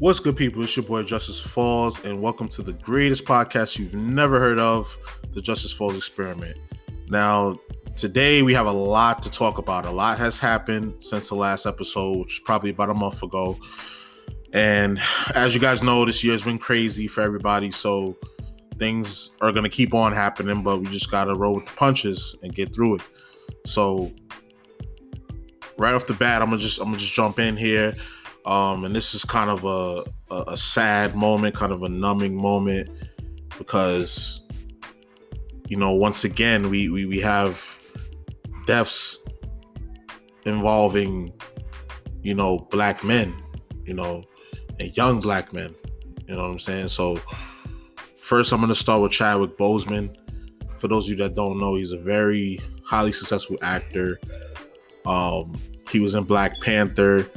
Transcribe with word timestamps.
What's 0.00 0.18
good, 0.18 0.34
people? 0.34 0.62
It's 0.62 0.74
your 0.74 0.86
boy 0.86 1.02
Justice 1.02 1.42
Falls, 1.42 2.02
and 2.06 2.22
welcome 2.22 2.48
to 2.48 2.62
the 2.62 2.72
greatest 2.72 3.26
podcast 3.26 3.78
you've 3.78 3.92
never 3.92 4.40
heard 4.40 4.58
of, 4.58 4.96
the 5.34 5.42
Justice 5.42 5.72
Falls 5.72 5.94
Experiment. 5.94 6.56
Now, 7.10 7.60
today 7.96 8.40
we 8.40 8.54
have 8.54 8.64
a 8.64 8.72
lot 8.72 9.20
to 9.24 9.30
talk 9.30 9.58
about. 9.58 9.84
A 9.84 9.90
lot 9.90 10.16
has 10.16 10.38
happened 10.38 11.02
since 11.02 11.28
the 11.28 11.34
last 11.34 11.66
episode, 11.66 12.16
which 12.16 12.32
is 12.36 12.40
probably 12.40 12.70
about 12.70 12.88
a 12.88 12.94
month 12.94 13.22
ago. 13.22 13.58
And 14.54 14.98
as 15.34 15.52
you 15.52 15.60
guys 15.60 15.82
know, 15.82 16.06
this 16.06 16.24
year's 16.24 16.44
been 16.44 16.58
crazy 16.58 17.06
for 17.06 17.20
everybody, 17.20 17.70
so 17.70 18.16
things 18.78 19.32
are 19.42 19.52
gonna 19.52 19.68
keep 19.68 19.92
on 19.92 20.14
happening, 20.14 20.62
but 20.62 20.78
we 20.78 20.86
just 20.86 21.10
gotta 21.10 21.34
roll 21.34 21.56
with 21.56 21.66
the 21.66 21.72
punches 21.72 22.34
and 22.42 22.54
get 22.54 22.74
through 22.74 22.94
it. 22.94 23.02
So, 23.66 24.10
right 25.76 25.92
off 25.92 26.06
the 26.06 26.14
bat, 26.14 26.40
I'm 26.40 26.48
gonna 26.48 26.62
just 26.62 26.80
I'm 26.80 26.86
gonna 26.86 26.96
just 26.96 27.12
jump 27.12 27.38
in 27.38 27.54
here. 27.54 27.92
Um, 28.46 28.84
and 28.84 28.94
this 28.96 29.14
is 29.14 29.24
kind 29.24 29.50
of 29.50 29.64
a, 29.64 30.02
a, 30.34 30.44
a 30.52 30.56
sad 30.56 31.14
moment, 31.14 31.54
kind 31.54 31.72
of 31.72 31.82
a 31.82 31.88
numbing 31.88 32.34
moment, 32.34 32.88
because 33.58 34.42
you 35.68 35.76
know, 35.76 35.92
once 35.92 36.24
again, 36.24 36.68
we 36.68 36.88
we, 36.88 37.06
we 37.06 37.20
have 37.20 37.78
deaths 38.66 39.18
involving, 40.44 41.32
you 42.22 42.34
know, 42.34 42.66
black 42.70 43.04
men, 43.04 43.34
you 43.84 43.94
know, 43.94 44.24
and 44.80 44.96
young 44.96 45.20
black 45.20 45.52
men. 45.52 45.74
You 46.26 46.34
know 46.34 46.42
what 46.42 46.50
I'm 46.50 46.58
saying? 46.58 46.88
So 46.88 47.20
first 48.16 48.52
I'm 48.52 48.60
gonna 48.60 48.74
start 48.74 49.02
with 49.02 49.12
Chadwick 49.12 49.56
Boseman. 49.56 50.16
For 50.78 50.88
those 50.88 51.06
of 51.06 51.10
you 51.10 51.16
that 51.16 51.34
don't 51.34 51.60
know, 51.60 51.74
he's 51.74 51.92
a 51.92 51.98
very 51.98 52.58
highly 52.84 53.12
successful 53.12 53.56
actor. 53.62 54.18
Um, 55.04 55.56
he 55.90 56.00
was 56.00 56.14
in 56.14 56.24
Black 56.24 56.60
Panther. 56.60 57.30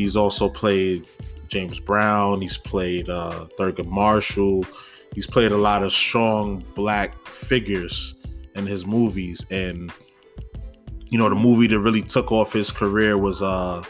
He's 0.00 0.16
also 0.16 0.48
played 0.48 1.06
James 1.48 1.78
Brown. 1.78 2.40
He's 2.40 2.56
played 2.56 3.10
uh, 3.10 3.48
Thurgood 3.58 3.86
Marshall. 3.86 4.64
He's 5.14 5.26
played 5.26 5.52
a 5.52 5.58
lot 5.58 5.82
of 5.82 5.92
strong 5.92 6.64
black 6.74 7.26
figures 7.26 8.14
in 8.54 8.64
his 8.64 8.86
movies. 8.86 9.44
And, 9.50 9.92
you 11.10 11.18
know, 11.18 11.28
the 11.28 11.34
movie 11.34 11.66
that 11.66 11.78
really 11.80 12.00
took 12.00 12.32
off 12.32 12.54
his 12.54 12.72
career 12.72 13.18
was 13.18 13.42
uh, 13.42 13.84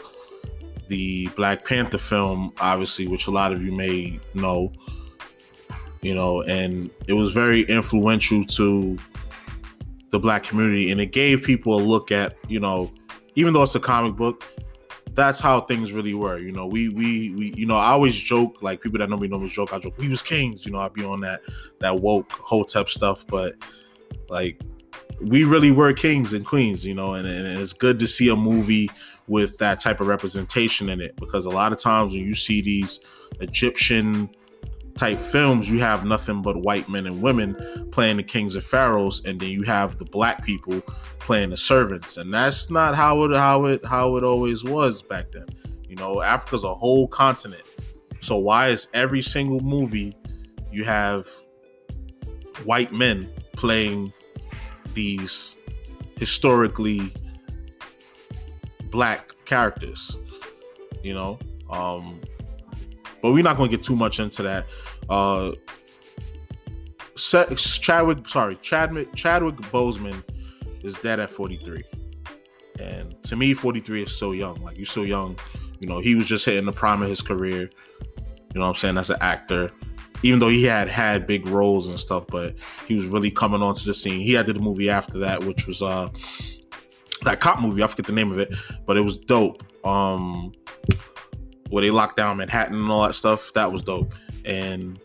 the 0.89 1.27
Black 1.37 1.63
Panther 1.63 1.97
film, 1.97 2.51
obviously, 2.59 3.07
which 3.07 3.27
a 3.27 3.31
lot 3.31 3.53
of 3.53 3.63
you 3.63 3.71
may 3.71 4.19
know. 4.33 4.73
You 6.01 6.13
know, 6.13 6.41
and 6.41 6.89
it 7.07 7.13
was 7.13 7.31
very 7.31 7.61
influential 7.61 8.43
to 8.43 8.97
the 10.09 10.19
black 10.19 10.43
community. 10.43 10.91
And 10.91 10.99
it 10.99 11.13
gave 11.13 11.41
people 11.41 11.73
a 11.73 11.81
look 11.81 12.11
at, 12.11 12.35
you 12.49 12.59
know, 12.59 12.91
even 13.35 13.53
though 13.53 13.63
it's 13.63 13.75
a 13.75 13.79
comic 13.79 14.17
book, 14.17 14.43
that's 15.13 15.39
how 15.39 15.61
things 15.61 15.91
really 15.93 16.13
were. 16.13 16.37
You 16.37 16.51
know, 16.51 16.65
we 16.65 16.89
we 16.89 17.31
we 17.31 17.53
you 17.55 17.65
know, 17.65 17.75
I 17.75 17.89
always 17.91 18.15
joke 18.15 18.61
like 18.61 18.81
people 18.81 18.99
that 18.99 19.09
know 19.09 19.17
me 19.17 19.27
know 19.27 19.39
me 19.39 19.49
joke. 19.49 19.73
I 19.73 19.79
joke 19.79 19.97
we 19.97 20.07
was 20.09 20.23
kings. 20.23 20.65
You 20.65 20.71
know, 20.71 20.79
I'd 20.79 20.93
be 20.93 21.03
on 21.03 21.21
that 21.21 21.41
that 21.79 21.99
woke 22.01 22.31
hotep 22.31 22.89
stuff, 22.89 23.25
but 23.27 23.55
like 24.29 24.61
we 25.19 25.43
really 25.43 25.71
were 25.71 25.93
kings 25.93 26.33
and 26.33 26.45
queens. 26.45 26.85
You 26.85 26.95
know, 26.95 27.13
and, 27.15 27.27
and 27.27 27.59
it's 27.59 27.73
good 27.73 27.99
to 27.99 28.07
see 28.07 28.29
a 28.29 28.35
movie 28.35 28.89
with 29.27 29.57
that 29.59 29.79
type 29.79 30.01
of 30.01 30.07
representation 30.07 30.89
in 30.89 30.99
it 30.99 31.15
because 31.17 31.45
a 31.45 31.49
lot 31.49 31.71
of 31.71 31.79
times 31.79 32.13
when 32.13 32.23
you 32.23 32.35
see 32.35 32.61
these 32.61 32.99
Egyptian 33.39 34.29
type 34.95 35.19
films, 35.19 35.69
you 35.69 35.79
have 35.79 36.05
nothing 36.05 36.41
but 36.41 36.57
white 36.57 36.87
men 36.89 37.07
and 37.07 37.21
women 37.21 37.89
playing 37.91 38.17
the 38.17 38.23
kings 38.23 38.55
and 38.55 38.63
pharaohs, 38.63 39.23
and 39.25 39.39
then 39.39 39.49
you 39.49 39.63
have 39.63 39.97
the 39.97 40.05
black 40.05 40.45
people 40.45 40.81
playing 41.31 41.49
the 41.49 41.55
servants, 41.55 42.17
and 42.17 42.33
that's 42.33 42.69
not 42.69 42.93
how 42.93 43.23
it 43.23 43.33
how 43.33 43.63
it 43.63 43.85
how 43.85 44.17
it 44.17 44.23
always 44.25 44.65
was 44.65 45.01
back 45.01 45.31
then. 45.31 45.45
You 45.87 45.95
know, 45.95 46.21
Africa's 46.21 46.65
a 46.65 46.73
whole 46.73 47.07
continent, 47.07 47.63
so 48.19 48.37
why 48.37 48.67
is 48.67 48.89
every 48.93 49.21
single 49.21 49.61
movie 49.61 50.13
you 50.73 50.83
have 50.83 51.25
white 52.65 52.91
men 52.91 53.31
playing 53.53 54.11
these 54.93 55.55
historically 56.17 57.13
black 58.89 59.31
characters? 59.45 60.17
You 61.03 61.13
know, 61.13 61.39
um, 61.69 62.19
but 63.21 63.31
we're 63.31 63.41
not 63.41 63.55
going 63.55 63.69
to 63.69 63.77
get 63.77 63.85
too 63.85 63.95
much 63.95 64.19
into 64.19 64.43
that. 64.43 64.65
Uh, 65.09 65.53
Chadwick, 67.15 68.27
sorry, 68.27 68.57
Chadwick, 68.61 69.15
Chadwick 69.15 69.55
Boseman 69.71 70.25
is 70.83 70.93
dead 70.95 71.19
at 71.19 71.29
43, 71.29 71.83
and 72.79 73.21
to 73.23 73.35
me, 73.35 73.53
43 73.53 74.03
is 74.03 74.17
so 74.17 74.31
young. 74.31 74.61
Like 74.61 74.77
you're 74.77 74.85
so 74.85 75.03
young. 75.03 75.37
You 75.79 75.87
know, 75.87 75.99
he 75.99 76.15
was 76.15 76.27
just 76.27 76.45
hitting 76.45 76.65
the 76.65 76.71
prime 76.71 77.01
of 77.01 77.09
his 77.09 77.21
career. 77.21 77.69
You 78.53 78.59
know 78.59 78.61
what 78.61 78.67
I'm 78.69 78.75
saying? 78.75 78.97
As 78.97 79.09
an 79.09 79.17
actor, 79.21 79.71
even 80.23 80.39
though 80.39 80.49
he 80.49 80.63
had 80.63 80.87
had 80.87 81.25
big 81.25 81.47
roles 81.47 81.87
and 81.87 81.99
stuff, 81.99 82.25
but 82.27 82.55
he 82.87 82.95
was 82.95 83.07
really 83.07 83.31
coming 83.31 83.61
onto 83.61 83.85
the 83.85 83.93
scene. 83.93 84.19
He 84.19 84.33
had 84.33 84.45
the 84.45 84.53
movie 84.55 84.89
after 84.89 85.17
that, 85.19 85.43
which 85.43 85.67
was 85.67 85.81
uh 85.81 86.09
that 87.23 87.39
cop 87.39 87.61
movie. 87.61 87.83
I 87.83 87.87
forget 87.87 88.05
the 88.05 88.13
name 88.13 88.31
of 88.31 88.39
it, 88.39 88.53
but 88.85 88.97
it 88.97 89.01
was 89.01 89.17
dope. 89.17 89.63
Um, 89.85 90.53
where 91.69 91.81
they 91.81 91.89
locked 91.89 92.17
down 92.17 92.37
Manhattan 92.37 92.75
and 92.75 92.91
all 92.91 93.03
that 93.07 93.13
stuff. 93.13 93.51
That 93.53 93.71
was 93.71 93.81
dope. 93.81 94.13
And 94.45 94.99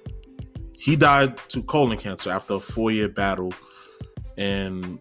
he 0.73 0.97
died 0.97 1.39
to 1.49 1.63
colon 1.63 1.97
cancer 1.97 2.31
after 2.31 2.55
a 2.55 2.61
four 2.61 2.91
year 2.91 3.09
battle. 3.09 3.53
And 4.37 4.99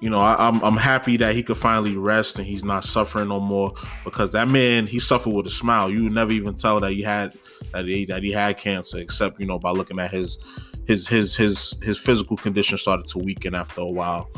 you 0.00 0.10
know, 0.10 0.20
I, 0.20 0.48
am 0.48 0.56
I'm, 0.56 0.64
I'm 0.64 0.76
happy 0.76 1.16
that 1.16 1.34
he 1.34 1.42
could 1.42 1.56
finally 1.56 1.96
rest 1.96 2.38
and 2.38 2.46
he's 2.46 2.64
not 2.64 2.84
suffering 2.84 3.28
no 3.28 3.40
more 3.40 3.72
because 4.04 4.32
that 4.32 4.48
man 4.48 4.86
he 4.86 5.00
suffered 5.00 5.30
with 5.30 5.46
a 5.46 5.50
smile. 5.50 5.90
You 5.90 6.04
would 6.04 6.12
never 6.12 6.32
even 6.32 6.54
tell 6.54 6.80
that 6.80 6.92
he 6.92 7.02
had 7.02 7.34
that 7.72 7.86
he 7.86 8.04
that 8.06 8.22
he 8.22 8.30
had 8.30 8.58
cancer 8.58 8.98
except 8.98 9.40
you 9.40 9.46
know 9.46 9.58
by 9.58 9.70
looking 9.70 9.98
at 9.98 10.10
his 10.10 10.38
his 10.86 11.08
his 11.08 11.34
his 11.34 11.74
his 11.82 11.98
physical 11.98 12.36
condition 12.36 12.76
started 12.76 13.06
to 13.08 13.18
weaken 13.18 13.54
after 13.54 13.80
a 13.80 13.90
while. 13.90 14.30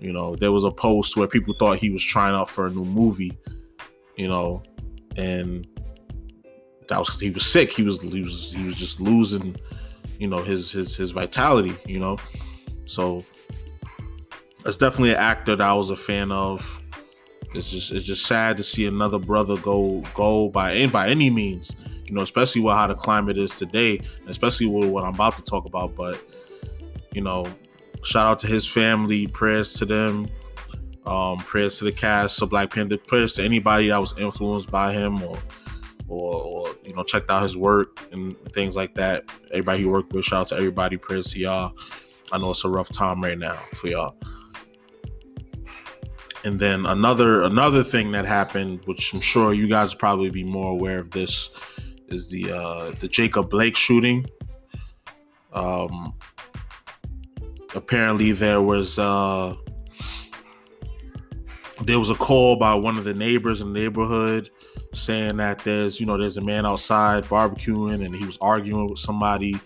You 0.00 0.14
know, 0.14 0.34
there 0.34 0.50
was 0.50 0.64
a 0.64 0.70
post 0.70 1.16
where 1.16 1.28
people 1.28 1.54
thought 1.54 1.78
he 1.78 1.90
was 1.90 2.02
trying 2.02 2.34
out 2.34 2.48
for 2.48 2.66
a 2.66 2.70
new 2.70 2.84
movie. 2.84 3.36
You 4.16 4.28
know, 4.28 4.62
and 5.16 5.66
that 6.88 6.98
was 6.98 7.20
he 7.20 7.30
was 7.30 7.44
sick. 7.44 7.70
He 7.70 7.82
was 7.82 8.00
he 8.00 8.22
was 8.22 8.52
he 8.52 8.64
was 8.64 8.74
just 8.74 8.98
losing, 8.98 9.56
you 10.18 10.26
know, 10.26 10.42
his 10.42 10.72
his 10.72 10.96
his 10.96 11.10
vitality. 11.10 11.74
You 11.86 11.98
know, 11.98 12.16
so 12.86 13.24
it's 14.66 14.76
definitely 14.76 15.10
an 15.10 15.16
actor 15.16 15.56
that 15.56 15.66
I 15.66 15.74
was 15.74 15.90
a 15.90 15.96
fan 15.96 16.32
of. 16.32 16.80
It's 17.54 17.70
just 17.70 17.92
it's 17.92 18.04
just 18.04 18.26
sad 18.26 18.56
to 18.58 18.62
see 18.62 18.86
another 18.86 19.18
brother 19.18 19.56
go 19.56 20.02
go 20.14 20.48
by 20.48 20.74
any 20.74 20.86
by 20.86 21.08
any 21.08 21.30
means. 21.30 21.74
You 22.06 22.14
know, 22.14 22.22
especially 22.22 22.60
with 22.60 22.74
how 22.74 22.86
the 22.86 22.94
climate 22.94 23.38
is 23.38 23.56
today, 23.56 24.00
especially 24.26 24.66
with 24.66 24.90
what 24.90 25.04
I'm 25.04 25.14
about 25.14 25.36
to 25.36 25.42
talk 25.42 25.64
about. 25.64 25.94
But 25.94 26.20
you 27.12 27.22
know, 27.22 27.46
shout 28.02 28.26
out 28.26 28.38
to 28.40 28.46
his 28.46 28.66
family, 28.66 29.26
prayers 29.26 29.74
to 29.74 29.84
them, 29.84 30.28
um, 31.06 31.38
prayers 31.38 31.78
to 31.78 31.84
the 31.84 31.92
cast 31.92 32.40
of 32.42 32.50
Black 32.50 32.72
Panther, 32.72 32.98
prayers 32.98 33.34
to 33.34 33.42
anybody 33.42 33.88
that 33.88 33.98
was 33.98 34.16
influenced 34.18 34.70
by 34.70 34.92
him 34.92 35.22
or 35.22 35.38
or, 36.08 36.42
or 36.42 36.74
you 36.84 36.92
know 36.94 37.02
checked 37.02 37.30
out 37.30 37.42
his 37.42 37.56
work 37.56 38.00
and 38.12 38.36
things 38.52 38.76
like 38.76 38.94
that. 38.94 39.24
Everybody 39.50 39.80
he 39.80 39.86
worked 39.86 40.12
with, 40.12 40.24
shout 40.24 40.42
out 40.42 40.46
to 40.48 40.56
everybody. 40.56 40.96
Prayers 40.96 41.32
to 41.32 41.38
y'all. 41.38 41.76
I 42.32 42.38
know 42.38 42.50
it's 42.50 42.64
a 42.64 42.68
rough 42.68 42.90
time 42.90 43.22
right 43.22 43.38
now 43.38 43.56
for 43.74 43.88
y'all. 43.88 44.14
And 46.44 46.58
then 46.58 46.86
another 46.86 47.42
another 47.42 47.84
thing 47.84 48.12
that 48.12 48.24
happened, 48.24 48.80
which 48.86 49.12
I'm 49.12 49.20
sure 49.20 49.52
you 49.52 49.68
guys 49.68 49.94
probably 49.94 50.30
be 50.30 50.44
more 50.44 50.72
aware 50.72 50.98
of 50.98 51.10
this, 51.10 51.50
is 52.08 52.30
the 52.30 52.52
uh, 52.52 52.92
the 52.98 53.08
Jacob 53.08 53.50
Blake 53.50 53.76
shooting. 53.76 54.26
Um, 55.52 56.14
apparently 57.74 58.32
there 58.32 58.62
was 58.62 58.98
uh, 58.98 59.54
there 61.82 61.98
was 61.98 62.10
a 62.10 62.14
call 62.14 62.56
by 62.56 62.74
one 62.74 62.96
of 62.96 63.04
the 63.04 63.14
neighbors 63.14 63.60
in 63.60 63.72
the 63.72 63.80
neighborhood 63.80 64.50
saying 64.92 65.36
that 65.36 65.58
there's 65.60 66.00
you 66.00 66.06
know 66.06 66.16
there's 66.16 66.36
a 66.36 66.40
man 66.40 66.66
outside 66.66 67.24
barbecuing 67.24 68.04
and 68.04 68.14
he 68.14 68.24
was 68.24 68.36
arguing 68.40 68.88
with 68.88 68.98
somebody 68.98 69.58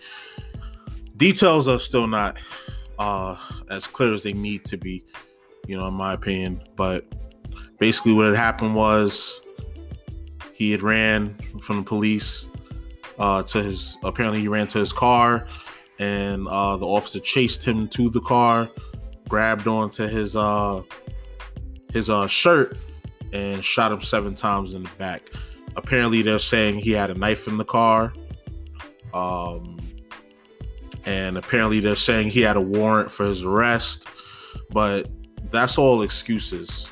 details 1.17 1.67
are 1.67 1.79
still 1.79 2.05
not 2.05 2.37
uh 2.99 3.35
as 3.71 3.87
clear 3.87 4.13
as 4.13 4.21
they 4.21 4.33
need 4.33 4.63
to 4.63 4.77
be 4.77 5.03
you 5.67 5.77
know 5.77 5.87
in 5.87 5.93
my 5.93 6.13
opinion 6.13 6.61
but 6.75 7.05
basically 7.79 8.13
what 8.13 8.25
had 8.25 8.35
happened 8.35 8.75
was 8.75 9.41
he 10.53 10.71
had 10.71 10.81
ran 10.81 11.33
from 11.61 11.77
the 11.77 11.83
police 11.83 12.47
uh 13.19 13.41
to 13.43 13.61
his 13.61 13.97
apparently 14.03 14.41
he 14.41 14.47
ran 14.47 14.67
to 14.67 14.77
his 14.77 14.93
car 14.93 15.47
and 15.99 16.47
uh 16.47 16.75
the 16.77 16.85
officer 16.85 17.19
chased 17.19 17.63
him 17.63 17.87
to 17.87 18.09
the 18.09 18.21
car 18.21 18.69
grabbed 19.27 19.67
onto 19.67 20.07
his 20.07 20.35
uh 20.35 20.81
his 21.91 22.09
uh 22.09 22.27
shirt 22.27 22.77
and 23.35 23.63
shot 23.63 23.91
him 23.91 24.01
seven 24.01 24.33
times 24.33 24.73
in 24.73 24.83
the 24.83 24.89
back. 24.97 25.29
Apparently, 25.75 26.21
they're 26.21 26.39
saying 26.39 26.79
he 26.79 26.91
had 26.91 27.09
a 27.09 27.13
knife 27.13 27.47
in 27.47 27.57
the 27.57 27.65
car. 27.65 28.13
Um, 29.13 29.77
and 31.05 31.37
apparently, 31.37 31.79
they're 31.79 31.95
saying 31.95 32.29
he 32.29 32.41
had 32.41 32.55
a 32.55 32.61
warrant 32.61 33.11
for 33.11 33.25
his 33.25 33.43
arrest. 33.43 34.07
But 34.71 35.09
that's 35.51 35.77
all 35.77 36.01
excuses. 36.01 36.89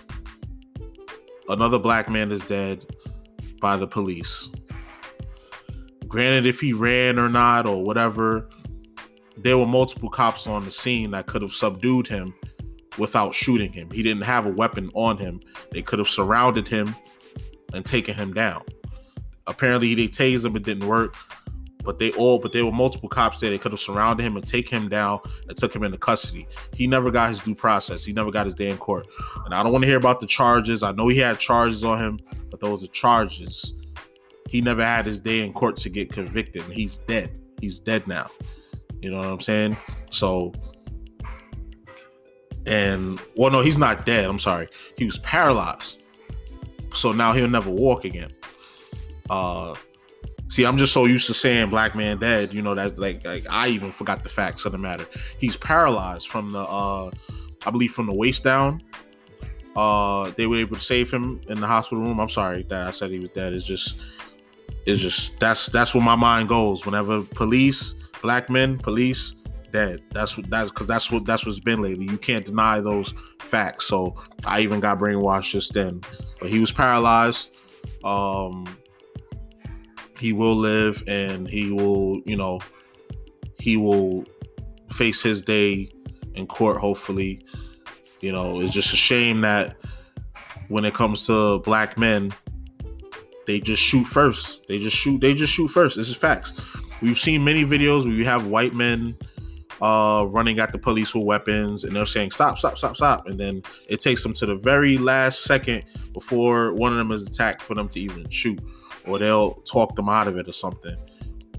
Another 1.50 1.80
black 1.80 2.10
man 2.10 2.32
is 2.32 2.42
dead 2.42 2.86
by 3.60 3.76
the 3.76 3.88
police. 3.88 4.50
Granted, 6.08 6.46
if 6.46 6.60
he 6.60 6.74
ran 6.74 7.18
or 7.18 7.30
not 7.30 7.66
or 7.66 7.84
whatever, 7.84 8.50
there 9.38 9.58
were 9.58 9.66
multiple 9.66 10.10
cops 10.10 10.48
on 10.48 10.64
the 10.64 10.72
scene 10.72 11.12
that 11.12 11.26
could 11.26 11.42
have 11.42 11.54
subdued 11.54 12.08
him 12.08 12.34
without 12.98 13.34
shooting 13.34 13.74
him. 13.74 13.90
He 13.92 14.04
didn't 14.04 14.24
have 14.24 14.46
a 14.46 14.52
weapon 14.52 14.92
on 14.94 15.18
him. 15.18 15.42
They 15.72 15.82
could 15.82 16.00
have 16.00 16.08
surrounded 16.08 16.68
him 16.68 16.96
and 17.74 17.86
taken 17.86 18.14
him 18.14 18.34
down. 18.34 18.64
Apparently, 19.48 19.96
they 19.96 20.08
tased 20.08 20.46
him, 20.46 20.56
it 20.56 20.64
didn't 20.64 20.88
work. 20.88 21.16
But 21.84 22.00
they 22.00 22.12
all, 22.14 22.40
but 22.40 22.54
there 22.54 22.66
were 22.66 22.72
multiple 22.72 23.10
cops 23.10 23.40
there. 23.40 23.50
They 23.50 23.58
could 23.58 23.74
have 23.74 23.80
surrounded 23.80 24.24
him 24.24 24.38
and 24.38 24.48
take 24.48 24.70
him 24.70 24.88
down 24.88 25.20
and 25.48 25.58
took 25.58 25.76
him 25.76 25.84
into 25.84 25.98
custody. 25.98 26.48
He 26.74 26.88
never 26.88 27.12
got 27.12 27.30
his 27.30 27.42
due 27.42 27.56
process. 27.56 28.06
He 28.06 28.14
never 28.14 28.32
got 28.32 28.46
his 28.46 28.56
day 28.56 28.70
in 28.70 28.78
court. 28.78 29.08
And 29.46 29.54
I 29.54 29.62
don't 29.62 29.72
want 29.72 29.84
to 29.84 29.88
hear 29.88 29.98
about 29.98 30.20
the 30.20 30.28
charges. 30.28 30.82
I 30.82 30.94
know 30.94 31.10
he 31.10 31.18
had 31.18 31.40
charges 31.40 31.84
on 31.84 31.98
him, 31.98 32.20
but 32.50 32.60
those 32.62 32.84
are 32.84 32.88
charges. 32.88 33.74
He 34.48 34.62
never 34.62 34.84
had 34.84 35.06
his 35.06 35.20
day 35.20 35.46
in 35.46 35.52
court 35.52 35.78
to 35.78 35.90
get 35.90 36.12
convicted, 36.12 36.64
and 36.64 36.74
he's 36.74 37.00
dead. 37.00 37.32
He's 37.60 37.80
dead 37.80 38.08
now. 38.08 38.30
You 39.02 39.12
know 39.12 39.18
what 39.18 39.28
I'm 39.28 39.42
saying? 39.42 39.76
So, 40.10 40.54
and 42.66 43.20
well, 43.36 43.52
no, 43.52 43.62
he's 43.62 43.78
not 43.78 44.06
dead. 44.06 44.26
I'm 44.26 44.40
sorry. 44.40 44.70
He 44.98 45.06
was 45.06 45.18
paralyzed. 45.20 46.08
So 46.94 47.12
now 47.12 47.34
he'll 47.34 47.50
never 47.50 47.70
walk 47.70 48.06
again. 48.06 48.32
Uh, 49.30 49.76
see, 50.54 50.66
I'm 50.66 50.78
just 50.78 50.94
so 50.94 51.06
used 51.06 51.28
to 51.28 51.34
saying 51.34 51.70
black 51.70 51.96
man 51.96 52.20
dead. 52.20 52.54
You 52.54 52.62
know 52.62 52.76
that 52.76 53.00
like, 53.00 53.26
like 53.26 53.46
I 53.50 53.70
even 53.70 53.92
forgot 53.92 54.24
the 54.24 54.30
facts 54.30 54.66
of 54.66 54.72
the 54.72 54.78
matter. 54.78 55.06
He's 55.40 55.58
paralyzed 55.58 56.30
from 56.30 56.52
the, 56.52 56.62
uh, 56.62 57.12
I 57.66 57.72
believe, 57.72 57.92
from 57.92 58.06
the 58.06 58.14
waist 58.14 58.44
down. 58.44 58.84
Uh, 59.76 60.32
they 60.38 60.46
were 60.46 60.58
able 60.58 60.76
to 60.76 60.82
save 60.82 61.12
him 61.12 61.42
in 61.48 61.60
the 61.60 61.66
hospital 61.66 62.04
room. 62.04 62.20
I'm 62.20 62.30
sorry 62.30 62.64
that 62.70 62.88
I 62.88 62.92
said 62.92 63.10
he 63.10 63.20
was 63.20 63.30
dead. 63.30 63.54
It's 63.54 63.66
just, 63.66 63.98
it's 64.86 65.02
just 65.02 65.40
that's 65.40 65.68
that's 65.68 65.96
where 65.96 66.04
my 66.04 66.16
mind 66.16 66.50
goes 66.50 66.86
whenever 66.86 67.24
police 67.24 67.96
black 68.22 68.50
men, 68.50 68.78
police, 68.78 69.36
dead. 69.72 70.02
That's 70.12 70.38
what 70.38 70.50
that's 70.50 70.70
because 70.70 70.88
that's 70.88 71.12
what 71.12 71.26
that's 71.26 71.46
what's 71.46 71.60
been 71.60 71.82
lately. 71.82 72.06
You 72.06 72.18
can't 72.18 72.46
deny 72.46 72.82
those 72.82 73.14
facts. 73.40 73.86
So 73.86 74.16
I 74.46 74.62
even 74.62 74.80
got 74.80 75.00
brainwashed 75.00 75.52
just 75.52 75.74
then. 75.74 76.02
But 76.40 76.50
he 76.50 76.60
was 76.60 76.72
paralyzed. 76.72 77.56
Um 78.04 78.66
he 80.24 80.32
will 80.32 80.56
live 80.56 81.04
and 81.06 81.50
he 81.50 81.70
will, 81.74 82.22
you 82.26 82.38
know, 82.38 82.58
he 83.60 83.76
will 83.76 84.24
face 84.90 85.22
his 85.22 85.44
day 85.44 85.92
in 86.36 86.48
court, 86.48 86.78
hopefully. 86.78 87.46
You 88.22 88.32
know, 88.32 88.62
it's 88.62 88.72
just 88.72 88.94
a 88.94 88.96
shame 88.96 89.42
that 89.42 89.76
when 90.70 90.86
it 90.86 90.94
comes 90.94 91.28
to 91.28 91.60
black 91.60 91.98
men, 91.98 92.34
they 93.48 93.60
just 93.60 93.84
shoot 93.84 94.06
first. 94.06 94.66
They 94.70 94.78
just 94.78 94.96
shoot, 94.96 95.20
they 95.20 95.34
just 95.34 95.52
shoot 95.52 95.68
first. 95.68 95.98
This 95.98 96.08
is 96.08 96.16
facts. 96.16 96.54
We've 97.02 97.20
seen 97.20 97.44
many 97.44 97.66
videos 97.66 98.06
where 98.06 98.14
you 98.14 98.24
have 98.24 98.48
white 98.48 98.74
men 98.74 99.18
uh, 99.82 100.26
running 100.30 100.58
at 100.60 100.72
the 100.72 100.78
police 100.78 101.14
with 101.14 101.26
weapons 101.26 101.84
and 101.84 101.94
they're 101.94 102.06
saying 102.06 102.32
stop, 102.32 102.58
stop, 102.58 102.78
stop, 102.78 102.96
stop, 102.96 103.28
and 103.28 103.38
then 103.38 103.62
it 103.90 104.00
takes 104.00 104.24
them 104.24 104.32
to 104.36 104.46
the 104.46 104.56
very 104.56 104.98
last 104.98 105.44
second 105.44 105.84
before 106.14 106.72
one 106.76 106.94
of 106.94 106.98
them 106.98 107.12
is 107.12 107.28
attacked 107.28 107.62
for 107.62 107.76
them 107.76 107.90
to 107.90 108.00
even 108.00 108.30
shoot, 108.30 108.58
or 109.08 109.20
they'll 109.20 109.54
talk 109.64 109.96
them 109.96 110.10
out 110.10 110.28
of 110.28 110.38
it 110.38 110.48
or 110.48 110.54
something. 110.54 110.96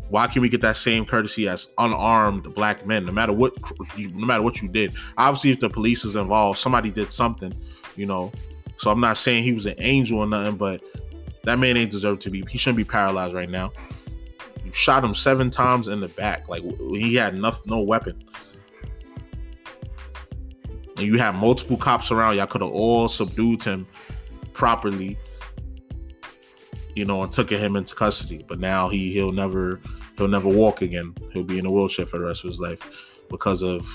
Why 0.09 0.27
can 0.27 0.43
we 0.43 0.49
get 0.49 0.61
that 0.61 0.77
same 0.77 1.05
courtesy 1.05 1.49
as 1.49 1.69
unarmed 1.79 2.55
black 2.55 2.87
men? 2.87 3.07
No 3.07 3.13
matter 3.13 3.33
what, 3.33 3.55
no 3.99 4.27
matter 4.27 4.43
what 4.43 4.61
you 4.63 4.69
did. 4.69 4.95
Obviously, 5.17 5.51
if 5.51 5.61
the 5.61 5.71
police 5.71 6.05
is 6.05 6.15
involved, 6.15 6.59
somebody 6.59 6.91
did 6.91 7.11
something, 7.11 7.53
you 7.97 8.07
know. 8.07 8.31
So 8.77 8.91
I'm 8.91 9.01
not 9.01 9.17
saying 9.17 9.45
he 9.45 9.53
was 9.53 9.67
an 9.67 9.75
angel 9.79 10.19
or 10.19 10.27
nothing, 10.27 10.57
but 10.57 10.83
that 11.45 11.59
man 11.59 11.77
ain't 11.77 11.91
deserved 11.91 12.23
to 12.23 12.31
be. 12.31 12.45
He 12.49 12.59
shouldn't 12.59 12.77
be 12.77 12.85
paralyzed 12.85 13.35
right 13.35 13.51
now 13.51 13.73
You 14.65 14.73
shot 14.73 15.05
him 15.05 15.15
seven 15.15 15.51
times 15.51 15.89
in 15.89 16.01
the 16.01 16.09
back. 16.09 16.49
Like 16.49 16.63
he 16.63 17.15
had 17.15 17.37
no, 17.37 17.53
no 17.67 17.81
weapon. 17.81 18.23
And 20.97 21.07
you 21.07 21.19
had 21.19 21.35
multiple 21.35 21.77
cops 21.77 22.11
around. 22.11 22.37
Y'all 22.37 22.47
could 22.47 22.63
have 22.63 22.71
all 22.71 23.09
subdued 23.09 23.63
him 23.63 23.87
properly, 24.53 25.19
you 26.95 27.05
know, 27.05 27.23
and 27.23 27.33
took 27.33 27.51
him 27.51 27.77
into 27.77 27.95
custody. 27.95 28.45
But 28.47 28.61
now 28.61 28.89
he 28.89 29.13
he'll 29.13 29.33
never 29.33 29.81
he'll 30.17 30.29
never 30.29 30.49
walk 30.49 30.83
again. 30.83 31.15
He'll 31.33 31.45
be 31.45 31.59
in 31.59 31.67
a 31.67 31.71
wheelchair 31.71 32.07
for 32.07 32.19
the 32.19 32.25
rest 32.27 32.45
of 32.45 32.49
his 32.49 32.61
life 32.61 32.81
because 33.29 33.63
of 33.63 33.87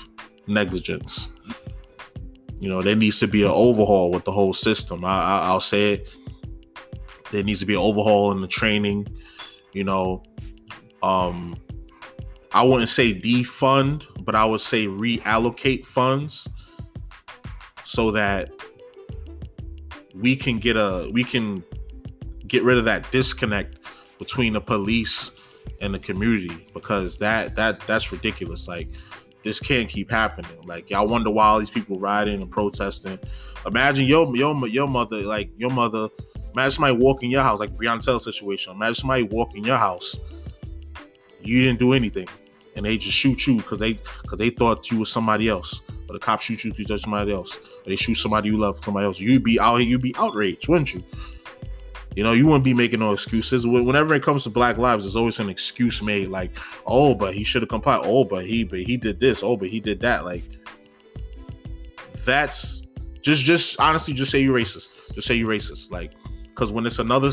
negligence. 0.46 1.28
You 2.58 2.68
know, 2.68 2.82
there 2.82 2.96
needs 2.96 3.18
to 3.20 3.26
be 3.26 3.42
an 3.42 3.50
overhaul 3.50 4.10
with 4.10 4.24
the 4.24 4.32
whole 4.32 4.52
system. 4.52 5.04
I, 5.04 5.08
I, 5.08 5.38
I'll 5.46 5.60
say 5.60 5.94
it. 5.94 6.08
There 7.32 7.42
needs 7.42 7.60
to 7.60 7.66
be 7.66 7.74
an 7.74 7.80
overhaul 7.80 8.32
in 8.32 8.40
the 8.40 8.48
training. 8.48 9.06
You 9.72 9.84
know, 9.84 10.22
um 11.02 11.56
I 12.52 12.64
wouldn't 12.64 12.88
say 12.88 13.14
defund, 13.14 14.06
but 14.24 14.34
I 14.34 14.44
would 14.44 14.60
say 14.60 14.86
reallocate 14.86 15.86
funds 15.86 16.48
so 17.84 18.10
that 18.10 18.50
we 20.14 20.34
can 20.36 20.58
get 20.58 20.76
a 20.76 21.08
we 21.12 21.24
can 21.24 21.64
get 22.50 22.62
rid 22.62 22.76
of 22.76 22.84
that 22.84 23.10
disconnect 23.10 23.78
between 24.18 24.52
the 24.52 24.60
police 24.60 25.30
and 25.80 25.94
the 25.94 25.98
community 25.98 26.54
because 26.74 27.16
that 27.16 27.56
that 27.56 27.80
that's 27.86 28.12
ridiculous 28.12 28.68
like 28.68 28.88
this 29.42 29.58
can't 29.58 29.88
keep 29.88 30.10
happening 30.10 30.50
like 30.66 30.90
y'all 30.90 31.08
wonder 31.08 31.30
why 31.30 31.46
all 31.46 31.58
these 31.58 31.70
people 31.70 31.98
rioting 31.98 32.42
and 32.42 32.50
protesting 32.50 33.18
imagine 33.64 34.04
your 34.04 34.36
your 34.36 34.66
your 34.68 34.86
mother 34.86 35.22
like 35.22 35.50
your 35.56 35.70
mother 35.70 36.08
imagine 36.52 36.72
somebody 36.72 36.96
walk 36.96 37.22
in 37.22 37.30
your 37.30 37.42
house 37.42 37.60
like 37.60 37.70
Breonna 37.70 38.04
Taylor 38.04 38.18
situation 38.18 38.74
imagine 38.74 38.96
somebody 38.96 39.22
walk 39.22 39.56
in 39.56 39.64
your 39.64 39.78
house 39.78 40.18
you 41.42 41.62
didn't 41.62 41.78
do 41.78 41.92
anything, 41.92 42.28
and 42.76 42.84
they 42.84 42.98
just 42.98 43.16
shoot 43.16 43.46
you 43.46 43.56
because 43.56 43.78
they 43.78 43.94
because 44.22 44.38
they 44.38 44.50
thought 44.50 44.90
you 44.90 44.98
was 44.98 45.10
somebody 45.10 45.48
else. 45.48 45.82
Or 46.08 46.14
the 46.14 46.18
cops 46.18 46.44
shoot 46.44 46.64
you 46.64 46.72
because 46.72 47.02
somebody 47.02 47.32
else. 47.32 47.56
Or 47.56 47.88
they 47.88 47.96
shoot 47.96 48.14
somebody 48.14 48.50
you 48.50 48.58
love 48.58 48.82
somebody 48.84 49.06
else. 49.06 49.20
You'd 49.20 49.44
be 49.44 49.60
out 49.60 49.76
here, 49.76 49.88
you'd 49.88 50.02
be 50.02 50.14
outraged, 50.18 50.68
wouldn't 50.68 50.94
you? 50.94 51.04
You 52.16 52.24
know, 52.24 52.32
you 52.32 52.46
wouldn't 52.46 52.64
be 52.64 52.74
making 52.74 53.00
no 53.00 53.12
excuses. 53.12 53.66
Whenever 53.66 54.14
it 54.14 54.22
comes 54.22 54.44
to 54.44 54.50
Black 54.50 54.78
lives, 54.78 55.04
there's 55.04 55.16
always 55.16 55.38
an 55.38 55.48
excuse 55.48 56.02
made, 56.02 56.28
like, 56.28 56.50
"Oh, 56.86 57.14
but 57.14 57.34
he 57.34 57.44
should 57.44 57.62
have 57.62 57.68
complied. 57.68 58.00
Oh, 58.02 58.24
but 58.24 58.44
he, 58.44 58.64
but 58.64 58.80
he 58.80 58.96
did 58.96 59.20
this. 59.20 59.42
Oh, 59.42 59.56
but 59.56 59.68
he 59.68 59.78
did 59.78 60.00
that." 60.00 60.24
Like, 60.24 60.42
that's 62.24 62.86
just, 63.22 63.44
just 63.44 63.80
honestly, 63.80 64.12
just 64.12 64.32
say 64.32 64.40
you're 64.40 64.58
racist. 64.58 64.88
Just 65.14 65.28
say 65.28 65.34
you're 65.34 65.48
racist. 65.48 65.92
Like, 65.92 66.12
because 66.60 66.72
when 66.72 66.84
it's 66.84 66.98
another 66.98 67.30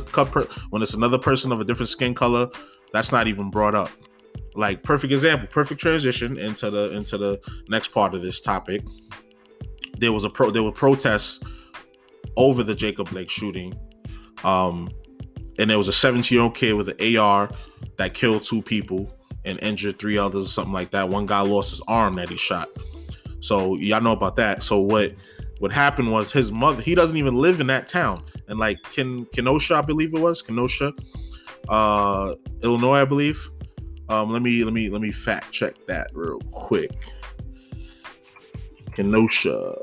when 0.70 0.82
it's 0.82 0.94
another 0.94 1.18
person 1.18 1.52
of 1.52 1.60
a 1.60 1.66
different 1.66 1.90
skin 1.90 2.14
color, 2.14 2.48
that's 2.94 3.12
not 3.12 3.28
even 3.28 3.50
brought 3.50 3.76
up. 3.76 3.90
Like 4.56 4.84
perfect 4.84 5.12
example, 5.12 5.48
perfect 5.52 5.82
transition 5.82 6.38
into 6.38 6.70
the 6.70 6.96
into 6.96 7.18
the 7.18 7.40
next 7.68 7.90
part 7.90 8.14
of 8.14 8.22
this 8.22 8.40
topic. 8.40 8.84
There 9.98 10.12
was 10.12 10.24
a 10.24 10.30
pro 10.30 10.50
there 10.50 10.64
were 10.64 10.72
protests 10.72 11.44
over 12.38 12.64
the 12.64 12.74
Jacob 12.74 13.10
Blake 13.10 13.30
shooting. 13.30 13.78
Um 14.44 14.90
and 15.60 15.70
there 15.70 15.78
was 15.78 15.88
a 15.88 15.94
17 15.94 16.36
year 16.36 16.44
old 16.44 16.56
kid 16.56 16.74
with 16.74 16.90
an 16.90 17.18
AR 17.18 17.50
that 17.98 18.14
killed 18.14 18.44
two 18.44 18.62
people 18.62 19.12
and 19.46 19.60
injured 19.64 19.98
three 19.98 20.18
others 20.18 20.46
or 20.46 20.50
something 20.50 20.74
like 20.74 20.92
that. 20.92 21.10
One 21.10 21.26
guy 21.26 21.42
lost 21.42 21.72
his 21.72 21.82
arm 21.88 22.16
that 22.16 22.30
he 22.30 22.38
shot. 22.38 22.70
So 23.40 23.76
y'all 23.76 24.02
know 24.02 24.12
about 24.12 24.36
that. 24.38 24.64
So 24.64 24.80
what 24.80 25.14
what 25.60 25.72
happened 25.72 26.12
was 26.12 26.32
his 26.32 26.52
mother, 26.52 26.82
he 26.82 26.94
doesn't 26.94 27.18
even 27.18 27.36
live 27.36 27.60
in 27.60 27.68
that 27.68 27.90
town. 27.90 28.24
And 28.48 28.60
like 28.60 28.82
Ken 28.84 29.26
Kenosha, 29.34 29.76
I 29.76 29.82
believe 29.82 30.14
it 30.14 30.20
was, 30.20 30.42
Kenosha, 30.42 30.94
uh, 31.70 32.36
Illinois, 32.62 33.02
I 33.02 33.06
believe. 33.06 33.50
Um, 34.10 34.32
let 34.32 34.42
me 34.42 34.64
let 34.64 34.74
me 34.74 34.90
let 34.90 35.02
me 35.02 35.12
fact 35.12 35.52
check 35.52 35.74
that 35.88 36.10
real 36.14 36.40
quick. 36.52 36.92
Kenosha, 38.98 39.76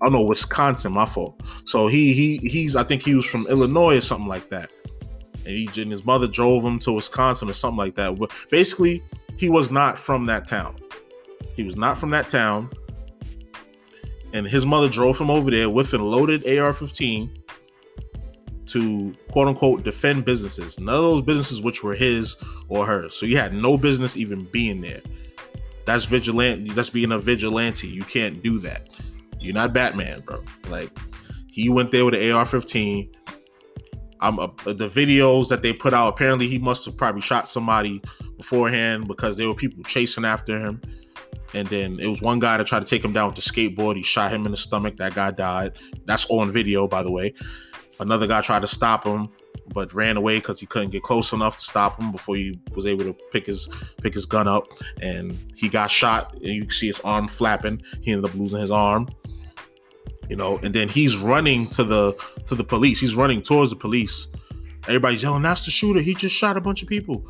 I 0.00 0.04
don't 0.04 0.12
know 0.12 0.22
Wisconsin, 0.22 0.92
my 0.92 1.04
fault. 1.04 1.42
So 1.66 1.88
he 1.88 2.12
he 2.12 2.36
he's 2.48 2.76
I 2.76 2.84
think 2.84 3.02
he 3.02 3.16
was 3.16 3.26
from 3.26 3.48
Illinois 3.48 3.96
or 3.96 4.00
something 4.00 4.28
like 4.28 4.48
that, 4.50 4.70
and 5.44 5.56
he 5.56 5.82
and 5.82 5.90
his 5.90 6.04
mother 6.04 6.28
drove 6.28 6.64
him 6.64 6.78
to 6.80 6.92
Wisconsin 6.92 7.50
or 7.50 7.52
something 7.52 7.78
like 7.78 7.96
that. 7.96 8.16
But 8.16 8.30
basically, 8.48 9.02
he 9.36 9.48
was 9.48 9.72
not 9.72 9.98
from 9.98 10.24
that 10.26 10.46
town. 10.46 10.76
He 11.56 11.64
was 11.64 11.74
not 11.74 11.98
from 11.98 12.10
that 12.10 12.28
town, 12.28 12.70
and 14.32 14.46
his 14.46 14.64
mother 14.64 14.88
drove 14.88 15.18
him 15.18 15.30
over 15.30 15.50
there 15.50 15.68
with 15.68 15.92
a 15.92 15.98
loaded 15.98 16.46
AR-15 16.46 17.28
to 18.66 19.16
quote 19.32 19.48
unquote 19.48 19.82
defend 19.82 20.24
businesses. 20.24 20.78
None 20.78 20.94
of 20.94 21.02
those 21.02 21.22
businesses 21.22 21.60
which 21.60 21.82
were 21.82 21.94
his 21.94 22.36
or 22.68 22.86
hers. 22.86 23.16
So 23.16 23.26
he 23.26 23.34
had 23.34 23.52
no 23.52 23.76
business 23.76 24.16
even 24.16 24.44
being 24.52 24.80
there. 24.80 25.00
That's 25.86 26.04
vigilante. 26.04 26.70
That's 26.70 26.90
being 26.90 27.12
a 27.12 27.18
vigilante. 27.18 27.88
You 27.88 28.04
can't 28.04 28.42
do 28.42 28.58
that. 28.60 28.82
You're 29.38 29.54
not 29.54 29.72
Batman, 29.72 30.20
bro. 30.26 30.38
Like 30.68 30.90
he 31.48 31.68
went 31.68 31.90
there 31.90 32.04
with 32.04 32.14
an 32.14 32.32
AR-15. 32.32 33.14
I'm 34.20 34.38
uh, 34.38 34.48
the 34.64 34.88
videos 34.88 35.48
that 35.48 35.62
they 35.62 35.72
put 35.72 35.94
out. 35.94 36.08
Apparently, 36.08 36.46
he 36.46 36.58
must 36.58 36.84
have 36.84 36.96
probably 36.96 37.22
shot 37.22 37.48
somebody 37.48 38.02
beforehand 38.36 39.08
because 39.08 39.36
there 39.36 39.48
were 39.48 39.54
people 39.54 39.82
chasing 39.84 40.24
after 40.24 40.58
him. 40.58 40.80
And 41.52 41.66
then 41.68 41.98
it 41.98 42.06
was 42.06 42.22
one 42.22 42.38
guy 42.38 42.58
that 42.58 42.66
tried 42.66 42.80
to 42.80 42.86
take 42.86 43.04
him 43.04 43.12
down 43.12 43.28
with 43.28 43.36
the 43.36 43.42
skateboard. 43.42 43.96
He 43.96 44.02
shot 44.02 44.30
him 44.30 44.44
in 44.46 44.52
the 44.52 44.56
stomach. 44.56 44.96
That 44.98 45.14
guy 45.14 45.32
died. 45.32 45.78
That's 46.04 46.26
on 46.28 46.52
video, 46.52 46.86
by 46.86 47.02
the 47.02 47.10
way. 47.10 47.34
Another 47.98 48.26
guy 48.26 48.40
tried 48.40 48.62
to 48.62 48.68
stop 48.68 49.04
him, 49.04 49.28
but 49.72 49.92
ran 49.94 50.16
away 50.16 50.36
because 50.36 50.60
he 50.60 50.66
couldn't 50.66 50.90
get 50.90 51.02
close 51.02 51.32
enough 51.32 51.56
to 51.56 51.64
stop 51.64 52.00
him 52.00 52.12
before 52.12 52.36
he 52.36 52.58
was 52.74 52.86
able 52.86 53.04
to 53.04 53.12
pick 53.32 53.46
his 53.46 53.68
pick 54.02 54.14
his 54.14 54.26
gun 54.26 54.48
up, 54.48 54.66
and 55.00 55.36
he 55.54 55.68
got 55.68 55.90
shot. 55.90 56.34
And 56.34 56.46
you 56.46 56.62
can 56.62 56.70
see 56.70 56.88
his 56.88 57.00
arm 57.00 57.28
flapping. 57.28 57.82
He 58.00 58.12
ended 58.12 58.30
up 58.30 58.36
losing 58.36 58.60
his 58.60 58.70
arm. 58.70 59.08
You 60.28 60.36
know, 60.36 60.58
and 60.58 60.72
then 60.74 60.88
he's 60.88 61.16
running 61.16 61.68
to 61.70 61.84
the 61.84 62.16
to 62.46 62.54
the 62.54 62.64
police. 62.64 63.00
He's 63.00 63.14
running 63.14 63.42
towards 63.42 63.70
the 63.70 63.76
police. 63.76 64.28
Everybody's 64.86 65.22
yelling, 65.22 65.42
"That's 65.42 65.64
the 65.64 65.70
shooter! 65.70 66.00
He 66.00 66.14
just 66.14 66.34
shot 66.34 66.56
a 66.56 66.60
bunch 66.60 66.82
of 66.82 66.88
people," 66.88 67.24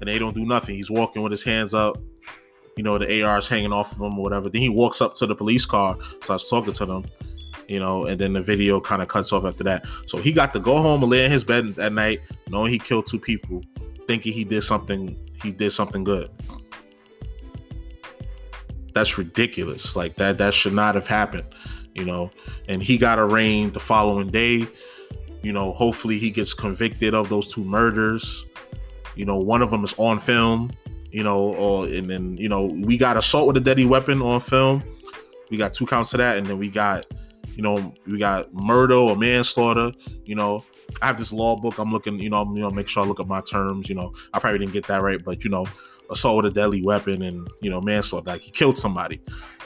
and 0.00 0.08
they 0.08 0.18
don't 0.18 0.34
do 0.34 0.44
nothing. 0.44 0.74
He's 0.74 0.90
walking 0.90 1.22
with 1.22 1.32
his 1.32 1.42
hands 1.42 1.74
up. 1.74 1.98
You 2.76 2.84
know, 2.84 2.96
the 2.96 3.22
AR 3.22 3.38
is 3.38 3.48
hanging 3.48 3.72
off 3.72 3.92
of 3.92 4.00
him 4.00 4.18
or 4.18 4.22
whatever. 4.22 4.48
Then 4.48 4.62
he 4.62 4.68
walks 4.68 5.00
up 5.00 5.14
to 5.16 5.26
the 5.26 5.34
police 5.34 5.66
car, 5.66 5.96
So 6.00 6.34
I 6.34 6.38
starts 6.38 6.48
talking 6.48 6.72
to 6.72 6.86
them 6.86 7.04
you 7.68 7.78
know, 7.78 8.06
and 8.06 8.18
then 8.18 8.32
the 8.32 8.42
video 8.42 8.80
kind 8.80 9.02
of 9.02 9.08
cuts 9.08 9.30
off 9.30 9.44
after 9.44 9.62
that. 9.64 9.86
So 10.06 10.18
he 10.18 10.32
got 10.32 10.52
to 10.54 10.60
go 10.60 10.78
home 10.78 11.02
and 11.02 11.10
lay 11.10 11.24
in 11.26 11.30
his 11.30 11.44
bed 11.44 11.74
that 11.74 11.92
night, 11.92 12.20
knowing 12.48 12.72
he 12.72 12.78
killed 12.78 13.06
two 13.06 13.20
people, 13.20 13.62
thinking 14.08 14.32
he 14.32 14.42
did 14.42 14.62
something. 14.62 15.16
He 15.42 15.52
did 15.52 15.70
something 15.70 16.02
good. 16.02 16.30
That's 18.94 19.18
ridiculous. 19.18 19.94
Like 19.94 20.16
that. 20.16 20.38
That 20.38 20.54
should 20.54 20.72
not 20.72 20.94
have 20.94 21.06
happened. 21.06 21.44
You 21.94 22.06
know, 22.06 22.30
and 22.68 22.82
he 22.82 22.96
got 22.96 23.18
arraigned 23.18 23.74
the 23.74 23.80
following 23.80 24.30
day. 24.30 24.66
You 25.42 25.52
know, 25.52 25.72
hopefully 25.72 26.18
he 26.18 26.30
gets 26.30 26.54
convicted 26.54 27.14
of 27.14 27.28
those 27.28 27.52
two 27.52 27.64
murders. 27.64 28.46
You 29.14 29.26
know, 29.26 29.36
one 29.36 29.62
of 29.62 29.70
them 29.70 29.84
is 29.84 29.94
on 29.98 30.18
film. 30.18 30.72
You 31.10 31.22
know, 31.22 31.54
or 31.54 31.86
and 31.86 32.08
then 32.08 32.36
you 32.38 32.48
know 32.48 32.64
we 32.64 32.96
got 32.96 33.16
assault 33.18 33.46
with 33.46 33.56
a 33.58 33.60
deadly 33.60 33.84
weapon 33.84 34.22
on 34.22 34.40
film. 34.40 34.82
We 35.50 35.56
got 35.56 35.74
two 35.74 35.86
counts 35.86 36.14
of 36.14 36.18
that, 36.18 36.38
and 36.38 36.46
then 36.46 36.58
we 36.58 36.68
got 36.68 37.06
you 37.58 37.64
know, 37.64 37.92
we 38.06 38.18
got 38.18 38.54
murder 38.54 38.94
or 38.94 39.16
manslaughter. 39.16 39.90
You 40.24 40.36
know, 40.36 40.64
I 41.02 41.08
have 41.08 41.18
this 41.18 41.32
law 41.32 41.56
book. 41.56 41.78
I'm 41.78 41.90
looking, 41.90 42.20
you 42.20 42.30
know, 42.30 42.44
you 42.54 42.60
know, 42.60 42.70
make 42.70 42.86
sure 42.86 43.02
I 43.02 43.06
look 43.06 43.18
at 43.18 43.26
my 43.26 43.40
terms. 43.40 43.88
You 43.88 43.96
know, 43.96 44.14
I 44.32 44.38
probably 44.38 44.60
didn't 44.60 44.74
get 44.74 44.86
that 44.86 45.02
right, 45.02 45.22
but 45.22 45.42
you 45.42 45.50
know, 45.50 45.66
assault 46.08 46.44
with 46.44 46.52
a 46.52 46.54
deadly 46.54 46.82
weapon 46.82 47.20
and 47.20 47.48
you 47.60 47.68
know, 47.68 47.80
manslaughter. 47.80 48.30
Like 48.30 48.42
he 48.42 48.52
killed 48.52 48.78
somebody, 48.78 49.20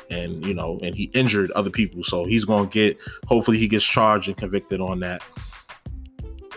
and 0.09 0.43
you 0.47 0.55
know, 0.55 0.81
and 0.83 0.95
he 0.95 1.11
injured 1.13 1.51
other 1.51 1.69
people. 1.69 2.03
So 2.03 2.25
he's 2.25 2.47
gonna 2.47 2.67
get. 2.67 2.97
Hopefully, 3.27 3.59
he 3.59 3.69
gets 3.69 3.85
charged 3.85 4.27
and 4.27 4.39
convicted 4.39 4.81
on 4.81 5.01
that. 5.01 5.23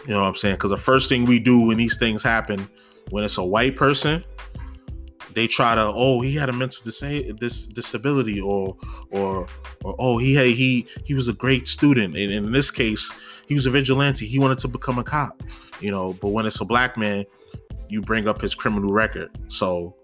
You 0.07 0.13
know 0.13 0.21
what 0.21 0.29
I'm 0.29 0.35
saying? 0.35 0.55
Because 0.55 0.69
the 0.69 0.77
first 0.77 1.09
thing 1.09 1.25
we 1.25 1.39
do 1.39 1.59
when 1.67 1.75
these 1.75 1.97
things 1.97 2.23
happen, 2.23 2.69
when 3.09 3.25
it's 3.25 3.37
a 3.37 3.43
white 3.43 3.75
person, 3.75 4.23
they 5.35 5.47
try 5.47 5.75
to 5.75 5.81
oh 5.93 6.21
he 6.21 6.33
had 6.33 6.49
a 6.49 6.53
mental 6.53 6.81
dis- 6.83 7.33
dis- 7.37 7.67
disability 7.67 8.39
or 8.39 8.75
or 9.11 9.45
or 9.83 9.95
oh 9.99 10.17
he 10.17 10.33
had 10.33 10.47
he 10.47 10.87
he 11.03 11.13
was 11.13 11.27
a 11.27 11.33
great 11.33 11.67
student. 11.67 12.17
And 12.17 12.31
in 12.31 12.51
this 12.51 12.71
case 12.71 13.11
he 13.47 13.53
was 13.53 13.65
a 13.65 13.69
vigilante. 13.69 14.25
He 14.25 14.39
wanted 14.39 14.57
to 14.59 14.67
become 14.67 14.97
a 14.97 15.03
cop 15.03 15.43
you 15.81 15.91
know. 15.91 16.13
But 16.13 16.29
when 16.29 16.45
it's 16.45 16.61
a 16.61 16.65
black 16.65 16.97
man 16.97 17.25
you 17.89 18.01
bring 18.01 18.27
up 18.27 18.41
his 18.41 18.55
criminal 18.55 18.91
record. 18.91 19.29
So 19.49 19.95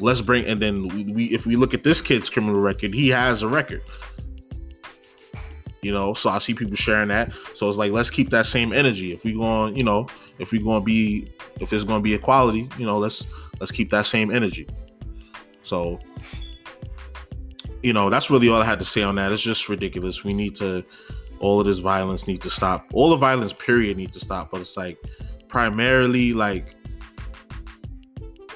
let's 0.00 0.20
bring 0.20 0.44
and 0.46 0.60
then 0.60 0.88
we, 0.88 1.04
we 1.04 1.24
if 1.26 1.46
we 1.46 1.54
look 1.54 1.72
at 1.72 1.84
this 1.84 2.00
kid's 2.02 2.28
criminal 2.28 2.60
record 2.60 2.92
he 2.92 3.08
has 3.08 3.42
a 3.42 3.48
record. 3.48 3.82
You 5.82 5.92
know 5.92 6.14
so 6.14 6.30
i 6.30 6.38
see 6.38 6.52
people 6.52 6.74
sharing 6.74 7.08
that. 7.08 7.32
So 7.54 7.68
it's 7.68 7.78
like 7.78 7.92
let's 7.92 8.10
keep 8.10 8.30
that 8.30 8.46
same 8.46 8.72
energy. 8.72 9.12
If 9.12 9.22
we 9.22 9.34
going 9.34 9.76
you 9.76 9.84
know 9.84 10.08
if 10.40 10.50
we 10.50 10.58
going 10.58 10.80
to 10.80 10.84
be 10.84 11.30
if 11.60 11.70
there's 11.70 11.84
going 11.84 12.00
to 12.00 12.02
be 12.02 12.12
equality 12.12 12.68
you 12.76 12.84
know 12.84 12.98
let's 12.98 13.24
let's 13.60 13.72
keep 13.72 13.90
that 13.90 14.06
same 14.06 14.30
energy. 14.30 14.66
So 15.62 15.98
you 17.82 17.92
know 17.92 18.08
that's 18.08 18.30
really 18.30 18.48
all 18.48 18.62
i 18.62 18.64
had 18.64 18.78
to 18.78 18.84
say 18.84 19.02
on 19.02 19.14
that. 19.16 19.32
It's 19.32 19.42
just 19.42 19.68
ridiculous. 19.68 20.24
We 20.24 20.32
need 20.32 20.54
to 20.56 20.84
all 21.40 21.60
of 21.60 21.66
this 21.66 21.78
violence 21.78 22.26
need 22.26 22.40
to 22.42 22.50
stop. 22.50 22.86
All 22.92 23.10
the 23.10 23.16
violence 23.16 23.52
period 23.52 23.96
need 23.96 24.12
to 24.12 24.20
stop. 24.20 24.50
But 24.50 24.60
it's 24.60 24.76
like 24.76 24.98
primarily 25.48 26.32
like 26.32 26.74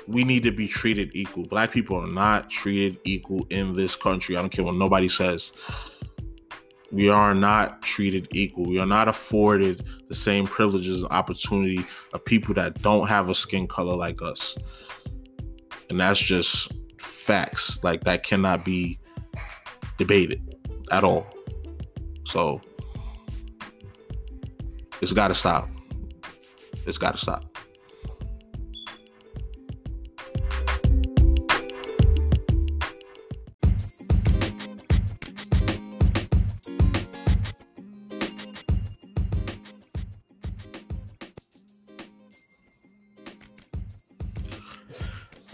we 0.06 0.24
need 0.24 0.42
to 0.44 0.52
be 0.52 0.66
treated 0.66 1.10
equal. 1.12 1.46
Black 1.46 1.70
people 1.70 1.96
are 1.96 2.06
not 2.06 2.48
treated 2.48 2.98
equal 3.04 3.46
in 3.50 3.76
this 3.76 3.94
country. 3.94 4.36
I 4.36 4.40
don't 4.40 4.48
care 4.48 4.64
what 4.64 4.74
nobody 4.74 5.08
says. 5.08 5.52
We 6.90 7.10
are 7.10 7.34
not 7.34 7.82
treated 7.82 8.28
equal. 8.32 8.66
We 8.66 8.78
are 8.78 8.86
not 8.86 9.08
afforded 9.08 9.84
the 10.08 10.14
same 10.14 10.46
privileges 10.46 11.02
and 11.02 11.12
opportunity 11.12 11.84
of 12.14 12.24
people 12.24 12.54
that 12.54 12.80
don't 12.80 13.06
have 13.06 13.28
a 13.28 13.34
skin 13.34 13.66
color 13.66 13.94
like 13.94 14.22
us. 14.22 14.56
And 15.90 16.00
that's 16.00 16.20
just 16.20 16.72
facts. 16.98 17.82
Like 17.82 18.04
that 18.04 18.22
cannot 18.22 18.64
be 18.64 18.98
debated 19.96 20.56
at 20.90 21.04
all. 21.04 21.26
So 22.24 22.60
it's 25.00 25.12
got 25.12 25.28
to 25.28 25.34
stop. 25.34 25.68
It's 26.86 26.98
got 26.98 27.12
to 27.12 27.18
stop. 27.18 27.47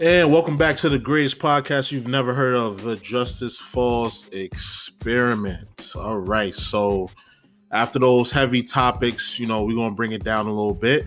And 0.01 0.29
welcome 0.29 0.57
back 0.57 0.75
to 0.77 0.89
the 0.89 0.99
greatest 0.99 1.39
podcast 1.39 1.93
you've 1.93 2.09
never 2.09 2.33
heard 2.33 2.53
of, 2.53 2.81
the 2.81 2.97
Justice 2.97 3.57
Falls 3.57 4.27
Experiment. 4.33 5.93
All 5.95 6.17
right, 6.17 6.53
so 6.53 7.09
after 7.71 7.97
those 7.97 8.29
heavy 8.29 8.61
topics, 8.61 9.39
you 9.39 9.47
know, 9.47 9.63
we're 9.63 9.77
gonna 9.77 9.95
bring 9.95 10.11
it 10.11 10.21
down 10.21 10.47
a 10.47 10.53
little 10.53 10.73
bit 10.73 11.05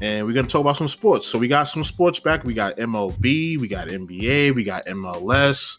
and 0.00 0.26
we're 0.26 0.32
gonna 0.32 0.48
talk 0.48 0.62
about 0.62 0.78
some 0.78 0.88
sports. 0.88 1.26
So 1.26 1.38
we 1.38 1.48
got 1.48 1.64
some 1.64 1.84
sports 1.84 2.18
back. 2.18 2.42
We 2.44 2.54
got 2.54 2.78
MLB, 2.78 3.58
we 3.58 3.68
got 3.68 3.88
NBA, 3.88 4.54
we 4.54 4.64
got 4.64 4.86
MLS. 4.86 5.76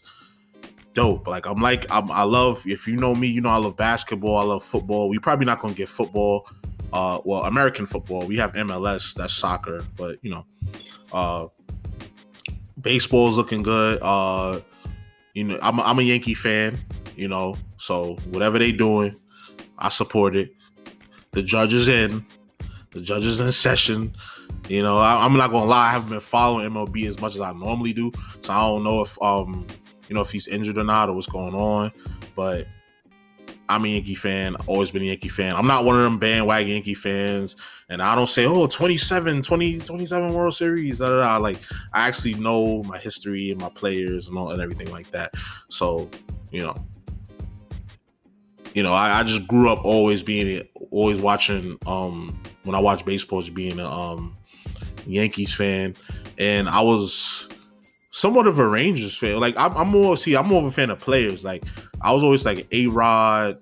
Dope. 0.94 1.26
Like 1.26 1.46
I'm 1.46 1.60
like 1.60 1.84
I'm, 1.90 2.12
i 2.12 2.22
love. 2.22 2.62
If 2.64 2.86
you 2.86 2.96
know 2.96 3.12
me, 3.12 3.26
you 3.26 3.40
know 3.40 3.48
I 3.48 3.56
love 3.56 3.76
basketball. 3.76 4.38
I 4.38 4.44
love 4.44 4.62
football. 4.62 5.08
We 5.08 5.18
probably 5.18 5.46
not 5.46 5.58
gonna 5.58 5.74
get 5.74 5.88
football. 5.88 6.48
Uh, 6.92 7.18
well, 7.24 7.44
American 7.44 7.86
football. 7.86 8.24
We 8.24 8.36
have 8.36 8.52
MLS. 8.52 9.14
That's 9.14 9.34
soccer. 9.34 9.82
But 9.96 10.18
you 10.22 10.30
know, 10.30 10.46
uh, 11.12 11.48
baseball's 12.82 13.36
looking 13.36 13.62
good. 13.62 13.98
Uh, 14.02 14.60
you 15.34 15.44
know, 15.44 15.58
I'm 15.62 15.78
a, 15.78 15.82
I'm 15.82 15.98
a 15.98 16.02
Yankee 16.02 16.34
fan. 16.34 16.78
You 17.16 17.28
know, 17.28 17.56
so 17.76 18.16
whatever 18.30 18.58
they 18.58 18.72
doing, 18.72 19.14
I 19.78 19.88
support 19.88 20.36
it. 20.36 20.52
The 21.32 21.42
judge 21.42 21.72
is 21.72 21.88
in. 21.88 22.26
The 22.90 23.00
judge 23.00 23.24
is 23.24 23.40
in 23.40 23.50
session. 23.52 24.14
You 24.68 24.82
know, 24.82 24.98
I, 24.98 25.24
am 25.24 25.36
not 25.36 25.50
gonna 25.50 25.66
lie. 25.66 25.88
I 25.88 25.92
haven't 25.92 26.10
been 26.10 26.20
following 26.20 26.70
MLB 26.70 27.06
as 27.06 27.20
much 27.20 27.34
as 27.34 27.40
I 27.40 27.52
normally 27.52 27.92
do, 27.92 28.12
so 28.40 28.52
I 28.52 28.60
don't 28.60 28.84
know 28.84 29.02
if 29.02 29.20
um, 29.22 29.66
you 30.08 30.14
know, 30.14 30.20
if 30.20 30.30
he's 30.30 30.46
injured 30.48 30.78
or 30.78 30.84
not 30.84 31.08
or 31.08 31.14
what's 31.14 31.26
going 31.26 31.54
on. 31.54 31.90
But 32.36 32.66
I'm 33.72 33.84
a 33.84 33.88
Yankee 33.88 34.14
fan. 34.14 34.54
Always 34.66 34.90
been 34.90 35.02
a 35.02 35.06
Yankee 35.06 35.28
fan. 35.28 35.56
I'm 35.56 35.66
not 35.66 35.84
one 35.84 35.96
of 35.96 36.02
them 36.02 36.18
bandwagon 36.18 36.72
Yankee 36.72 36.94
fans. 36.94 37.56
And 37.88 38.02
I 38.02 38.14
don't 38.14 38.28
say, 38.28 38.44
oh, 38.44 38.66
27, 38.66 39.42
20, 39.42 39.78
27 39.80 40.34
World 40.34 40.54
Series. 40.54 40.98
Da, 40.98 41.08
da, 41.08 41.20
da. 41.22 41.36
Like, 41.38 41.58
I 41.92 42.06
actually 42.06 42.34
know 42.34 42.82
my 42.82 42.98
history 42.98 43.50
and 43.50 43.60
my 43.60 43.70
players 43.70 44.28
and 44.28 44.36
all 44.36 44.50
and 44.50 44.60
everything 44.60 44.90
like 44.90 45.10
that. 45.12 45.32
So, 45.70 46.10
you 46.50 46.62
know, 46.62 46.76
you 48.74 48.82
know, 48.82 48.92
I, 48.92 49.20
I 49.20 49.22
just 49.22 49.46
grew 49.48 49.70
up 49.70 49.84
always 49.84 50.22
being 50.22 50.62
always 50.90 51.18
watching 51.18 51.78
um 51.86 52.38
when 52.64 52.74
I 52.74 52.80
watch 52.80 53.04
baseball 53.04 53.40
just 53.40 53.54
being 53.54 53.78
a 53.78 53.88
um 53.88 54.36
Yankees 55.06 55.54
fan. 55.54 55.94
And 56.38 56.68
I 56.68 56.80
was 56.80 57.48
somewhat 58.12 58.46
of 58.46 58.58
a 58.58 58.66
Rangers 58.66 59.16
fan. 59.16 59.40
Like 59.40 59.56
I'm, 59.58 59.76
I'm 59.76 59.88
more 59.88 60.16
see, 60.16 60.36
I'm 60.36 60.46
more 60.46 60.60
of 60.60 60.68
a 60.68 60.70
fan 60.70 60.90
of 60.90 61.00
players. 61.00 61.44
Like 61.44 61.64
I 62.00 62.12
was 62.12 62.22
always 62.22 62.46
like 62.46 62.68
A 62.70 62.86
Rod, 62.86 63.58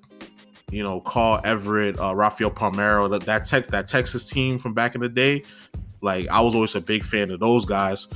you 0.70 0.82
know, 0.82 1.00
Carl 1.00 1.40
Everett, 1.44 1.98
uh, 1.98 2.14
Rafael 2.14 2.50
Palmeiro, 2.50 3.08
that 3.10 3.22
that, 3.22 3.46
tech, 3.46 3.68
that 3.68 3.88
Texas 3.88 4.28
team 4.28 4.58
from 4.58 4.74
back 4.74 4.94
in 4.94 5.00
the 5.00 5.08
day. 5.08 5.42
Like 6.02 6.28
I 6.28 6.40
was 6.40 6.54
always 6.54 6.74
a 6.74 6.80
big 6.80 7.04
fan 7.04 7.30
of 7.30 7.40
those 7.40 7.64
guys, 7.64 8.08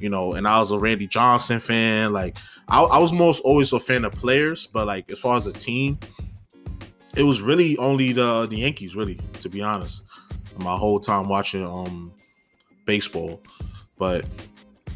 you 0.00 0.08
know, 0.08 0.32
and 0.32 0.48
I 0.48 0.58
was 0.58 0.70
a 0.70 0.78
Randy 0.78 1.06
Johnson 1.06 1.60
fan. 1.60 2.12
Like 2.12 2.36
I, 2.68 2.82
I 2.82 2.98
was 2.98 3.12
most 3.12 3.40
always 3.40 3.72
a 3.72 3.80
fan 3.80 4.04
of 4.04 4.12
players, 4.12 4.66
but 4.66 4.86
like 4.86 5.10
as 5.12 5.18
far 5.18 5.36
as 5.36 5.46
a 5.46 5.52
team, 5.52 5.98
it 7.16 7.22
was 7.22 7.42
really 7.42 7.76
only 7.76 8.12
the 8.12 8.46
the 8.46 8.56
Yankees, 8.56 8.96
really, 8.96 9.20
to 9.40 9.48
be 9.48 9.60
honest. 9.60 10.02
My 10.58 10.76
whole 10.76 11.00
time 11.00 11.28
watching 11.28 11.66
um 11.66 12.12
baseball, 12.86 13.42
but 13.98 14.24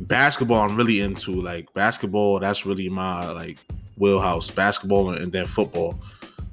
basketball 0.02 0.62
I'm 0.62 0.76
really 0.76 1.00
into. 1.00 1.40
Like 1.40 1.72
basketball, 1.74 2.40
that's 2.40 2.66
really 2.66 2.88
my 2.88 3.30
like 3.30 3.58
wheelhouse. 3.96 4.50
Basketball 4.50 5.10
and 5.10 5.32
then 5.32 5.46
football. 5.46 5.98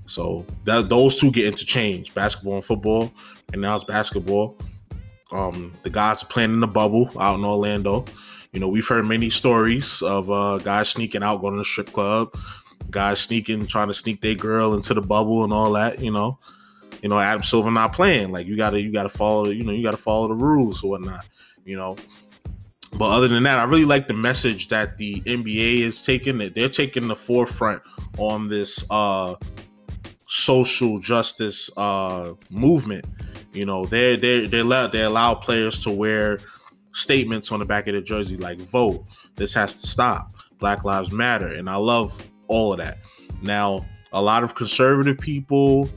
So 0.06 0.46
that 0.66 0.90
those 0.90 1.20
two 1.20 1.32
get 1.32 1.48
interchanged, 1.48 2.14
basketball 2.14 2.56
and 2.56 2.66
football, 2.66 3.14
and 3.52 3.62
now 3.62 3.76
it's 3.76 3.86
basketball. 3.86 4.58
Um, 5.32 5.74
the 5.84 5.90
guys 5.90 6.24
are 6.24 6.28
playing 6.28 6.52
in 6.52 6.60
the 6.60 6.68
bubble 6.68 7.10
out 7.20 7.40
in 7.40 7.46
Orlando. 7.46 8.06
You 8.52 8.60
know, 8.60 8.68
we've 8.68 8.88
heard 8.88 9.06
many 9.06 9.30
stories 9.30 10.02
of 10.04 10.30
uh, 10.30 10.60
guys 10.60 10.90
sneaking 10.90 11.24
out, 11.24 11.42
going 11.42 11.54
to 11.54 11.60
the 11.60 11.66
strip 11.66 11.92
club, 11.92 12.38
guys 12.92 13.20
sneaking, 13.20 13.66
trying 13.66 13.88
to 13.88 13.94
sneak 13.94 14.22
their 14.22 14.36
girl 14.36 14.76
into 14.76 14.94
the 14.94 15.02
bubble 15.02 15.44
and 15.44 15.52
all 15.52 15.72
that. 15.72 16.00
You 16.00 16.12
know, 16.12 16.38
you 17.02 17.10
know, 17.10 17.20
Adam 17.20 17.42
Silver 17.42 17.72
not 17.72 17.94
playing. 17.94 18.32
Like 18.32 18.46
you 18.46 18.56
gotta 18.56 18.80
you 18.80 18.92
gotta 18.92 19.10
follow, 19.10 19.50
you 19.50 19.64
know, 19.64 19.72
you 19.72 19.84
gotta 19.84 19.98
follow 19.98 20.28
the 20.28 20.36
rules 20.36 20.84
or 20.84 20.92
whatnot, 20.92 21.28
you 21.66 21.78
know. 21.78 21.96
But 22.98 23.10
other 23.12 23.28
than 23.28 23.44
that, 23.44 23.58
I 23.58 23.64
really 23.64 23.86
like 23.86 24.08
the 24.08 24.14
message 24.14 24.68
that 24.68 24.98
the 24.98 25.22
NBA 25.22 25.80
is 25.80 26.04
taking. 26.06 26.38
That 26.38 26.54
they're 26.54 26.70
taking 26.70 27.08
the 27.08 27.16
forefront 27.16 27.82
on 28.18 28.50
this 28.50 28.84
uh 28.90 29.36
social 30.28 31.00
justice 31.00 31.70
uh 31.78 32.34
movement. 32.50 33.06
You 33.52 33.66
know, 33.66 33.86
they 33.86 34.16
they 34.16 34.46
they 34.48 34.60
allow 34.60 34.88
they 34.88 35.04
allow 35.04 35.34
players 35.36 35.84
to 35.84 35.92
wear 35.92 36.40
statements 36.94 37.52
on 37.52 37.60
the 37.60 37.66
back 37.66 37.88
of 37.88 37.94
their 37.94 38.02
jersey 38.02 38.38
like 38.38 38.60
vote, 38.60 39.06
this 39.36 39.54
has 39.54 39.82
to 39.82 39.88
stop, 39.88 40.32
Black 40.60 40.84
Lives 40.84 41.12
Matter. 41.12 41.48
And 41.48 41.70
I 41.70 41.76
love 41.76 42.18
all 42.48 42.72
of 42.72 42.80
that. 42.80 43.00
Now, 43.42 43.86
a 44.14 44.22
lot 44.22 44.44
of 44.44 44.56
conservative 44.56 45.18
people 45.18 45.90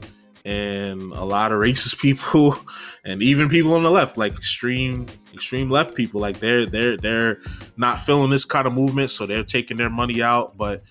and 0.47 1.11
a 1.11 1.25
lot 1.25 1.51
of 1.51 1.59
racist 1.59 1.99
people 2.01 2.57
and 3.03 3.21
even 3.21 3.49
people 3.49 3.73
on 3.73 3.83
the 3.83 3.91
left 3.91 4.17
like 4.17 4.31
extreme 4.31 5.05
extreme 5.33 5.69
left 5.69 5.93
people. 5.93 6.21
Like 6.21 6.39
they're 6.39 6.65
they're 6.65 6.97
they're 6.97 7.41
not 7.75 7.99
feeling 7.99 8.31
this 8.31 8.45
kind 8.45 8.65
of 8.65 8.73
movement 8.73 9.11
so 9.11 9.25
they're 9.25 9.43
taking 9.43 9.77
their 9.77 9.89
money 9.89 10.23
out. 10.23 10.57
But 10.57 10.81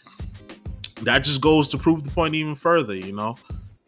that 1.02 1.24
just 1.24 1.40
goes 1.40 1.68
to 1.68 1.78
prove 1.78 2.04
the 2.04 2.10
point 2.10 2.34
even 2.34 2.54
further 2.54 2.94
you 2.94 3.12
know? 3.12 3.36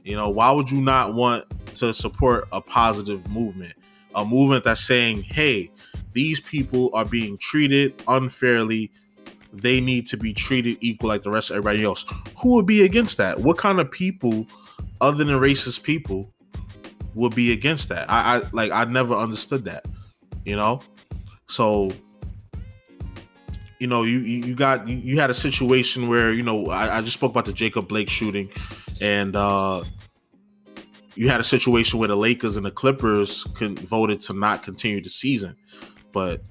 You 0.02 0.16
know 0.16 0.30
why 0.30 0.50
would 0.50 0.70
you 0.70 0.80
not 0.80 1.14
want 1.14 1.44
to 1.76 1.92
support 1.92 2.48
a 2.50 2.60
positive 2.62 3.28
movement? 3.28 3.74
A 4.14 4.24
movement 4.24 4.64
that's 4.64 4.84
saying 4.84 5.22
hey 5.22 5.70
these 6.14 6.40
people 6.40 6.90
are 6.94 7.04
being 7.04 7.36
treated 7.36 8.02
unfairly. 8.08 8.90
They 9.52 9.80
need 9.80 10.06
to 10.06 10.16
be 10.16 10.32
treated 10.32 10.78
equal 10.80 11.08
like 11.08 11.22
the 11.22 11.30
rest 11.30 11.50
of 11.50 11.56
everybody 11.56 11.84
else. 11.84 12.06
Who 12.38 12.54
would 12.54 12.66
be 12.66 12.82
against 12.82 13.18
that? 13.18 13.40
What 13.40 13.58
kind 13.58 13.80
of 13.80 13.90
people 13.90 14.46
other 15.00 15.24
than 15.24 15.38
racist 15.38 15.82
people 15.82 16.32
would 17.14 17.34
be 17.34 17.52
against 17.52 17.88
that. 17.88 18.08
I, 18.10 18.36
I 18.36 18.42
like 18.52 18.72
I 18.72 18.84
never 18.84 19.14
understood 19.14 19.64
that, 19.64 19.84
you 20.44 20.56
know. 20.56 20.80
So, 21.48 21.90
you 23.78 23.86
know, 23.86 24.02
you 24.02 24.18
you 24.18 24.54
got 24.54 24.86
you 24.88 25.18
had 25.18 25.30
a 25.30 25.34
situation 25.34 26.08
where 26.08 26.32
you 26.32 26.42
know 26.42 26.66
I, 26.66 26.98
I 26.98 27.00
just 27.00 27.14
spoke 27.14 27.32
about 27.32 27.44
the 27.46 27.52
Jacob 27.52 27.88
Blake 27.88 28.08
shooting, 28.08 28.50
and 29.00 29.34
uh 29.34 29.84
you 31.18 31.28
had 31.28 31.40
a 31.40 31.44
situation 31.44 31.98
where 31.98 32.06
the 32.06 32.16
Lakers 32.16 32.56
and 32.56 32.64
the 32.64 32.70
Clippers 32.70 33.42
con- 33.54 33.74
voted 33.74 34.20
to 34.20 34.32
not 34.32 34.62
continue 34.62 35.02
the 35.02 35.08
season, 35.08 35.56
but 36.12 36.42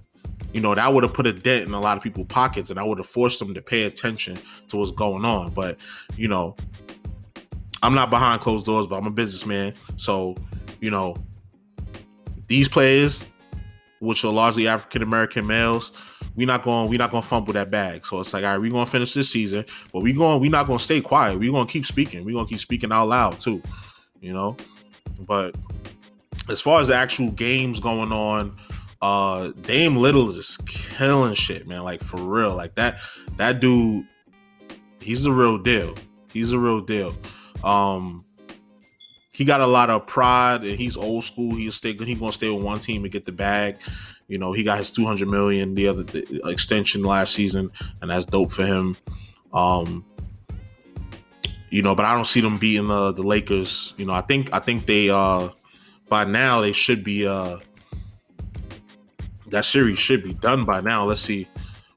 you 0.51 0.59
know 0.59 0.75
that 0.75 0.93
would 0.93 1.03
have 1.03 1.13
put 1.13 1.25
a 1.25 1.31
dent 1.31 1.65
in 1.65 1.73
a 1.73 1.79
lot 1.79 1.95
of 1.95 2.03
people's 2.03 2.27
pockets, 2.27 2.69
and 2.69 2.77
I 2.77 2.83
would 2.83 2.97
have 2.97 3.07
forced 3.07 3.39
them 3.39 3.53
to 3.53 3.61
pay 3.61 3.83
attention 3.83 4.37
to 4.67 4.77
what's 4.77 4.91
going 4.91 5.23
on. 5.23 5.51
But 5.51 5.77
you 6.17 6.27
know, 6.27 6.57
I'm 7.83 7.93
not 7.93 8.09
behind 8.09 8.41
closed 8.41 8.65
doors, 8.65 8.87
but 8.87 8.97
I'm 8.97 9.07
a 9.07 9.11
businessman. 9.11 9.73
So, 9.97 10.35
you 10.81 10.91
know, 10.91 11.15
these 12.47 12.67
players, 12.67 13.27
which 13.99 14.23
are 14.23 14.31
largely 14.31 14.67
African 14.67 15.01
American 15.03 15.45
males, 15.47 15.91
we're 16.35 16.47
not 16.47 16.63
going 16.63 16.89
We're 16.89 16.99
not 16.99 17.11
gonna 17.11 17.23
fumble 17.23 17.53
that 17.53 17.71
bag. 17.71 18.05
So 18.05 18.19
it's 18.19 18.33
like, 18.33 18.43
all 18.43 18.51
right, 18.51 18.61
we 18.61 18.69
gonna 18.69 18.85
finish 18.85 19.13
this 19.13 19.29
season, 19.29 19.65
but 19.91 20.01
we 20.01 20.13
going 20.13 20.39
We're 20.39 20.51
not 20.51 20.67
gonna 20.67 20.79
stay 20.79 21.01
quiet. 21.01 21.39
We're 21.39 21.51
gonna 21.51 21.67
keep 21.67 21.85
speaking. 21.85 22.23
We're 22.23 22.35
gonna 22.35 22.47
keep 22.47 22.59
speaking 22.59 22.91
out 22.91 23.07
loud 23.07 23.39
too, 23.39 23.61
you 24.21 24.33
know. 24.33 24.55
But 25.19 25.55
as 26.49 26.61
far 26.61 26.79
as 26.79 26.87
the 26.87 26.95
actual 26.95 27.31
games 27.31 27.79
going 27.79 28.11
on, 28.11 28.55
uh 29.01 29.51
Dame 29.61 29.95
Lillard 29.95 30.37
is 30.37 30.57
killing 30.67 31.33
shit, 31.33 31.67
man. 31.67 31.83
Like 31.83 32.01
for 32.03 32.17
real. 32.17 32.55
Like 32.55 32.75
that 32.75 32.99
that 33.37 33.59
dude, 33.59 34.05
he's 35.01 35.23
the 35.23 35.31
real 35.31 35.57
deal. 35.57 35.95
He's 36.31 36.53
a 36.53 36.59
real 36.59 36.81
deal. 36.81 37.15
Um, 37.63 38.25
he 39.31 39.45
got 39.45 39.61
a 39.61 39.67
lot 39.67 39.91
of 39.91 40.07
pride 40.07 40.63
and 40.63 40.79
he's 40.79 40.97
old 40.97 41.23
school. 41.23 41.55
He'll 41.55 41.71
stay 41.71 41.93
he's 41.93 42.19
gonna 42.19 42.31
stay 42.31 42.49
with 42.49 42.63
one 42.63 42.79
team 42.79 43.03
and 43.03 43.11
get 43.11 43.25
the 43.25 43.31
bag. 43.31 43.77
You 44.27 44.39
know, 44.39 44.51
he 44.51 44.63
got 44.63 44.79
his 44.79 44.91
200 44.91 45.27
million 45.27 45.75
the 45.75 45.87
other 45.87 46.03
the 46.03 46.41
extension 46.45 47.03
last 47.03 47.33
season, 47.33 47.71
and 48.01 48.09
that's 48.09 48.25
dope 48.25 48.51
for 48.51 48.65
him. 48.65 48.97
Um, 49.53 50.03
you 51.69 51.81
know, 51.81 51.95
but 51.95 52.05
I 52.05 52.15
don't 52.15 52.25
see 52.25 52.41
them 52.41 52.57
beating 52.57 52.87
the 52.87 53.13
the 53.13 53.23
Lakers. 53.23 53.93
You 53.97 54.05
know, 54.05 54.13
I 54.13 54.21
think 54.21 54.51
I 54.53 54.59
think 54.59 54.85
they 54.85 55.09
uh 55.09 55.49
by 56.09 56.23
now 56.23 56.61
they 56.61 56.71
should 56.71 57.03
be 57.03 57.27
uh 57.27 57.59
that 59.47 59.65
series 59.65 59.99
should 59.99 60.23
be 60.23 60.33
done 60.33 60.65
by 60.65 60.81
now. 60.81 61.05
Let's 61.05 61.21
see. 61.21 61.47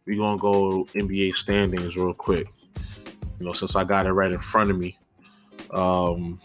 We're 0.06 0.18
gonna 0.18 0.38
go 0.38 0.84
NBA 0.94 1.36
standings 1.36 1.96
real 1.96 2.12
quick. 2.12 2.48
You 3.38 3.46
know, 3.46 3.52
since 3.52 3.76
I 3.76 3.84
got 3.84 4.06
it 4.06 4.12
right 4.12 4.30
in 4.30 4.40
front 4.40 4.70
of 4.70 4.78
me. 4.78 4.98
Um, 5.72 6.40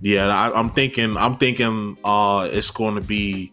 yeah, 0.00 0.26
I, 0.26 0.58
am 0.58 0.70
thinking. 0.70 1.16
I'm 1.16 1.36
thinking. 1.36 1.96
Uh, 2.04 2.48
it's 2.50 2.70
going 2.70 2.94
to 2.94 3.00
be 3.00 3.52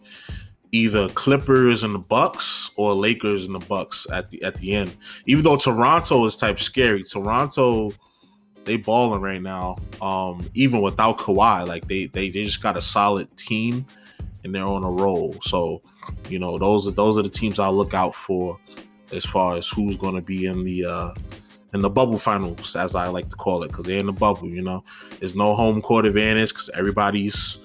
either 0.72 1.08
Clippers 1.10 1.82
and 1.82 1.94
the 1.94 1.98
Bucks 1.98 2.70
or 2.76 2.94
Lakers 2.94 3.46
and 3.46 3.54
the 3.54 3.66
Bucks 3.66 4.06
at 4.12 4.30
the 4.30 4.42
at 4.42 4.56
the 4.56 4.74
end. 4.74 4.96
Even 5.26 5.44
though 5.44 5.56
Toronto 5.56 6.24
is 6.26 6.36
type 6.36 6.58
scary, 6.58 7.02
Toronto 7.02 7.92
they 8.64 8.76
balling 8.76 9.20
right 9.20 9.42
now. 9.42 9.76
Um, 10.02 10.48
even 10.54 10.80
without 10.80 11.18
Kawhi, 11.18 11.66
like 11.66 11.86
they 11.88 12.06
they 12.06 12.30
they 12.30 12.44
just 12.44 12.62
got 12.62 12.76
a 12.76 12.82
solid 12.82 13.34
team 13.36 13.86
and 14.44 14.54
they're 14.54 14.66
on 14.66 14.84
a 14.84 14.90
roll. 14.90 15.34
So, 15.42 15.82
you 16.28 16.38
know, 16.38 16.58
those 16.58 16.88
are 16.88 16.92
those 16.92 17.18
are 17.18 17.22
the 17.22 17.28
teams 17.28 17.58
I 17.58 17.68
look 17.68 17.94
out 17.94 18.14
for 18.14 18.58
as 19.12 19.24
far 19.24 19.56
as 19.56 19.68
who's 19.68 19.96
going 19.96 20.14
to 20.14 20.22
be 20.22 20.46
in 20.46 20.64
the 20.64 20.84
uh 20.84 21.14
in 21.72 21.80
the 21.80 21.90
bubble 21.90 22.18
finals, 22.18 22.74
as 22.76 22.94
I 22.94 23.08
like 23.08 23.28
to 23.28 23.36
call 23.36 23.62
it, 23.62 23.68
because 23.68 23.84
they're 23.84 24.00
in 24.00 24.06
the 24.06 24.12
bubble. 24.12 24.48
You 24.48 24.62
know, 24.62 24.84
there's 25.18 25.34
no 25.34 25.54
home 25.54 25.80
court 25.82 26.06
advantage 26.06 26.50
because 26.50 26.70
everybody's 26.70 27.58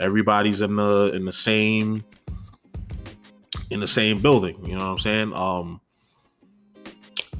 everybody's 0.00 0.60
in 0.60 0.76
the 0.76 1.12
in 1.14 1.24
the 1.24 1.32
same 1.32 2.04
in 3.70 3.80
the 3.80 3.88
same 3.88 4.20
building. 4.20 4.56
You 4.64 4.76
know 4.76 4.84
what 4.84 4.92
I'm 4.92 4.98
saying? 4.98 5.32
Um. 5.32 5.80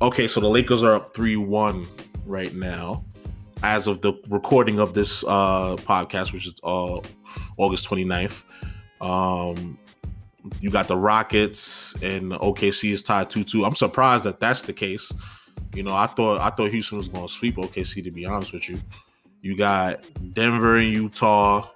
Okay, 0.02 0.26
so 0.26 0.40
the 0.40 0.48
Lakers 0.48 0.82
are 0.82 0.94
up 0.94 1.14
three 1.14 1.36
one 1.36 1.86
right 2.26 2.54
now, 2.54 3.04
as 3.62 3.86
of 3.86 4.00
the 4.00 4.14
recording 4.28 4.78
of 4.78 4.94
this 4.94 5.24
uh 5.24 5.76
podcast, 5.76 6.32
which 6.32 6.46
is 6.46 6.54
uh 6.64 7.00
August 7.56 7.88
29th. 7.88 8.42
Um, 9.00 9.78
you 10.60 10.70
got 10.70 10.88
the 10.88 10.96
Rockets 10.96 11.94
and 12.02 12.32
OKC 12.32 12.92
is 12.92 13.02
tied 13.02 13.28
2-2. 13.28 13.66
I'm 13.66 13.76
surprised 13.76 14.24
that 14.24 14.40
that's 14.40 14.62
the 14.62 14.72
case. 14.72 15.12
You 15.74 15.82
know, 15.82 15.94
I 15.94 16.06
thought 16.06 16.40
I 16.40 16.50
thought 16.50 16.70
Houston 16.70 16.98
was 16.98 17.08
going 17.08 17.26
to 17.26 17.32
sweep 17.32 17.56
OKC. 17.56 18.04
To 18.04 18.10
be 18.10 18.24
honest 18.24 18.52
with 18.52 18.68
you, 18.68 18.78
you 19.42 19.56
got 19.56 20.00
Denver 20.32 20.76
and 20.76 20.88
Utah. 20.88 21.68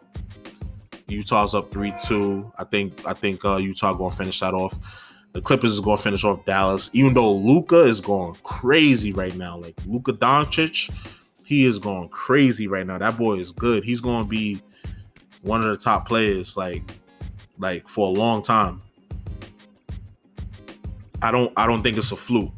Utah's 1.08 1.54
up 1.54 1.70
three 1.70 1.92
two. 2.06 2.50
I 2.58 2.64
think 2.64 3.04
I 3.06 3.12
think 3.12 3.44
uh, 3.44 3.56
Utah 3.56 3.92
going 3.94 4.10
to 4.10 4.16
finish 4.16 4.40
that 4.40 4.54
off. 4.54 4.74
The 5.32 5.42
Clippers 5.42 5.72
is 5.72 5.80
going 5.80 5.96
to 5.96 6.02
finish 6.02 6.24
off 6.24 6.44
Dallas, 6.44 6.90
even 6.92 7.14
though 7.14 7.34
Luka 7.34 7.80
is 7.80 8.00
going 8.00 8.34
crazy 8.42 9.12
right 9.12 9.34
now. 9.36 9.58
Like 9.58 9.74
Luka 9.86 10.12
Doncic, 10.12 10.90
he 11.44 11.64
is 11.64 11.78
going 11.78 12.08
crazy 12.08 12.66
right 12.66 12.86
now. 12.86 12.98
That 12.98 13.18
boy 13.18 13.34
is 13.34 13.52
good. 13.52 13.84
He's 13.84 14.00
going 14.00 14.24
to 14.24 14.28
be 14.28 14.62
one 15.42 15.60
of 15.60 15.68
the 15.68 15.76
top 15.76 16.06
players, 16.06 16.56
like 16.56 16.82
like 17.58 17.88
for 17.88 18.06
a 18.06 18.10
long 18.10 18.42
time. 18.42 18.80
I 21.20 21.32
don't 21.32 21.52
I 21.56 21.66
don't 21.66 21.82
think 21.82 21.96
it's 21.96 22.12
a 22.12 22.16
fluke. 22.16 22.52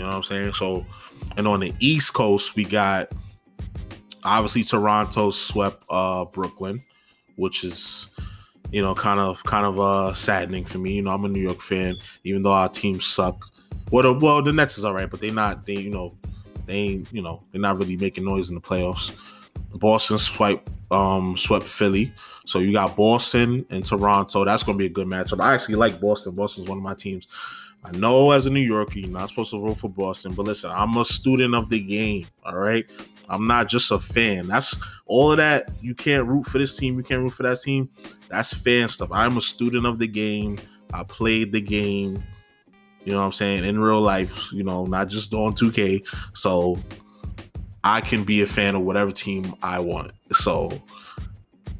You 0.00 0.06
know 0.06 0.12
what 0.12 0.16
I'm 0.16 0.22
saying? 0.22 0.54
So, 0.54 0.86
and 1.36 1.46
on 1.46 1.60
the 1.60 1.74
East 1.78 2.14
Coast, 2.14 2.56
we 2.56 2.64
got 2.64 3.12
obviously 4.24 4.62
Toronto 4.62 5.28
swept 5.28 5.84
uh 5.90 6.24
Brooklyn, 6.24 6.80
which 7.36 7.64
is 7.64 8.08
you 8.72 8.80
know 8.80 8.94
kind 8.94 9.20
of 9.20 9.44
kind 9.44 9.66
of 9.66 9.78
uh 9.78 10.14
saddening 10.14 10.64
for 10.64 10.78
me. 10.78 10.94
You 10.94 11.02
know, 11.02 11.10
I'm 11.10 11.26
a 11.26 11.28
New 11.28 11.42
York 11.42 11.60
fan, 11.60 11.98
even 12.24 12.42
though 12.42 12.52
our 12.54 12.70
team 12.70 12.98
suck. 12.98 13.44
Well, 13.90 14.04
the, 14.04 14.14
well, 14.14 14.42
the 14.42 14.54
Nets 14.54 14.78
is 14.78 14.86
all 14.86 14.94
right, 14.94 15.10
but 15.10 15.20
they 15.20 15.30
not 15.30 15.66
they 15.66 15.76
you 15.76 15.90
know 15.90 16.16
they 16.64 16.76
ain't 16.76 17.12
you 17.12 17.20
know 17.20 17.42
they're 17.52 17.60
not 17.60 17.78
really 17.78 17.98
making 17.98 18.24
noise 18.24 18.48
in 18.48 18.54
the 18.54 18.60
playoffs. 18.62 19.14
Boston 19.74 20.16
swipe 20.16 20.66
um 20.90 21.36
swept 21.36 21.66
Philly. 21.66 22.10
So 22.46 22.58
you 22.58 22.72
got 22.72 22.96
Boston 22.96 23.66
and 23.68 23.84
Toronto. 23.84 24.46
That's 24.46 24.62
gonna 24.62 24.78
be 24.78 24.86
a 24.86 24.88
good 24.88 25.08
matchup. 25.08 25.42
I 25.42 25.52
actually 25.52 25.74
like 25.74 26.00
Boston. 26.00 26.34
Boston's 26.34 26.68
one 26.68 26.78
of 26.78 26.84
my 26.84 26.94
teams. 26.94 27.26
I 27.84 27.92
know 27.92 28.30
as 28.32 28.46
a 28.46 28.50
New 28.50 28.60
Yorker, 28.60 28.98
you're 28.98 29.08
not 29.08 29.28
supposed 29.30 29.50
to 29.52 29.62
root 29.62 29.78
for 29.78 29.88
Boston, 29.88 30.32
but 30.34 30.44
listen, 30.44 30.70
I'm 30.70 30.96
a 30.96 31.04
student 31.04 31.54
of 31.54 31.70
the 31.70 31.80
game. 31.80 32.26
All 32.44 32.56
right. 32.56 32.84
I'm 33.30 33.46
not 33.46 33.68
just 33.68 33.92
a 33.92 33.98
fan. 33.98 34.48
That's 34.48 34.76
all 35.06 35.30
of 35.30 35.36
that. 35.38 35.70
You 35.80 35.94
can't 35.94 36.26
root 36.26 36.46
for 36.46 36.58
this 36.58 36.76
team. 36.76 36.98
You 36.98 37.04
can't 37.04 37.22
root 37.22 37.30
for 37.30 37.44
that 37.44 37.60
team. 37.60 37.88
That's 38.28 38.52
fan 38.52 38.88
stuff. 38.88 39.10
I'm 39.12 39.36
a 39.36 39.40
student 39.40 39.86
of 39.86 40.00
the 40.00 40.08
game. 40.08 40.58
I 40.92 41.04
played 41.04 41.52
the 41.52 41.60
game. 41.60 42.22
You 43.04 43.12
know 43.12 43.20
what 43.20 43.26
I'm 43.26 43.32
saying? 43.32 43.64
In 43.64 43.80
real 43.80 44.00
life, 44.00 44.52
you 44.52 44.64
know, 44.64 44.84
not 44.84 45.08
just 45.08 45.32
on 45.32 45.54
2K. 45.54 46.04
So 46.34 46.76
I 47.84 48.00
can 48.00 48.24
be 48.24 48.42
a 48.42 48.46
fan 48.46 48.74
of 48.74 48.82
whatever 48.82 49.12
team 49.12 49.54
I 49.62 49.78
want. 49.78 50.10
So 50.32 50.82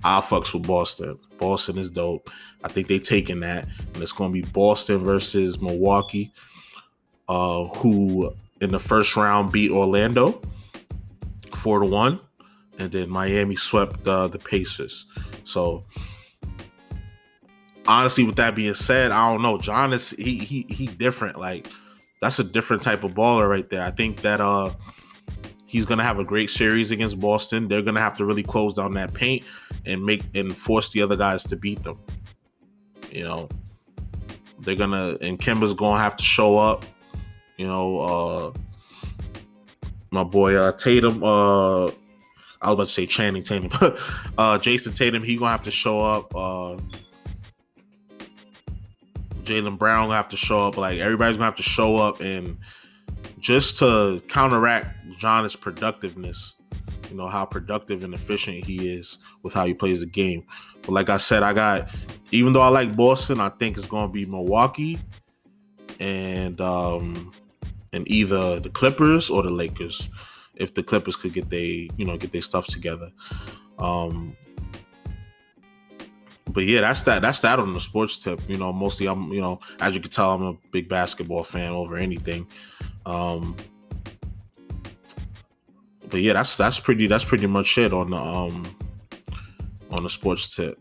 I 0.05 0.21
fucks 0.21 0.55
with 0.55 0.67
Boston. 0.67 1.19
Boston 1.41 1.79
is 1.79 1.91
dope. 1.91 2.31
I 2.63 2.69
think 2.69 2.87
they 2.87 2.99
taking 2.99 3.41
that, 3.41 3.67
and 3.95 4.03
it's 4.03 4.13
going 4.13 4.33
to 4.33 4.43
be 4.43 4.49
Boston 4.53 4.99
versus 4.99 5.61
Milwaukee, 5.61 6.33
uh, 7.29 7.65
who 7.65 8.33
in 8.61 8.71
the 8.71 8.79
first 8.79 9.17
round 9.17 9.51
beat 9.51 9.71
Orlando 9.71 10.41
four 11.57 11.81
to 11.81 11.87
one, 11.87 12.21
and 12.79 12.93
then 12.93 13.11
Miami 13.11 13.57
swept 13.57 14.07
uh, 14.07 14.29
the 14.29 14.39
Pacers. 14.39 15.07
So 15.45 15.85
honestly, 17.87 18.25
with 18.25 18.37
that 18.37 18.55
being 18.55 18.75
said, 18.75 19.11
I 19.11 19.31
don't 19.31 19.43
know. 19.43 19.59
Giannis 19.59 20.17
he 20.17 20.39
he 20.39 20.67
he 20.69 20.87
different. 20.87 21.39
Like 21.39 21.67
that's 22.21 22.39
a 22.39 22.45
different 22.45 22.83
type 22.83 23.05
of 23.05 23.15
baller 23.15 23.49
right 23.49 23.69
there. 23.69 23.83
I 23.83 23.91
think 23.91 24.23
that 24.23 24.41
uh 24.41 24.71
he's 25.71 25.87
gonna 25.87 26.03
have 26.03 26.19
a 26.19 26.25
great 26.25 26.51
series 26.51 26.91
against 26.91 27.21
Boston. 27.21 27.69
They're 27.69 27.81
gonna 27.81 28.01
have 28.01 28.17
to 28.17 28.25
really 28.25 28.43
close 28.43 28.75
down 28.75 28.93
that 28.95 29.15
paint 29.15 29.45
and 29.87 30.05
make 30.05 30.23
and 30.35 30.55
force 30.55 30.91
the 30.91 31.01
other 31.01 31.15
guys 31.15 31.45
to 31.45 31.57
beat 31.57 31.85
them. 31.85 31.97
You 33.13 33.23
know, 33.23 33.49
they're 34.59 34.75
gonna 34.75 35.17
and 35.21 35.39
Kemba's 35.39 35.73
gonna 35.73 36.03
have 36.03 36.17
to 36.17 36.25
show 36.25 36.59
up. 36.59 36.85
You 37.57 37.69
know, 37.69 38.01
uh 38.01 38.53
my 40.11 40.25
boy 40.25 40.57
uh 40.57 40.73
Tatum, 40.73 41.23
uh 41.23 41.87
I 41.87 42.69
was 42.69 42.73
about 42.73 42.87
to 42.87 42.87
say 42.89 43.07
Channing 43.07 43.45
Tatum, 43.45 43.71
uh 44.39 44.59
Jayson 44.59 44.93
Tatum, 44.93 45.23
he 45.23 45.37
gonna 45.37 45.53
have 45.53 45.63
to 45.63 45.71
show 45.71 46.01
up. 46.01 46.35
Uh 46.35 46.79
Jaylen 49.45 49.79
Brown 49.79 50.07
gonna 50.07 50.17
have 50.17 50.29
to 50.31 50.37
show 50.37 50.67
up. 50.67 50.77
Like 50.77 50.99
everybody's 50.99 51.37
gonna 51.37 51.45
have 51.45 51.57
to 51.57 51.63
show 51.63 51.95
up 51.95 52.21
and 52.21 52.59
just 53.41 53.77
to 53.79 54.23
counteract 54.29 55.09
Giannis' 55.19 55.59
productiveness. 55.59 56.55
You 57.11 57.17
know 57.17 57.27
how 57.27 57.45
productive 57.45 58.05
and 58.05 58.15
efficient 58.15 58.65
he 58.65 58.89
is 58.89 59.19
with 59.43 59.53
how 59.53 59.67
he 59.67 59.75
plays 59.75 60.01
the 60.01 60.07
game. 60.07 60.45
But 60.83 60.93
like 60.93 61.11
I 61.11 61.17
said, 61.17 61.43
I 61.43 61.53
got 61.53 61.91
even 62.31 62.53
though 62.53 62.61
I 62.61 62.69
like 62.69 62.97
Boston, 62.97 63.41
I 63.41 63.49
think 63.49 63.77
it's 63.77 63.89
gonna 63.89 64.13
be 64.13 64.27
Milwaukee 64.27 64.99
and 65.99 66.61
um 66.61 67.33
and 67.93 68.09
either 68.09 68.61
the 68.61 68.71
Clippers 68.71 69.29
or 69.29 69.43
the 69.43 69.51
Lakers. 69.51 70.09
If 70.55 70.75
the 70.75 70.83
Clippers 70.83 71.17
could 71.17 71.33
get 71.33 71.51
they 71.51 71.91
you 71.97 72.05
know 72.05 72.17
get 72.17 72.33
their 72.33 72.43
stuff 72.43 72.67
together. 72.67 73.11
Um 73.79 74.37
but 76.53 76.65
yeah, 76.65 76.81
that's 76.81 77.03
that. 77.05 77.23
That's 77.23 77.41
that 77.41 77.59
on 77.59 77.73
the 77.73 77.81
sports 77.81 78.19
tip. 78.19 78.41
You 78.49 78.57
know, 78.57 78.73
mostly 78.73 79.07
I'm, 79.07 79.33
you 79.33 79.41
know, 79.41 79.61
as 79.81 79.95
you 79.95 80.01
can 80.01 80.11
tell, 80.11 80.33
I'm 80.33 80.43
a 80.43 80.55
big 80.73 80.89
basketball 80.89 81.45
fan 81.45 81.71
over 81.71 81.97
anything. 81.97 82.47
Um, 83.07 83.57
but 86.11 86.21
yeah, 86.21 86.33
that's 86.33 86.57
that's 86.57 86.81
pretty 86.81 87.07
that's 87.07 87.25
pretty 87.25 87.47
much 87.47 87.79
it 87.79 87.93
on 87.93 88.11
the 88.11 88.17
um 88.17 88.65
on 89.91 90.03
the 90.03 90.11
sports 90.11 90.55
tip. 90.55 90.79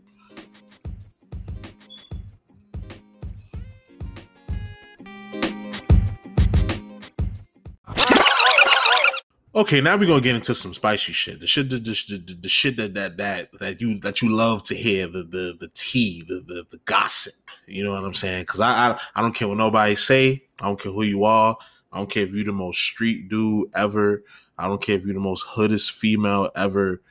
Okay, 9.52 9.80
now 9.80 9.96
we're 9.96 10.06
gonna 10.06 10.20
get 10.20 10.36
into 10.36 10.54
some 10.54 10.72
spicy 10.72 11.12
shit. 11.12 11.40
The 11.40 11.46
shit, 11.46 11.68
the, 11.68 11.76
the, 11.76 11.90
the, 12.24 12.34
the 12.42 12.48
shit 12.48 12.76
that 12.78 12.94
that 12.94 13.16
that 13.18 13.50
that 13.58 13.80
you 13.80 13.98
that 14.00 14.22
you 14.22 14.34
love 14.34 14.62
to 14.64 14.74
hear, 14.74 15.06
the 15.06 15.22
the 15.24 15.56
the 15.60 15.68
tea, 15.74 16.24
the 16.26 16.36
the, 16.36 16.66
the 16.70 16.78
gossip. 16.84 17.34
You 17.66 17.84
know 17.84 17.92
what 17.92 18.04
I'm 18.04 18.14
saying? 18.14 18.44
Because 18.44 18.60
I, 18.60 18.90
I 18.90 19.00
I 19.16 19.20
don't 19.20 19.34
care 19.34 19.48
what 19.48 19.58
nobody 19.58 19.96
say. 19.96 20.44
I 20.60 20.66
don't 20.66 20.80
care 20.80 20.92
who 20.92 21.02
you 21.02 21.24
are. 21.24 21.58
I 21.92 21.98
don't 21.98 22.10
care 22.10 22.22
if 22.22 22.32
you're 22.32 22.44
the 22.44 22.52
most 22.52 22.80
street 22.80 23.28
dude 23.28 23.68
ever. 23.74 24.22
I 24.58 24.68
don't 24.68 24.80
care 24.80 24.96
if 24.96 25.04
you're 25.04 25.14
the 25.14 25.20
most 25.20 25.44
hoodest 25.48 25.92
female 25.92 26.50
ever. 26.54 27.02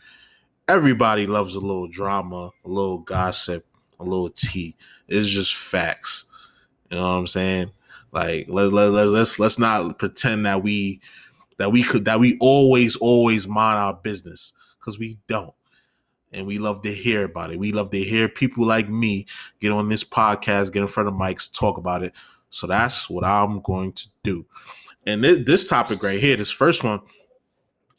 Everybody 0.67 1.27
loves 1.27 1.55
a 1.55 1.59
little 1.59 1.87
drama, 1.87 2.51
a 2.63 2.69
little 2.69 2.99
gossip, 2.99 3.65
a 3.99 4.03
little 4.03 4.29
tea. 4.29 4.75
It's 5.07 5.27
just 5.27 5.55
facts. 5.55 6.25
You 6.89 6.97
know 6.97 7.03
what 7.03 7.19
I'm 7.19 7.27
saying? 7.27 7.71
Like 8.11 8.47
let, 8.49 8.73
let, 8.73 8.91
let, 8.91 9.07
let's 9.07 9.39
let's 9.39 9.59
not 9.59 9.99
pretend 9.99 10.45
that 10.45 10.63
we 10.63 11.01
that 11.57 11.71
we 11.71 11.83
could 11.83 12.05
that 12.05 12.19
we 12.19 12.37
always 12.39 12.95
always 12.95 13.47
mind 13.47 13.77
our 13.77 13.93
business 13.93 14.53
because 14.79 14.97
we 14.97 15.19
don't 15.27 15.53
and 16.31 16.47
we 16.47 16.57
love 16.57 16.81
to 16.81 16.91
hear 16.91 17.25
about 17.25 17.51
it 17.51 17.59
we 17.59 17.71
love 17.71 17.91
to 17.91 17.99
hear 17.99 18.27
people 18.27 18.65
like 18.65 18.89
me 18.89 19.25
get 19.59 19.71
on 19.71 19.89
this 19.89 20.03
podcast 20.03 20.71
get 20.71 20.81
in 20.81 20.87
front 20.87 21.07
of 21.09 21.13
mics 21.13 21.51
talk 21.51 21.77
about 21.77 22.01
it 22.01 22.13
so 22.49 22.67
that's 22.67 23.09
what 23.09 23.23
i'm 23.23 23.61
going 23.61 23.91
to 23.91 24.07
do 24.23 24.45
and 25.05 25.23
th- 25.23 25.45
this 25.45 25.67
topic 25.67 26.03
right 26.03 26.19
here 26.19 26.35
this 26.35 26.51
first 26.51 26.83
one 26.83 26.99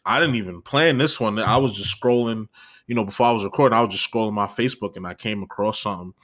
I 0.04 0.18
didn't 0.18 0.36
even 0.36 0.62
plan 0.62 0.98
this 0.98 1.20
one. 1.20 1.38
I 1.38 1.56
was 1.56 1.74
just 1.74 2.00
scrolling, 2.00 2.48
you 2.86 2.94
know, 2.94 3.04
before 3.04 3.26
I 3.26 3.32
was 3.32 3.44
recording, 3.44 3.76
I 3.76 3.82
was 3.82 3.94
just 3.94 4.10
scrolling 4.10 4.32
my 4.32 4.46
Facebook 4.46 4.96
and 4.96 5.06
I 5.06 5.14
came 5.14 5.42
across 5.42 5.80
something. 5.80 6.14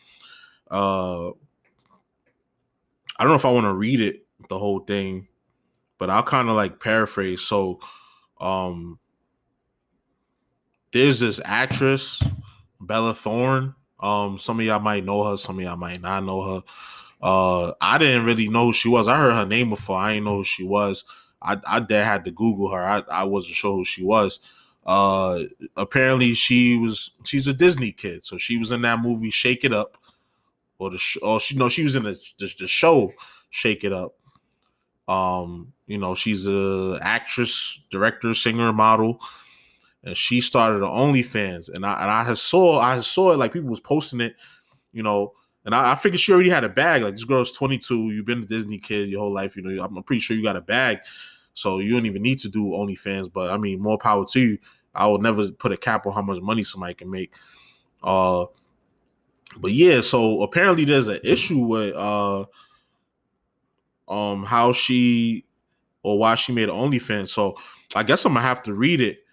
Uh 0.71 1.29
I 3.19 3.23
don't 3.23 3.29
know 3.29 3.35
if 3.35 3.45
I 3.45 3.53
want 3.53 3.65
to 3.65 3.75
read 3.75 4.01
it 4.01 4.27
the 4.49 4.59
whole 4.59 4.81
thing, 4.81 5.29
but 5.99 6.11
I'll 6.11 6.23
kind 6.23 6.49
of 6.49 6.57
like 6.57 6.81
paraphrase. 6.81 7.43
So 7.43 7.81
um 8.41 8.99
there's 10.93 11.21
this 11.21 11.41
actress, 11.45 12.23
Bella 12.81 13.15
Thorne. 13.15 13.75
Um, 14.01 14.39
some 14.39 14.61
of 14.61 14.67
y'all 14.67 14.79
might 14.79 15.05
know 15.05 15.25
her, 15.25 15.37
some 15.37 15.59
of 15.59 15.65
y'all 15.65 15.77
might 15.77 16.01
not 16.01 16.25
know 16.25 16.55
her. 16.55 16.63
Uh, 17.23 17.73
I 17.81 17.99
didn't 17.99 18.25
really 18.25 18.49
know 18.49 18.67
who 18.67 18.73
she 18.73 18.89
was. 18.89 19.09
I 19.09 19.17
heard 19.17 19.35
her 19.35 19.47
name 19.47 19.71
before. 19.71 19.97
I 19.97 20.15
didn't 20.15 20.27
know 20.27 20.37
who 20.37 20.45
she 20.45 20.65
was. 20.65 21.05
I 21.43 21.59
I 21.67 21.81
dad 21.81 22.05
had 22.05 22.25
to 22.25 22.31
Google 22.31 22.69
her. 22.71 22.85
I, 22.85 23.03
I 23.11 23.25
wasn't 23.25 23.55
sure 23.55 23.75
who 23.75 23.85
she 23.85 24.05
was. 24.05 24.41
Uh, 24.85 25.43
apparently 25.77 26.35
she 26.35 26.79
was 26.79 27.11
she's 27.25 27.49
a 27.49 27.53
Disney 27.53 27.93
kid, 27.93 28.25
so 28.25 28.37
she 28.37 28.57
was 28.59 28.71
in 28.71 28.83
that 28.83 29.01
movie 29.01 29.31
Shake 29.31 29.65
It 29.65 29.73
Up, 29.73 29.99
or 30.79 30.91
the 30.91 30.99
sh- 30.99 31.19
she 31.41 31.57
no 31.57 31.69
she 31.69 31.83
was 31.83 31.97
in 31.97 32.05
the, 32.05 32.19
the 32.39 32.55
the 32.61 32.69
show 32.69 33.13
Shake 33.51 33.83
It 33.85 33.93
Up. 33.93 34.15
Um, 35.09 35.73
you 35.87 35.99
know 35.99 36.15
she's 36.15 36.47
a 36.47 36.99
actress, 37.03 37.81
director, 37.91 38.33
singer, 38.35 38.73
model, 38.73 39.21
and 40.05 40.17
she 40.17 40.41
started 40.41 40.83
OnlyFans, 40.83 41.69
and 41.73 41.85
I 41.85 42.03
and 42.03 42.11
I 42.11 42.35
saw 42.35 42.79
I 42.79 43.01
saw 43.01 43.33
it 43.33 43.39
like 43.39 43.53
people 43.53 43.71
was 43.71 43.81
posting 43.81 44.21
it, 44.21 44.37
you 44.93 45.03
know. 45.03 45.33
And 45.67 45.75
I, 45.75 45.93
I 45.93 45.95
figured 45.97 46.21
she 46.21 46.33
already 46.33 46.49
had 46.49 46.65
a 46.65 46.69
bag. 46.69 47.03
Like 47.03 47.15
this 47.15 47.25
girl's 47.25 47.53
22. 47.53 48.13
You've 48.13 48.25
been 48.25 48.45
a 48.45 48.47
Disney 48.47 48.79
kid 48.79 49.11
your 49.11 49.21
whole 49.21 49.35
life. 49.35 49.57
You 49.57 49.63
know, 49.63 49.83
I'm 49.83 50.03
pretty 50.05 50.21
sure 50.21 50.37
you 50.37 50.43
got 50.43 50.57
a 50.57 50.63
bag. 50.63 51.01
So 51.53 51.81
you 51.81 51.93
don't 51.93 52.07
even 52.07 52.23
need 52.23 52.39
to 52.39 52.49
do 52.49 52.71
OnlyFans. 52.71 53.33
But 53.33 53.51
I 53.51 53.59
mean, 53.59 53.83
more 53.83 53.99
power 53.99 54.25
to 54.25 54.41
you. 54.41 54.59
I 54.95 55.07
will 55.09 55.19
never 55.19 55.51
put 55.53 55.73
a 55.73 55.77
cap 55.77 56.07
on 56.07 56.15
how 56.15 56.23
much 56.23 56.41
money 56.41 56.65
somebody 56.65 56.95
can 56.95 57.11
make. 57.11 57.35
Uh, 58.03 58.47
but 59.59 59.73
yeah, 59.73 60.01
so 60.01 60.43
apparently 60.43 60.85
there's 60.85 61.09
an 61.09 61.21
issue 61.25 61.59
with 61.59 61.95
uh, 61.95 62.45
um, 64.09 64.45
how 64.45 64.73
she 64.73 65.45
or 66.03 66.19
why 66.19 66.37
she 66.37 66.53
made 66.53 66.69
an 66.69 66.77
OnlyFans. 66.77 67.31
So 67.31 67.57
I 67.95 68.05
guess 68.05 68.25
I'm 68.25 68.35
gonna 68.35 68.47
have 68.47 68.63
to 68.65 68.75
read 68.75 69.01
it. 69.01 69.25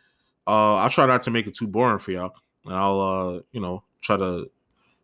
Uh, 0.48 0.76
I'll 0.76 0.90
try 0.90 1.06
not 1.06 1.22
to 1.24 1.32
make 1.32 1.48
it 1.48 1.56
too 1.56 1.68
boring 1.68 2.00
for 2.00 2.12
y'all, 2.12 2.34
and 2.66 2.74
I'll 2.74 3.02
uh, 3.02 3.40
you 3.52 3.62
know, 3.62 3.84
try 4.02 4.18
to 4.18 4.50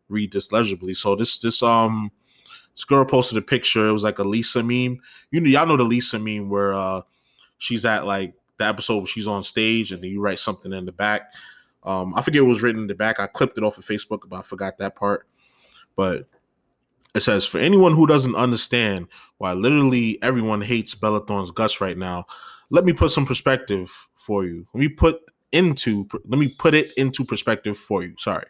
read 0.10 0.34
this 0.34 0.52
legibly. 0.52 0.94
So 0.94 1.16
this 1.16 1.40
this 1.40 1.64
um 1.64 2.12
this 2.76 2.86
girl 2.86 3.06
posted 3.06 3.38
a 3.38 3.42
picture. 3.42 3.88
It 3.88 3.94
was 3.94 4.04
like 4.04 4.20
a 4.20 4.24
Lisa 4.24 4.64
meme. 4.64 5.00
You 5.32 5.42
know, 5.42 5.50
y'all 5.50 5.68
know 5.68 5.78
the 5.78 5.84
Lisa 5.84 6.20
meme 6.20 6.50
where 6.50 6.74
uh 6.74 7.02
she's 7.58 7.86
at 7.86 8.06
like 8.06 8.34
the 8.58 8.66
episode 8.66 8.98
where 8.98 9.06
she's 9.06 9.28
on 9.28 9.44
stage 9.44 9.92
and 9.92 10.04
then 10.04 10.12
you 10.12 10.22
write 10.22 10.40
something 10.40 10.74
in 10.74 10.86
the 10.86 10.92
back. 10.92 11.32
Um, 11.84 12.14
I 12.16 12.22
forget 12.22 12.42
what 12.42 12.50
was 12.50 12.62
written 12.62 12.82
in 12.82 12.88
the 12.88 12.96
back. 12.96 13.20
I 13.20 13.28
clipped 13.28 13.58
it 13.58 13.64
off 13.64 13.78
of 13.78 13.86
Facebook, 13.86 14.28
but 14.28 14.38
I 14.38 14.42
forgot 14.42 14.78
that 14.80 14.96
part. 14.96 15.28
But 15.96 16.28
it 17.16 17.22
says, 17.22 17.46
for 17.46 17.58
anyone 17.58 17.94
who 17.94 18.06
doesn't 18.06 18.36
understand 18.36 19.08
why 19.38 19.54
literally 19.54 20.22
everyone 20.22 20.62
hates 20.62 20.94
Bella 20.94 21.26
Thorne's 21.26 21.52
guts 21.52 21.82
right 21.82 21.98
now, 21.98 22.26
let 22.70 22.86
me 22.86 22.94
put 22.94 23.12
some 23.12 23.26
perspective 23.26 23.92
for 24.18 24.46
you. 24.46 24.66
Let 24.74 24.82
me 24.82 24.90
put 24.90 25.20
into 25.52 26.08
let 26.26 26.38
me 26.38 26.50
put 26.50 26.76
it 26.76 26.94
into 26.98 27.26
perspective 27.26 27.78
for 27.78 28.04
you. 28.04 28.14
Sorry 28.20 28.46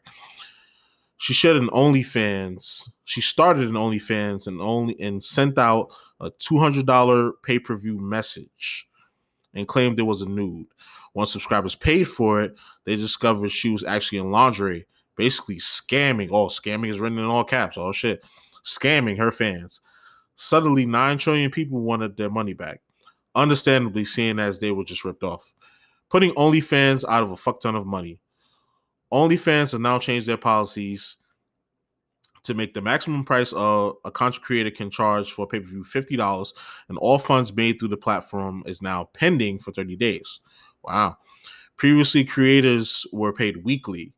she 1.20 1.34
shared 1.34 1.58
an 1.58 1.68
OnlyFans. 1.68 2.90
She 3.04 3.20
started 3.20 3.68
an 3.68 3.76
OnlyFans 3.76 4.48
and 4.48 4.62
only 4.62 4.98
and 5.02 5.22
sent 5.22 5.58
out 5.58 5.90
a 6.22 6.32
two 6.40 6.58
hundred 6.58 6.86
dollar 6.86 7.34
pay 7.44 7.60
per 7.60 7.76
view 7.76 8.00
message, 8.00 8.88
and 9.54 9.68
claimed 9.68 10.00
it 10.00 10.04
was 10.04 10.22
a 10.22 10.30
nude. 10.30 10.68
Once 11.14 11.34
subscribers 11.34 11.76
paid 11.76 12.06
for 12.06 12.42
it, 12.42 12.56
they 12.86 12.96
discovered 12.96 13.52
she 13.52 13.70
was 13.70 13.84
actually 13.84 14.20
in 14.20 14.32
lingerie, 14.32 14.86
basically 15.18 15.58
scamming. 15.58 16.30
Oh, 16.32 16.48
scamming 16.48 16.90
is 16.90 17.02
written 17.02 17.20
in 17.20 17.26
all 17.26 17.44
caps. 17.44 17.78
Oh 17.78 17.92
shit, 17.92 18.24
scamming 18.64 19.18
her 19.18 19.32
fans. 19.32 19.82
Suddenly, 20.38 20.86
nine 20.86 21.18
trillion 21.18 21.52
people 21.52 21.82
wanted 21.82 22.16
their 22.16 22.30
money 22.30 22.54
back. 22.54 22.80
Understandably, 23.36 24.06
seeing 24.06 24.40
as 24.40 24.62
they 24.62 24.72
were 24.72 24.86
just 24.86 25.04
ripped 25.04 25.24
off, 25.24 25.54
putting 26.10 26.32
OnlyFans 26.36 27.04
out 27.10 27.24
of 27.24 27.32
a 27.32 27.36
fuck 27.36 27.60
ton 27.60 27.76
of 27.76 27.86
money. 27.86 28.22
OnlyFans 29.12 29.72
have 29.72 29.82
now 29.82 30.00
changed 30.00 30.28
their 30.28 30.38
policies 30.38 31.18
to 32.44 32.54
make 32.54 32.74
the 32.74 32.82
maximum 32.82 33.24
price 33.24 33.54
of 33.54 33.96
a 34.06 34.12
content 34.12 34.44
creator 34.44 34.72
can 34.72 34.90
charge 34.90 35.32
for 35.32 35.48
pay 35.48 35.60
per 35.60 35.68
view 35.68 35.84
fifty 35.84 36.16
dollars, 36.16 36.54
and 36.88 36.98
all 36.98 37.20
funds 37.20 37.54
made 37.54 37.80
through 37.80 37.90
the 37.90 37.98
platform 37.98 38.64
is 38.66 38.82
now 38.82 39.10
pending 39.14 39.60
for 39.60 39.72
thirty 39.72 39.96
days. 39.96 40.42
Wow. 40.84 41.18
Previously, 41.78 42.24
creators 42.24 43.06
were 43.12 43.34
paid 43.34 43.64
weekly. 43.64 44.14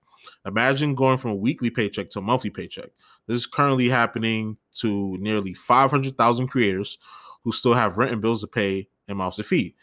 Imagine 0.45 0.95
going 0.95 1.17
from 1.17 1.31
a 1.31 1.35
weekly 1.35 1.69
paycheck 1.69 2.09
to 2.09 2.19
a 2.19 2.21
monthly 2.21 2.49
paycheck. 2.49 2.89
This 3.27 3.37
is 3.37 3.47
currently 3.47 3.89
happening 3.89 4.57
to 4.75 5.17
nearly 5.19 5.53
500,000 5.53 6.47
creators 6.47 6.97
who 7.43 7.51
still 7.51 7.73
have 7.73 7.97
rent 7.97 8.11
and 8.11 8.21
bills 8.21 8.41
to 8.41 8.47
pay 8.47 8.87
and 9.07 9.19
mouths 9.19 9.37
to 9.37 9.43
feed. 9.43 9.75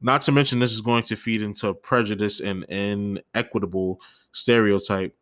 Not 0.00 0.22
to 0.22 0.32
mention, 0.32 0.58
this 0.58 0.72
is 0.72 0.80
going 0.80 1.02
to 1.04 1.16
feed 1.16 1.42
into 1.42 1.74
prejudice 1.74 2.40
and 2.40 2.64
inequitable 2.64 4.00
stereotype. 4.32 5.16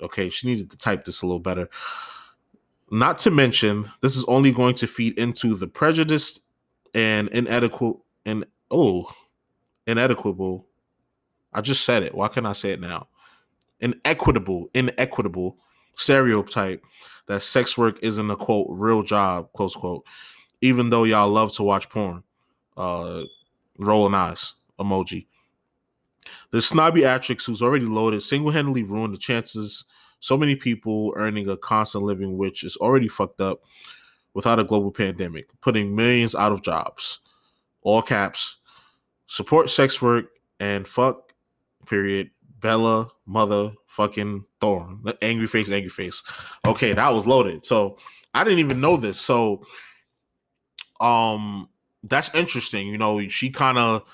Okay, 0.00 0.28
she 0.28 0.46
needed 0.46 0.70
to 0.70 0.76
type 0.76 1.04
this 1.04 1.22
a 1.22 1.26
little 1.26 1.40
better. 1.40 1.68
Not 2.90 3.18
to 3.20 3.30
mention, 3.30 3.90
this 4.00 4.16
is 4.16 4.24
only 4.26 4.52
going 4.52 4.76
to 4.76 4.86
feed 4.86 5.18
into 5.18 5.54
the 5.54 5.66
prejudice 5.66 6.40
and 6.94 7.28
inadequate 7.30 7.96
and 8.24 8.46
oh, 8.70 9.10
inequitable. 9.86 10.66
I 11.52 11.60
just 11.60 11.84
said 11.84 12.02
it. 12.02 12.14
Why 12.14 12.28
can't 12.28 12.46
I 12.46 12.52
say 12.52 12.70
it 12.70 12.80
now? 12.80 13.08
Inequitable, 13.80 14.70
inequitable 14.74 15.56
stereotype 15.96 16.84
that 17.26 17.42
sex 17.42 17.76
work 17.76 17.98
isn't 18.02 18.30
a 18.30 18.36
quote 18.36 18.68
real 18.70 19.02
job, 19.02 19.52
close 19.52 19.74
quote, 19.74 20.04
even 20.60 20.90
though 20.90 21.04
y'all 21.04 21.28
love 21.28 21.52
to 21.54 21.62
watch 21.62 21.88
porn. 21.90 22.22
Uh 22.78 23.24
rolling 23.78 24.14
eyes 24.14 24.54
emoji. 24.80 25.26
The 26.50 26.62
snobby 26.62 27.04
actress 27.04 27.44
who's 27.44 27.62
already 27.62 27.84
loaded 27.84 28.22
single-handedly 28.22 28.84
ruined 28.84 29.14
the 29.14 29.18
chances 29.18 29.84
so 30.20 30.36
many 30.36 30.56
people 30.56 31.12
earning 31.16 31.48
a 31.48 31.56
constant 31.56 32.04
living, 32.04 32.36
which 32.36 32.64
is 32.64 32.76
already 32.78 33.08
fucked 33.08 33.40
up 33.40 33.62
without 34.34 34.58
a 34.58 34.64
global 34.64 34.90
pandemic, 34.90 35.48
putting 35.60 35.94
millions 35.94 36.34
out 36.34 36.52
of 36.52 36.62
jobs. 36.62 37.20
All 37.82 38.02
caps. 38.02 38.56
Support 39.26 39.70
sex 39.70 40.00
work 40.02 40.26
and 40.58 40.86
fuck, 40.86 41.32
period. 41.86 42.30
Bella, 42.60 43.08
mother, 43.26 43.72
fucking 43.86 44.44
Thorne. 44.60 45.02
Angry 45.22 45.46
face, 45.46 45.70
angry 45.70 45.88
face. 45.88 46.24
Okay, 46.66 46.92
that 46.92 47.12
was 47.12 47.26
loaded. 47.26 47.64
So 47.64 47.98
I 48.34 48.42
didn't 48.42 48.58
even 48.58 48.80
know 48.80 48.96
this. 48.96 49.20
So 49.20 49.62
um 51.00 51.68
that's 52.02 52.34
interesting. 52.34 52.88
You 52.88 52.98
know, 52.98 53.20
she 53.28 53.50
kind 53.50 53.78
of 53.78 54.04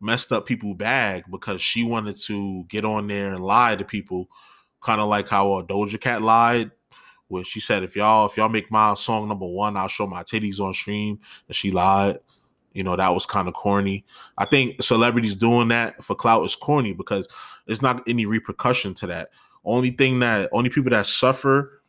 messed 0.00 0.32
up 0.32 0.46
people 0.46 0.74
bag 0.74 1.24
because 1.30 1.62
she 1.62 1.84
wanted 1.84 2.16
to 2.16 2.64
get 2.64 2.84
on 2.84 3.06
there 3.06 3.32
and 3.32 3.44
lie 3.44 3.76
to 3.76 3.84
people 3.84 4.28
kind 4.80 5.00
of 5.00 5.08
like 5.08 5.28
how 5.28 5.52
uh, 5.52 5.62
Doja 5.62 6.00
Cat 6.00 6.22
lied, 6.22 6.70
where 7.28 7.44
she 7.44 7.60
said, 7.60 7.82
"If 7.82 7.96
y'all 7.96 8.26
if 8.26 8.36
y'all 8.36 8.48
make 8.48 8.70
my 8.70 8.94
song 8.94 9.28
number 9.28 9.46
one, 9.46 9.76
I'll 9.76 9.88
show 9.88 10.06
my 10.06 10.22
titties 10.22 10.60
on 10.60 10.74
stream," 10.74 11.20
and 11.48 11.56
she 11.56 11.70
lied. 11.70 12.18
You 12.72 12.82
know 12.82 12.96
that 12.96 13.12
was 13.12 13.26
kind 13.26 13.48
of 13.48 13.54
corny. 13.54 14.04
I 14.38 14.44
think 14.44 14.82
celebrities 14.82 15.36
doing 15.36 15.68
that 15.68 16.02
for 16.02 16.14
clout 16.14 16.44
is 16.44 16.56
corny 16.56 16.94
because 16.94 17.28
there's 17.66 17.82
not 17.82 18.02
any 18.08 18.26
repercussion 18.26 18.94
to 18.94 19.06
that. 19.08 19.30
Only 19.64 19.90
thing 19.90 20.18
that 20.20 20.48
only 20.52 20.70
people 20.70 20.90
that 20.90 21.06
suffer 21.06 21.82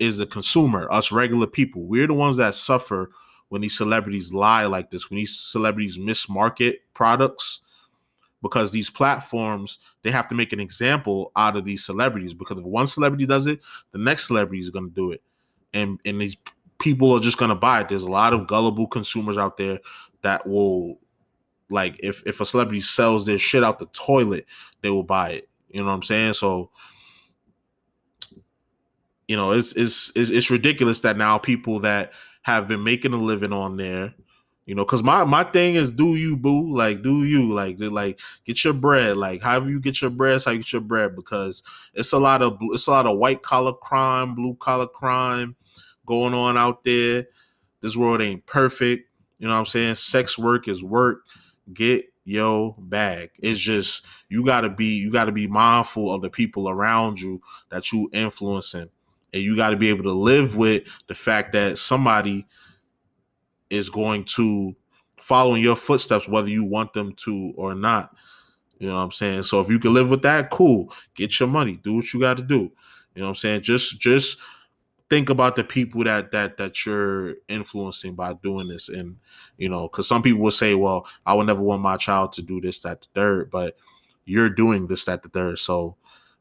is 0.00 0.18
the 0.18 0.26
consumer, 0.26 0.90
us 0.90 1.12
regular 1.12 1.46
people. 1.46 1.82
We're 1.82 2.06
the 2.06 2.14
ones 2.14 2.36
that 2.36 2.54
suffer 2.54 3.10
when 3.48 3.62
these 3.62 3.76
celebrities 3.76 4.32
lie 4.32 4.66
like 4.66 4.90
this, 4.90 5.10
when 5.10 5.16
these 5.16 5.36
celebrities 5.38 5.98
mismarket 5.98 6.74
products 6.94 7.60
because 8.42 8.70
these 8.70 8.90
platforms 8.90 9.78
they 10.02 10.10
have 10.10 10.28
to 10.28 10.34
make 10.34 10.52
an 10.52 10.60
example 10.60 11.32
out 11.36 11.56
of 11.56 11.64
these 11.64 11.84
celebrities 11.84 12.34
because 12.34 12.58
if 12.58 12.64
one 12.64 12.86
celebrity 12.86 13.26
does 13.26 13.46
it 13.46 13.60
the 13.92 13.98
next 13.98 14.26
celebrity 14.26 14.60
is 14.60 14.70
going 14.70 14.88
to 14.88 14.94
do 14.94 15.10
it. 15.10 15.22
And 15.72 16.00
and 16.04 16.20
these 16.20 16.36
people 16.78 17.12
are 17.12 17.20
just 17.20 17.38
going 17.38 17.50
to 17.50 17.54
buy 17.54 17.80
it. 17.80 17.88
There's 17.88 18.04
a 18.04 18.10
lot 18.10 18.32
of 18.32 18.46
gullible 18.46 18.86
consumers 18.86 19.36
out 19.36 19.56
there 19.56 19.80
that 20.22 20.46
will 20.46 20.98
like 21.70 21.98
if 22.00 22.22
if 22.26 22.40
a 22.40 22.44
celebrity 22.44 22.80
sells 22.80 23.26
their 23.26 23.38
shit 23.38 23.64
out 23.64 23.78
the 23.78 23.86
toilet 23.86 24.46
they 24.82 24.90
will 24.90 25.02
buy 25.02 25.30
it. 25.30 25.48
You 25.70 25.80
know 25.80 25.88
what 25.88 25.94
i'm 25.94 26.02
saying? 26.02 26.34
So 26.34 26.70
you 29.26 29.36
know 29.36 29.50
it's 29.52 29.74
it's 29.74 30.12
it's, 30.16 30.30
it's 30.30 30.50
ridiculous 30.50 31.00
that 31.00 31.18
now 31.18 31.38
people 31.38 31.80
that 31.80 32.12
have 32.42 32.68
been 32.68 32.82
making 32.82 33.12
a 33.12 33.16
living 33.16 33.52
on 33.52 33.76
there 33.76 34.14
you 34.68 34.74
know, 34.74 34.84
cause 34.84 35.02
my 35.02 35.24
my 35.24 35.44
thing 35.44 35.76
is 35.76 35.90
do 35.90 36.16
you 36.16 36.36
boo, 36.36 36.76
like 36.76 37.00
do 37.00 37.24
you 37.24 37.54
like 37.54 37.80
like 37.80 38.20
get 38.44 38.62
your 38.64 38.74
bread, 38.74 39.16
like 39.16 39.40
however 39.40 39.70
you 39.70 39.80
get 39.80 40.02
your 40.02 40.10
bread, 40.10 40.42
how 40.44 40.50
you 40.50 40.58
get 40.58 40.74
your 40.74 40.82
bread, 40.82 41.16
because 41.16 41.62
it's 41.94 42.12
a 42.12 42.18
lot 42.18 42.42
of 42.42 42.58
it's 42.60 42.86
a 42.86 42.90
lot 42.90 43.06
of 43.06 43.16
white 43.16 43.40
collar 43.40 43.72
crime, 43.72 44.34
blue 44.34 44.54
collar 44.56 44.86
crime 44.86 45.56
going 46.04 46.34
on 46.34 46.58
out 46.58 46.84
there. 46.84 47.24
This 47.80 47.96
world 47.96 48.20
ain't 48.20 48.44
perfect. 48.44 49.08
You 49.38 49.48
know 49.48 49.54
what 49.54 49.60
I'm 49.60 49.64
saying? 49.64 49.94
Sex 49.94 50.38
work 50.38 50.68
is 50.68 50.84
work. 50.84 51.24
Get 51.72 52.04
your 52.24 52.76
bag. 52.78 53.30
It's 53.38 53.58
just 53.58 54.04
you 54.28 54.44
gotta 54.44 54.68
be 54.68 54.98
you 54.98 55.10
gotta 55.10 55.32
be 55.32 55.46
mindful 55.46 56.12
of 56.12 56.20
the 56.20 56.28
people 56.28 56.68
around 56.68 57.18
you 57.22 57.40
that 57.70 57.90
you 57.90 58.10
influencing, 58.12 58.90
and 59.32 59.42
you 59.42 59.56
got 59.56 59.70
to 59.70 59.76
be 59.76 59.90
able 59.90 60.04
to 60.04 60.12
live 60.12 60.56
with 60.56 60.84
the 61.06 61.14
fact 61.14 61.52
that 61.52 61.78
somebody 61.78 62.46
is 63.70 63.90
going 63.90 64.24
to 64.24 64.74
follow 65.20 65.54
in 65.54 65.62
your 65.62 65.76
footsteps, 65.76 66.28
whether 66.28 66.48
you 66.48 66.64
want 66.64 66.92
them 66.92 67.12
to 67.12 67.52
or 67.56 67.74
not. 67.74 68.14
You 68.78 68.88
know 68.88 68.96
what 68.96 69.02
I'm 69.02 69.10
saying? 69.10 69.42
So 69.42 69.60
if 69.60 69.68
you 69.68 69.78
can 69.78 69.92
live 69.92 70.08
with 70.08 70.22
that, 70.22 70.50
cool. 70.50 70.92
Get 71.14 71.38
your 71.40 71.48
money. 71.48 71.76
Do 71.76 71.96
what 71.96 72.12
you 72.14 72.20
got 72.20 72.36
to 72.36 72.42
do. 72.42 72.72
You 73.14 73.22
know 73.22 73.24
what 73.24 73.28
I'm 73.30 73.34
saying? 73.34 73.62
Just 73.62 73.98
just 73.98 74.38
think 75.10 75.30
about 75.30 75.56
the 75.56 75.64
people 75.64 76.04
that 76.04 76.30
that 76.32 76.56
that 76.58 76.84
you're 76.84 77.36
influencing 77.48 78.14
by 78.14 78.34
doing 78.34 78.68
this 78.68 78.88
and 78.88 79.16
you 79.56 79.68
know 79.68 79.88
because 79.88 80.06
some 80.06 80.22
people 80.22 80.40
will 80.40 80.50
say 80.50 80.74
well 80.74 81.06
i 81.24 81.32
would 81.32 81.46
never 81.46 81.62
want 81.62 81.80
my 81.80 81.96
child 81.96 82.32
to 82.32 82.42
do 82.42 82.60
this 82.60 82.80
that 82.80 83.00
the 83.00 83.08
third 83.14 83.50
but 83.50 83.76
you're 84.26 84.50
doing 84.50 84.86
this 84.86 85.06
that 85.06 85.22
the 85.22 85.28
third 85.30 85.58
so 85.58 85.96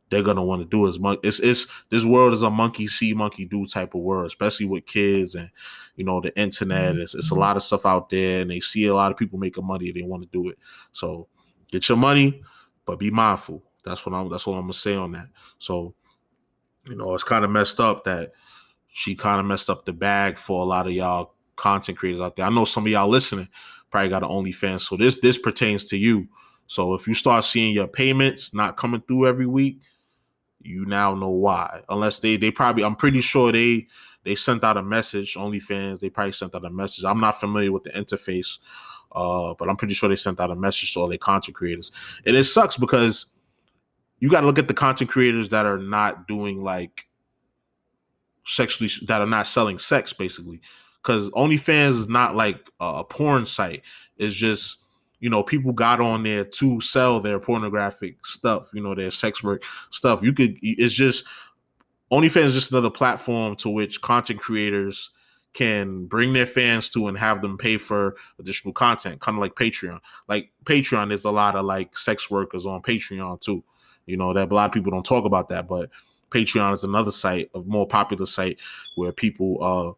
they're 0.09 0.23
gonna 0.23 0.43
want 0.43 0.61
to 0.61 0.67
do 0.67 0.87
as 0.87 0.99
much. 0.99 1.19
It's 1.23 1.39
it's 1.39 1.67
this 1.89 2.05
world 2.05 2.33
is 2.33 2.43
a 2.43 2.49
monkey 2.49 2.87
see, 2.87 3.13
monkey 3.13 3.45
do 3.45 3.65
type 3.65 3.93
of 3.93 4.01
world, 4.01 4.25
especially 4.25 4.65
with 4.65 4.85
kids 4.85 5.35
and 5.35 5.49
you 5.95 6.05
know 6.05 6.21
the 6.21 6.37
internet. 6.39 6.93
Mm-hmm. 6.93 7.01
It's 7.01 7.15
it's 7.15 7.31
a 7.31 7.35
lot 7.35 7.57
of 7.57 7.63
stuff 7.63 7.85
out 7.85 8.09
there, 8.09 8.41
and 8.41 8.51
they 8.51 8.59
see 8.59 8.85
a 8.85 8.93
lot 8.93 9.11
of 9.11 9.17
people 9.17 9.39
making 9.39 9.65
money. 9.65 9.91
They 9.91 10.03
want 10.03 10.23
to 10.23 10.29
do 10.29 10.49
it. 10.49 10.57
So 10.91 11.27
get 11.71 11.89
your 11.89 11.97
money, 11.97 12.41
but 12.85 12.99
be 12.99 13.11
mindful. 13.11 13.63
That's 13.83 14.05
what 14.05 14.15
I'm. 14.15 14.29
That's 14.29 14.47
what 14.47 14.55
I'm 14.55 14.61
gonna 14.61 14.73
say 14.73 14.95
on 14.95 15.11
that. 15.13 15.27
So 15.57 15.93
you 16.89 16.95
know, 16.95 17.13
it's 17.13 17.23
kind 17.23 17.43
of 17.43 17.51
messed 17.51 17.79
up 17.79 18.05
that 18.05 18.31
she 18.89 19.15
kind 19.15 19.39
of 19.39 19.45
messed 19.45 19.69
up 19.69 19.85
the 19.85 19.93
bag 19.93 20.37
for 20.37 20.61
a 20.61 20.65
lot 20.65 20.87
of 20.87 20.93
y'all 20.93 21.33
content 21.55 21.97
creators 21.97 22.21
out 22.21 22.35
there. 22.35 22.45
I 22.45 22.49
know 22.49 22.65
some 22.65 22.85
of 22.85 22.91
y'all 22.91 23.09
listening 23.09 23.49
probably 23.91 24.09
got 24.09 24.23
an 24.23 24.29
OnlyFans, 24.29 24.81
so 24.81 24.95
this 24.95 25.19
this 25.19 25.37
pertains 25.37 25.85
to 25.87 25.97
you. 25.97 26.29
So 26.67 26.93
if 26.93 27.07
you 27.07 27.13
start 27.13 27.45
seeing 27.45 27.73
your 27.73 27.87
payments 27.87 28.53
not 28.53 28.77
coming 28.77 29.01
through 29.01 29.27
every 29.27 29.47
week, 29.47 29.79
you 30.67 30.85
now 30.85 31.13
know 31.15 31.29
why. 31.29 31.81
Unless 31.89 32.19
they 32.19 32.37
they 32.37 32.51
probably 32.51 32.83
I'm 32.83 32.95
pretty 32.95 33.21
sure 33.21 33.51
they 33.51 33.87
they 34.23 34.35
sent 34.35 34.63
out 34.63 34.77
a 34.77 34.83
message. 34.83 35.35
OnlyFans 35.35 35.99
they 35.99 36.09
probably 36.09 36.33
sent 36.33 36.55
out 36.55 36.65
a 36.65 36.69
message. 36.69 37.05
I'm 37.05 37.19
not 37.19 37.39
familiar 37.39 37.71
with 37.71 37.83
the 37.83 37.91
interface, 37.91 38.59
uh, 39.13 39.53
but 39.57 39.69
I'm 39.69 39.77
pretty 39.77 39.93
sure 39.93 40.09
they 40.09 40.15
sent 40.15 40.39
out 40.39 40.51
a 40.51 40.55
message 40.55 40.93
to 40.93 40.99
all 40.99 41.07
their 41.07 41.17
content 41.17 41.55
creators. 41.55 41.91
And 42.25 42.35
it 42.35 42.43
sucks 42.43 42.77
because 42.77 43.27
you 44.19 44.29
got 44.29 44.41
to 44.41 44.47
look 44.47 44.59
at 44.59 44.67
the 44.67 44.73
content 44.73 45.09
creators 45.09 45.49
that 45.49 45.65
are 45.65 45.77
not 45.77 46.27
doing 46.27 46.63
like 46.63 47.07
sexually 48.45 48.89
that 49.07 49.21
are 49.21 49.27
not 49.27 49.45
selling 49.45 49.77
sex 49.77 50.13
basically 50.13 50.61
because 51.01 51.29
OnlyFans 51.31 51.91
is 51.91 52.07
not 52.09 52.35
like 52.35 52.69
a 52.79 53.03
porn 53.03 53.45
site. 53.45 53.83
It's 54.17 54.33
just 54.33 54.83
you 55.19 55.29
know, 55.29 55.43
people 55.43 55.73
got 55.73 55.99
on 55.99 56.23
there 56.23 56.43
to 56.43 56.79
sell 56.79 57.19
their 57.19 57.39
pornographic 57.39 58.25
stuff, 58.25 58.69
you 58.73 58.81
know, 58.81 58.93
their 58.93 59.11
sex 59.11 59.43
work 59.43 59.63
stuff. 59.89 60.21
You 60.21 60.33
could, 60.33 60.57
it's 60.61 60.93
just 60.93 61.25
OnlyFans 62.11 62.45
is 62.45 62.53
just 62.53 62.71
another 62.71 62.89
platform 62.89 63.55
to 63.57 63.69
which 63.69 64.01
content 64.01 64.39
creators 64.39 65.09
can 65.53 66.05
bring 66.05 66.33
their 66.33 66.45
fans 66.45 66.89
to 66.89 67.07
and 67.07 67.17
have 67.17 67.41
them 67.41 67.57
pay 67.57 67.77
for 67.77 68.15
additional 68.39 68.73
content, 68.73 69.19
kind 69.19 69.37
of 69.37 69.41
like 69.41 69.55
Patreon. 69.55 69.99
Like 70.27 70.51
Patreon, 70.65 71.09
there's 71.09 71.25
a 71.25 71.31
lot 71.31 71.55
of 71.55 71.65
like 71.65 71.97
sex 71.97 72.29
workers 72.29 72.65
on 72.65 72.81
Patreon 72.83 73.41
too. 73.41 73.63
You 74.05 74.17
know, 74.17 74.33
that 74.33 74.51
a 74.51 74.53
lot 74.53 74.69
of 74.69 74.71
people 74.71 74.91
don't 74.91 75.05
talk 75.05 75.25
about 75.25 75.49
that, 75.49 75.67
but 75.67 75.89
Patreon 76.29 76.73
is 76.73 76.83
another 76.83 77.11
site, 77.11 77.49
a 77.55 77.61
more 77.61 77.87
popular 77.87 78.25
site 78.25 78.59
where 78.95 79.11
people 79.11 79.57
uh 79.63 79.93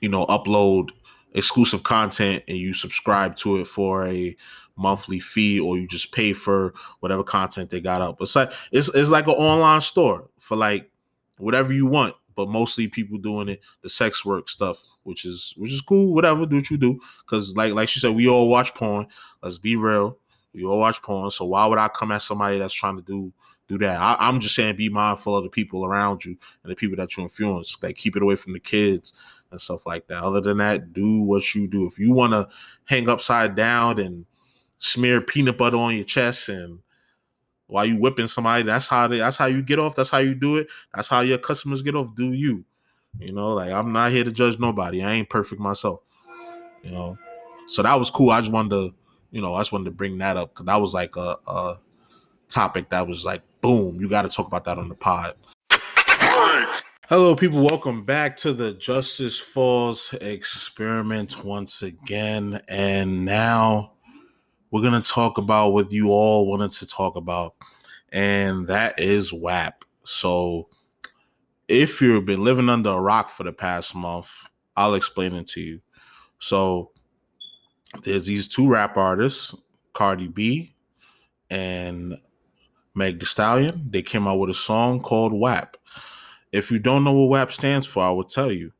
you 0.00 0.08
know 0.08 0.24
upload 0.26 0.90
exclusive 1.34 1.82
content 1.82 2.42
and 2.48 2.58
you 2.58 2.72
subscribe 2.72 3.36
to 3.36 3.58
it 3.60 3.66
for 3.66 4.06
a 4.06 4.36
monthly 4.76 5.20
fee 5.20 5.60
or 5.60 5.76
you 5.76 5.86
just 5.86 6.12
pay 6.12 6.32
for 6.32 6.72
whatever 7.00 7.22
content 7.22 7.70
they 7.70 7.80
got 7.80 8.00
up. 8.00 8.20
It's 8.20 8.34
like 8.34 8.52
it's, 8.72 8.88
it's 8.94 9.10
like 9.10 9.26
an 9.26 9.34
online 9.34 9.80
store 9.80 10.28
for 10.38 10.56
like 10.56 10.90
whatever 11.38 11.72
you 11.72 11.86
want, 11.86 12.14
but 12.34 12.48
mostly 12.48 12.88
people 12.88 13.18
doing 13.18 13.48
it 13.48 13.60
the 13.82 13.90
sex 13.90 14.24
work 14.24 14.48
stuff, 14.48 14.82
which 15.02 15.24
is 15.24 15.54
which 15.56 15.72
is 15.72 15.82
cool. 15.82 16.14
Whatever, 16.14 16.46
do 16.46 16.56
what 16.56 16.70
you 16.70 16.78
do. 16.78 16.98
Cause 17.26 17.54
like 17.56 17.74
like 17.74 17.88
she 17.88 18.00
said, 18.00 18.14
we 18.14 18.28
all 18.28 18.48
watch 18.48 18.74
porn. 18.74 19.06
Let's 19.42 19.58
be 19.58 19.76
real. 19.76 20.18
We 20.52 20.64
all 20.64 20.78
watch 20.78 21.00
porn. 21.02 21.30
So 21.30 21.44
why 21.44 21.66
would 21.66 21.78
I 21.78 21.88
come 21.88 22.10
at 22.12 22.22
somebody 22.22 22.58
that's 22.58 22.74
trying 22.74 22.96
to 22.96 23.02
do 23.02 23.32
do 23.68 23.78
that? 23.78 24.00
I, 24.00 24.16
I'm 24.18 24.40
just 24.40 24.54
saying 24.54 24.76
be 24.76 24.88
mindful 24.88 25.36
of 25.36 25.44
the 25.44 25.50
people 25.50 25.84
around 25.84 26.24
you 26.24 26.36
and 26.62 26.72
the 26.72 26.76
people 26.76 26.96
that 26.96 27.16
you 27.16 27.22
influence. 27.22 27.76
Like 27.82 27.96
keep 27.96 28.16
it 28.16 28.22
away 28.22 28.36
from 28.36 28.54
the 28.54 28.60
kids 28.60 29.12
and 29.50 29.60
stuff 29.60 29.86
like 29.86 30.06
that. 30.08 30.22
Other 30.22 30.40
than 30.40 30.58
that, 30.58 30.92
do 30.92 31.22
what 31.22 31.54
you 31.54 31.66
do. 31.66 31.86
If 31.86 31.98
you 31.98 32.12
want 32.12 32.32
to 32.32 32.48
hang 32.84 33.08
upside 33.08 33.54
down 33.54 33.98
and 33.98 34.26
smear 34.78 35.20
peanut 35.20 35.58
butter 35.58 35.76
on 35.76 35.94
your 35.94 36.04
chest 36.04 36.48
and 36.48 36.80
while 37.66 37.84
you 37.84 38.00
whipping 38.00 38.26
somebody, 38.26 38.64
that's 38.64 38.88
how 38.88 39.06
they, 39.06 39.18
that's 39.18 39.36
how 39.36 39.46
you 39.46 39.62
get 39.62 39.78
off. 39.78 39.94
That's 39.94 40.10
how 40.10 40.18
you 40.18 40.34
do 40.34 40.56
it. 40.56 40.68
That's 40.94 41.08
how 41.08 41.20
your 41.20 41.38
customers 41.38 41.82
get 41.82 41.94
off. 41.94 42.14
Do 42.14 42.32
you? 42.32 42.64
You 43.18 43.32
know, 43.32 43.54
like 43.54 43.72
I'm 43.72 43.92
not 43.92 44.10
here 44.10 44.24
to 44.24 44.32
judge 44.32 44.58
nobody. 44.58 45.02
I 45.02 45.12
ain't 45.12 45.30
perfect 45.30 45.60
myself. 45.60 46.00
You 46.82 46.92
know. 46.92 47.18
So 47.66 47.82
that 47.82 47.98
was 47.98 48.10
cool. 48.10 48.30
I 48.30 48.40
just 48.40 48.52
wanted 48.52 48.70
to, 48.70 48.94
you 49.30 49.40
know, 49.40 49.54
I 49.54 49.60
just 49.60 49.72
wanted 49.72 49.84
to 49.84 49.90
bring 49.92 50.18
that 50.18 50.36
up 50.36 50.50
because 50.50 50.66
that 50.66 50.80
was 50.80 50.94
like 50.94 51.16
a, 51.16 51.36
a 51.46 51.76
topic 52.48 52.90
that 52.90 53.06
was 53.06 53.24
like, 53.24 53.42
boom, 53.60 54.00
you 54.00 54.08
got 54.08 54.22
to 54.22 54.28
talk 54.28 54.46
about 54.46 54.64
that 54.64 54.78
on 54.78 54.88
the 54.88 54.94
pod. 54.96 55.34
Hello, 57.10 57.34
people. 57.34 57.60
Welcome 57.60 58.04
back 58.04 58.36
to 58.36 58.52
the 58.52 58.70
Justice 58.74 59.36
Falls 59.36 60.14
experiment 60.20 61.44
once 61.44 61.82
again. 61.82 62.60
And 62.68 63.24
now 63.24 63.94
we're 64.70 64.88
going 64.88 65.02
to 65.02 65.10
talk 65.10 65.36
about 65.36 65.70
what 65.70 65.90
you 65.90 66.12
all 66.12 66.46
wanted 66.46 66.70
to 66.70 66.86
talk 66.86 67.16
about, 67.16 67.56
and 68.12 68.68
that 68.68 69.00
is 69.00 69.32
WAP. 69.32 69.84
So, 70.04 70.68
if 71.66 72.00
you've 72.00 72.26
been 72.26 72.44
living 72.44 72.68
under 72.68 72.90
a 72.90 73.00
rock 73.00 73.30
for 73.30 73.42
the 73.42 73.52
past 73.52 73.92
month, 73.92 74.30
I'll 74.76 74.94
explain 74.94 75.34
it 75.34 75.48
to 75.48 75.60
you. 75.60 75.80
So, 76.38 76.92
there's 78.04 78.26
these 78.26 78.46
two 78.46 78.68
rap 78.68 78.96
artists, 78.96 79.52
Cardi 79.94 80.28
B 80.28 80.76
and 81.50 82.14
Meg 82.94 83.18
Thee 83.18 83.26
Stallion. 83.26 83.88
They 83.90 84.02
came 84.02 84.28
out 84.28 84.38
with 84.38 84.50
a 84.50 84.54
song 84.54 85.00
called 85.00 85.32
WAP. 85.32 85.76
If 86.52 86.70
you 86.70 86.78
don't 86.78 87.04
know 87.04 87.12
what 87.12 87.28
WAP 87.28 87.52
stands 87.52 87.86
for, 87.86 88.02
I 88.02 88.10
will 88.10 88.24
tell 88.24 88.50
you. 88.50 88.72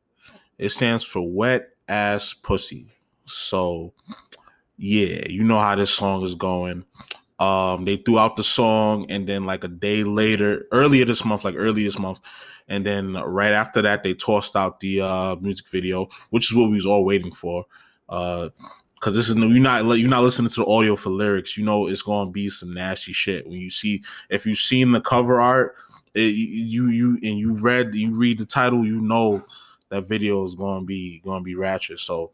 It 0.57 0.69
stands 0.69 1.03
for 1.03 1.21
Wet 1.21 1.69
Ass 1.87 2.33
Pussy. 2.33 2.87
So, 3.25 3.93
yeah, 4.77 5.27
you 5.27 5.43
know 5.43 5.59
how 5.59 5.75
this 5.75 5.93
song 5.93 6.23
is 6.23 6.35
going. 6.35 6.85
Um, 7.39 7.85
they 7.85 7.95
threw 7.95 8.19
out 8.19 8.35
the 8.35 8.43
song, 8.43 9.09
and 9.09 9.27
then 9.27 9.45
like 9.45 9.63
a 9.63 9.67
day 9.67 10.03
later, 10.03 10.67
earlier 10.71 11.05
this 11.05 11.25
month, 11.25 11.43
like 11.43 11.55
earlier 11.57 11.85
this 11.85 11.97
month, 11.97 12.19
and 12.67 12.85
then 12.85 13.13
right 13.13 13.53
after 13.53 13.81
that, 13.81 14.03
they 14.03 14.13
tossed 14.13 14.55
out 14.55 14.79
the 14.79 15.01
uh, 15.01 15.35
music 15.41 15.67
video, 15.67 16.07
which 16.29 16.51
is 16.51 16.55
what 16.55 16.69
we 16.69 16.75
was 16.75 16.85
all 16.85 17.03
waiting 17.03 17.31
for. 17.31 17.65
Uh, 18.07 18.49
because 19.01 19.15
this 19.15 19.29
is 19.29 19.35
you're 19.35 19.59
not 19.59 19.83
you're 19.97 20.07
not 20.07 20.21
listening 20.21 20.49
to 20.49 20.59
the 20.63 20.65
audio 20.67 20.95
for 20.95 21.09
lyrics. 21.09 21.57
You 21.57 21.65
know 21.65 21.87
it's 21.87 22.03
gonna 22.03 22.29
be 22.29 22.49
some 22.49 22.71
nasty 22.71 23.13
shit 23.13 23.47
when 23.47 23.59
you 23.59 23.71
see 23.71 24.03
if 24.29 24.45
you've 24.45 24.59
seen 24.59 24.91
the 24.91 25.01
cover 25.01 25.41
art, 25.41 25.75
it, 26.13 26.35
you 26.35 26.89
you 26.89 27.13
and 27.23 27.37
you 27.37 27.61
read 27.61 27.93
you 27.95 28.17
read 28.17 28.37
the 28.37 28.45
title, 28.45 28.85
you 28.85 29.01
know 29.01 29.43
that 29.89 30.07
video 30.07 30.43
is 30.43 30.55
gonna 30.55 30.85
be 30.85 31.21
gonna 31.23 31.43
be 31.43 31.55
ratchet. 31.55 31.99
So 31.99 32.31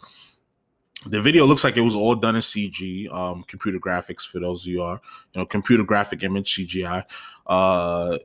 the 1.06 1.22
video 1.22 1.46
looks 1.46 1.64
like 1.64 1.78
it 1.78 1.82
was 1.82 1.96
all 1.96 2.16
done 2.16 2.36
in 2.36 2.42
CG, 2.42 3.12
um, 3.14 3.44
computer 3.48 3.80
graphics 3.80 4.28
for 4.28 4.40
those 4.40 4.64
of 4.64 4.68
you 4.68 4.82
are, 4.82 5.00
you 5.34 5.42
know, 5.42 5.46
computer 5.46 5.84
graphic 5.84 6.24
image 6.24 6.56
CGI. 6.56 7.04
Uh, 7.46 8.18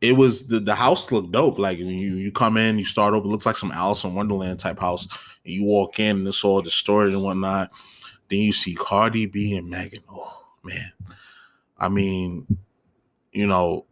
it 0.00 0.12
was 0.12 0.46
the, 0.46 0.60
the 0.60 0.74
house 0.74 1.10
looked 1.10 1.32
dope. 1.32 1.58
Like 1.58 1.78
you, 1.78 1.86
you 1.86 2.32
come 2.32 2.56
in, 2.56 2.78
you 2.78 2.84
start 2.84 3.14
over, 3.14 3.24
it 3.24 3.28
looks 3.28 3.46
like 3.46 3.56
some 3.56 3.72
Alice 3.72 4.04
in 4.04 4.14
Wonderland 4.14 4.58
type 4.58 4.78
house. 4.78 5.06
And 5.44 5.54
you 5.54 5.64
walk 5.64 5.98
in 5.98 6.18
and 6.18 6.28
it's 6.28 6.44
all 6.44 6.60
distorted 6.60 7.14
and 7.14 7.22
whatnot. 7.22 7.70
Then 8.28 8.40
you 8.40 8.52
see 8.52 8.74
Cardi 8.74 9.26
B 9.26 9.56
and 9.56 9.70
Megan. 9.70 10.02
Oh 10.10 10.44
man. 10.62 10.92
I 11.78 11.88
mean, 11.88 12.46
you 13.36 13.46
know, 13.46 13.84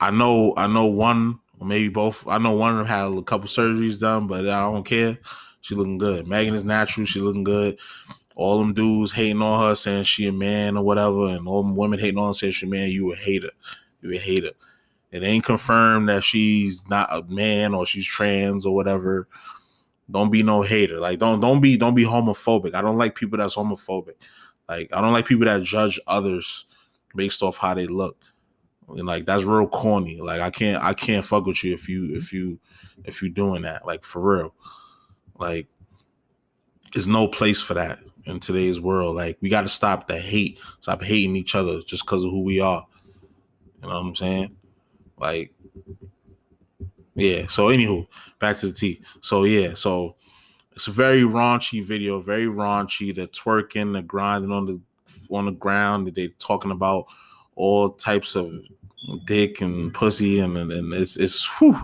I 0.00 0.10
know 0.10 0.54
I 0.56 0.66
know 0.66 0.86
one 0.86 1.38
or 1.60 1.66
maybe 1.66 1.90
both. 1.90 2.26
I 2.26 2.38
know 2.38 2.52
one 2.52 2.72
of 2.72 2.78
them 2.78 2.86
had 2.86 3.12
a 3.12 3.22
couple 3.22 3.46
surgeries 3.46 4.00
done, 4.00 4.26
but 4.26 4.48
I 4.48 4.62
don't 4.62 4.84
care. 4.84 5.18
She 5.60 5.74
looking 5.74 5.98
good. 5.98 6.26
Megan 6.26 6.54
is 6.54 6.64
natural. 6.64 7.04
She 7.04 7.20
looking 7.20 7.44
good. 7.44 7.78
All 8.36 8.58
them 8.58 8.72
dudes 8.72 9.12
hating 9.12 9.42
on 9.42 9.60
her, 9.60 9.74
saying 9.74 10.04
she 10.04 10.26
a 10.28 10.32
man 10.32 10.78
or 10.78 10.84
whatever, 10.84 11.26
and 11.26 11.46
all 11.46 11.62
them 11.62 11.76
women 11.76 11.98
hating 11.98 12.18
on 12.18 12.28
her, 12.28 12.32
saying 12.32 12.52
she 12.52 12.66
a 12.66 12.70
man. 12.70 12.88
You 12.88 13.12
a 13.12 13.16
hater. 13.16 13.50
You 14.00 14.12
a 14.12 14.18
hater. 14.18 14.52
It 15.10 15.22
ain't 15.22 15.44
confirmed 15.44 16.08
that 16.08 16.24
she's 16.24 16.88
not 16.88 17.08
a 17.10 17.22
man 17.24 17.74
or 17.74 17.84
she's 17.84 18.06
trans 18.06 18.64
or 18.64 18.74
whatever. 18.74 19.28
Don't 20.10 20.30
be 20.30 20.42
no 20.42 20.62
hater. 20.62 21.00
Like 21.00 21.18
don't 21.18 21.40
don't 21.40 21.60
be 21.60 21.76
don't 21.76 21.94
be 21.94 22.04
homophobic. 22.04 22.72
I 22.72 22.80
don't 22.80 22.96
like 22.96 23.14
people 23.14 23.36
that's 23.36 23.56
homophobic. 23.56 24.14
Like 24.68 24.88
I 24.94 25.02
don't 25.02 25.12
like 25.12 25.26
people 25.26 25.44
that 25.44 25.64
judge 25.64 26.00
others 26.06 26.64
based 27.14 27.42
off 27.42 27.58
how 27.58 27.74
they 27.74 27.86
look. 27.86 28.16
And 28.88 29.06
like 29.06 29.26
that's 29.26 29.44
real 29.44 29.68
corny. 29.68 30.20
Like 30.20 30.40
I 30.40 30.50
can't 30.50 30.82
I 30.82 30.94
can't 30.94 31.24
fuck 31.24 31.46
with 31.46 31.62
you 31.62 31.74
if 31.74 31.88
you 31.88 32.16
if 32.16 32.32
you 32.32 32.58
if 33.04 33.22
you 33.22 33.28
doing 33.28 33.62
that. 33.62 33.86
Like 33.86 34.04
for 34.04 34.20
real. 34.20 34.54
Like 35.38 35.68
there's 36.94 37.08
no 37.08 37.28
place 37.28 37.60
for 37.60 37.74
that 37.74 37.98
in 38.24 38.40
today's 38.40 38.80
world. 38.80 39.16
Like 39.16 39.38
we 39.40 39.48
got 39.48 39.62
to 39.62 39.68
stop 39.68 40.06
the 40.06 40.18
hate. 40.18 40.58
Stop 40.80 41.02
hating 41.02 41.36
each 41.36 41.54
other 41.54 41.82
just 41.82 42.04
because 42.04 42.24
of 42.24 42.30
who 42.30 42.44
we 42.44 42.60
are. 42.60 42.86
You 43.82 43.88
know 43.88 43.94
what 43.94 44.00
I'm 44.00 44.14
saying? 44.14 44.56
Like, 45.18 45.52
yeah. 47.14 47.46
So, 47.48 47.68
anywho, 47.68 48.06
back 48.38 48.56
to 48.58 48.66
the 48.66 48.72
T. 48.72 49.02
So, 49.20 49.44
yeah. 49.44 49.74
So, 49.74 50.16
it's 50.72 50.88
a 50.88 50.92
very 50.92 51.22
raunchy 51.22 51.84
video, 51.84 52.20
very 52.20 52.46
raunchy. 52.46 53.14
The 53.14 53.26
twerking, 53.28 53.92
the 53.92 54.02
grinding 54.02 54.52
on 54.52 54.66
the 54.66 54.80
on 55.30 55.46
the 55.46 55.52
ground. 55.52 56.12
They 56.14 56.28
talking 56.38 56.70
about 56.70 57.06
all 57.56 57.90
types 57.90 58.36
of 58.36 58.52
dick 59.24 59.60
and 59.60 59.92
pussy, 59.92 60.38
and 60.40 60.56
and 60.56 60.92
it's 60.92 61.16
it's 61.16 61.46
whew, 61.58 61.78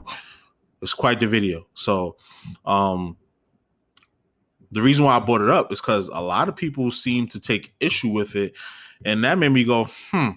it's 0.83 0.95
quite 0.95 1.21
the 1.21 1.27
video. 1.27 1.67
So, 1.75 2.17
um, 2.65 3.17
the 4.71 4.83
reason 4.83 5.05
why 5.05 5.17
I 5.17 5.21
brought 5.21 5.41
it 5.41 5.51
up 5.51 5.73
is 5.73 5.81
because 5.81 6.09
a 6.09 6.23
lot 6.23 6.49
of 6.49 6.57
people 6.57 6.91
seem 6.91 7.27
to 7.29 7.41
take 7.41 7.75
issue 7.81 8.09
with 8.11 8.37
it, 8.37 8.55
and 9.05 9.25
that 9.25 9.39
made 9.39 9.51
me 9.51 9.65
go, 9.65 9.89
hmm, 10.11 10.31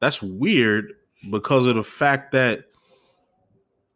that's 0.00 0.22
weird 0.22 0.92
because 1.30 1.66
of 1.66 1.74
the 1.74 1.82
fact 1.82 2.32
that 2.32 2.64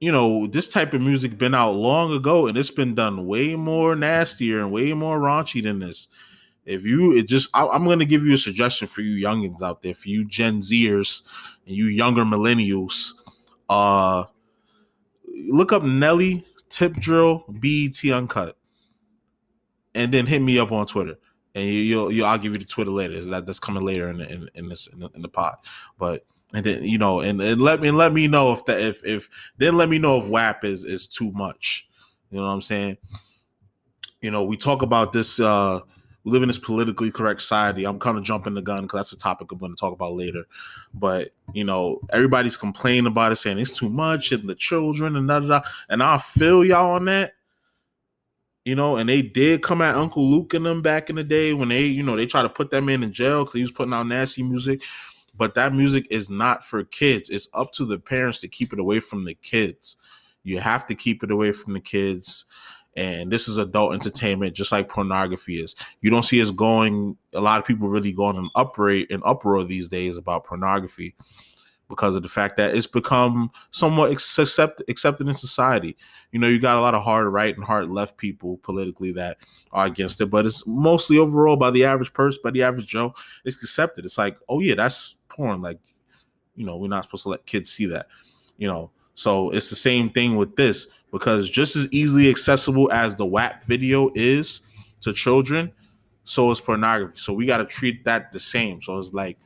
you 0.00 0.11
know 0.11 0.46
this 0.48 0.68
type 0.68 0.94
of 0.94 1.00
music 1.00 1.38
been 1.38 1.55
out 1.55 1.72
long 1.72 2.12
ago 2.12 2.48
and 2.48 2.59
it's 2.59 2.72
been 2.72 2.94
done 2.94 3.26
way 3.26 3.55
more 3.55 3.94
nastier 3.94 4.59
and 4.59 4.72
way 4.72 4.92
more 4.92 5.20
raunchy 5.20 5.62
than 5.62 5.78
this 5.78 6.09
if 6.64 6.85
you 6.85 7.16
it 7.16 7.29
just 7.29 7.48
I, 7.55 7.75
am 7.75 7.85
to 7.87 8.05
give 8.05 8.25
you 8.25 8.35
a 8.35 8.38
suggestion 8.38 8.88
for 8.88 9.01
you 9.01 9.25
youngins 9.25 9.62
out 9.62 9.83
there 9.83 9.94
for 9.94 10.09
you 10.09 10.25
gen 10.25 10.61
zers 10.61 11.22
and 11.66 11.75
you 11.75 11.87
younger 11.87 12.25
millennials 12.25 13.12
uh 13.68 14.25
look 15.48 15.72
up 15.72 15.83
nelly 15.83 16.44
tip 16.68 16.94
drill 16.94 17.44
bet 17.48 18.05
uncut 18.12 18.57
and 19.94 20.14
then 20.14 20.27
hit 20.27 20.40
me 20.40 20.59
up 20.59 20.72
on 20.72 20.87
twitter 20.87 21.18
and 21.55 21.68
you, 21.68 21.96
will 21.96 22.12
you 22.12 22.25
I'll 22.25 22.38
give 22.38 22.53
you 22.53 22.59
the 22.59 22.64
Twitter 22.64 22.90
later. 22.90 23.20
That 23.27 23.46
that's 23.46 23.59
coming 23.59 23.85
later 23.85 24.09
in 24.09 24.18
the, 24.18 24.33
in, 24.33 24.48
in 24.55 24.68
this 24.68 24.87
in 24.87 25.01
the, 25.01 25.11
in 25.14 25.22
the 25.22 25.29
pod. 25.29 25.57
But 25.98 26.25
and 26.55 26.64
then 26.64 26.85
you 26.85 26.98
know, 26.98 27.20
and, 27.20 27.40
and 27.40 27.61
let 27.61 27.81
me 27.81 27.90
let 27.90 28.12
me 28.12 28.29
know 28.29 28.53
if 28.53 28.64
that 28.66 28.81
if 28.81 29.05
if 29.05 29.29
then 29.59 29.77
let 29.77 29.88
me 29.88 29.98
know 29.98 30.18
if 30.18 30.29
WAP 30.29 30.64
is 30.64 30.85
is 30.85 31.07
too 31.07 31.33
much. 31.33 31.88
You 32.31 32.38
know 32.38 32.46
what 32.46 32.53
I'm 32.53 32.62
saying? 32.62 32.96
You 34.20 34.31
know, 34.31 34.44
we 34.44 34.57
talk 34.57 34.83
about 34.83 35.12
this. 35.12 35.40
uh 35.40 35.81
we 36.24 36.32
live 36.32 36.42
in 36.42 36.48
this 36.48 36.58
politically 36.58 37.11
correct 37.11 37.40
society. 37.40 37.85
I'm 37.85 37.98
kind 37.98 38.16
of 38.16 38.24
jumping 38.24 38.54
the 38.54 38.62
gun 38.62 38.82
because 38.82 38.98
that's 38.98 39.12
a 39.12 39.16
topic 39.16 39.50
I'm 39.50 39.58
going 39.58 39.72
to 39.72 39.80
talk 39.80 39.92
about 39.92 40.12
later. 40.12 40.44
But 40.94 41.32
you 41.52 41.64
know, 41.64 42.00
everybody's 42.12 42.56
complaining 42.56 43.06
about 43.06 43.32
it, 43.32 43.37
saying 43.37 43.58
it's 43.58 43.76
too 43.76 43.90
much, 43.90 44.32
and 44.32 44.48
the 44.48 44.54
children 44.54 45.16
and 45.16 45.28
da 45.28 45.40
da 45.40 45.46
da. 45.46 45.62
And 45.88 46.02
I 46.02 46.18
feel 46.18 46.64
y'all 46.64 46.94
on 46.96 47.06
that. 47.06 47.32
You 48.64 48.76
know, 48.76 48.96
and 48.96 49.08
they 49.08 49.22
did 49.22 49.64
come 49.64 49.82
at 49.82 49.96
Uncle 49.96 50.30
Luke 50.30 50.54
and 50.54 50.64
them 50.64 50.82
back 50.82 51.11
in 51.11 51.16
the 51.16 51.24
day 51.24 51.52
when 51.52 51.70
they, 51.70 51.82
you 51.82 52.04
know, 52.04 52.16
they 52.16 52.26
try 52.26 52.42
to 52.42 52.48
put 52.48 52.70
them 52.70 52.88
in 52.88 53.02
in 53.02 53.12
jail 53.12 53.42
because 53.42 53.54
he 53.54 53.62
was 53.62 53.72
putting 53.72 53.92
out 53.92 54.06
nasty 54.06 54.44
music 54.44 54.82
but 55.37 55.54
that 55.54 55.74
music 55.74 56.06
is 56.11 56.28
not 56.28 56.64
for 56.64 56.85
kids. 56.85 57.30
It's 57.30 57.48
up 57.54 57.72
to 57.72 57.85
the 57.85 57.98
parents 57.98 58.40
to 58.40 58.48
keep 58.48 58.72
it 58.72 58.78
away 58.78 59.00
from 59.00 59.24
the 59.24 59.35
kids. 59.35 59.96
You 60.44 60.58
have 60.58 60.87
to 60.88 60.94
keep 60.94 61.22
it 61.22 61.30
away 61.30 61.52
from 61.52 61.72
the 61.72 61.80
kids. 61.80 62.44
And 62.94 63.33
this 63.33 63.48
is 63.48 63.57
adult 63.57 63.94
entertainment, 63.94 64.55
just 64.55 64.70
like 64.70 64.88
pornography 64.88 65.62
is. 65.62 65.74
You 66.02 66.11
don't 66.11 66.24
see 66.24 66.42
us 66.42 66.50
going. 66.50 67.16
A 67.33 67.40
lot 67.40 67.59
of 67.59 67.64
people 67.64 67.88
really 67.88 68.12
going 68.12 68.37
in 68.37 68.50
uproar 68.55 68.90
in 68.90 69.22
uproar 69.24 69.64
these 69.64 69.88
days 69.88 70.16
about 70.16 70.44
pornography 70.44 71.14
because 71.92 72.14
of 72.14 72.23
the 72.23 72.29
fact 72.29 72.56
that 72.56 72.75
it's 72.75 72.87
become 72.87 73.50
somewhat 73.71 74.10
accept, 74.10 74.83
accepted 74.88 75.29
in 75.29 75.35
society. 75.35 75.94
You 76.31 76.38
know, 76.38 76.48
you 76.48 76.58
got 76.58 76.79
a 76.79 76.81
lot 76.81 76.94
of 76.94 77.02
hard 77.02 77.27
right 77.31 77.54
and 77.54 77.62
hard 77.62 77.88
left 77.88 78.16
people 78.16 78.56
politically 78.62 79.12
that 79.12 79.37
are 79.73 79.87
against 79.87 80.19
it, 80.23 80.27
but 80.31 80.46
it's 80.46 80.66
mostly 80.66 81.19
overall 81.19 81.56
by 81.56 81.71
the 81.71 81.85
average 81.85 82.14
person, 82.14 82.40
by 82.42 82.50
the 82.50 82.62
average 82.62 82.87
Joe, 82.87 83.14
it's 83.44 83.62
accepted. 83.62 84.06
It's 84.06 84.16
like, 84.16 84.38
oh 84.48 84.60
yeah, 84.60 84.75
that's 84.75 85.19
porn. 85.29 85.60
Like, 85.60 85.81
you 86.56 86.64
know, 86.64 86.79
we're 86.79 86.88
not 86.88 87.04
supposed 87.04 87.25
to 87.25 87.29
let 87.29 87.44
kids 87.44 87.71
see 87.71 87.85
that. 87.87 88.06
You 88.56 88.69
know, 88.69 88.90
so 89.15 89.50
it's 89.50 89.71
the 89.71 89.77
same 89.77 90.10
thing 90.10 90.37
with 90.37 90.56
this 90.56 90.88
because 91.10 91.48
just 91.48 91.77
as 91.77 91.88
easily 91.92 92.31
accessible 92.31 92.90
as 92.90 93.15
the 93.15 93.27
WAP 93.27 93.65
video 93.65 94.10
is 94.15 94.63
to 95.02 95.13
children, 95.13 95.73
so 96.25 96.50
is 96.50 96.60
pornography. 96.60 97.19
So 97.19 97.33
we 97.33 97.46
got 97.46 97.58
to 97.58 97.65
treat 97.65 98.04
that 98.04 98.33
the 98.33 98.40
same. 98.40 98.81
So 98.81 98.98
it's 98.98 99.13
like 99.13 99.37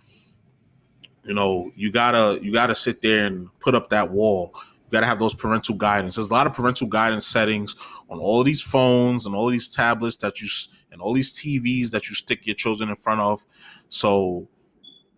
you 1.26 1.34
know 1.34 1.70
you 1.74 1.90
gotta 1.90 2.38
you 2.40 2.52
gotta 2.52 2.74
sit 2.74 3.02
there 3.02 3.26
and 3.26 3.48
put 3.60 3.74
up 3.74 3.90
that 3.90 4.10
wall 4.10 4.52
you 4.54 4.92
gotta 4.92 5.06
have 5.06 5.18
those 5.18 5.34
parental 5.34 5.74
guidance 5.74 6.14
there's 6.14 6.30
a 6.30 6.32
lot 6.32 6.46
of 6.46 6.52
parental 6.52 6.86
guidance 6.86 7.26
settings 7.26 7.74
on 8.08 8.18
all 8.18 8.44
these 8.44 8.62
phones 8.62 9.26
and 9.26 9.34
all 9.34 9.48
these 9.48 9.68
tablets 9.68 10.16
that 10.18 10.40
you 10.40 10.48
and 10.92 11.00
all 11.00 11.12
these 11.12 11.38
tvs 11.38 11.90
that 11.90 12.08
you 12.08 12.14
stick 12.14 12.46
your 12.46 12.54
children 12.54 12.88
in 12.88 12.96
front 12.96 13.20
of 13.20 13.44
so 13.88 14.46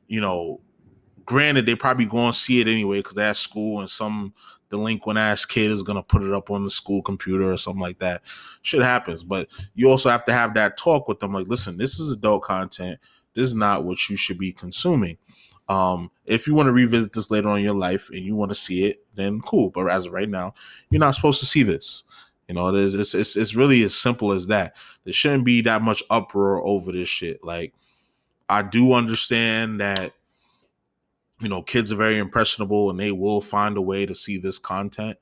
you 0.06 0.20
know 0.20 0.60
granted, 1.28 1.66
they 1.66 1.74
probably 1.74 2.06
going 2.06 2.32
to 2.32 2.38
see 2.38 2.58
it 2.58 2.66
anyway 2.66 3.00
because 3.00 3.14
they're 3.14 3.34
school 3.34 3.80
and 3.80 3.90
some 3.90 4.32
delinquent 4.70 5.18
ass 5.18 5.44
kid 5.44 5.70
is 5.70 5.82
gonna 5.82 6.02
put 6.02 6.22
it 6.22 6.32
up 6.32 6.50
on 6.50 6.64
the 6.64 6.70
school 6.70 7.02
computer 7.02 7.52
or 7.52 7.56
something 7.56 7.82
like 7.82 7.98
that. 7.98 8.22
Shit 8.62 8.82
happens, 8.82 9.22
but 9.24 9.48
you 9.74 9.90
also 9.90 10.10
have 10.10 10.24
to 10.26 10.32
have 10.32 10.54
that 10.54 10.76
talk 10.76 11.06
with 11.08 11.20
them. 11.20 11.32
Like, 11.32 11.48
listen, 11.48 11.76
this 11.76 11.98
is 11.98 12.10
adult 12.12 12.42
content. 12.42 12.98
This 13.34 13.46
is 13.46 13.54
not 13.54 13.84
what 13.84 14.08
you 14.08 14.16
should 14.16 14.38
be 14.38 14.52
consuming. 14.52 15.18
Um, 15.68 16.10
if 16.24 16.46
you 16.46 16.54
want 16.54 16.68
to 16.68 16.72
revisit 16.72 17.12
this 17.12 17.30
later 17.30 17.48
on 17.48 17.58
in 17.58 17.64
your 17.64 17.74
life 17.74 18.08
and 18.08 18.20
you 18.20 18.34
want 18.34 18.50
to 18.50 18.54
see 18.54 18.86
it, 18.86 19.04
then 19.14 19.40
cool. 19.40 19.70
But 19.70 19.90
as 19.90 20.06
of 20.06 20.12
right 20.12 20.28
now, 20.28 20.54
you're 20.90 20.98
not 20.98 21.14
supposed 21.14 21.40
to 21.40 21.46
see 21.46 21.62
this. 21.62 22.04
You 22.48 22.54
know, 22.54 22.68
it 22.68 22.76
is 22.76 22.94
it's, 22.94 23.14
it's 23.14 23.36
it's 23.36 23.54
really 23.54 23.82
as 23.82 23.94
simple 23.94 24.32
as 24.32 24.46
that. 24.46 24.74
There 25.04 25.12
shouldn't 25.12 25.44
be 25.44 25.60
that 25.62 25.82
much 25.82 26.02
uproar 26.08 26.62
over 26.66 26.90
this 26.90 27.08
shit. 27.08 27.44
Like, 27.44 27.74
I 28.48 28.62
do 28.62 28.94
understand 28.94 29.80
that 29.80 30.12
you 31.40 31.48
know, 31.48 31.62
kids 31.62 31.92
are 31.92 31.96
very 31.96 32.18
impressionable 32.18 32.90
and 32.90 32.98
they 32.98 33.12
will 33.12 33.40
find 33.40 33.76
a 33.76 33.82
way 33.82 34.06
to 34.06 34.14
see 34.14 34.38
this 34.38 34.58
content, 34.58 35.18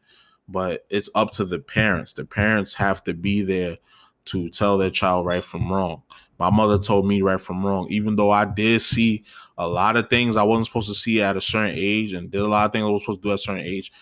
but 0.49 0.87
it's 0.89 1.11
up 1.15 1.31
to 1.33 1.45
the 1.45 1.59
parents. 1.59 2.13
The 2.15 2.25
parents 2.25 2.75
have 2.75 3.03
to 3.05 3.15
be 3.15 3.43
there 3.43 3.79
to 4.27 4.49
tell 4.49 4.79
their 4.79 4.91
child 4.91 5.27
right 5.27 5.45
from 5.45 5.71
wrong. 5.71 6.03
My 6.39 6.51
mother 6.51 6.79
told 6.79 7.07
me 7.07 7.23
right 7.23 7.41
from 7.41 7.65
wrong, 7.65 7.87
even 7.91 8.17
though 8.17 8.31
I 8.31 8.45
did 8.45 8.83
see 8.83 9.25
a 9.57 9.67
lot 9.67 9.97
of 9.97 10.11
things 10.11 10.37
I 10.37 10.43
wasn't 10.43 10.67
supposed 10.67 10.89
to 10.89 10.95
see 10.95 11.23
at 11.23 11.37
a 11.37 11.41
certain 11.41 11.75
age 11.77 12.13
and 12.13 12.31
did 12.31 12.43
a 12.43 12.49
lot 12.49 12.67
of 12.67 12.73
things 12.73 12.85
I 12.85 12.89
was 12.89 13.03
supposed 13.03 13.23
to 13.23 13.29
do 13.29 13.33
at 13.33 13.37
a 13.37 13.39
certain 13.39 13.65
age. 13.65 13.93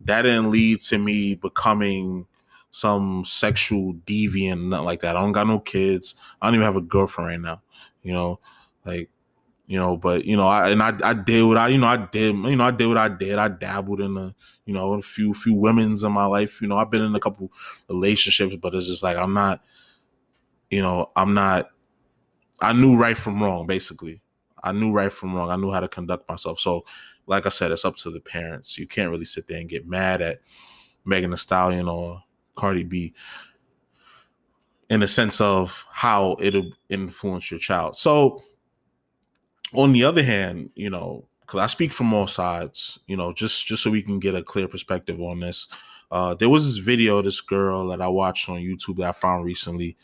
That 0.00 0.22
didn't 0.22 0.50
lead 0.50 0.80
to 0.80 0.98
me 0.98 1.34
becoming 1.34 2.26
some 2.70 3.24
sexual 3.24 3.94
deviant, 4.06 4.68
nothing 4.68 4.84
like 4.84 5.00
that. 5.00 5.16
I 5.16 5.20
don't 5.20 5.32
got 5.32 5.46
no 5.46 5.58
kids. 5.58 6.14
I 6.40 6.46
don't 6.46 6.54
even 6.54 6.64
have 6.64 6.76
a 6.76 6.82
girlfriend 6.82 7.28
right 7.28 7.40
now. 7.40 7.62
You 8.02 8.12
know, 8.12 8.40
like 8.84 9.10
you 9.70 9.76
know, 9.78 9.96
but 9.96 10.24
you 10.24 10.36
know, 10.36 10.48
I 10.48 10.70
and 10.70 10.82
I, 10.82 10.92
I 11.04 11.14
did 11.14 11.44
what 11.44 11.56
I, 11.56 11.68
you 11.68 11.78
know, 11.78 11.86
I 11.86 11.96
did, 11.96 12.34
you 12.34 12.56
know, 12.56 12.64
I 12.64 12.72
did 12.72 12.88
what 12.88 12.96
I 12.96 13.06
did. 13.06 13.38
I 13.38 13.46
dabbled 13.46 14.00
in 14.00 14.16
a, 14.16 14.34
you 14.66 14.74
know, 14.74 14.94
a 14.94 15.00
few 15.00 15.32
few 15.32 15.54
women's 15.54 16.02
in 16.02 16.10
my 16.10 16.24
life. 16.24 16.60
You 16.60 16.66
know, 16.66 16.76
I've 16.76 16.90
been 16.90 17.04
in 17.04 17.14
a 17.14 17.20
couple 17.20 17.52
relationships, 17.88 18.56
but 18.56 18.74
it's 18.74 18.88
just 18.88 19.04
like 19.04 19.16
I'm 19.16 19.32
not, 19.32 19.62
you 20.70 20.82
know, 20.82 21.12
I'm 21.14 21.34
not. 21.34 21.70
I 22.60 22.72
knew 22.72 22.98
right 22.98 23.16
from 23.16 23.40
wrong, 23.40 23.68
basically. 23.68 24.20
I 24.60 24.72
knew 24.72 24.90
right 24.90 25.12
from 25.12 25.36
wrong. 25.36 25.50
I 25.50 25.56
knew 25.56 25.70
how 25.70 25.78
to 25.78 25.88
conduct 25.88 26.28
myself. 26.28 26.58
So, 26.58 26.84
like 27.28 27.46
I 27.46 27.50
said, 27.50 27.70
it's 27.70 27.84
up 27.84 27.94
to 27.98 28.10
the 28.10 28.18
parents. 28.18 28.76
You 28.76 28.88
can't 28.88 29.12
really 29.12 29.24
sit 29.24 29.46
there 29.46 29.60
and 29.60 29.68
get 29.68 29.86
mad 29.86 30.20
at 30.20 30.40
Megan 31.04 31.30
Thee 31.30 31.36
Stallion 31.36 31.88
or 31.88 32.24
Cardi 32.56 32.82
B 32.82 33.14
in 34.88 34.98
the 34.98 35.06
sense 35.06 35.40
of 35.40 35.84
how 35.92 36.36
it'll 36.40 36.72
influence 36.88 37.52
your 37.52 37.60
child. 37.60 37.96
So 37.96 38.42
on 39.74 39.92
the 39.92 40.04
other 40.04 40.22
hand, 40.22 40.70
you 40.74 40.90
know, 40.90 41.26
because 41.40 41.60
I 41.60 41.66
speak 41.66 41.92
from 41.92 42.12
all 42.12 42.26
sides, 42.26 42.98
you 43.06 43.16
know, 43.16 43.32
just 43.32 43.66
just 43.66 43.82
so 43.82 43.90
we 43.90 44.02
can 44.02 44.18
get 44.18 44.34
a 44.34 44.42
clear 44.42 44.68
perspective 44.68 45.20
on 45.20 45.40
this. 45.40 45.66
Uh, 46.10 46.34
there 46.34 46.48
was 46.48 46.66
this 46.66 46.84
video, 46.84 47.22
this 47.22 47.40
girl 47.40 47.88
that 47.88 48.02
I 48.02 48.08
watched 48.08 48.48
on 48.48 48.58
YouTube 48.58 48.96
that 48.96 49.08
I 49.08 49.12
found 49.12 49.44
recently. 49.44 49.96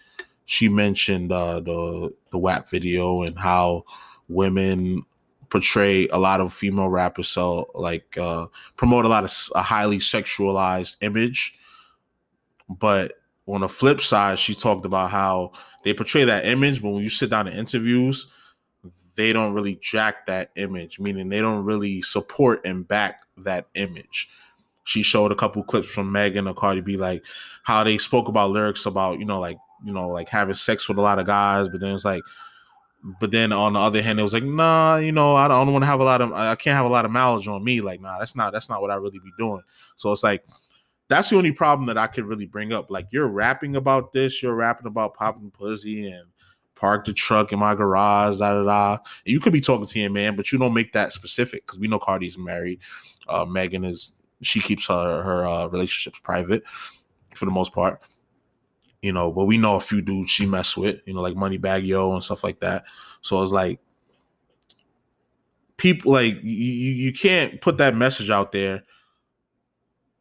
She 0.45 0.69
mentioned 0.69 1.33
uh, 1.33 1.61
the 1.61 2.15
the 2.31 2.39
WAP 2.39 2.69
video 2.69 3.23
and 3.23 3.39
how 3.39 3.85
women 4.29 5.05
portray 5.49 6.09
a 6.09 6.19
lot 6.19 6.41
of 6.41 6.53
female 6.53 6.89
rappers, 6.89 7.29
so 7.29 7.71
like 7.75 8.17
uh, 8.19 8.47
promote 8.77 9.05
a 9.05 9.09
lot 9.09 9.25
of 9.25 9.33
a 9.55 9.63
highly 9.63 9.99
sexualized 9.99 10.97
image. 11.01 11.57
But 12.69 13.15
on 13.47 13.61
the 13.61 13.69
flip 13.69 14.01
side, 14.01 14.39
she 14.39 14.55
talked 14.55 14.85
about 14.85 15.11
how 15.11 15.53
they 15.85 15.95
portray 15.95 16.25
that 16.25 16.47
image, 16.47 16.83
but 16.83 16.91
when 16.91 17.03
you 17.03 17.11
sit 17.11 17.31
down 17.31 17.47
in 17.47 17.57
interviews, 17.57 18.27
they 19.17 19.33
don't 19.33 19.55
really 19.55 19.79
jack 19.83 20.27
that 20.27 20.51
image, 20.57 21.01
meaning 21.01 21.29
they 21.29 21.41
don't 21.41 21.65
really 21.65 22.03
support 22.03 22.61
and 22.65 22.87
back 22.87 23.23
that 23.39 23.67
image. 23.75 24.29
She 24.85 25.03
showed 25.03 25.33
a 25.33 25.37
couple 25.37 25.65
clips 25.65 25.89
from 25.89 26.13
Megan 26.13 26.47
or 26.47 26.55
Cardi 26.55 26.81
B, 26.81 26.97
like 26.97 27.25
how 27.65 27.83
they 27.83 27.99
spoke 27.99 28.29
about 28.29 28.51
lyrics 28.51 28.87
about, 28.87 29.19
you 29.19 29.25
know, 29.25 29.41
like, 29.41 29.59
you 29.85 29.93
know, 29.93 30.09
like 30.09 30.29
having 30.29 30.55
sex 30.55 30.89
with 30.89 30.99
a 30.99 31.03
lot 31.03 31.19
of 31.19 31.27
guys, 31.27 31.69
but 31.69 31.81
then 31.81 31.95
it's 31.95 32.05
like, 32.05 32.23
but 33.21 33.31
then 33.31 33.53
on 33.53 33.75
the 33.75 33.79
other 33.79 34.03
hand, 34.03 34.19
it 34.19 34.23
was 34.23 34.35
like, 34.35 34.45
nah, 34.45 34.97
you 34.97 35.13
know, 35.13 35.35
I 35.37 35.49
don't 35.49 35.73
want 35.73 35.83
to 35.83 35.87
have 35.87 36.01
a 36.01 36.05
lot 36.05 36.21
of, 36.21 36.33
I 36.33 36.55
can't 36.57 36.77
have 36.77 36.87
a 36.87 36.91
lot 36.91 37.05
of 37.05 37.11
mileage 37.11 37.47
on 37.47 37.63
me. 37.63 37.81
Like, 37.81 38.01
nah, 38.01 38.19
that's 38.19 38.35
not, 38.35 38.53
that's 38.53 38.69
not 38.69 38.81
what 38.81 38.91
I 38.91 38.97
really 38.97 39.19
be 39.19 39.33
doing. 39.39 39.63
So 39.97 40.13
it's 40.13 40.25
like, 40.25 40.45
that's 41.09 41.31
the 41.31 41.37
only 41.37 41.53
problem 41.53 41.87
that 41.87 41.99
I 41.99 42.09
could 42.09 42.25
really 42.25 42.47
bring 42.47 42.73
up. 42.73 42.91
Like, 42.91 43.13
you're 43.13 43.29
rapping 43.29 43.77
about 43.77 44.13
this, 44.13 44.43
you're 44.43 44.55
rapping 44.55 44.89
about 44.89 45.15
popping 45.15 45.53
pussy 45.53 46.11
and 46.11 46.27
park 46.77 47.07
the 47.07 47.13
truck 47.13 47.53
in 47.53 47.59
my 47.59 47.75
garage, 47.75 48.39
da 48.39 48.55
da 48.55 48.63
da. 48.63 48.99
You 49.25 49.41
could 49.41 49.53
be 49.53 49.61
talking 49.61 49.87
to 49.87 49.99
your 49.99 50.11
man, 50.11 50.37
but 50.37 50.53
you 50.53 50.59
don't 50.59 50.75
make 50.75 50.93
that 50.93 51.13
specific 51.13 51.67
because 51.67 51.79
we 51.79 51.89
know 51.89 51.99
Cardi's 51.99 52.39
married. 52.39 52.79
Uh, 53.27 53.45
Megan 53.45 53.85
is 53.85 54.13
she 54.43 54.61
keeps 54.61 54.87
her 54.87 55.23
her 55.23 55.45
uh, 55.47 55.67
relationships 55.67 56.21
private 56.23 56.63
for 57.35 57.47
the 57.47 57.51
most 57.51 57.73
part. 57.73 58.01
You 59.03 59.13
know, 59.13 59.33
but 59.33 59.45
we 59.45 59.59
know 59.59 59.77
a 59.77 59.81
few 59.81 60.03
dudes 60.03 60.31
she 60.31 60.47
mess 60.47 60.77
with, 60.77 61.01
you 61.07 61.15
know, 61.15 61.21
like 61.21 61.35
Moneybagg 61.35 61.87
Yo 61.87 62.13
and 62.13 62.23
stuff 62.23 62.43
like 62.45 62.61
that. 62.61 62.85
So 63.21 63.43
it's 63.43 63.53
like 63.53 63.81
people 65.77 66.13
like 66.13 66.39
you 66.43 66.93
you 66.93 67.13
can't 67.13 67.61
put 67.61 67.79
that 67.79 67.95
message 67.95 68.31
out 68.31 68.53
there. 68.53 68.85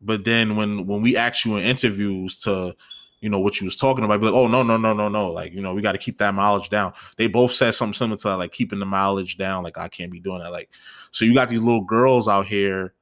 But 0.01 0.25
then 0.25 0.55
when 0.55 0.85
when 0.85 1.01
we 1.01 1.17
ask 1.17 1.45
you 1.45 1.57
in 1.57 1.63
interviews 1.63 2.39
to 2.41 2.75
you 3.21 3.29
know 3.29 3.39
what 3.39 3.59
you 3.59 3.65
was 3.65 3.75
talking 3.75 4.03
about. 4.03 4.19
Be 4.19 4.27
like, 4.27 4.35
oh 4.35 4.47
no, 4.47 4.63
no, 4.63 4.77
no, 4.77 4.93
no, 4.93 5.09
no. 5.09 5.31
Like, 5.31 5.53
you 5.53 5.61
know, 5.61 5.73
we 5.73 5.81
got 5.81 5.93
to 5.93 5.97
keep 5.97 6.17
that 6.19 6.33
mileage 6.33 6.69
down. 6.69 6.93
They 7.17 7.27
both 7.27 7.51
said 7.51 7.71
something 7.71 7.93
similar 7.93 8.17
to 8.17 8.27
that, 8.29 8.37
like 8.37 8.51
keeping 8.51 8.79
the 8.79 8.85
mileage 8.85 9.37
down. 9.37 9.63
Like, 9.63 9.77
I 9.77 9.87
can't 9.87 10.11
be 10.11 10.19
doing 10.19 10.41
that. 10.41 10.51
Like, 10.51 10.69
so 11.11 11.25
you 11.25 11.33
got 11.33 11.49
these 11.49 11.61
little 11.61 11.83
girls 11.83 12.27
out 12.27 12.45
here 12.45 12.93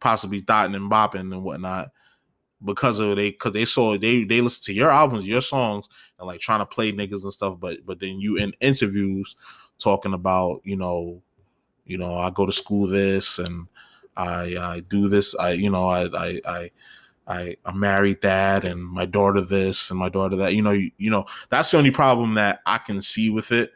possibly 0.00 0.40
dotting 0.40 0.74
and 0.74 0.90
bopping 0.90 1.32
and 1.32 1.42
whatnot 1.44 1.90
because 2.64 3.00
of 3.00 3.16
they 3.16 3.30
because 3.30 3.52
they 3.52 3.64
saw 3.64 3.96
they 3.96 4.24
they 4.24 4.40
listen 4.40 4.64
to 4.64 4.74
your 4.74 4.90
albums, 4.90 5.26
your 5.26 5.40
songs, 5.40 5.88
and 6.18 6.26
like 6.26 6.40
trying 6.40 6.60
to 6.60 6.66
play 6.66 6.92
niggas 6.92 7.22
and 7.22 7.32
stuff. 7.32 7.58
But 7.58 7.86
but 7.86 8.00
then 8.00 8.20
you 8.20 8.36
in 8.36 8.52
interviews 8.60 9.36
talking 9.78 10.12
about, 10.12 10.60
you 10.64 10.76
know, 10.76 11.22
you 11.84 11.96
know, 11.96 12.14
I 12.14 12.30
go 12.30 12.46
to 12.46 12.52
school 12.52 12.86
this 12.86 13.38
and 13.38 13.66
I 14.16 14.56
I 14.58 14.80
do 14.80 15.08
this. 15.08 15.34
I 15.36 15.52
you 15.52 15.70
know 15.70 15.88
I 15.88 16.04
I 16.14 16.40
I 16.44 16.70
I, 17.30 17.56
I 17.64 17.72
married 17.72 18.22
that 18.22 18.64
and 18.64 18.84
my 18.84 19.06
daughter 19.06 19.40
this 19.40 19.90
and 19.90 19.98
my 19.98 20.08
daughter 20.08 20.36
that. 20.36 20.54
You 20.54 20.62
know, 20.62 20.72
you, 20.72 20.90
you 20.98 21.10
know, 21.10 21.26
that's 21.48 21.70
the 21.70 21.78
only 21.78 21.92
problem 21.92 22.34
that 22.34 22.60
I 22.66 22.78
can 22.78 23.00
see 23.00 23.30
with 23.30 23.52
it. 23.52 23.72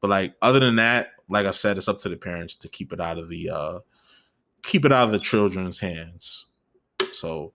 But 0.00 0.10
like 0.10 0.34
other 0.40 0.60
than 0.60 0.76
that, 0.76 1.10
like 1.28 1.46
I 1.46 1.50
said, 1.50 1.76
it's 1.76 1.88
up 1.88 1.98
to 1.98 2.08
the 2.08 2.16
parents 2.16 2.56
to 2.56 2.68
keep 2.68 2.92
it 2.92 3.00
out 3.00 3.18
of 3.18 3.28
the 3.28 3.50
uh 3.50 3.78
keep 4.62 4.84
it 4.84 4.92
out 4.92 5.06
of 5.06 5.12
the 5.12 5.18
children's 5.18 5.80
hands. 5.80 6.46
So 7.12 7.52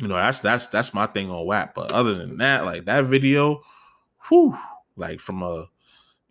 you 0.00 0.08
know, 0.08 0.14
that's 0.14 0.40
that's 0.40 0.68
that's 0.68 0.94
my 0.94 1.06
thing 1.06 1.30
on 1.30 1.46
WAP. 1.46 1.74
But 1.74 1.92
other 1.92 2.14
than 2.14 2.38
that, 2.38 2.64
like 2.64 2.86
that 2.86 3.04
video, 3.04 3.62
whew, 4.28 4.56
like 4.96 5.20
from 5.20 5.42
a 5.42 5.68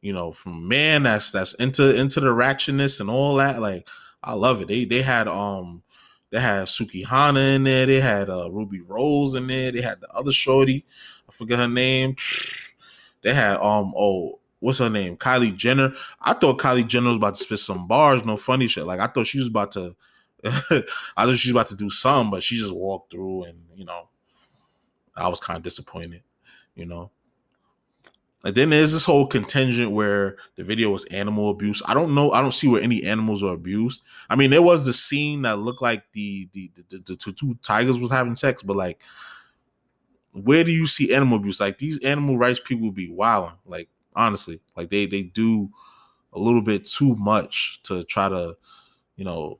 you 0.01 0.13
know, 0.13 0.32
from 0.32 0.67
man 0.67 1.03
that's 1.03 1.32
that's 1.32 1.53
into 1.55 1.95
into 1.95 2.20
the 2.20 2.30
ratchetness 2.30 2.99
and 2.99 3.09
all 3.09 3.36
that, 3.36 3.61
like 3.61 3.88
I 4.24 4.34
love 4.34 4.61
it. 4.61 4.67
They 4.67 4.86
they 4.86 5.01
had 5.01 5.28
um 5.28 5.84
they 6.32 6.39
had 6.39 6.67
Sukihana 6.67 7.55
in 7.55 7.63
there. 7.63 7.86
They 7.86 7.99
had 7.99 8.30
uh, 8.30 8.49
Rubi 8.51 8.82
Rose 8.82 9.36
in 9.36 9.47
there. 9.47 9.71
They 9.71 9.82
had 9.82 10.01
the 10.01 10.11
other 10.11 10.32
shorty. 10.32 10.86
I 11.27 11.32
forget 11.32 11.59
her 11.59 11.67
name. 11.67 12.15
They 13.21 13.34
had 13.34 13.57
um 13.57 13.93
oh 13.97 14.39
what's 14.59 14.77
her 14.80 14.89
name? 14.89 15.17
Kylie 15.17 15.55
Jenner. 15.55 15.93
I 16.21 16.34
thought 16.34 16.59
Kylie 16.59 16.88
Jenner 16.88 17.09
was 17.09 17.17
about 17.17 17.36
to 17.36 17.43
spit 17.43 17.59
some 17.59 17.88
bars. 17.88 18.23
No 18.23 18.38
funny 18.38 18.67
shit. 18.67 18.86
Like 18.86 19.01
I 19.01 19.07
thought 19.07 19.27
she 19.27 19.39
was 19.39 19.47
about 19.47 19.71
to. 19.71 19.95
I 20.45 21.25
thought 21.25 21.38
she 21.38 21.49
was 21.49 21.51
about 21.51 21.67
to 21.67 21.75
do 21.75 21.89
some, 21.89 22.32
but 22.32 22.43
she 22.43 22.57
just 22.57 22.73
walked 22.73 23.11
through, 23.11 23.43
and 23.43 23.59
you 23.75 23.84
know, 23.84 24.07
I 25.17 25.27
was 25.27 25.41
kind 25.41 25.57
of 25.57 25.63
disappointed. 25.63 26.23
You 26.75 26.86
know, 26.86 27.11
and 28.45 28.55
then 28.55 28.69
there's 28.69 28.93
this 28.93 29.05
whole 29.05 29.27
contingent 29.27 29.91
where 29.91 30.37
the 30.55 30.63
video 30.63 30.89
was 30.91 31.03
animal 31.05 31.49
abuse. 31.49 31.81
I 31.85 31.93
don't 31.93 32.15
know. 32.15 32.31
I 32.31 32.39
don't 32.41 32.53
see 32.53 32.69
where 32.69 32.81
any 32.81 33.03
animals 33.03 33.43
are 33.43 33.53
abused. 33.53 34.03
I 34.29 34.37
mean, 34.37 34.49
there 34.49 34.61
was 34.61 34.85
the 34.85 34.93
scene 34.93 35.41
that 35.41 35.59
looked 35.59 35.81
like 35.81 36.03
the 36.13 36.47
the 36.53 36.71
the, 36.75 36.97
the, 36.99 37.15
the 37.25 37.31
two 37.33 37.57
tigers 37.61 37.99
was 37.99 38.11
having 38.11 38.37
sex, 38.37 38.63
but 38.63 38.77
like, 38.77 39.03
where 40.31 40.63
do 40.63 40.71
you 40.71 40.87
see 40.87 41.13
animal 41.13 41.37
abuse? 41.37 41.59
Like 41.59 41.79
these 41.79 41.99
animal 41.99 42.37
rights 42.37 42.61
people 42.63 42.91
be 42.91 43.09
wilding. 43.09 43.57
Like 43.65 43.89
honestly, 44.15 44.61
like 44.77 44.89
they 44.89 45.05
they 45.05 45.23
do 45.23 45.69
a 46.31 46.39
little 46.39 46.61
bit 46.61 46.85
too 46.85 47.15
much 47.15 47.81
to 47.83 48.03
try 48.03 48.29
to, 48.29 48.55
you 49.17 49.25
know, 49.25 49.59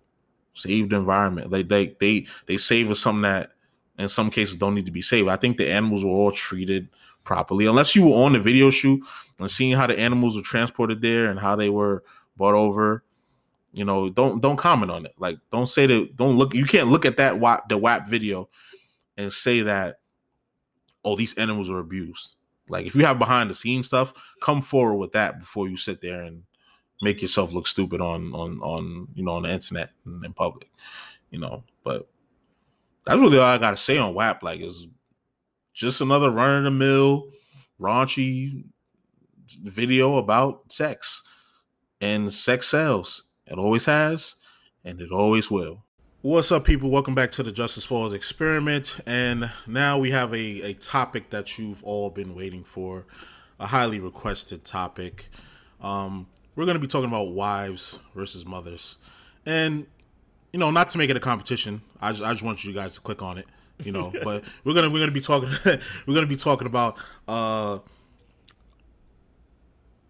save 0.54 0.90
the 0.90 0.96
environment. 0.96 1.52
Like 1.52 1.68
they 1.68 1.98
they 2.00 2.28
they 2.46 2.56
save 2.56 2.90
us 2.92 3.00
something 3.00 3.24
that 3.24 3.52
in 3.98 4.08
some 4.08 4.30
cases 4.30 4.56
don't 4.56 4.76
need 4.76 4.86
to 4.86 4.92
be 4.92 5.02
saved. 5.02 5.28
I 5.28 5.36
think 5.36 5.58
the 5.58 5.70
animals 5.70 6.06
were 6.06 6.12
all 6.12 6.32
treated 6.32 6.88
properly, 7.30 7.68
unless 7.68 7.96
you 7.96 8.08
were 8.08 8.26
on 8.26 8.34
the 8.34 8.40
video 8.40 8.72
shoot 8.72 9.00
and 9.38 9.52
seeing 9.52 9.78
how 9.78 9.86
the 9.86 9.98
animals 9.98 10.36
were 10.36 10.42
transported 10.42 11.00
there 11.00 11.30
and 11.30 11.40
how 11.40 11.56
they 11.56 11.70
were 11.70 12.04
brought 12.36 12.56
over. 12.56 13.04
You 13.72 13.86
know, 13.86 14.10
don't 14.10 14.42
don't 14.42 14.58
comment 14.58 14.92
on 14.92 15.06
it. 15.06 15.14
Like, 15.20 15.38
don't 15.52 15.68
say 15.68 15.86
that. 15.86 16.16
Don't 16.16 16.40
look. 16.40 16.56
You 16.56 16.66
can't 16.66 16.90
look 16.90 17.06
at 17.06 17.18
that 17.18 17.40
WAP, 17.40 17.70
the 17.70 17.78
WAP 17.78 18.10
video 18.10 18.50
and 19.16 19.32
say 19.32 19.62
that, 19.62 20.00
oh, 21.06 21.16
these 21.16 21.36
animals 21.36 21.70
are 21.70 21.78
abused. 21.78 22.36
Like, 22.68 22.88
if 22.88 22.96
you 22.96 23.06
have 23.06 23.20
behind 23.20 23.52
the 23.52 23.54
scenes 23.54 23.86
stuff, 23.86 24.12
come 24.42 24.64
forward 24.64 24.96
with 24.96 25.12
that 25.12 25.40
before 25.40 25.70
you 25.70 25.78
sit 25.78 26.02
there 26.02 26.24
and 26.24 26.42
make 27.04 27.22
yourself 27.22 27.54
look 27.54 27.68
stupid 27.68 28.02
on 28.02 28.34
on 28.34 28.60
on 28.62 29.08
you 29.14 29.24
know 29.24 29.34
on 29.34 29.44
the 29.44 29.52
internet 29.52 29.92
and 30.04 30.26
in 30.26 30.34
public, 30.34 30.72
you 31.30 31.38
know. 31.38 31.64
But 31.84 32.10
that's 33.06 33.22
really 33.22 33.38
all 33.38 33.46
I 33.46 33.60
gotta 33.60 33.78
say 33.78 34.00
on 34.00 34.16
WAP. 34.16 34.42
Like, 34.42 34.62
is 34.62 34.88
just 35.80 36.02
another 36.02 36.30
run 36.30 36.58
of 36.58 36.64
the 36.66 36.72
mill, 36.72 37.30
raunchy 37.80 38.66
video 39.64 40.18
about 40.18 40.70
sex, 40.74 41.24
and 42.02 42.34
sex 42.34 42.68
sells. 42.68 43.24
It 43.48 43.58
always 43.58 43.86
has, 43.86 44.36
and 44.84 45.00
it 45.00 45.10
always 45.10 45.50
will. 45.50 45.86
What's 46.22 46.52
up, 46.52 46.66
people? 46.66 46.92
Welcome 46.92 47.16
back 47.16 47.32
to 47.32 47.44
the 47.44 47.54
Justice 47.54 47.86
Falls 47.86 48.12
experiment. 48.12 49.00
And 49.08 49.54
now 49.66 49.98
we 49.98 50.12
have 50.12 50.34
a, 50.34 50.64
a 50.64 50.74
topic 50.74 51.30
that 51.30 51.58
you've 51.58 51.82
all 51.86 52.10
been 52.10 52.36
waiting 52.36 52.66
for, 52.66 53.06
a 53.58 53.68
highly 53.68 54.02
requested 54.02 54.66
topic. 54.66 55.30
Um, 55.80 56.28
we're 56.58 56.66
going 56.66 56.76
to 56.76 56.82
be 56.82 56.88
talking 56.88 57.08
about 57.08 57.32
wives 57.32 58.00
versus 58.14 58.46
mothers. 58.46 58.98
And, 59.46 59.88
you 60.52 60.60
know, 60.60 60.72
not 60.72 60.90
to 60.90 60.98
make 60.98 61.10
it 61.10 61.16
a 61.16 61.22
competition, 61.22 61.84
I 62.02 62.12
just, 62.12 62.22
I 62.22 62.34
just 62.34 62.44
want 62.44 62.66
you 62.66 62.74
guys 62.74 62.96
to 62.96 63.00
click 63.00 63.22
on 63.22 63.38
it, 63.38 63.46
you 63.84 63.92
know, 63.92 64.12
but 64.24 64.44
we're 64.64 64.74
going 64.74 64.86
to, 64.86 64.94
we're 64.94 65.06
to 65.06 65.12
be 65.12 65.22
talking, 65.22 65.50
we're 66.08 66.22
to 66.22 66.28
be 66.28 66.36
talking 66.36 66.68
about, 66.68 66.98
uh, 67.28 67.80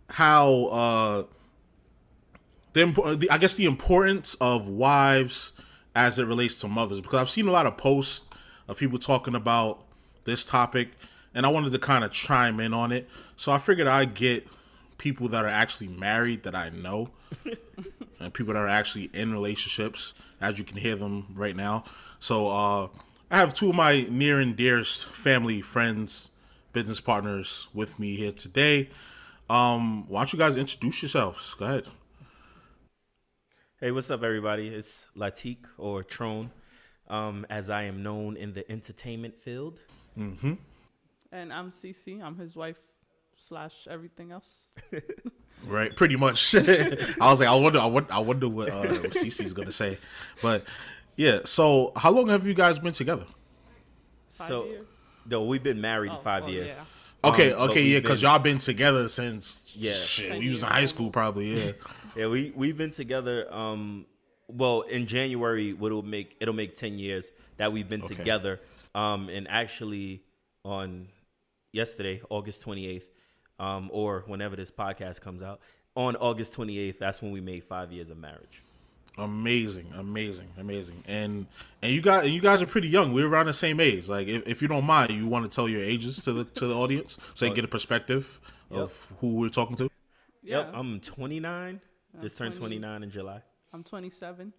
how, 0.09 0.65
uh, 0.65 1.23
the, 2.73 2.85
the, 3.19 3.27
I 3.29 3.37
guess 3.37 3.55
the 3.55 3.65
importance 3.65 4.35
of 4.35 4.67
wives 4.67 5.53
as 5.95 6.19
it 6.19 6.25
relates 6.25 6.59
to 6.61 6.67
mothers 6.67 7.01
because 7.01 7.19
I've 7.19 7.29
seen 7.29 7.47
a 7.47 7.51
lot 7.51 7.65
of 7.65 7.77
posts 7.77 8.29
of 8.67 8.77
people 8.77 8.99
talking 8.99 9.35
about 9.35 9.83
this 10.25 10.45
topic 10.45 10.89
and 11.33 11.45
I 11.45 11.49
wanted 11.49 11.71
to 11.71 11.79
kind 11.79 12.03
of 12.03 12.11
chime 12.11 12.59
in 12.59 12.73
on 12.73 12.91
it. 12.91 13.09
So 13.35 13.51
I 13.51 13.57
figured 13.57 13.87
I'd 13.87 14.13
get 14.13 14.47
people 14.97 15.27
that 15.29 15.45
are 15.45 15.49
actually 15.49 15.87
married 15.87 16.43
that 16.43 16.55
I 16.55 16.69
know 16.69 17.09
and 18.19 18.33
people 18.33 18.53
that 18.53 18.59
are 18.59 18.67
actually 18.67 19.09
in 19.13 19.31
relationships 19.31 20.13
as 20.41 20.57
you 20.57 20.63
can 20.63 20.77
hear 20.77 20.95
them 20.95 21.27
right 21.35 21.55
now. 21.55 21.83
So 22.19 22.49
uh, 22.49 22.87
I 23.31 23.37
have 23.37 23.53
two 23.53 23.69
of 23.69 23.75
my 23.75 24.07
near 24.09 24.39
and 24.39 24.55
dearest 24.55 25.05
family 25.05 25.61
friends, 25.61 26.31
business 26.73 26.99
partners 26.99 27.67
with 27.75 27.99
me 27.99 28.15
here 28.15 28.31
today. 28.31 28.89
Um, 29.47 30.07
why 30.07 30.21
don't 30.21 30.33
you 30.33 30.39
guys 30.39 30.55
introduce 30.55 31.03
yourselves? 31.03 31.53
Go 31.53 31.65
ahead. 31.65 31.85
Hey, 33.79 33.91
what's 33.91 34.09
up, 34.09 34.23
everybody? 34.23 34.69
It's 34.69 35.07
Latik 35.15 35.59
or 35.77 36.01
Trone, 36.03 36.49
um, 37.07 37.45
as 37.51 37.69
I 37.69 37.83
am 37.83 38.01
known 38.01 38.35
in 38.35 38.53
the 38.53 38.69
entertainment 38.69 39.37
field. 39.37 39.79
Mm-hmm. 40.17 40.53
And 41.31 41.53
I'm 41.53 41.69
CC. 41.69 42.23
I'm 42.23 42.35
his 42.35 42.55
wife 42.55 42.79
slash 43.35 43.87
everything 43.87 44.31
else. 44.31 44.73
right, 45.67 45.95
pretty 45.95 46.15
much. 46.15 46.55
I 46.55 47.05
was 47.19 47.39
like, 47.39 47.49
I 47.49 47.53
wonder, 47.53 47.77
I 47.77 47.85
wonder, 47.85 48.11
I 48.11 48.19
wonder 48.19 48.49
what 48.49 48.69
uh, 48.69 48.85
CC's 48.85 49.53
gonna 49.53 49.71
say, 49.71 49.99
but 50.41 50.63
yeah. 51.19 51.39
So, 51.45 51.91
how 51.95 52.11
long 52.11 52.29
have 52.29 52.47
you 52.47 52.53
guys 52.53 52.79
been 52.79 52.93
together? 52.93 53.25
Five 54.29 54.47
so, 54.47 54.65
years. 54.65 55.05
no, 55.25 55.43
we've 55.43 55.61
been 55.63 55.81
married 55.81 56.11
Oh, 56.13 56.19
five 56.23 56.43
well, 56.43 56.51
years. 56.53 56.75
yeah. 56.77 57.29
Okay, 57.29 57.51
Um, 57.51 57.69
okay, 57.69 57.81
yeah, 57.83 57.99
because 57.99 58.21
y'all 58.21 58.39
been 58.39 58.59
together 58.59 59.09
since 59.09 59.71
Yeah. 59.75 59.93
shit, 59.93 60.39
we 60.39 60.49
was 60.49 60.63
in 60.63 60.69
high 60.69 60.85
school 60.85 61.09
probably, 61.11 61.47
yeah. 61.65 61.71
Yeah, 62.15 62.27
we 62.27 62.51
we've 62.55 62.77
been 62.77 62.91
together. 62.91 63.53
Um, 63.53 64.05
well, 64.47 64.81
in 64.81 65.05
January, 65.05 65.69
it'll 65.71 66.01
make 66.01 66.35
it'll 66.39 66.55
make 66.55 66.75
ten 66.75 66.97
years 66.97 67.31
that 67.57 67.71
we've 67.73 67.87
been 67.89 68.01
Okay. 68.03 68.15
together. 68.15 68.59
Um, 68.95 69.29
and 69.29 69.47
actually, 69.47 70.23
on 70.65 71.07
yesterday, 71.71 72.21
August 72.29 72.61
twenty 72.61 72.87
eighth, 72.87 73.09
um, 73.59 73.89
or 73.93 74.23
whenever 74.25 74.55
this 74.55 74.71
podcast 74.71 75.21
comes 75.21 75.43
out, 75.43 75.59
on 75.95 76.15
August 76.15 76.53
twenty 76.53 76.79
eighth, 76.79 76.97
that's 76.99 77.21
when 77.21 77.31
we 77.31 77.41
made 77.41 77.63
five 77.63 77.91
years 77.91 78.09
of 78.09 78.17
marriage. 78.17 78.63
Amazing, 79.17 79.87
amazing, 79.97 80.47
amazing. 80.57 81.03
And 81.07 81.47
and 81.81 81.91
you 81.91 82.01
got 82.01 82.23
and 82.25 82.33
you 82.33 82.41
guys 82.41 82.61
are 82.61 82.67
pretty 82.67 82.87
young. 82.87 83.11
We're 83.11 83.27
around 83.27 83.47
the 83.47 83.53
same 83.53 83.79
age. 83.79 84.07
Like 84.07 84.27
if, 84.27 84.47
if 84.47 84.61
you 84.61 84.67
don't 84.67 84.85
mind, 84.85 85.11
you 85.11 85.27
want 85.27 85.49
to 85.49 85.53
tell 85.53 85.67
your 85.67 85.83
ages 85.83 86.23
to 86.23 86.33
the 86.33 86.45
to 86.45 86.67
the 86.67 86.75
audience 86.75 87.17
so 87.33 87.45
they 87.45 87.53
get 87.53 87.65
a 87.65 87.67
perspective 87.69 88.39
of 88.71 89.07
who 89.19 89.35
we're 89.35 89.49
talking 89.49 89.75
to. 89.77 89.83
Yep, 89.83 89.91
Yes. 90.43 90.69
I'm 90.73 90.99
twenty 91.01 91.39
nine. 91.39 91.81
Just 92.21 92.37
turned 92.37 92.53
20. 92.55 92.59
twenty 92.59 92.79
nine 92.79 93.03
in 93.03 93.11
July. 93.11 93.41
I'm 93.71 93.83
27. 93.83 94.51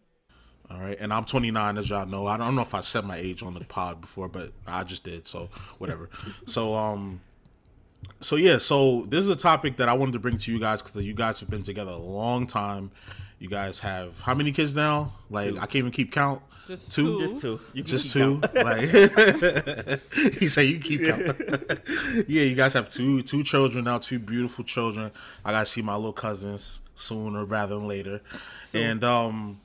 All 0.70 0.78
right, 0.78 0.96
and 1.00 1.12
I'm 1.12 1.24
29, 1.24 1.78
as 1.78 1.90
y'all 1.90 2.06
know. 2.06 2.28
I 2.28 2.36
don't 2.36 2.54
know 2.54 2.62
if 2.62 2.74
I 2.74 2.80
said 2.80 3.04
my 3.04 3.16
age 3.16 3.42
on 3.42 3.54
the 3.54 3.60
pod 3.64 4.00
before, 4.00 4.28
but 4.28 4.52
I 4.68 4.84
just 4.84 5.02
did, 5.02 5.26
so 5.26 5.48
whatever. 5.78 6.08
so, 6.46 6.74
um, 6.74 7.20
so 8.20 8.36
yeah, 8.36 8.58
so 8.58 9.04
this 9.06 9.24
is 9.24 9.30
a 9.30 9.36
topic 9.36 9.78
that 9.78 9.88
I 9.88 9.94
wanted 9.94 10.12
to 10.12 10.20
bring 10.20 10.36
to 10.38 10.52
you 10.52 10.60
guys 10.60 10.80
because 10.80 11.02
you 11.02 11.12
guys 11.12 11.40
have 11.40 11.50
been 11.50 11.62
together 11.62 11.90
a 11.90 11.96
long 11.96 12.46
time. 12.46 12.92
You 13.40 13.48
guys 13.48 13.78
have 13.80 14.20
how 14.20 14.34
many 14.34 14.52
kids 14.52 14.76
now? 14.76 15.14
Like 15.30 15.54
I 15.56 15.60
can't 15.60 15.76
even 15.76 15.90
keep 15.92 16.12
count. 16.12 16.42
Just 16.68 16.92
Two? 16.92 17.18
two. 17.18 17.20
Just 17.26 17.40
two. 17.40 17.60
You 17.72 17.82
can 17.82 17.90
Just 17.90 18.12
keep 18.12 18.22
two. 18.22 18.40
count. 18.40 18.54
Like 18.54 20.02
he 20.38 20.46
said, 20.46 20.62
you 20.66 20.78
keep 20.78 21.04
count. 21.06 21.26
yeah, 22.28 22.42
you 22.42 22.54
guys 22.54 22.74
have 22.74 22.90
two 22.90 23.22
two 23.22 23.42
children 23.42 23.86
now, 23.86 23.96
two 23.98 24.18
beautiful 24.18 24.62
children. 24.62 25.10
I 25.44 25.52
gotta 25.52 25.64
see 25.66 25.80
my 25.80 25.96
little 25.96 26.12
cousins 26.12 26.80
sooner 26.94 27.44
rather 27.46 27.76
than 27.76 27.88
later. 27.88 28.20
and 28.74 29.02
um, 29.02 29.60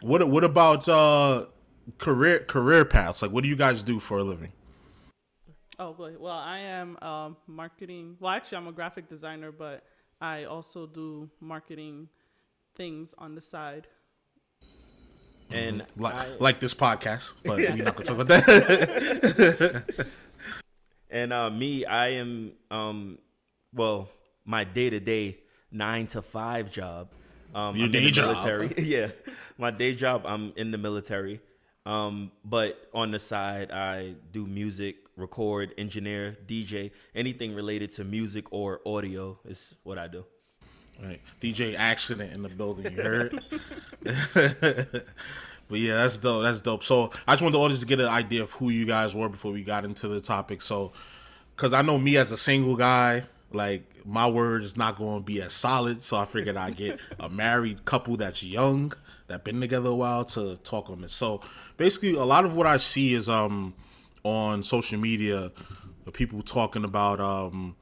what 0.00 0.28
what 0.28 0.42
about 0.42 0.88
uh 0.88 1.46
career 1.98 2.40
career 2.40 2.84
paths? 2.84 3.22
Like, 3.22 3.30
what 3.30 3.44
do 3.44 3.48
you 3.48 3.56
guys 3.56 3.84
do 3.84 4.00
for 4.00 4.18
a 4.18 4.24
living? 4.24 4.52
Oh, 5.78 5.92
boy. 5.94 6.14
Well, 6.18 6.36
I 6.36 6.58
am 6.58 6.98
um, 7.02 7.36
marketing. 7.46 8.16
Well, 8.20 8.32
actually, 8.32 8.58
I'm 8.58 8.66
a 8.68 8.72
graphic 8.72 9.08
designer, 9.08 9.50
but 9.52 9.84
I 10.20 10.44
also 10.44 10.86
do 10.86 11.30
marketing 11.40 12.08
things 12.74 13.14
on 13.18 13.34
the 13.34 13.40
side. 13.40 13.86
And 15.50 15.84
Like 15.96 16.14
I- 16.14 16.36
like 16.38 16.60
this 16.60 16.74
podcast, 16.74 17.32
but 17.44 17.58
we're 17.58 17.76
not 17.76 17.94
gonna 17.94 18.04
talk 18.06 18.16
about 18.20 18.28
that. 18.28 20.06
And 21.10 21.30
uh, 21.30 21.50
me, 21.50 21.84
I 21.84 22.08
am, 22.12 22.52
um, 22.70 23.18
well, 23.74 24.08
my 24.46 24.64
day 24.64 24.88
to 24.88 24.98
day 24.98 25.40
nine 25.70 26.06
to 26.06 26.22
five 26.22 26.70
job. 26.70 27.08
Um, 27.54 27.76
Your 27.76 27.84
I'm 27.84 27.88
in 27.88 27.92
day 27.92 28.04
the 28.06 28.10
job. 28.12 28.30
military. 28.34 28.74
yeah, 28.78 29.08
my 29.58 29.70
day 29.70 29.94
job. 29.94 30.22
I'm 30.24 30.54
in 30.56 30.70
the 30.70 30.78
military. 30.78 31.40
Um, 31.84 32.32
but 32.46 32.78
on 32.94 33.10
the 33.10 33.18
side, 33.18 33.70
I 33.70 34.14
do 34.32 34.46
music, 34.46 34.96
record, 35.16 35.74
engineer, 35.76 36.34
DJ, 36.46 36.92
anything 37.14 37.54
related 37.54 37.92
to 37.92 38.04
music 38.04 38.50
or 38.50 38.80
audio 38.86 39.38
is 39.44 39.74
what 39.82 39.98
I 39.98 40.08
do. 40.08 40.24
Right. 41.00 41.20
DJ 41.40 41.74
accident 41.76 42.32
in 42.32 42.42
the 42.42 42.48
building, 42.48 42.92
you 42.96 43.02
heard? 43.02 43.44
but 44.02 45.78
yeah, 45.78 45.96
that's 45.96 46.18
dope. 46.18 46.42
That's 46.42 46.60
dope. 46.60 46.84
So 46.84 47.10
I 47.26 47.32
just 47.32 47.42
want 47.42 47.52
the 47.52 47.58
audience 47.58 47.80
to 47.80 47.86
get 47.86 48.00
an 48.00 48.06
idea 48.06 48.42
of 48.42 48.52
who 48.52 48.70
you 48.70 48.84
guys 48.84 49.14
were 49.14 49.28
before 49.28 49.52
we 49.52 49.62
got 49.62 49.84
into 49.84 50.08
the 50.08 50.20
topic. 50.20 50.62
So, 50.62 50.92
because 51.56 51.72
I 51.72 51.82
know 51.82 51.98
me 51.98 52.16
as 52.16 52.30
a 52.30 52.36
single 52.36 52.76
guy, 52.76 53.24
like 53.52 53.84
my 54.04 54.28
word 54.28 54.62
is 54.62 54.76
not 54.76 54.96
going 54.96 55.18
to 55.18 55.24
be 55.24 55.40
as 55.42 55.52
solid. 55.52 56.02
So 56.02 56.16
I 56.16 56.24
figured 56.24 56.56
I'd 56.56 56.76
get 56.76 57.00
a 57.18 57.28
married 57.30 57.84
couple 57.84 58.16
that's 58.16 58.42
young, 58.42 58.92
that 59.28 59.44
been 59.44 59.60
together 59.60 59.90
a 59.90 59.94
while 59.94 60.24
to 60.26 60.56
talk 60.58 60.90
on 60.90 61.00
this. 61.00 61.12
So 61.12 61.40
basically, 61.76 62.14
a 62.14 62.24
lot 62.24 62.44
of 62.44 62.54
what 62.54 62.66
I 62.66 62.76
see 62.76 63.14
is 63.14 63.28
um 63.28 63.74
on 64.24 64.62
social 64.62 64.98
media, 64.98 65.52
people 66.12 66.42
talking 66.42 66.84
about 66.84 67.20
um 67.20 67.76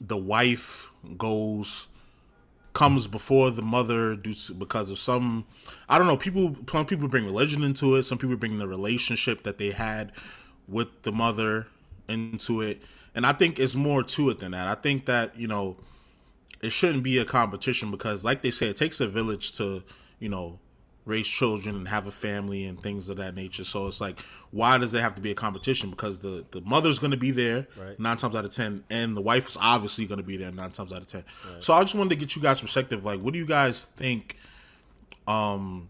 the 0.00 0.16
wife 0.16 0.90
goes 1.16 1.88
comes 2.72 3.06
before 3.06 3.50
the 3.50 3.62
mother 3.62 4.14
due 4.14 4.34
to, 4.34 4.52
because 4.52 4.90
of 4.90 4.98
some 4.98 5.46
I 5.88 5.96
don't 5.96 6.06
know 6.06 6.16
people 6.16 6.56
some 6.70 6.84
people 6.84 7.08
bring 7.08 7.24
religion 7.24 7.64
into 7.64 7.96
it 7.96 8.02
some 8.02 8.18
people 8.18 8.36
bring 8.36 8.58
the 8.58 8.68
relationship 8.68 9.44
that 9.44 9.56
they 9.56 9.70
had 9.70 10.12
with 10.68 11.02
the 11.02 11.12
mother 11.12 11.68
into 12.08 12.60
it. 12.60 12.82
And 13.14 13.26
I 13.26 13.32
think 13.32 13.58
it's 13.58 13.74
more 13.74 14.02
to 14.02 14.30
it 14.30 14.40
than 14.40 14.52
that. 14.52 14.66
I 14.66 14.80
think 14.80 15.06
that 15.06 15.38
you 15.38 15.48
know 15.48 15.76
it 16.62 16.70
shouldn't 16.70 17.02
be 17.02 17.18
a 17.18 17.24
competition 17.24 17.90
because 17.90 18.24
like 18.24 18.42
they 18.42 18.50
say 18.50 18.68
it 18.68 18.76
takes 18.76 19.00
a 19.00 19.08
village 19.08 19.56
to 19.56 19.82
you 20.18 20.28
know 20.28 20.58
raise 21.06 21.26
children 21.26 21.74
and 21.76 21.88
have 21.88 22.06
a 22.06 22.10
family 22.10 22.64
and 22.64 22.78
things 22.82 23.08
of 23.08 23.16
that 23.16 23.34
nature. 23.34 23.64
So 23.64 23.86
it's 23.86 24.00
like 24.00 24.18
why 24.50 24.76
does 24.76 24.92
it 24.92 25.00
have 25.00 25.14
to 25.14 25.20
be 25.22 25.30
a 25.30 25.34
competition? 25.34 25.88
Because 25.90 26.18
the 26.18 26.44
the 26.50 26.60
mother's 26.60 26.98
going 26.98 27.12
to 27.12 27.16
be 27.16 27.30
there 27.30 27.66
Right. 27.80 27.98
nine 27.98 28.16
times 28.18 28.34
out 28.36 28.44
of 28.44 28.50
ten 28.50 28.84
and 28.90 29.16
the 29.16 29.22
wife 29.22 29.48
is 29.48 29.56
obviously 29.60 30.04
going 30.04 30.18
to 30.18 30.26
be 30.26 30.36
there 30.36 30.50
nine 30.52 30.72
times 30.72 30.92
out 30.92 31.00
of 31.00 31.06
ten. 31.06 31.24
So 31.60 31.72
i 31.72 31.82
just 31.82 31.94
wanted 31.94 32.10
to 32.10 32.16
get 32.16 32.36
you 32.36 32.42
guys 32.42 32.60
perspective. 32.60 33.04
Like 33.04 33.20
what 33.20 33.32
do 33.32 33.38
you 33.38 33.46
guys 33.46 33.84
think 33.96 34.36
um 35.26 35.88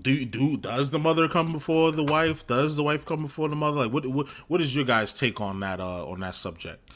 do 0.00 0.24
do 0.24 0.56
does 0.56 0.90
the 0.90 0.98
mother 0.98 1.26
come 1.28 1.52
before 1.52 1.90
the 1.90 2.04
wife? 2.04 2.46
Does 2.46 2.76
the 2.76 2.82
wife 2.82 3.04
come 3.04 3.22
before 3.22 3.48
the 3.48 3.56
mother? 3.56 3.78
Like 3.80 3.92
what 3.92 4.06
what, 4.06 4.28
what 4.48 4.60
is 4.60 4.74
your 4.76 4.84
guys 4.84 5.18
take 5.18 5.40
on 5.40 5.60
that 5.60 5.80
uh 5.80 6.06
on 6.06 6.20
that 6.20 6.34
subject? 6.34 6.88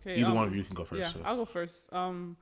Okay, 0.00 0.20
either 0.20 0.30
um, 0.30 0.34
one 0.36 0.48
of 0.48 0.54
you 0.54 0.62
can 0.62 0.74
go 0.74 0.84
first 0.84 1.00
Yeah, 1.00 1.08
so. 1.08 1.20
I'll 1.24 1.36
go 1.36 1.44
first. 1.44 1.92
Um, 1.92 2.36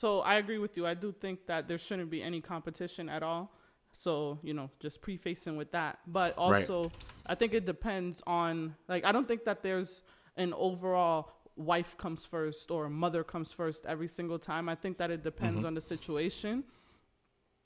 so 0.00 0.08
I 0.22 0.34
agree 0.42 0.58
with 0.58 0.76
you. 0.76 0.84
I 0.88 0.94
do 0.94 1.12
think 1.12 1.46
that 1.46 1.68
there 1.68 1.78
shouldn't 1.78 2.10
be 2.10 2.20
any 2.20 2.40
competition 2.40 3.08
at 3.08 3.22
all. 3.22 3.44
So 3.92 4.40
you 4.42 4.52
know, 4.52 4.68
just 4.80 5.00
prefacing 5.02 5.56
with 5.56 5.70
that. 5.70 6.00
But 6.08 6.36
also, 6.36 6.90
I 7.24 7.36
think 7.36 7.54
it 7.54 7.64
depends 7.64 8.20
on 8.26 8.74
like 8.88 9.04
I 9.04 9.12
don't 9.12 9.28
think 9.28 9.44
that 9.44 9.62
there's 9.62 10.02
an 10.36 10.52
overall 10.68 11.30
wife 11.54 11.96
comes 11.96 12.24
first 12.24 12.72
or 12.72 12.88
mother 12.90 13.22
comes 13.22 13.52
first 13.52 13.86
every 13.86 14.08
single 14.08 14.40
time. 14.50 14.68
I 14.68 14.74
think 14.74 14.98
that 14.98 15.10
it 15.12 15.22
depends 15.22 15.58
Mm-hmm. 15.58 15.66
on 15.68 15.74
the 15.74 15.80
situation. 15.80 16.64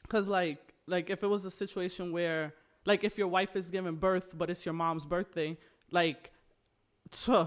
Cause 0.08 0.28
like 0.28 0.74
like 0.86 1.08
if 1.08 1.22
it 1.22 1.28
was 1.28 1.46
a 1.46 1.50
situation 1.50 2.12
where 2.12 2.52
like 2.84 3.04
if 3.04 3.16
your 3.16 3.28
wife 3.28 3.56
is 3.56 3.70
giving 3.70 3.96
birth 3.96 4.36
but 4.36 4.50
it's 4.50 4.66
your 4.66 4.74
mom's 4.74 5.06
birthday, 5.06 5.56
like 5.90 6.30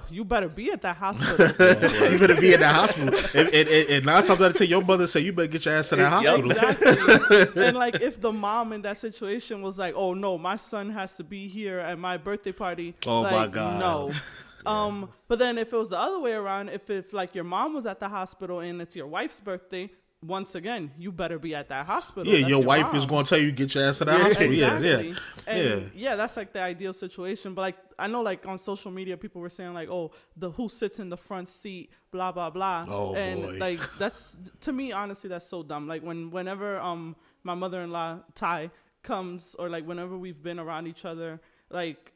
you 0.09 0.25
better 0.25 0.49
be 0.49 0.71
at 0.71 0.81
that 0.81 0.95
hospital. 0.95 1.45
you 2.11 2.19
better 2.19 2.39
be 2.39 2.53
at 2.53 2.59
the 2.59 2.67
hospital. 2.67 3.13
And, 3.33 3.49
and, 3.49 3.67
and, 3.67 3.89
and 3.89 4.05
nine 4.05 4.23
times 4.23 4.29
out 4.29 4.51
of 4.51 4.53
ten, 4.53 4.67
your 4.67 4.83
mother 4.83 5.07
say 5.07 5.19
you 5.19 5.33
better 5.33 5.47
get 5.47 5.65
your 5.65 5.75
ass 5.75 5.89
to 5.89 5.95
that 5.97 6.09
hospital. 6.09 6.51
Exactly. 6.51 7.65
and 7.65 7.77
like 7.77 7.95
if 8.01 8.19
the 8.19 8.31
mom 8.31 8.73
in 8.73 8.81
that 8.83 8.97
situation 8.97 9.61
was 9.61 9.77
like, 9.77 9.93
"Oh 9.95 10.13
no, 10.13 10.37
my 10.37 10.55
son 10.55 10.89
has 10.91 11.17
to 11.17 11.23
be 11.23 11.47
here 11.47 11.79
at 11.79 11.99
my 11.99 12.17
birthday 12.17 12.51
party." 12.51 12.95
Oh, 13.05 13.23
my 13.23 13.47
God. 13.47 13.79
No. 13.79 14.13
Um, 14.63 15.09
but 15.27 15.39
then 15.39 15.57
if 15.57 15.73
it 15.73 15.75
was 15.75 15.89
the 15.89 15.97
other 15.97 16.19
way 16.19 16.33
around, 16.33 16.69
if 16.69 16.87
if 16.91 17.13
like 17.13 17.33
your 17.33 17.43
mom 17.43 17.73
was 17.73 17.87
at 17.87 17.99
the 17.99 18.07
hospital 18.07 18.59
and 18.59 18.79
it's 18.79 18.95
your 18.95 19.07
wife's 19.07 19.39
birthday, 19.39 19.89
once 20.23 20.53
again, 20.53 20.91
you 20.97 21.11
better 21.11 21.39
be 21.39 21.55
at 21.55 21.69
that 21.69 21.85
hospital. 21.87 22.31
Yeah, 22.31 22.41
That's 22.41 22.49
your 22.51 22.63
wife 22.63 22.87
mom. 22.87 22.95
is 22.95 23.05
going 23.07 23.25
to 23.25 23.29
tell 23.29 23.39
you 23.39 23.51
get 23.51 23.73
your 23.73 23.85
ass 23.85 23.97
to 23.99 24.05
that 24.05 24.21
hospital. 24.21 24.53
Exactly. 24.53 24.87
Yeah, 24.87 24.99
yeah, 25.07 25.15
And 25.47 25.81
yeah. 25.81 25.87
yeah, 25.95 26.15
that's 26.15 26.37
like 26.37 26.53
the 26.53 26.61
ideal 26.61 26.93
situation. 26.93 27.55
But 27.55 27.61
like 27.61 27.77
I 27.97 28.07
know 28.07 28.21
like 28.21 28.45
on 28.45 28.57
social 28.59 28.91
media 28.91 29.17
people 29.17 29.41
were 29.41 29.49
saying 29.49 29.73
like, 29.73 29.89
oh, 29.89 30.11
the 30.37 30.51
who 30.51 30.69
sits 30.69 30.99
in 30.99 31.09
the 31.09 31.17
front 31.17 31.47
seat, 31.47 31.91
blah 32.11 32.31
blah 32.31 32.51
blah. 32.51 32.85
Oh, 32.87 33.15
and 33.15 33.41
boy. 33.41 33.57
like 33.59 33.79
that's 33.97 34.39
to 34.61 34.71
me 34.71 34.91
honestly 34.91 35.27
that's 35.27 35.47
so 35.47 35.63
dumb. 35.63 35.87
Like 35.87 36.03
when 36.03 36.29
whenever 36.29 36.79
um 36.79 37.15
my 37.43 37.55
mother 37.55 37.81
in 37.81 37.91
law 37.91 38.19
Ty 38.35 38.69
comes 39.01 39.55
or 39.57 39.69
like 39.69 39.87
whenever 39.87 40.15
we've 40.15 40.41
been 40.43 40.59
around 40.59 40.85
each 40.85 41.03
other, 41.03 41.41
like 41.71 42.11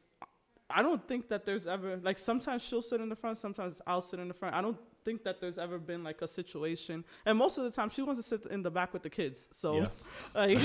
I 0.70 0.82
don't 0.82 1.06
think 1.08 1.28
that 1.30 1.44
there's 1.44 1.66
ever 1.66 1.98
like 2.02 2.18
sometimes 2.18 2.64
she'll 2.64 2.82
sit 2.82 3.00
in 3.00 3.08
the 3.08 3.16
front, 3.16 3.36
sometimes 3.36 3.80
I'll 3.84 4.00
sit 4.00 4.20
in 4.20 4.28
the 4.28 4.34
front. 4.34 4.54
I 4.54 4.60
don't 4.62 4.78
think 5.06 5.22
that 5.22 5.40
there's 5.40 5.58
ever 5.66 5.78
been 5.78 6.02
like 6.02 6.20
a 6.20 6.28
situation, 6.40 7.04
and 7.24 7.38
most 7.38 7.54
of 7.58 7.64
the 7.64 7.70
time 7.70 7.88
she 7.96 8.02
wants 8.02 8.20
to 8.20 8.26
sit 8.32 8.40
in 8.56 8.60
the 8.62 8.72
back 8.78 8.92
with 8.92 9.04
the 9.08 9.12
kids. 9.20 9.38
So, 9.52 9.68
Yeah. 9.76 9.88
like, 10.42 10.58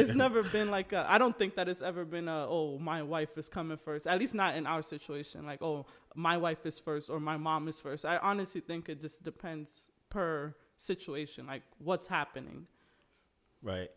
it's 0.00 0.14
never 0.24 0.42
been 0.56 0.68
like 0.76 0.90
I 1.00 1.04
I 1.14 1.18
don't 1.22 1.36
think 1.40 1.52
that 1.58 1.66
it's 1.72 1.82
ever 1.90 2.04
been 2.16 2.28
a 2.38 2.40
oh 2.56 2.78
my 2.92 3.00
wife 3.14 3.32
is 3.42 3.48
coming 3.48 3.76
first. 3.88 4.06
At 4.06 4.18
least 4.18 4.34
not 4.42 4.56
in 4.56 4.64
our 4.66 4.82
situation. 4.94 5.38
Like 5.52 5.62
oh 5.70 5.78
my 6.28 6.36
wife 6.46 6.62
is 6.70 6.76
first 6.88 7.10
or 7.12 7.18
my 7.20 7.36
mom 7.48 7.68
is 7.68 7.78
first. 7.86 8.02
I 8.14 8.16
honestly 8.30 8.62
think 8.70 8.88
it 8.88 8.98
just 9.06 9.22
depends 9.30 9.70
per 10.08 10.54
situation, 10.78 11.46
like 11.46 11.62
what's 11.78 12.06
happening. 12.18 12.66
Right. 13.62 13.90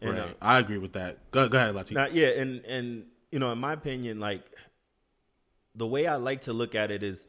And, 0.00 0.18
uh, 0.18 0.22
Right. 0.22 0.36
I 0.40 0.58
agree 0.58 0.80
with 0.86 0.94
that. 1.00 1.30
Go, 1.30 1.48
go 1.48 1.58
ahead, 1.58 1.74
Latif. 1.74 2.14
Yeah, 2.20 2.40
and 2.40 2.64
and 2.64 2.86
you 3.32 3.38
know, 3.38 3.50
in 3.52 3.58
my 3.58 3.72
opinion, 3.80 4.20
like 4.30 4.44
the 5.74 5.86
way 5.86 6.06
I 6.06 6.16
like 6.16 6.42
to 6.42 6.52
look 6.52 6.74
at 6.74 6.90
it 6.90 7.02
is 7.02 7.26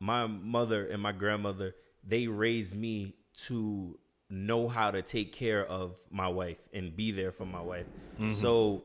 my 0.00 0.26
mother 0.26 0.86
and 0.86 1.00
my 1.00 1.12
grandmother, 1.12 1.74
they 2.02 2.26
raised 2.26 2.74
me 2.74 3.14
to 3.46 3.98
know 4.30 4.68
how 4.68 4.90
to 4.90 5.02
take 5.02 5.32
care 5.32 5.64
of 5.66 5.96
my 6.10 6.28
wife 6.28 6.58
and 6.72 6.96
be 6.96 7.12
there 7.12 7.32
for 7.32 7.44
my 7.44 7.60
wife. 7.60 7.86
Mm-hmm. 8.14 8.32
So 8.32 8.82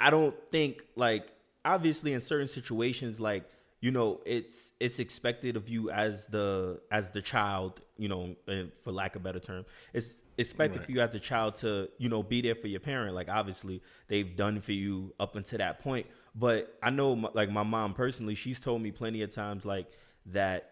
I 0.00 0.10
don't 0.10 0.34
think 0.50 0.82
like 0.96 1.28
obviously 1.64 2.12
in 2.12 2.20
certain 2.20 2.48
situations 2.48 3.20
like 3.20 3.44
you 3.80 3.90
know 3.90 4.20
it's 4.24 4.72
it's 4.80 4.98
expected 4.98 5.56
of 5.56 5.68
you 5.68 5.90
as 5.90 6.26
the 6.28 6.80
as 6.90 7.10
the 7.10 7.20
child 7.20 7.80
you 7.98 8.08
know 8.08 8.34
and 8.48 8.72
for 8.80 8.90
lack 8.90 9.14
of 9.14 9.22
a 9.22 9.24
better 9.24 9.40
term. 9.40 9.64
It's 9.92 10.24
expected 10.38 10.84
for 10.84 10.90
you 10.90 11.00
as 11.00 11.10
the 11.10 11.20
child 11.20 11.56
to 11.56 11.88
you 11.98 12.08
know 12.08 12.22
be 12.22 12.40
there 12.40 12.54
for 12.54 12.66
your 12.66 12.80
parent. 12.80 13.14
Like 13.14 13.28
obviously 13.28 13.82
they've 14.08 14.34
done 14.34 14.60
for 14.60 14.72
you 14.72 15.14
up 15.20 15.36
until 15.36 15.58
that 15.58 15.80
point. 15.80 16.06
But 16.34 16.76
i 16.82 16.90
know 16.90 17.14
my, 17.14 17.28
like 17.34 17.50
my 17.50 17.62
mom 17.62 17.92
personally 17.92 18.34
she's 18.34 18.58
told 18.58 18.82
me 18.82 18.90
plenty 18.90 19.22
of 19.22 19.30
times 19.30 19.64
like 19.64 19.86
that 20.26 20.70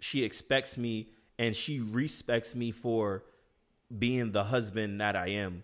she 0.00 0.24
expects 0.24 0.76
me 0.78 1.08
and 1.38 1.54
she 1.56 1.80
respects 1.80 2.54
me 2.54 2.70
for 2.70 3.24
being 3.98 4.32
the 4.32 4.44
husband 4.44 5.00
that 5.00 5.16
I 5.16 5.28
am 5.28 5.62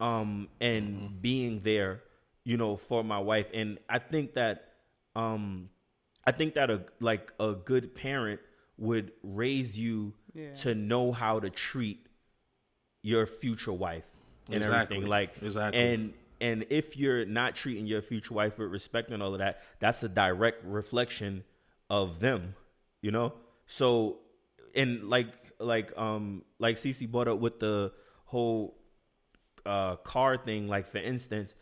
um 0.00 0.48
and 0.60 1.22
being 1.22 1.60
there 1.62 2.02
you 2.44 2.56
know 2.56 2.76
for 2.76 3.04
my 3.04 3.18
wife 3.18 3.46
and 3.54 3.78
I 3.88 3.98
think 3.98 4.34
that 4.34 4.72
um 5.14 5.70
I 6.26 6.32
think 6.32 6.54
that 6.54 6.70
a 6.70 6.82
like 7.00 7.32
a 7.38 7.52
good 7.52 7.94
parent 7.94 8.40
would 8.78 9.12
raise 9.22 9.78
you 9.78 10.14
Yeah. 10.34 10.52
to 10.54 10.74
know 10.74 11.12
how 11.12 11.38
to 11.40 11.48
treat 11.50 12.06
your 13.02 13.26
future 13.26 13.72
wife 13.72 14.04
and 14.48 14.56
Exactly. 14.56 14.96
everything 14.96 15.10
like 15.10 15.36
Exactly. 15.42 15.80
and 15.80 16.14
and 16.40 16.66
if 16.70 16.96
you're 16.96 17.24
not 17.24 17.54
treating 17.54 17.86
your 17.86 18.02
future 18.02 18.34
wife 18.34 18.58
with 18.58 18.70
respect 18.70 19.10
and 19.10 19.22
all 19.22 19.32
of 19.32 19.38
that 19.38 19.62
that's 19.78 20.02
a 20.02 20.08
direct 20.08 20.64
reflection 20.64 21.44
of 21.90 22.20
them 22.20 22.54
you 23.02 23.10
know 23.10 23.32
so 23.66 24.18
and 24.74 25.04
like 25.04 25.28
like 25.58 25.96
um 25.98 26.42
like 26.58 26.76
Cece 26.76 27.10
brought 27.10 27.28
up 27.28 27.38
with 27.38 27.60
the 27.60 27.92
whole 28.26 28.76
uh 29.66 29.96
car 29.96 30.36
thing 30.36 30.68
like 30.68 30.86
for 30.86 30.98
instance 30.98 31.54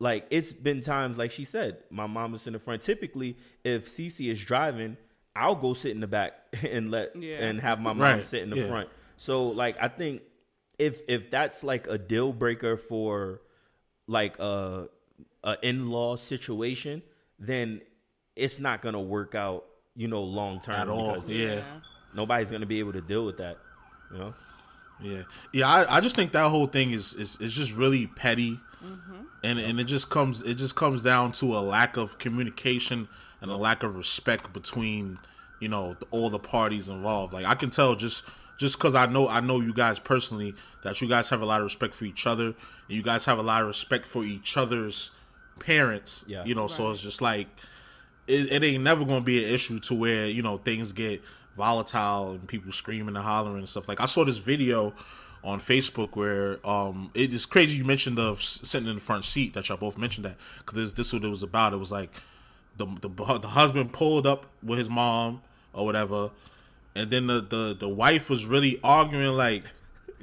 like 0.00 0.26
it's 0.30 0.52
been 0.52 0.80
times 0.80 1.16
like 1.16 1.30
she 1.30 1.44
said 1.44 1.78
my 1.90 2.06
mom 2.06 2.34
is 2.34 2.46
in 2.46 2.52
the 2.52 2.58
front 2.58 2.82
typically 2.82 3.36
if 3.64 3.86
Cece 3.86 4.30
is 4.30 4.42
driving 4.42 4.96
I'll 5.36 5.56
go 5.56 5.72
sit 5.72 5.90
in 5.92 6.00
the 6.00 6.06
back 6.06 6.32
and 6.68 6.90
let 6.90 7.16
Yeah. 7.16 7.38
and 7.46 7.60
have 7.60 7.80
my 7.80 7.92
mom 7.94 8.00
Right, 8.00 8.24
sit 8.26 8.42
in 8.42 8.50
the 8.50 8.56
yeah. 8.56 8.68
front 8.68 8.88
so 9.16 9.48
like 9.48 9.76
I 9.80 9.88
think 9.88 10.22
if 10.78 10.98
if 11.08 11.30
that's 11.30 11.64
like 11.64 11.86
a 11.86 11.96
deal 11.98 12.32
breaker 12.32 12.76
for 12.76 13.40
like 14.06 14.38
a 14.38 14.88
a 15.42 15.56
in-law 15.62 16.16
situation 16.16 17.02
then 17.38 17.80
it's 18.36 18.58
not 18.60 18.82
gonna 18.82 19.00
work 19.00 19.34
out 19.34 19.64
you 19.96 20.08
know 20.08 20.22
long 20.22 20.60
term 20.60 20.74
At 20.74 20.88
all, 20.88 21.14
because 21.14 21.30
yeah. 21.30 21.62
nobody's 22.14 22.50
gonna 22.50 22.66
be 22.66 22.78
able 22.78 22.92
to 22.92 23.00
deal 23.00 23.24
with 23.24 23.38
that 23.38 23.58
you 24.12 24.18
know 24.18 24.34
Yeah, 25.00 25.22
yeah. 25.52 25.68
I, 25.68 25.96
I 25.96 26.00
just 26.00 26.16
think 26.16 26.32
that 26.32 26.50
whole 26.50 26.66
thing 26.66 26.92
is 26.92 27.14
is, 27.14 27.36
is 27.40 27.52
just 27.52 27.74
really 27.74 28.06
petty, 28.06 28.60
mm-hmm. 28.84 29.22
and 29.42 29.58
and 29.58 29.80
it 29.80 29.84
just 29.84 30.10
comes 30.10 30.42
it 30.42 30.54
just 30.54 30.74
comes 30.76 31.02
down 31.02 31.32
to 31.32 31.56
a 31.56 31.60
lack 31.60 31.96
of 31.96 32.18
communication 32.18 33.08
and 33.40 33.50
a 33.50 33.56
lack 33.56 33.82
of 33.82 33.96
respect 33.96 34.52
between 34.52 35.18
you 35.60 35.68
know 35.68 35.96
all 36.10 36.30
the 36.30 36.38
parties 36.38 36.88
involved. 36.88 37.32
Like 37.32 37.46
I 37.46 37.54
can 37.54 37.70
tell 37.70 37.94
just 37.94 38.24
just 38.58 38.78
because 38.78 38.94
I 38.94 39.06
know 39.06 39.28
I 39.28 39.40
know 39.40 39.60
you 39.60 39.74
guys 39.74 39.98
personally 39.98 40.54
that 40.82 41.00
you 41.00 41.08
guys 41.08 41.28
have 41.30 41.40
a 41.40 41.46
lot 41.46 41.60
of 41.60 41.64
respect 41.64 41.94
for 41.94 42.04
each 42.04 42.26
other, 42.26 42.46
and 42.46 42.54
you 42.88 43.02
guys 43.02 43.24
have 43.24 43.38
a 43.38 43.42
lot 43.42 43.62
of 43.62 43.68
respect 43.68 44.06
for 44.06 44.24
each 44.24 44.56
other's 44.56 45.10
parents. 45.58 46.24
Yeah. 46.26 46.44
you 46.44 46.54
know, 46.54 46.66
so 46.66 46.90
it's 46.90 47.02
just 47.02 47.20
like 47.22 47.48
it, 48.26 48.52
it 48.52 48.64
ain't 48.64 48.82
never 48.82 49.04
gonna 49.04 49.20
be 49.20 49.44
an 49.44 49.50
issue 49.50 49.78
to 49.80 49.94
where 49.94 50.26
you 50.26 50.42
know 50.42 50.56
things 50.56 50.92
get 50.92 51.22
volatile 51.56 52.32
and 52.32 52.46
people 52.48 52.72
screaming 52.72 53.14
and 53.16 53.24
hollering 53.24 53.58
and 53.58 53.68
stuff. 53.68 53.88
Like 53.88 54.00
I 54.00 54.06
saw 54.06 54.24
this 54.24 54.38
video 54.38 54.92
on 55.42 55.60
Facebook 55.60 56.16
where 56.16 56.64
um 56.66 57.10
it 57.14 57.32
is 57.32 57.46
crazy. 57.46 57.76
You 57.76 57.84
mentioned 57.84 58.18
the 58.18 58.34
sitting 58.36 58.88
in 58.88 58.96
the 58.96 59.00
front 59.00 59.24
seat 59.24 59.54
that 59.54 59.68
y'all 59.68 59.78
both 59.78 59.98
mentioned 59.98 60.24
that 60.24 60.36
because 60.64 60.94
this 60.94 61.08
is 61.08 61.12
what 61.12 61.24
it 61.24 61.28
was 61.28 61.42
about. 61.42 61.72
It 61.72 61.78
was 61.78 61.92
like 61.92 62.10
the 62.76 62.86
the 63.00 63.08
the 63.38 63.48
husband 63.48 63.92
pulled 63.92 64.26
up 64.26 64.46
with 64.62 64.78
his 64.78 64.90
mom 64.90 65.42
or 65.72 65.84
whatever, 65.84 66.30
and 66.94 67.10
then 67.10 67.26
the 67.26 67.40
the 67.40 67.76
the 67.78 67.88
wife 67.88 68.30
was 68.30 68.46
really 68.46 68.80
arguing 68.82 69.36
like. 69.36 69.64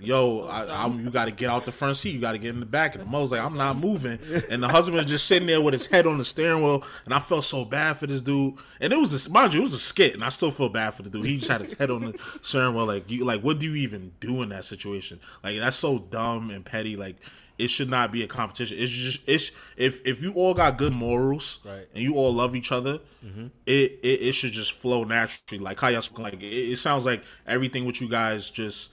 Yo, 0.02 0.48
I, 0.50 0.84
I'm, 0.84 1.00
you 1.00 1.10
got 1.10 1.26
to 1.26 1.32
get 1.32 1.50
out 1.50 1.66
the 1.66 1.72
front 1.72 1.98
seat. 1.98 2.12
You 2.12 2.20
got 2.20 2.32
to 2.34 2.38
get 2.38 2.50
in 2.54 2.60
the 2.60 2.66
back. 2.66 2.96
And 2.96 3.06
the 3.06 3.10
mother's 3.10 3.32
like, 3.32 3.42
I'm 3.42 3.56
not 3.56 3.78
moving. 3.80 4.20
And 4.50 4.62
the 4.62 4.68
husband 4.68 4.98
was 4.98 5.06
just 5.06 5.28
sitting 5.28 5.48
there 5.48 5.62
with 5.62 5.74
his 5.74 5.86
head 5.86 6.08
on 6.08 6.18
the 6.18 6.26
steering 6.26 6.64
wheel. 6.64 6.84
And 7.06 7.14
I 7.14 7.20
felt 7.20 7.44
so 7.44 7.66
bad 7.66 7.98
for 7.98 8.08
this 8.08 8.22
dude. 8.22 8.56
And 8.80 8.92
it 8.92 9.00
was, 9.00 9.28
a, 9.28 9.30
mind 9.30 9.54
you, 9.54 9.62
it 9.62 9.64
was 9.64 9.74
a 9.74 9.80
skit. 9.80 10.14
And 10.14 10.24
I 10.24 10.30
still 10.30 10.52
feel 10.52 10.70
bad 10.70 10.94
for 10.94 11.04
the 11.04 11.10
dude. 11.10 11.26
He 11.26 11.38
just 11.38 11.52
had 11.52 11.62
his 11.62 11.74
head 11.74 11.92
on 11.92 12.02
the 12.02 12.20
steering 12.42 12.76
wheel. 12.76 12.86
Like, 12.86 13.10
you, 13.10 13.26
like, 13.26 13.42
what 13.42 13.60
do 13.60 13.66
you 13.66 13.76
even 13.76 14.12
do 14.20 14.42
in 14.42 14.50
that 14.50 14.66
situation? 14.66 15.20
Like, 15.44 15.60
that's 15.60 15.78
so 15.78 16.00
dumb 16.00 16.50
and 16.50 16.66
petty. 16.66 16.96
Like, 16.96 17.18
it 17.62 17.70
should 17.70 17.90
not 17.90 18.12
be 18.12 18.24
a 18.24 18.28
competition. 18.28 18.78
It's 18.80 18.92
just, 18.92 19.20
it's 19.28 19.52
if 19.78 20.06
if 20.06 20.24
you 20.24 20.34
all 20.34 20.56
got 20.56 20.80
good 20.80 20.94
morals 20.94 21.60
Right. 21.64 21.88
and 21.94 22.04
you 22.04 22.16
all 22.16 22.34
love 22.34 22.56
each 22.56 22.72
other, 22.72 23.00
mm-hmm. 23.24 23.48
it, 23.68 24.00
it 24.02 24.22
it 24.22 24.32
should 24.34 24.52
just 24.52 24.74
flow 24.74 25.04
naturally. 25.04 25.64
Like 25.64 25.80
how 25.80 25.90
y'all 25.90 26.02
like 26.18 26.42
it, 26.42 26.46
it 26.46 26.78
sounds 26.78 27.06
like 27.06 27.24
everything 27.46 27.86
with 27.86 28.02
you 28.02 28.10
guys 28.10 28.50
just 28.50 28.90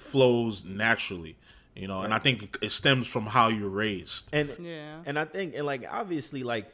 flows 0.00 0.64
naturally, 0.64 1.36
you 1.74 1.88
know. 1.88 2.02
And 2.02 2.12
I 2.14 2.18
think 2.18 2.58
it 2.62 2.70
stems 2.70 3.06
from 3.06 3.26
how 3.26 3.48
you're 3.48 3.68
raised. 3.68 4.28
and 4.32 4.54
Yeah. 4.60 5.02
and 5.06 5.18
I 5.18 5.24
think 5.24 5.54
and 5.54 5.64
like 5.66 5.84
obviously 5.90 6.42
like 6.42 6.72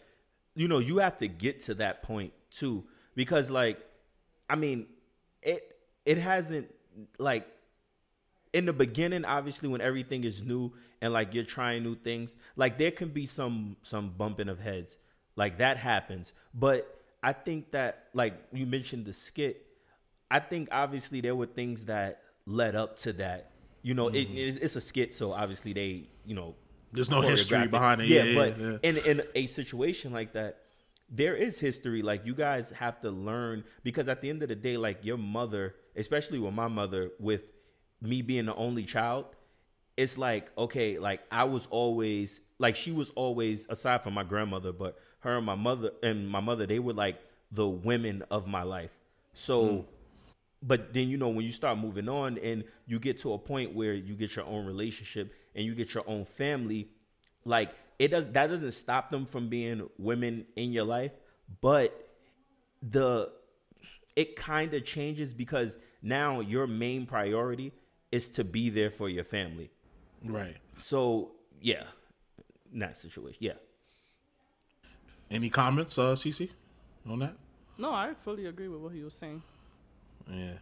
you 0.55 0.69
know 0.69 0.79
you 0.79 0.99
have 0.99 1.17
to 1.19 1.29
get 1.29 1.61
to 1.61 1.75
that 1.75 2.03
point 2.03 2.33
too 2.51 2.85
because 3.15 3.51
like 3.51 3.79
I 4.49 4.57
mean 4.57 4.87
it 5.43 5.77
it 6.05 6.19
hasn't 6.19 6.73
like 7.19 7.47
in 8.53 8.67
the 8.67 8.73
beginning 8.73 9.25
obviously 9.25 9.69
when 9.69 9.81
everything 9.81 10.23
is 10.23 10.45
new 10.45 10.73
and 11.01 11.13
like 11.13 11.35
you're 11.35 11.43
trying 11.45 11.83
new 11.83 11.97
things 11.97 12.37
like 12.55 12.79
there 12.79 12.93
can 12.93 13.09
be 13.09 13.27
some 13.27 13.77
some 13.83 14.11
bumping 14.17 14.49
of 14.49 14.61
heads 14.61 14.97
like 15.35 15.59
that 15.59 15.77
happens 15.77 16.33
but 16.55 17.01
I 17.23 17.33
think 17.33 17.73
that 17.73 18.09
like 18.15 18.35
you 18.53 18.65
mentioned 18.67 19.07
the 19.07 19.13
skit 19.13 19.67
I 20.31 20.39
think 20.39 20.69
obviously 20.71 21.21
there 21.21 21.35
were 21.35 21.47
things 21.47 21.87
that 21.87 22.23
led 22.47 22.77
up 22.77 22.97
to 22.97 23.13
that 23.13 23.51
you 23.83 23.95
know 23.95 24.09
it, 24.09 24.29
mm-hmm. 24.29 24.37
it's 24.37 24.57
it's 24.59 24.77
a 24.77 24.81
skit 24.81 25.15
so 25.15 25.33
obviously 25.33 25.73
they 25.73 26.05
you 26.25 26.35
know 26.35 26.55
There's 26.95 27.11
no 27.11 27.21
history 27.21 27.67
behind 27.67 28.03
it. 28.03 28.09
Yeah, 28.09 28.23
Yeah, 28.23 28.35
but 28.35 28.61
yeah, 28.61 28.77
in 28.83 28.97
in 28.99 29.23
a 29.35 29.47
situation 29.47 30.13
like 30.13 30.33
that, 30.35 30.63
there 31.11 31.35
is 31.35 31.59
history. 31.59 32.03
Like 32.03 32.25
you 32.25 32.35
guys 32.35 32.71
have 32.71 33.01
to 33.03 33.11
learn 33.11 33.65
because 33.83 34.09
at 34.09 34.21
the 34.21 34.31
end 34.31 34.43
of 34.43 34.49
the 34.49 34.55
day, 34.55 34.77
like 34.77 35.05
your 35.05 35.19
mother, 35.19 35.75
especially 35.97 36.39
with 36.39 36.55
my 36.55 36.69
mother, 36.69 37.11
with 37.19 37.45
me 38.01 38.23
being 38.23 38.47
the 38.47 38.55
only 38.55 38.85
child, 38.85 39.27
it's 39.97 40.17
like 40.17 40.51
okay, 40.57 40.99
like 40.99 41.21
I 41.31 41.45
was 41.45 41.67
always 41.67 42.41
like 42.59 42.77
she 42.77 42.93
was 42.93 43.11
always 43.11 43.67
aside 43.69 44.03
from 44.05 44.15
my 44.15 44.25
grandmother, 44.25 44.73
but 44.73 44.97
her 45.21 45.37
and 45.37 45.47
my 45.47 45.57
mother 45.57 45.91
and 46.03 46.29
my 46.29 46.41
mother, 46.41 46.67
they 46.67 46.79
were 46.79 46.95
like 46.95 47.19
the 47.51 47.67
women 47.67 48.23
of 48.31 48.47
my 48.47 48.63
life. 48.63 48.93
So 49.33 49.67
hmm. 49.67 49.81
But 50.67 50.95
then 50.95 51.09
you 51.09 51.17
know 51.17 51.29
when 51.29 51.45
you 51.45 51.53
start 51.53 51.77
moving 51.79 52.09
on 52.09 52.39
and 52.39 52.65
you 52.87 52.99
get 52.99 53.19
to 53.19 53.33
a 53.35 53.39
point 53.39 53.75
where 53.75 53.93
you 53.95 54.15
get 54.15 54.35
your 54.37 54.47
own 54.47 54.65
relationship 54.67 55.33
and 55.55 55.65
you 55.67 55.75
get 55.75 55.93
your 55.95 56.05
own 56.09 56.25
family 56.25 56.89
like 57.45 57.71
it 57.99 58.09
does 58.09 58.27
that 58.33 58.47
doesn't 58.49 58.73
stop 58.73 59.11
them 59.11 59.27
from 59.27 59.49
being 59.49 59.89
women 59.99 60.47
in 60.57 60.73
your 60.73 60.85
life 60.85 61.13
but 61.61 61.89
the 62.83 63.31
it 64.17 64.37
kind 64.37 64.73
of 64.75 64.85
changes 64.85 65.35
because 65.35 65.77
now 66.03 66.41
your 66.41 66.67
main 66.67 67.05
priority 67.07 67.73
is 68.11 68.29
to 68.29 68.45
be 68.45 68.71
there 68.71 68.91
for 68.91 69.09
your 69.09 69.25
family 69.25 69.71
Right. 70.25 70.57
so 70.79 71.33
yeah 71.61 71.85
that 72.73 72.97
situation 72.97 73.39
yeah 73.41 73.59
Any 75.31 75.49
comments, 75.51 75.99
uh, 75.99 76.15
CC, 76.15 76.51
on 77.09 77.19
that? 77.21 77.35
No, 77.79 77.91
I 77.93 78.15
fully 78.15 78.47
agree 78.47 78.69
with 78.69 78.81
what 78.81 78.93
he 78.93 79.03
was 79.03 79.15
saying. 79.15 79.43
Yeah, 80.31 80.53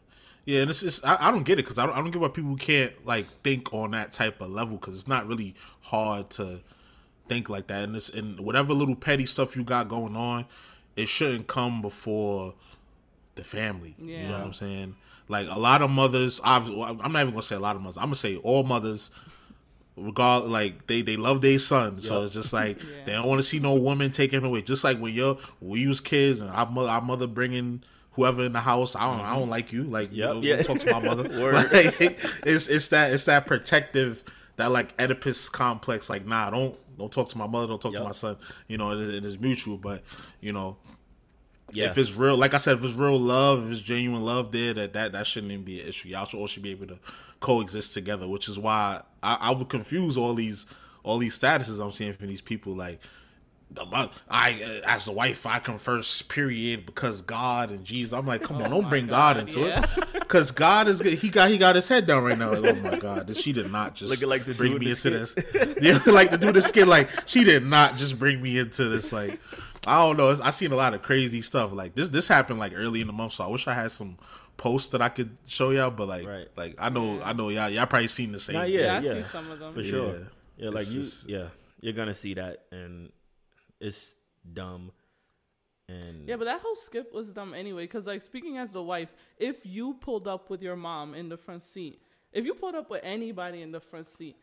yeah, 0.45 0.61
and 0.63 0.71
it's 0.71 0.81
just 0.81 1.05
I, 1.07 1.17
I 1.21 1.31
don't 1.31 1.45
get 1.45 1.59
it 1.59 1.63
because 1.65 1.79
I 1.79 1.87
don't, 1.87 1.95
I 1.95 1.99
don't 2.01 2.11
get 2.11 2.21
why 2.21 2.29
people 2.29 2.57
can't 2.57 2.93
like 3.07 3.27
think 3.43 3.73
on 3.73 3.93
that 3.93 4.13
type 4.13 4.41
of 4.41 4.51
level 4.51 4.77
because 4.77 4.95
it's 4.97 5.09
not 5.09 5.27
really 5.27 5.55
hard 5.83 6.31
to 6.31 6.61
think 7.29 7.49
like 7.49 7.69
that. 7.69 7.85
And 7.85 7.97
it's 7.97 8.09
and 8.09 8.41
whatever 8.41 8.75
little 8.75 8.97
petty 8.97 9.27
stuff 9.27 9.57
you 9.57 9.65
got 9.65 9.89
going 9.89 10.17
on, 10.17 10.47
it 10.97 11.09
shouldn't 11.09 11.47
come 11.47 11.81
before 11.83 12.55
the 13.37 13.45
family. 13.45 13.95
Yeah. 13.99 14.23
You 14.23 14.29
know 14.29 14.39
what 14.39 14.47
I'm 14.47 14.53
saying? 14.53 14.97
Like 15.29 15.47
a 15.49 15.59
lot 15.59 15.81
of 15.83 15.91
mothers, 15.91 16.41
I've, 16.45 16.69
I'm 16.69 17.13
not 17.13 17.21
even 17.21 17.31
gonna 17.31 17.43
say 17.43 17.55
a 17.57 17.61
lot 17.61 17.77
of 17.77 17.83
mothers. 17.83 17.97
I'm 17.97 18.05
gonna 18.05 18.17
say 18.17 18.37
all 18.37 18.65
mothers. 18.65 19.11
Regard 19.95 20.45
like 20.45 20.87
they 20.87 21.03
they 21.03 21.17
love 21.19 21.43
their 21.43 21.59
sons, 21.59 22.09
so 22.09 22.17
Yup. 22.17 22.25
it's 22.25 22.33
just 22.35 22.55
like 22.55 22.81
Yeah. 22.83 23.05
they 23.05 23.13
don't 23.13 23.29
want 23.29 23.41
to 23.41 23.43
see 23.43 23.59
no 23.59 23.75
woman 23.75 24.11
take 24.11 24.33
him 24.33 24.43
away. 24.43 24.63
Just 24.63 24.85
like 24.85 24.99
when 24.99 25.13
you're 25.13 25.35
when 25.61 25.71
we 25.73 25.87
was 25.87 26.01
kids 26.01 26.41
and 26.41 26.49
our 26.51 26.65
mother, 26.65 26.89
our 26.89 27.03
mother 27.03 27.27
bringing 27.27 27.83
whoever 28.13 28.45
in 28.45 28.53
the 28.53 28.61
house, 28.61 28.95
I 28.95 29.05
don't 29.05 29.21
I 29.21 29.33
don't 29.33 29.43
mm-hmm. 29.43 29.51
like 29.51 29.73
you, 29.73 29.85
like 29.85 30.13
you 30.13 30.23
know, 30.23 30.41
yeah. 30.41 30.63
don't 30.63 30.79
talk 30.79 30.87
to 30.87 30.93
my 30.93 31.01
mother. 31.15 31.29
Like, 31.29 31.93
it's 32.47 32.69
it's 32.69 32.89
that 32.89 33.13
it's 33.13 33.25
that 33.27 33.47
protective 33.47 34.23
that 34.57 34.71
like 34.71 34.95
Oedipus 35.01 35.49
complex. 35.49 36.09
Like 36.11 36.27
nah, 36.27 36.51
don't 36.51 36.77
don't 36.99 37.13
talk 37.13 37.29
to 37.29 37.39
my 37.39 37.47
mother, 37.47 37.67
don't 37.67 37.81
talk 37.81 37.95
to 37.95 38.05
my 38.05 38.13
son. 38.13 38.37
You 38.69 38.79
know, 38.79 38.93
it 38.93 39.01
is, 39.01 39.11
it 39.11 39.25
is 39.25 39.39
mutual, 39.39 39.79
but 39.79 40.03
you 40.41 40.53
know 40.53 40.77
yeah 41.73 41.87
if 41.87 41.97
it's 41.97 42.13
real, 42.13 42.37
like 42.37 42.55
I 42.55 42.59
said, 42.59 42.79
if 42.79 42.85
it's 42.85 42.95
real 42.95 43.19
love, 43.19 43.65
if 43.65 43.73
it's 43.73 43.81
genuine 43.81 44.25
love 44.25 44.53
there, 44.53 44.75
that 44.75 44.93
that, 44.93 45.13
that 45.13 45.27
shouldn't 45.27 45.53
even 45.53 45.65
be 45.65 45.81
an 45.81 45.89
issue. 45.89 46.09
Y'all 46.11 46.27
should 46.27 46.39
all 46.39 46.47
should 46.47 46.63
be 46.63 46.71
able 46.71 46.87
to 46.89 46.99
coexist 47.41 47.95
together, 47.95 48.29
which 48.29 48.49
is 48.49 48.59
why 48.59 49.03
I, 49.23 49.39
I 49.41 49.51
would 49.51 49.69
confuse 49.69 50.17
all 50.17 50.35
these 50.35 50.67
all 51.03 51.19
these 51.19 51.39
statuses 51.39 51.83
I'm 51.83 51.91
seeing 51.91 52.13
from 52.13 52.29
these 52.29 52.41
people. 52.41 52.75
Like, 52.75 53.01
the 53.75 53.85
mo- 53.87 54.11
I 54.29 54.63
uh, 54.85 54.89
as 54.91 55.05
the 55.07 55.13
wife, 55.13 55.47
I 55.47 55.59
come 55.59 55.79
first, 55.79 56.29
period, 56.29 56.87
because 56.87 57.23
God 57.23 57.71
and 57.71 57.85
Jesus. 57.85 58.13
I'm 58.13 58.27
like, 58.27 58.43
come 58.43 58.61
on, 58.63 58.71
don't 58.71 58.89
bring 58.89 59.07
God, 59.07 59.37
God, 59.37 59.39
into 59.39 59.61
yeah. 59.61 59.85
it, 59.99 60.13
because 60.15 60.51
God 60.51 60.89
is 60.89 61.01
good. 61.01 61.15
he 61.19 61.29
got 61.29 61.51
he 61.51 61.59
got 61.59 61.75
his 61.77 61.89
head 61.89 62.07
down 62.07 62.25
right 62.25 62.37
now. 62.39 62.53
Like, 62.55 62.77
oh 62.77 62.81
my 62.81 62.99
God, 62.99 63.35
she 63.37 63.53
did 63.53 63.71
not 63.73 63.95
just 63.95 64.11
Looking 64.11 64.29
like 64.29 64.45
the 64.45 64.55
bring 64.55 64.79
me 64.79 64.89
with 64.89 65.05
into 65.07 65.19
the 65.19 65.43
this. 65.53 65.77
yeah, 65.81 65.99
like 66.13 66.31
the 66.31 66.39
dude 66.39 66.55
the 66.55 66.63
skin. 66.63 66.89
Like 66.89 67.09
she 67.27 67.45
did 67.45 67.65
not 67.65 67.97
just 67.97 68.19
bring 68.19 68.41
me 68.43 68.59
into 68.59 68.89
this. 68.89 69.13
Like 69.13 69.41
I 69.87 69.99
don't 70.05 70.17
know. 70.17 70.31
It's, 70.31 70.41
I 70.41 70.51
seen 70.51 70.73
a 70.73 70.77
lot 70.77 70.95
of 70.95 71.03
crazy 71.03 71.41
stuff. 71.41 71.73
Like 71.73 71.95
this 71.95 72.09
this 72.11 72.29
happened 72.29 72.59
like 72.61 72.73
early 72.75 73.01
in 73.01 73.07
the 73.07 73.13
month, 73.13 73.33
so 73.35 73.45
I 73.45 73.49
wish 73.49 73.67
I 73.69 73.75
had 73.75 73.91
some 73.91 74.19
posts 74.59 74.91
that 74.91 75.01
I 75.03 75.09
could 75.09 75.37
show 75.47 75.71
y'all. 75.71 75.91
But 75.91 76.09
like 76.09 76.27
Right. 76.27 76.49
like 76.57 76.75
I 76.79 76.89
know 76.91 77.21
I 77.23 77.33
know 77.33 77.49
y'all 77.49 77.71
y'all 77.71 77.87
probably 77.87 78.09
seen 78.09 78.33
the 78.33 78.41
same. 78.41 78.55
Nah, 78.57 78.63
Yeah, 78.65 78.81
yeah 78.81 78.93
I 78.97 79.01
yeah 79.01 79.13
see 79.15 79.23
some 79.23 79.51
of 79.51 79.59
them. 79.59 79.73
for 79.73 79.83
sure 79.83 80.13
Yeah. 80.15 80.23
yeah 80.59 80.69
like 80.71 80.83
It's 80.83 80.95
you 80.95 81.01
just- 81.01 81.29
yeah 81.29 81.47
you're 81.81 81.95
gonna 81.95 82.15
see 82.15 82.35
that 82.35 82.63
and 82.71 83.11
it's 83.83 84.15
dumb 84.51 84.93
and 85.89 86.29
Yeah, 86.29 86.37
but 86.37 86.45
that 86.45 86.61
whole 86.61 86.77
skip 86.77 87.13
was 87.13 87.33
dumb 87.33 87.53
anyway. 87.53 87.87
Cause 87.87 88.07
like 88.07 88.23
speaking 88.23 88.57
as 88.57 88.73
the 88.73 88.83
wife, 88.83 89.13
if 89.39 89.67
you 89.67 89.95
pulled 89.95 90.29
up 90.29 90.49
with 90.49 90.63
your 90.63 90.77
mom 90.77 91.15
in 91.15 91.29
the 91.29 91.37
front 91.37 91.63
seat, 91.63 92.01
if 92.33 92.47
you 92.47 92.55
pulled 92.55 92.75
up 92.75 92.89
with 92.89 93.03
anybody 93.05 93.61
in 93.61 93.73
the 93.73 93.81
front 93.81 94.07
seat, 94.07 94.37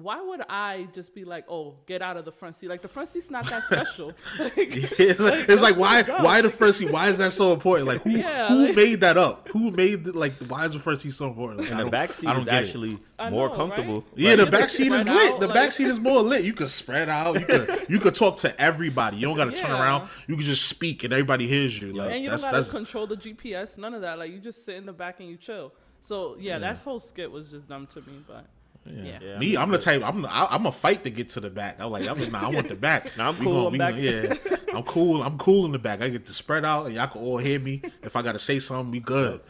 why 0.00 0.20
would 0.22 0.42
I 0.48 0.86
just 0.92 1.14
be 1.14 1.24
like, 1.24 1.44
oh, 1.48 1.74
get 1.86 2.02
out 2.02 2.16
of 2.16 2.24
the 2.24 2.30
front 2.32 2.54
seat? 2.54 2.68
Like 2.68 2.82
the 2.82 2.88
front 2.88 3.08
seat's 3.08 3.30
not 3.30 3.44
that 3.46 3.64
special. 3.70 4.12
Like, 4.38 4.52
it's 4.56 5.20
like, 5.20 5.48
it's 5.48 5.62
like 5.62 5.76
why 5.76 6.02
dumb. 6.02 6.22
why 6.22 6.40
the 6.40 6.50
front 6.50 6.76
seat? 6.76 6.90
Why 6.90 7.08
is 7.08 7.18
that 7.18 7.32
so 7.32 7.52
important? 7.52 7.88
Like 7.88 8.02
who 8.02 8.10
Yeah, 8.10 8.48
who 8.48 8.66
like- 8.66 8.76
made 8.76 9.00
that 9.00 9.18
up? 9.18 9.48
Who 9.48 9.70
made 9.72 10.04
the, 10.04 10.12
like 10.12 10.34
why 10.48 10.64
is 10.66 10.72
the 10.72 10.78
front 10.78 11.00
seat 11.00 11.12
so 11.12 11.26
important? 11.26 11.60
Like, 11.60 11.72
I 11.72 11.78
and 11.78 11.86
the 11.86 11.90
back 11.90 12.12
seat 12.12 12.28
is 12.30 12.44
get 12.44 12.54
it. 12.62 12.66
actually 12.66 12.98
I 13.18 13.30
more 13.30 13.48
know, 13.48 13.54
comfortable 13.56 13.94
right? 14.02 14.04
Yeah, 14.14 14.30
Like, 14.34 14.38
the 14.44 14.50
back 14.58 14.68
seat 14.68 14.92
is 14.92 15.06
lit. 15.08 15.32
out, 15.32 15.40
The 15.40 15.46
like- 15.48 15.54
back 15.54 15.72
seat 15.72 15.88
is 15.88 15.98
more 15.98 16.22
lit. 16.22 16.44
You 16.44 16.52
can 16.52 16.68
spread 16.68 17.08
out. 17.08 17.38
You 17.40 17.46
could 17.46 17.86
you 17.88 17.98
could 17.98 18.14
talk 18.14 18.36
to 18.38 18.60
everybody. 18.60 19.16
You 19.16 19.26
don't 19.26 19.36
got 19.36 19.46
to 19.46 19.52
turn 19.52 19.70
around. 19.72 20.08
You 20.28 20.36
can 20.36 20.44
just 20.44 20.66
speak 20.68 21.02
and 21.04 21.12
everybody 21.12 21.46
hears 21.48 21.80
you. 21.80 21.92
Like 21.92 22.12
and 22.12 22.22
you 22.22 22.30
that's 22.30 22.42
don't 22.42 22.52
gotta 22.52 22.62
that's 22.62 22.72
control 22.74 23.06
the 23.06 23.16
GPS, 23.16 23.76
none 23.78 23.94
of 23.94 24.02
that. 24.02 24.18
Like 24.18 24.30
you 24.32 24.38
just 24.38 24.64
sit 24.64 24.76
in 24.76 24.86
the 24.86 24.92
back 24.92 25.20
and 25.20 25.28
you 25.28 25.36
chill. 25.36 25.72
So 26.02 26.36
yeah, 26.38 26.58
that 26.58 26.78
whole 26.78 27.00
skit 27.00 27.30
was 27.30 27.50
just 27.50 27.68
dumb 27.68 27.86
to 27.88 28.00
me. 28.00 28.22
But 28.26 28.46
yeah, 28.90 29.18
Yeah, 29.22 29.34
I 29.36 29.38
me. 29.38 29.56
I'm 29.56 29.70
the 29.70 29.76
but- 29.78 29.84
type. 29.84 30.02
I'm 30.04 30.24
I, 30.26 30.46
I'm 30.50 30.66
a 30.66 30.72
fight 30.72 31.04
to 31.04 31.10
get 31.10 31.28
to 31.30 31.40
the 31.40 31.50
back. 31.50 31.80
I'm 31.80 31.90
like 31.90 32.06
I'm 32.08 32.18
like, 32.18 32.30
nah, 32.32 32.46
I 32.46 32.48
want 32.50 32.68
the 32.68 32.74
back. 32.76 33.10
Nah, 33.16 33.28
I'm 33.28 33.38
We 33.38 33.44
cool, 33.44 33.54
gonna- 33.54 33.66
I'm 33.68 33.78
back. 33.78 33.94
gonna- 33.94 34.02
yeah, 34.50 34.56
I'm 34.76 34.82
cool. 34.84 35.22
I'm 35.22 35.38
cool 35.38 35.66
in 35.66 35.72
the 35.72 35.78
back. 35.78 36.02
I 36.02 36.08
get 36.08 36.26
to 36.26 36.34
spread 36.34 36.64
out 36.64 36.86
and 36.86 36.94
y'all 36.94 37.06
can 37.08 37.20
all 37.22 37.38
hear 37.38 37.58
me. 37.60 37.82
If 38.02 38.16
I 38.16 38.22
gotta 38.22 38.38
say 38.38 38.58
something, 38.58 38.90
we 38.90 39.00
good. 39.00 39.40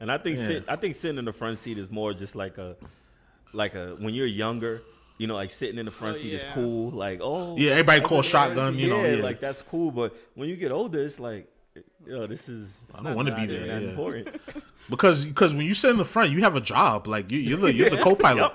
And 0.00 0.10
I 0.12 0.18
think 0.18 0.38
Yeah. 0.38 0.46
sit, 0.46 0.64
I 0.68 0.76
think 0.76 0.94
sitting 0.94 1.18
in 1.18 1.24
the 1.24 1.32
front 1.32 1.56
seat 1.58 1.78
is 1.78 1.90
more 1.90 2.12
just 2.12 2.34
like 2.36 2.58
a 2.58 2.76
like 3.52 3.74
a 3.74 3.96
when 3.98 4.12
you're 4.14 4.26
younger, 4.26 4.82
you 5.18 5.26
know, 5.26 5.34
like 5.36 5.50
sitting 5.50 5.78
in 5.78 5.86
the 5.86 5.92
front 5.92 6.16
Oh, 6.16 6.18
seat 6.18 6.34
is 6.34 6.44
cool. 6.52 6.90
Like 6.90 7.20
oh 7.22 7.56
Yeah, 7.56 7.72
everybody 7.72 8.00
that's 8.00 8.08
call 8.08 8.22
shotgun, 8.22 8.78
you 8.78 8.88
know, 8.90 9.04
yeah. 9.04 9.22
like 9.22 9.40
that's 9.40 9.62
cool. 9.62 9.90
But 9.90 10.14
when 10.34 10.48
you 10.48 10.56
get 10.56 10.72
older, 10.72 10.98
it's 10.98 11.20
like, 11.20 11.48
yo, 12.06 12.26
this 12.26 12.48
is. 12.48 12.80
I 12.98 13.02
don't 13.02 13.14
wanna 13.14 13.34
be 13.34 13.46
there, 13.46 13.80
yeah. 13.80 14.22
because 14.90 15.24
because 15.24 15.54
when 15.54 15.66
you 15.66 15.74
sit 15.74 15.90
in 15.90 15.96
the 15.96 16.04
front, 16.04 16.30
you 16.30 16.40
have 16.40 16.56
a 16.56 16.60
job. 16.60 17.06
Like 17.06 17.30
you, 17.30 17.38
you're 17.38 17.58
the 17.58 17.72
you're 17.72 17.90
the 17.90 17.96
co-pilot. 18.02 18.52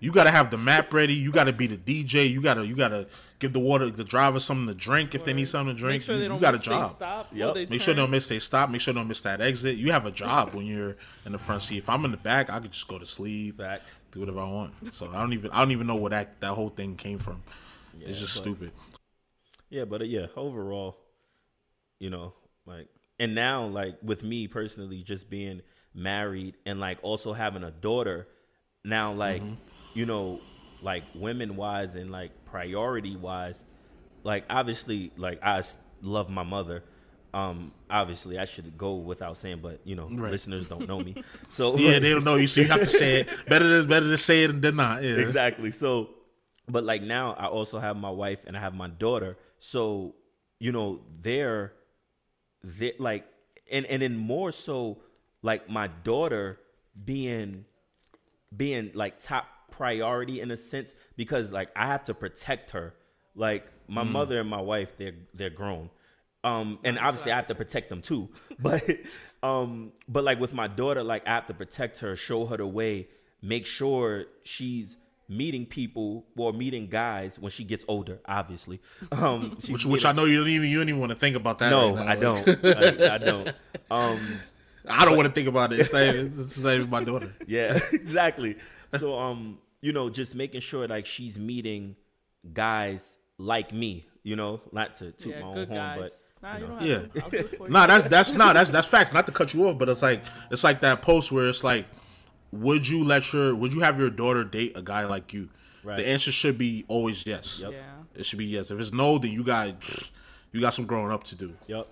You 0.00 0.12
got 0.12 0.24
to 0.24 0.30
have 0.30 0.50
the 0.52 0.58
map 0.58 0.92
ready. 0.94 1.14
You 1.14 1.32
got 1.32 1.44
to 1.44 1.52
be 1.52 1.66
the 1.66 1.76
DJ. 1.76 2.30
You 2.30 2.40
gotta 2.40 2.64
you 2.64 2.76
gotta 2.76 3.08
give 3.40 3.52
the 3.52 3.58
water 3.58 3.90
the 3.90 4.04
driver 4.04 4.38
something 4.40 4.66
to 4.68 4.74
drink 4.74 5.14
if 5.14 5.24
they 5.24 5.32
need 5.32 5.46
something 5.48 5.74
to 5.74 5.80
drink. 5.80 6.02
sure 6.02 6.16
you, 6.16 6.32
you 6.32 6.40
got 6.40 6.54
a 6.54 6.58
job. 6.58 6.90
stop. 6.92 7.28
Yep. 7.34 7.70
Make 7.70 7.80
sure 7.80 7.94
they 7.94 8.00
don't 8.00 8.10
miss 8.10 8.28
they 8.28 8.38
stop. 8.38 8.70
Make 8.70 8.80
sure 8.80 8.94
they 8.94 9.00
don't 9.00 9.08
miss 9.08 9.20
that 9.22 9.40
exit. 9.40 9.76
You 9.76 9.92
have 9.92 10.06
a 10.06 10.10
job 10.10 10.54
when 10.54 10.66
you're 10.66 10.96
in 11.26 11.32
the 11.32 11.38
front 11.38 11.62
seat. 11.62 11.78
If 11.78 11.88
I'm 11.88 12.04
in 12.04 12.12
the 12.12 12.16
back, 12.16 12.50
I 12.50 12.60
could 12.60 12.72
just 12.72 12.86
go 12.86 12.98
to 12.98 13.06
sleep, 13.06 13.58
Facts. 13.58 14.02
do 14.12 14.20
whatever 14.20 14.40
I 14.40 14.48
want. 14.50 14.94
So 14.94 15.10
I 15.12 15.20
don't 15.20 15.32
even 15.32 15.50
I 15.50 15.58
don't 15.58 15.72
even 15.72 15.86
know 15.86 15.96
where 15.96 16.10
that 16.10 16.40
that 16.40 16.52
whole 16.52 16.68
thing 16.70 16.94
came 16.94 17.18
from. 17.18 17.42
it's 18.00 18.20
just 18.20 18.36
but- 18.36 18.42
stupid. 18.42 18.72
Yeah, 19.70 19.84
but 19.84 20.00
uh, 20.00 20.04
yeah, 20.04 20.26
overall, 20.34 20.96
you 21.98 22.08
know, 22.08 22.32
like, 22.68 22.88
and 23.18 23.34
now, 23.34 23.66
like, 23.66 23.96
with 24.02 24.22
me 24.22 24.46
personally, 24.46 25.02
just 25.02 25.28
being 25.30 25.62
married 25.94 26.54
and 26.66 26.78
like 26.78 26.98
also 27.02 27.32
having 27.32 27.64
a 27.64 27.70
daughter, 27.70 28.28
now, 28.84 29.12
like, 29.12 29.42
you 29.94 30.06
know, 30.06 30.40
like 30.82 31.02
women 31.14 31.56
wise 31.56 31.96
and 31.96 32.12
like 32.12 32.30
priority 32.44 33.16
wise, 33.16 33.64
like, 34.22 34.44
obviously, 34.50 35.10
like, 35.16 35.40
I 35.42 35.62
love 36.02 36.28
my 36.30 36.42
mother. 36.44 36.84
Um, 37.34 37.72
obviously, 37.90 38.38
I 38.38 38.44
should 38.46 38.78
go 38.78 38.94
without 38.94 39.36
saying, 39.36 39.60
but 39.62 39.80
you 39.84 39.96
know, 39.96 40.08
Right. 40.10 40.30
listeners 40.30 40.66
don't 40.68 40.86
know 40.88 40.98
me, 41.00 41.14
so 41.48 41.76
Yeah, 41.76 41.98
they 41.98 42.10
don't 42.10 42.24
know 42.24 42.36
you, 42.36 42.46
so 42.46 42.60
you 42.62 42.68
have 42.68 42.80
to 42.80 42.86
say 42.86 43.20
it. 43.20 43.28
Better 43.48 43.82
to 43.82 43.86
better 43.88 44.08
to 44.08 44.16
say 44.16 44.44
it 44.44 44.62
than 44.62 44.76
not. 44.76 45.02
Yeah. 45.02 45.16
exactly. 45.16 45.70
So, 45.70 46.10
but 46.68 46.84
like 46.84 47.02
now, 47.02 47.32
I 47.34 47.46
also 47.46 47.78
have 47.80 47.96
my 47.96 48.10
wife 48.10 48.40
and 48.46 48.56
I 48.56 48.60
have 48.60 48.74
my 48.74 48.88
daughter. 48.88 49.36
So, 49.58 50.14
you 50.58 50.72
know, 50.72 51.00
they're 51.20 51.72
they 52.62 52.94
like, 52.98 53.26
and 53.70 53.86
and 53.86 54.02
then 54.02 54.16
more 54.16 54.52
so, 54.52 54.98
like 55.42 55.68
my 55.68 55.88
daughter 55.88 56.58
being 57.04 57.64
being 58.56 58.90
like 58.94 59.20
top 59.20 59.46
priority 59.70 60.40
in 60.40 60.50
a 60.50 60.56
sense 60.56 60.94
because 61.16 61.52
like 61.52 61.70
I 61.76 61.86
have 61.86 62.04
to 62.04 62.14
protect 62.14 62.70
her. 62.70 62.94
Like 63.34 63.66
my 63.86 64.02
mother 64.02 64.40
and 64.40 64.50
my 64.50 64.60
wife, 64.60 64.96
they're 64.96 65.14
they're 65.34 65.50
grown. 65.50 65.90
Um 66.44 66.78
and 66.84 66.98
obviously 66.98 67.32
I 67.32 67.36
have 67.36 67.46
to 67.48 67.54
protect 67.54 67.88
them 67.88 68.02
too. 68.02 68.28
But 68.58 68.84
um 69.42 69.92
but 70.08 70.24
like 70.24 70.40
with 70.40 70.52
my 70.52 70.66
daughter, 70.66 71.02
like 71.02 71.26
I 71.26 71.30
have 71.30 71.46
to 71.46 71.54
protect 71.54 72.00
her, 72.00 72.16
show 72.16 72.46
her 72.46 72.56
the 72.56 72.66
way, 72.66 73.08
make 73.40 73.66
sure 73.66 74.24
she's 74.42 74.96
meeting 75.28 75.66
people 75.66 76.24
or 76.36 76.52
meeting 76.52 76.86
guys 76.88 77.38
when 77.38 77.50
she 77.52 77.62
gets 77.64 77.84
older, 77.88 78.18
obviously. 78.26 78.80
Um 79.12 79.56
she's 79.60 79.70
Which 79.70 79.86
which 79.86 80.04
I 80.04 80.12
know 80.12 80.24
you 80.24 80.38
don't 80.38 80.48
even 80.48 80.68
you 80.70 80.78
don't 80.78 80.88
even 80.88 81.00
want 81.00 81.10
to 81.12 81.18
think 81.18 81.36
about 81.36 81.58
that. 81.58 81.70
No, 81.70 81.94
right 81.96 82.18
now. 82.18 82.34
I 82.34 82.42
don't. 82.44 82.64
I, 83.10 83.14
I 83.14 83.18
don't. 83.18 83.52
Um 83.90 84.20
I 84.90 85.04
don't 85.04 85.16
want 85.16 85.26
to 85.28 85.32
think 85.34 85.48
about 85.48 85.72
it. 85.74 85.80
It's 85.80 85.92
not, 85.92 86.02
even- 86.02 86.26
it's 86.26 86.58
not 86.58 86.74
even 86.74 86.88
my 86.88 87.04
daughter. 87.04 87.34
Yeah, 87.46 87.78
exactly. 87.92 88.56
So 88.98 89.18
um, 89.18 89.58
you 89.82 89.92
know, 89.92 90.08
just 90.08 90.34
making 90.34 90.62
sure 90.62 90.88
like 90.88 91.04
she's 91.04 91.38
meeting 91.38 91.94
guys 92.52 93.18
like 93.36 93.72
me, 93.72 94.06
You 94.22 94.36
know, 94.36 94.60
not 94.72 94.96
to 94.96 95.12
toot 95.12 95.34
Yeah, 95.34 95.40
my 95.40 95.46
own 95.48 95.54
good 95.54 95.68
horn, 95.68 95.80
guys. 95.98 96.24
Nah, 96.42 96.56
you 96.56 96.66
don't 96.66 96.78
have 96.78 96.86
Yeah. 96.88 96.98
to. 97.00 97.22
I'll 97.24 97.30
do 97.30 97.36
it 97.38 97.56
for 97.58 97.66
you. 97.66 97.72
Nah, 97.72 97.86
that's 97.86 98.04
that's 98.06 98.32
not 98.32 98.54
that's 98.54 98.70
that's 98.70 98.88
facts. 98.88 99.12
Not 99.12 99.26
to 99.26 99.32
cut 99.32 99.52
you 99.54 99.68
off, 99.68 99.78
but 99.78 99.88
it's 99.88 100.02
like 100.02 100.22
it's 100.50 100.64
like 100.64 100.80
that 100.80 101.02
post 101.02 101.30
where 101.32 101.48
it's 101.48 101.62
like, 101.64 101.86
would 102.52 102.88
you 102.88 103.04
let 103.04 103.32
your 103.32 103.54
would 103.54 103.72
you 103.72 103.80
have 103.80 103.98
your 103.98 104.10
daughter 104.10 104.44
date 104.44 104.72
a 104.76 104.82
guy 104.82 105.04
like 105.04 105.32
you? 105.32 105.48
Right. 105.84 105.96
The 105.96 106.08
answer 106.08 106.32
should 106.32 106.58
be 106.58 106.84
always 106.88 107.26
yes. 107.26 107.60
Yep. 107.62 107.72
Yeah. 107.72 107.78
It 108.14 108.26
should 108.26 108.38
be 108.38 108.46
yes. 108.46 108.70
If 108.70 108.80
it's 108.80 108.92
no, 108.92 109.18
then 109.18 109.32
you 109.32 109.44
got 109.44 109.74
you 110.52 110.60
got 110.60 110.70
some 110.74 110.86
growing 110.86 111.12
up 111.12 111.24
to 111.24 111.36
do. 111.36 111.54
yep, 111.66 111.86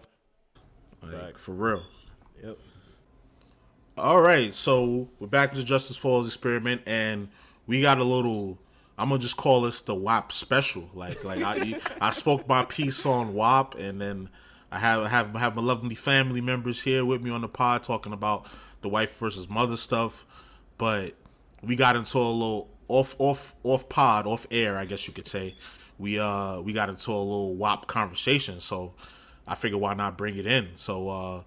Like, 1.02 1.12
Facts. 1.12 1.42
for 1.44 1.52
real. 1.52 1.82
yep. 2.42 2.58
All 3.98 4.20
right, 4.20 4.54
so 4.54 5.08
we're 5.18 5.26
back 5.26 5.54
to 5.54 5.62
Justice 5.62 5.96
Falls 5.96 6.26
experiment, 6.26 6.82
and 6.86 7.28
we 7.66 7.80
got 7.80 7.98
a 7.98 8.04
little. 8.04 8.58
I'm 8.98 9.08
gonna 9.10 9.20
just 9.20 9.36
call 9.36 9.62
this 9.62 9.80
the 9.82 9.94
WAP 9.94 10.32
special. 10.32 10.90
Like, 10.94 11.22
like 11.24 11.42
I, 11.42 11.78
I 12.00 12.10
spoke 12.10 12.46
my 12.48 12.64
piece 12.64 13.06
on 13.06 13.32
WAP, 13.34 13.74
and 13.76 14.00
then 14.00 14.28
I 14.70 14.78
have 14.78 15.02
I 15.02 15.08
have 15.08 15.36
I 15.36 15.38
have 15.38 15.54
my 15.56 15.62
lovely 15.62 15.94
family 15.94 16.40
members 16.40 16.82
here 16.82 17.04
with 17.04 17.22
me 17.22 17.30
on 17.30 17.40
the 17.42 17.48
pod 17.48 17.82
talking 17.84 18.12
about 18.12 18.46
the 18.82 18.88
wife 18.88 19.16
versus 19.18 19.48
mother 19.48 19.76
stuff. 19.78 20.26
But 20.78 21.14
we 21.62 21.76
got 21.76 21.96
into 21.96 22.18
a 22.18 22.20
little 22.20 22.68
off 22.88 23.16
off 23.18 23.54
off 23.62 23.88
pod 23.88 24.26
off 24.26 24.46
air, 24.50 24.78
I 24.78 24.84
guess 24.84 25.06
you 25.06 25.14
could 25.14 25.26
say. 25.26 25.54
We 25.98 26.18
uh 26.18 26.60
we 26.60 26.72
got 26.72 26.88
into 26.88 27.10
a 27.10 27.18
little 27.18 27.56
WAP 27.56 27.86
conversation, 27.86 28.60
so 28.60 28.94
I 29.46 29.54
figured 29.54 29.80
why 29.80 29.94
not 29.94 30.18
bring 30.18 30.36
it 30.36 30.46
in. 30.46 30.70
So 30.74 31.08
uh 31.08 31.42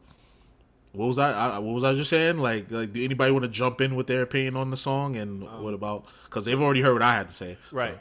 what 0.91 1.05
was 1.05 1.19
I, 1.19 1.31
I? 1.31 1.59
What 1.59 1.75
was 1.75 1.83
I 1.83 1.93
just 1.93 2.09
saying? 2.09 2.39
Like, 2.39 2.71
like, 2.71 2.93
do 2.93 3.03
anybody 3.03 3.31
want 3.31 3.43
to 3.43 3.49
jump 3.49 3.79
in 3.79 3.95
with 3.95 4.07
their 4.07 4.23
opinion 4.23 4.55
on 4.55 4.71
the 4.71 4.77
song? 4.77 5.17
And 5.17 5.43
what 5.61 5.73
about? 5.73 6.05
Because 6.25 6.45
they've 6.45 6.59
already 6.59 6.81
heard 6.81 6.93
what 6.93 7.03
I 7.03 7.13
had 7.13 7.27
to 7.27 7.33
say. 7.33 7.57
Right. 7.71 7.99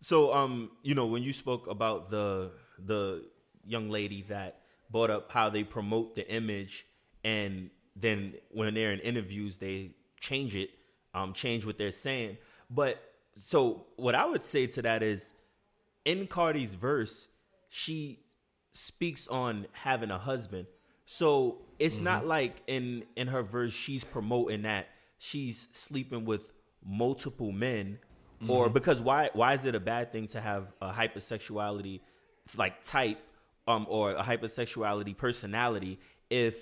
So, 0.00 0.32
um, 0.32 0.70
you 0.82 0.94
know, 0.94 1.06
when 1.06 1.22
you 1.22 1.32
spoke 1.32 1.66
about 1.66 2.10
the 2.10 2.52
the 2.82 3.24
young 3.66 3.90
lady 3.90 4.24
that 4.30 4.60
brought 4.90 5.10
up 5.10 5.30
how 5.30 5.50
they 5.50 5.64
promote 5.64 6.14
the 6.14 6.26
image, 6.32 6.86
and 7.22 7.68
then 7.94 8.34
when 8.50 8.72
they're 8.72 8.92
in 8.92 9.00
interviews, 9.00 9.58
they 9.58 9.90
change 10.20 10.54
it, 10.54 10.70
um, 11.14 11.32
change 11.32 11.66
what 11.66 11.78
they're 11.78 11.92
saying. 11.92 12.38
But 12.70 13.02
so, 13.36 13.86
what 13.96 14.14
I 14.14 14.24
would 14.26 14.44
say 14.44 14.66
to 14.68 14.82
that 14.82 15.02
is, 15.02 15.34
in 16.04 16.26
Cardi's 16.26 16.74
verse, 16.74 17.26
she 17.68 18.20
speaks 18.72 19.26
on 19.28 19.66
having 19.72 20.10
a 20.10 20.18
husband. 20.18 20.66
So 21.06 21.58
it's 21.80 21.98
not 21.98 22.26
like 22.26 22.62
in 22.66 23.04
in 23.16 23.26
her 23.28 23.42
verse 23.42 23.72
she's 23.72 24.04
promoting 24.04 24.62
that 24.62 24.88
she's 25.18 25.66
sleeping 25.72 26.24
with 26.24 26.50
multiple 26.84 27.50
men 27.50 27.98
or 28.48 28.70
because 28.70 29.00
why 29.00 29.30
why 29.32 29.54
is 29.54 29.64
it 29.64 29.74
a 29.74 29.80
bad 29.80 30.12
thing 30.12 30.26
to 30.28 30.40
have 30.40 30.72
a 30.80 30.92
hypersexuality 30.92 32.00
like 32.56 32.82
type 32.82 33.18
um 33.66 33.86
or 33.88 34.12
a 34.12 34.22
hypersexuality 34.22 35.16
personality 35.16 35.98
if 36.30 36.56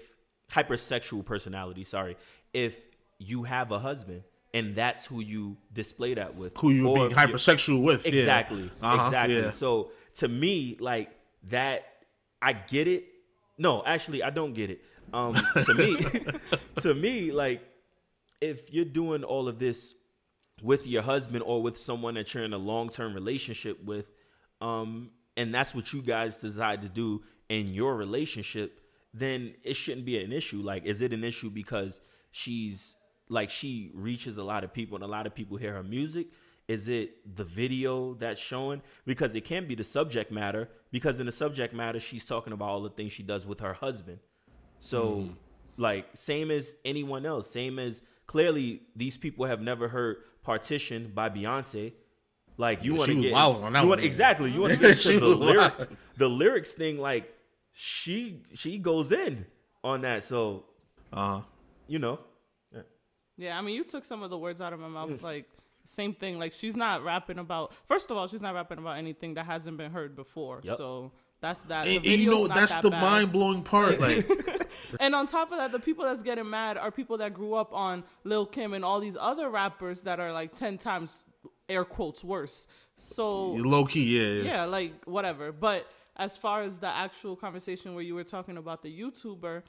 hypersexual 0.51 1.25
personality 1.25 1.85
sorry 1.85 2.17
if 2.53 2.75
you 3.19 3.43
have 3.45 3.71
a 3.73 3.79
husband 3.79 4.23
and 4.55 4.75
that's 4.75 5.05
who 5.07 5.21
you 5.21 5.57
display 5.73 6.15
that 6.15 6.35
with 6.37 6.57
Who 6.59 6.71
you 6.71 6.95
being 6.95 7.11
hypersexual 7.11 7.83
with? 7.83 8.07
yeah. 8.07 8.13
Exactly. 8.13 8.71
Uh-huh, 8.81 9.07
Exactly. 9.07 9.37
yeah. 9.41 9.51
So 9.51 9.91
to 10.17 10.29
me, 10.29 10.77
like 10.81 11.11
that, 11.51 11.85
I 12.41 12.53
get 12.55 12.89
it. 12.89 13.05
No, 13.59 13.83
actually, 13.85 14.23
I 14.23 14.31
don't 14.31 14.55
get 14.55 14.71
it. 14.71 14.83
Um, 15.13 15.35
to 15.65 15.75
me, 15.75 15.97
to 16.81 16.95
me, 16.95 17.33
like 17.33 17.63
if 18.41 18.73
you're 18.73 18.85
doing 18.85 19.25
all 19.25 19.49
of 19.49 19.59
this 19.59 19.95
with 20.63 20.87
your 20.87 21.03
husband 21.03 21.43
or 21.45 21.63
with 21.63 21.77
someone 21.79 22.15
that 22.15 22.33
you're 22.35 22.45
in 22.45 22.53
a 22.53 22.59
long 22.59 22.89
term 22.89 23.15
relationship 23.15 23.83
with, 23.85 24.11
um, 24.61 25.11
and 25.37 25.55
that's 25.55 25.75
what 25.75 25.93
you 25.93 26.03
guys 26.03 26.37
decide 26.37 26.83
to 26.83 26.89
do 26.89 27.23
in 27.49 27.69
your 27.75 27.97
relationship, 27.97 28.81
then 29.15 29.55
it 29.65 29.75
shouldn't 29.75 30.05
be 30.07 30.23
an 30.23 30.33
issue. 30.33 30.61
Like, 30.61 30.85
is 30.85 31.01
it 31.01 31.13
an 31.13 31.25
issue 31.25 31.51
because 31.51 32.01
she's 32.31 32.95
like 33.29 33.51
she 33.51 33.91
reaches 33.95 34.39
a 34.39 34.43
lot 34.45 34.65
of 34.65 34.73
people 34.73 34.97
and 34.97 35.05
a 35.05 35.09
lot 35.09 35.27
of 35.27 35.35
people 35.35 35.57
hear 35.57 35.73
her 35.75 35.83
music? 35.83 36.29
Is 36.67 36.87
it 36.89 37.35
the 37.37 37.45
video 37.45 38.15
that's 38.15 38.41
showing? 38.41 38.83
Because 39.07 39.35
it 39.35 39.45
can 39.45 39.67
be 39.67 39.75
the 39.75 39.85
subject 39.85 40.31
matter, 40.31 40.69
because 40.91 41.19
in 41.19 41.27
the 41.27 41.33
subject 41.33 41.73
matter, 41.73 41.99
she's 41.99 42.25
talking 42.27 42.53
about 42.53 42.69
all 42.69 42.83
the 42.83 42.91
things 42.91 43.13
she 43.13 43.23
does 43.23 43.47
with 43.47 43.61
her 43.61 43.73
husband. 43.73 44.19
So, 44.81 45.31
like, 45.77 46.07
same 46.15 46.51
as 46.51 46.77
anyone 46.85 47.25
else, 47.25 47.51
same 47.51 47.79
as 47.79 48.03
clearly 48.27 48.83
these 48.95 49.17
people 49.17 49.47
have 49.47 49.61
never 49.63 49.89
heard 49.89 50.19
Partition 50.43 51.11
by 51.15 51.31
Beyonce. 51.31 51.93
Like, 52.59 52.85
you 52.85 52.95
want 52.97 53.11
to 53.13 53.23
get 53.23 53.33
wildin' 53.35 53.63
on 53.65 53.73
that 53.73 53.83
you 53.85 53.89
wanna- 53.89 54.03
exactly. 54.03 54.51
You 54.51 54.61
want 54.61 54.75
to 54.75 54.79
get 54.81 55.01
to 55.01 55.21
the 55.21 55.27
lyrics, 55.29 55.87
the 56.17 56.29
lyrics 56.29 56.73
thing. 56.75 56.99
Like, 56.99 57.33
she 57.73 58.43
she 58.55 58.79
goes 58.79 59.11
in 59.13 59.47
on 59.83 60.03
that. 60.03 60.23
So, 60.25 60.65
Uh, 61.13 61.43
you 61.87 61.99
know, 61.99 62.19
Yeah, 63.39 63.57
I 63.57 63.63
mean, 63.63 63.75
you 63.77 63.85
took 63.85 64.05
some 64.05 64.23
of 64.23 64.31
the 64.31 64.37
words 64.37 64.61
out 64.61 64.73
of 64.73 64.81
my 64.81 64.89
mouth. 64.89 65.23
Like, 65.23 65.47
same 65.85 66.13
thing. 66.13 66.39
Like, 66.39 66.53
she's 66.53 66.77
not 66.77 67.05
rapping 67.05 67.39
about. 67.39 67.73
First 67.87 68.11
of 68.11 68.17
all, 68.17 68.27
she's 68.27 68.43
not 68.43 68.55
rapping 68.55 68.79
about 68.79 68.99
anything 68.99 69.35
that 69.35 69.47
hasn't 69.47 69.79
been 69.79 69.93
heard 69.93 70.17
before. 70.17 70.61
Yep. 70.65 70.77
So 70.77 71.13
that's 71.41 71.63
that. 71.63 71.87
and, 71.87 72.05
and 72.05 72.21
you 72.21 72.31
know 72.31 72.49
that's 72.49 72.75
that 72.75 72.83
the 72.83 72.91
mind 72.91 73.33
blowing 73.33 73.63
part. 73.63 73.99
Like, 74.01 74.27
And 75.01 75.15
on 75.15 75.27
top 75.27 75.51
of 75.51 75.59
that, 75.59 75.73
the 75.73 75.79
people 75.79 76.05
that's 76.05 76.23
getting 76.23 76.49
mad 76.51 76.77
are 76.77 76.91
people 76.91 77.19
that 77.19 77.33
grew 77.33 77.55
up 77.55 77.73
on 77.73 78.05
Lil 78.25 78.47
Kim 78.47 78.75
and 78.75 78.85
all 78.85 79.01
these 79.01 79.17
other 79.19 79.49
rappers 79.49 80.03
that 80.03 80.21
are 80.21 80.33
like 80.33 80.55
ten 80.55 80.79
times 80.79 81.25
air 81.69 81.85
quotes 81.85 82.25
worse. 82.25 82.67
So 82.97 83.45
low 83.53 83.85
key, 83.85 84.19
yeah, 84.19 84.43
yeah. 84.43 84.55
yeah, 84.57 84.65
like 84.65 85.05
whatever. 85.05 85.53
But 85.53 85.87
as 86.17 86.37
far 86.37 86.63
as 86.63 86.79
the 86.79 86.89
actual 86.89 87.37
conversation 87.37 87.95
where 87.95 88.03
you 88.03 88.15
were 88.15 88.25
talking 88.25 88.57
about 88.57 88.83
the 88.83 89.01
YouTuber, 89.01 89.63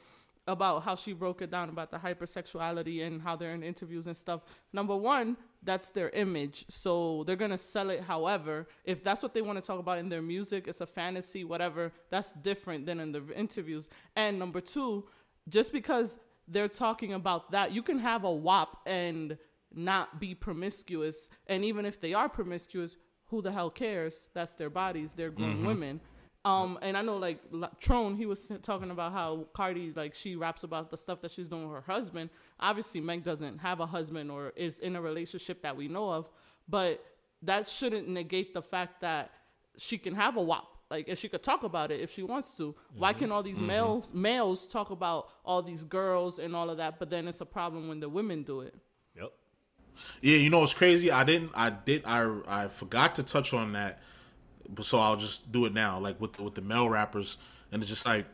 about 0.50 0.84
how 0.84 0.96
she 0.96 1.14
broke 1.14 1.42
it 1.42 1.50
down 1.50 1.70
about 1.70 1.92
the 1.92 1.98
hypersexuality 1.98 3.06
and 3.06 3.22
how 3.22 3.36
they're 3.36 3.54
in 3.54 3.64
interviews 3.64 4.08
and 4.08 4.18
stuff. 4.18 4.42
Number 4.74 4.96
one, 4.96 5.38
that's 5.64 5.92
their 5.92 6.10
image. 6.10 6.66
So 6.70 7.24
they're 7.26 7.36
gonna 7.36 7.58
sell 7.58 7.90
it 7.90 8.02
however. 8.02 8.68
If 8.84 9.04
that's 9.04 9.24
what 9.24 9.34
they 9.34 9.42
want 9.42 9.62
to 9.62 9.66
talk 9.66 9.80
about 9.80 10.00
in 10.00 10.10
their 10.10 10.22
music, 10.22 10.68
it's 10.68 10.82
a 10.82 10.88
fantasy, 10.88 11.44
whatever, 11.44 11.92
that's 12.10 12.34
different 12.34 12.86
than 12.86 13.00
in 13.00 13.12
the 13.12 13.24
interviews. 13.36 13.90
And 14.16 14.40
number 14.40 14.62
two, 14.62 15.06
just 15.48 15.72
because 15.72 16.18
they're 16.48 16.68
talking 16.68 17.14
about 17.14 17.52
that, 17.52 17.72
you 17.72 17.84
can 17.84 18.00
have 18.00 18.24
a 18.24 18.32
WAP 18.32 18.78
and 18.86 19.38
not 19.74 20.20
be 20.20 20.34
promiscuous. 20.34 21.30
And 21.48 21.64
even 21.64 21.86
if 21.86 22.02
they 22.02 22.14
are 22.14 22.28
promiscuous, 22.28 22.98
who 23.28 23.42
the 23.42 23.52
hell 23.52 23.70
cares? 23.70 24.30
That's 24.34 24.56
their 24.56 24.70
bodies. 24.70 25.14
They're 25.14 25.30
grown 25.30 25.58
mm-hmm. 25.58 25.68
women. 25.68 26.02
Um, 26.46 26.80
and 26.82 26.96
I 26.96 27.02
know 27.02 27.18
like 27.18 27.40
La- 27.52 27.70
Trone, 27.80 28.16
he 28.16 28.26
was 28.26 28.52
talking 28.62 28.92
about 28.92 29.12
how 29.12 29.48
Cardi 29.54 29.92
like 29.96 30.16
she 30.16 30.36
raps 30.36 30.64
about 30.64 30.90
the 30.90 30.98
stuff 30.98 31.22
that 31.22 31.32
she's 31.32 31.48
doing 31.48 31.68
with 31.68 31.76
her 31.84 31.92
husband. 31.92 32.30
Obviously, 32.60 33.02
Meg 33.02 33.24
doesn't 33.24 33.60
have 33.60 33.82
a 33.82 33.86
husband 33.86 34.32
or 34.32 34.54
is 34.56 34.80
in 34.80 34.96
a 34.96 35.02
relationship 35.02 35.62
that 35.64 35.76
we 35.76 35.88
know 35.88 36.10
of, 36.10 36.30
but 36.68 37.04
that 37.44 37.68
shouldn't 37.68 38.08
negate 38.08 38.54
the 38.54 38.62
fact 38.62 39.02
that 39.02 39.32
she 39.78 39.98
can 39.98 40.16
have 40.16 40.38
a 40.38 40.42
WAP. 40.42 40.66
Like, 40.90 41.08
if 41.08 41.20
she 41.20 41.30
could 41.30 41.44
talk 41.44 41.64
about 41.64 41.92
it 41.92 42.00
if 42.02 42.12
she 42.12 42.24
wants 42.24 42.58
to. 42.58 42.74
Why 42.98 43.14
can 43.14 43.32
all 43.32 43.44
these 43.44 43.62
males 43.62 44.10
males 44.14 44.66
talk 44.66 44.90
about 44.90 45.28
all 45.46 45.62
these 45.62 45.84
girls 45.84 46.40
and 46.40 46.56
all 46.56 46.70
of 46.70 46.78
that, 46.78 47.00
but 47.00 47.10
then 47.10 47.28
it's 47.28 47.42
a 47.42 47.46
problem 47.46 47.88
when 47.90 48.00
the 48.00 48.10
women 48.10 48.44
do 48.44 48.62
it? 48.62 48.74
yep. 49.16 49.32
Yeah, 50.22 50.38
you 50.38 50.50
know 50.50 50.62
what's 50.62 50.74
crazy? 50.74 51.12
I 51.12 51.24
didn't. 51.26 51.52
I 51.54 51.70
did. 51.70 52.04
I 52.06 52.40
I 52.48 52.68
forgot 52.70 53.16
to 53.16 53.24
touch 53.24 53.54
on 53.54 53.74
that, 53.74 54.02
but 54.02 54.09
so 54.82 55.00
I'll 55.00 55.18
just 55.18 55.52
do 55.52 55.66
it 55.66 55.74
now. 55.74 56.00
Like 56.00 56.20
with 56.20 56.40
with 56.40 56.56
the 56.56 56.62
male 56.62 56.90
rappers, 56.90 57.38
and 57.72 57.82
it's 57.82 57.90
just 57.90 58.06
like 58.06 58.26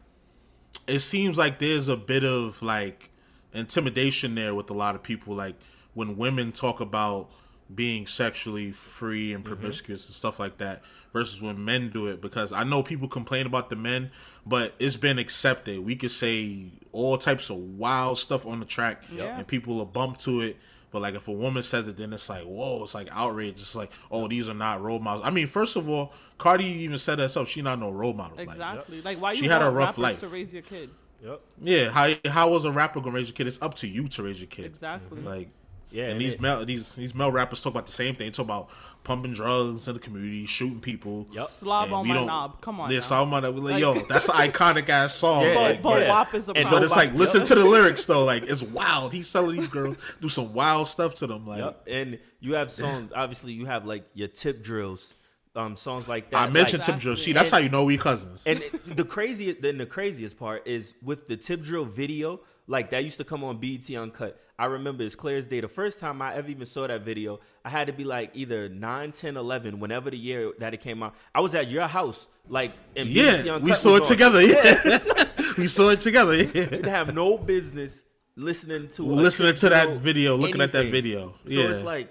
it 0.88 1.00
seems 1.00 1.38
like 1.38 1.60
there's 1.60 1.90
a 1.90 1.98
bit 1.98 2.24
of 2.24 2.62
like 2.62 3.10
intimidation 3.54 4.36
there 4.36 4.54
with 4.54 4.70
a 4.70 4.74
lot 4.74 4.96
of 4.96 5.04
people. 5.04 5.36
Like 5.36 5.56
when 5.94 6.18
women 6.18 6.52
talk 6.52 6.80
about 6.80 7.30
being 7.74 8.06
sexually 8.06 8.72
free 8.72 9.34
and 9.34 9.44
mm-hmm. 9.44 9.54
promiscuous 9.56 10.08
and 10.08 10.16
stuff 10.16 10.40
like 10.40 10.58
that 10.60 10.84
versus 11.12 11.42
when 11.42 11.64
men 11.64 11.90
do 11.90 12.08
it 12.08 12.22
because 12.22 12.54
I 12.54 12.64
know 12.64 12.84
people 12.84 13.08
complain 13.08 13.48
about 13.48 13.70
the 13.72 13.76
men 13.76 14.12
but 14.46 14.76
it's 14.78 14.98
been 14.98 15.18
accepted 15.18 15.80
we 15.80 15.96
could 15.96 16.12
say 16.12 16.66
all 16.92 17.18
types 17.18 17.50
of 17.50 17.58
wild 17.58 18.20
stuff 18.20 18.46
on 18.46 18.60
the 18.60 18.66
track 18.66 19.06
Yeah. 19.12 19.38
and 19.38 19.48
people 19.48 19.80
are 19.80 19.86
bump 19.86 20.20
to 20.20 20.42
it 20.42 20.58
but 20.92 21.02
like 21.02 21.14
if 21.16 21.28
a 21.28 21.32
woman 21.32 21.62
says 21.64 21.88
it 21.88 21.98
then 21.98 22.14
it's 22.14 22.30
like 22.30 22.44
whoa 22.44 22.84
it's 22.84 22.94
like 22.96 23.08
outrage 23.12 23.54
it's 23.54 23.76
like 23.76 23.92
oh 24.12 24.28
these 24.28 24.48
are 24.50 24.54
not 24.54 24.82
role 24.82 25.00
models 25.00 25.26
I 25.26 25.32
mean 25.32 25.48
first 25.48 25.76
of 25.76 25.90
all 25.90 26.14
Cardi 26.38 26.66
even 26.66 26.98
said 26.98 27.20
herself 27.20 27.48
she 27.50 27.62
not 27.62 27.80
no 27.80 27.90
role 27.90 28.14
model 28.14 28.38
like, 28.38 28.48
Exactly. 28.50 29.02
Like, 29.02 29.22
why 29.22 29.32
you 29.34 29.40
She 29.40 29.48
had 29.48 29.62
a 29.62 29.70
rough 29.70 29.98
life. 29.98 30.20
to 30.20 30.28
raise 30.28 30.54
your 30.54 30.64
kid? 30.64 30.90
Yep. 31.24 31.42
yeah 31.64 31.90
how 31.90 32.12
how 32.30 32.50
was 32.50 32.66
a 32.66 32.72
rapper 32.72 33.00
gonna 33.02 33.16
raise 33.16 33.30
your 33.30 33.36
kid 33.36 33.48
it's 33.48 33.60
up 33.62 33.74
to 33.76 33.88
you 33.88 34.08
to 34.10 34.24
raise 34.24 34.40
your 34.40 34.48
kid 34.50 34.66
Exactly. 34.66 35.22
like 35.22 35.50
Yeah. 35.96 36.04
and 36.04 36.12
and 36.14 36.22
these 36.22 36.34
it- 36.34 36.42
male 36.42 36.66
these 36.66 36.94
these 36.96 37.16
male 37.16 37.32
rappers 37.32 37.62
talk 37.62 37.72
about 37.74 37.86
the 37.86 37.92
same 37.92 38.16
thing. 38.16 38.28
They 38.28 38.32
talk 38.32 38.46
about 38.46 38.70
pumping 39.04 39.34
drugs 39.34 39.88
in 39.88 39.94
the 39.94 40.00
community, 40.00 40.46
shooting 40.46 40.80
people. 40.80 41.28
Yep. 41.32 41.46
Slob 41.46 41.94
on 41.94 42.04
we 42.04 42.10
my 42.10 42.16
don't- 42.16 42.28
knob. 42.28 42.62
Come 42.62 42.80
on. 42.80 42.90
Yeah, 42.92 42.98
now. 42.98 43.02
so 43.04 43.22
I'm 43.22 43.34
on 43.34 43.64
like, 43.64 43.80
yo, 43.80 43.94
that's 44.10 44.28
an 44.28 44.36
iconic 44.52 44.90
ass 44.90 45.14
song. 45.16 45.44
Yeah, 45.44 45.54
like, 45.56 45.82
but 45.82 45.90
but 45.92 46.02
yeah. 46.02 46.10
WAP 46.10 46.34
is 46.34 46.50
a 46.50 46.54
And- 46.58 46.70
but 46.70 46.84
it's 46.84 46.96
like 46.96 47.14
listen 47.14 47.46
to 47.46 47.56
the 47.56 47.64
lyrics 47.76 48.06
though. 48.06 48.26
Like 48.26 48.44
it's 48.44 48.64
wild. 48.64 49.14
He's 49.14 49.28
selling 49.28 49.56
these 49.58 49.70
girls, 49.70 49.98
do 50.22 50.28
some 50.30 50.54
wild 50.54 50.88
stuff 50.88 51.14
to 51.16 51.28
them. 51.28 51.48
Like 51.48 51.60
Yep. 51.60 51.84
And 51.90 52.20
you 52.40 52.54
have 52.56 52.70
songs. 52.72 53.12
Obviously, 53.16 53.54
you 53.54 53.66
have 53.66 53.86
like 53.86 54.04
your 54.14 54.28
tip 54.28 54.64
drills. 54.64 55.14
um, 55.56 55.76
songs 55.78 56.06
like 56.08 56.32
that. 56.32 56.38
I 56.38 56.50
mentioned 56.52 56.82
like, 56.82 56.96
Tip 56.96 57.00
Drill. 57.00 57.16
See, 57.16 57.32
that's 57.32 57.48
and- 57.50 57.54
how 57.56 57.64
you 57.64 57.70
know 57.70 57.86
we 57.86 57.96
cousins. 57.98 58.46
and 58.46 58.62
the 58.86 59.06
craziest, 59.06 59.62
then 59.62 59.78
the 59.78 59.86
craziest 59.86 60.38
part 60.38 60.68
is 60.68 60.94
with 61.02 61.28
the 61.28 61.38
tip 61.38 61.62
drill 61.62 61.86
video. 61.86 62.42
Like 62.68 62.90
that 62.92 63.04
used 63.06 63.18
to 63.20 63.24
come 63.24 63.44
on 63.46 63.58
BET 63.60 63.90
Uncut. 63.92 64.38
I 64.58 64.66
remember 64.66 65.04
as 65.04 65.16
clear 65.16 65.38
as 65.38 65.48
day. 65.48 65.60
The 65.60 65.68
first 65.68 66.00
time 66.00 66.22
I 66.22 66.36
ever 66.36 66.48
even 66.50 66.66
saw 66.66 66.88
that 66.88 67.02
video, 67.02 67.40
I 67.64 67.70
had 67.70 67.88
to 67.88 67.94
be 67.94 68.04
like 68.06 68.32
either 68.34 68.70
9, 68.70 69.12
10, 69.12 69.36
11, 69.38 69.80
whenever 69.80 70.10
the 70.10 70.18
year 70.18 70.54
that 70.60 70.74
it 70.74 70.82
came 70.82 71.04
out. 71.04 71.14
I 71.34 71.42
was 71.42 71.54
at 71.56 71.70
your 71.70 71.88
house, 71.88 72.28
like, 72.48 72.72
and 72.96 73.10
yeah, 73.10 73.58
we 73.58 73.74
saw 73.74 73.96
it 73.96 74.04
on. 74.04 74.08
together. 74.08 74.42
Yeah, 74.42 75.26
we 75.58 75.68
saw 75.68 75.90
it 75.90 76.00
together. 76.00 76.36
Yeah. 76.36 76.46
Didn't 76.52 76.86
have 76.86 77.14
no 77.14 77.38
business 77.38 78.04
listening 78.38 78.90
to 78.90 79.04
listening 79.04 79.56
to 79.56 79.70
that 79.70 80.00
video, 80.00 80.36
looking 80.36 80.62
at 80.62 80.72
that 80.72 80.88
video. 80.92 81.36
So 81.46 81.52
Yeah. 81.52 81.70
it's 81.70 81.84
like, 81.84 82.10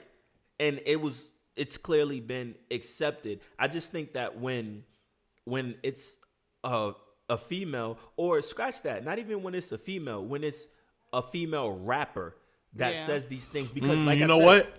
and 0.60 0.80
it 0.84 1.00
was, 1.00 1.30
it's 1.56 1.76
clearly 1.78 2.20
been 2.20 2.54
accepted. 2.70 3.40
I 3.58 3.68
just 3.68 3.90
think 3.90 4.12
that 4.14 4.38
when, 4.38 4.84
when 5.44 5.76
it's 5.82 6.16
a 6.62 6.92
a 7.30 7.38
female, 7.38 7.98
or 8.18 8.42
scratch 8.42 8.82
that, 8.82 9.02
not 9.02 9.18
even 9.18 9.42
when 9.42 9.54
it's 9.54 9.72
a 9.72 9.78
female, 9.78 10.22
when 10.22 10.44
it's 10.44 10.66
a 11.18 11.22
female 11.22 11.70
rapper 11.72 12.34
that 12.74 12.94
Yeah. 12.94 13.06
says 13.06 13.26
these 13.26 13.44
things, 13.46 13.70
because 13.70 13.96
Mm, 13.98 14.06
like 14.06 14.18
you 14.18 14.24
I 14.24 14.26
know 14.28 14.38
said, 14.40 14.44
what? 14.46 14.78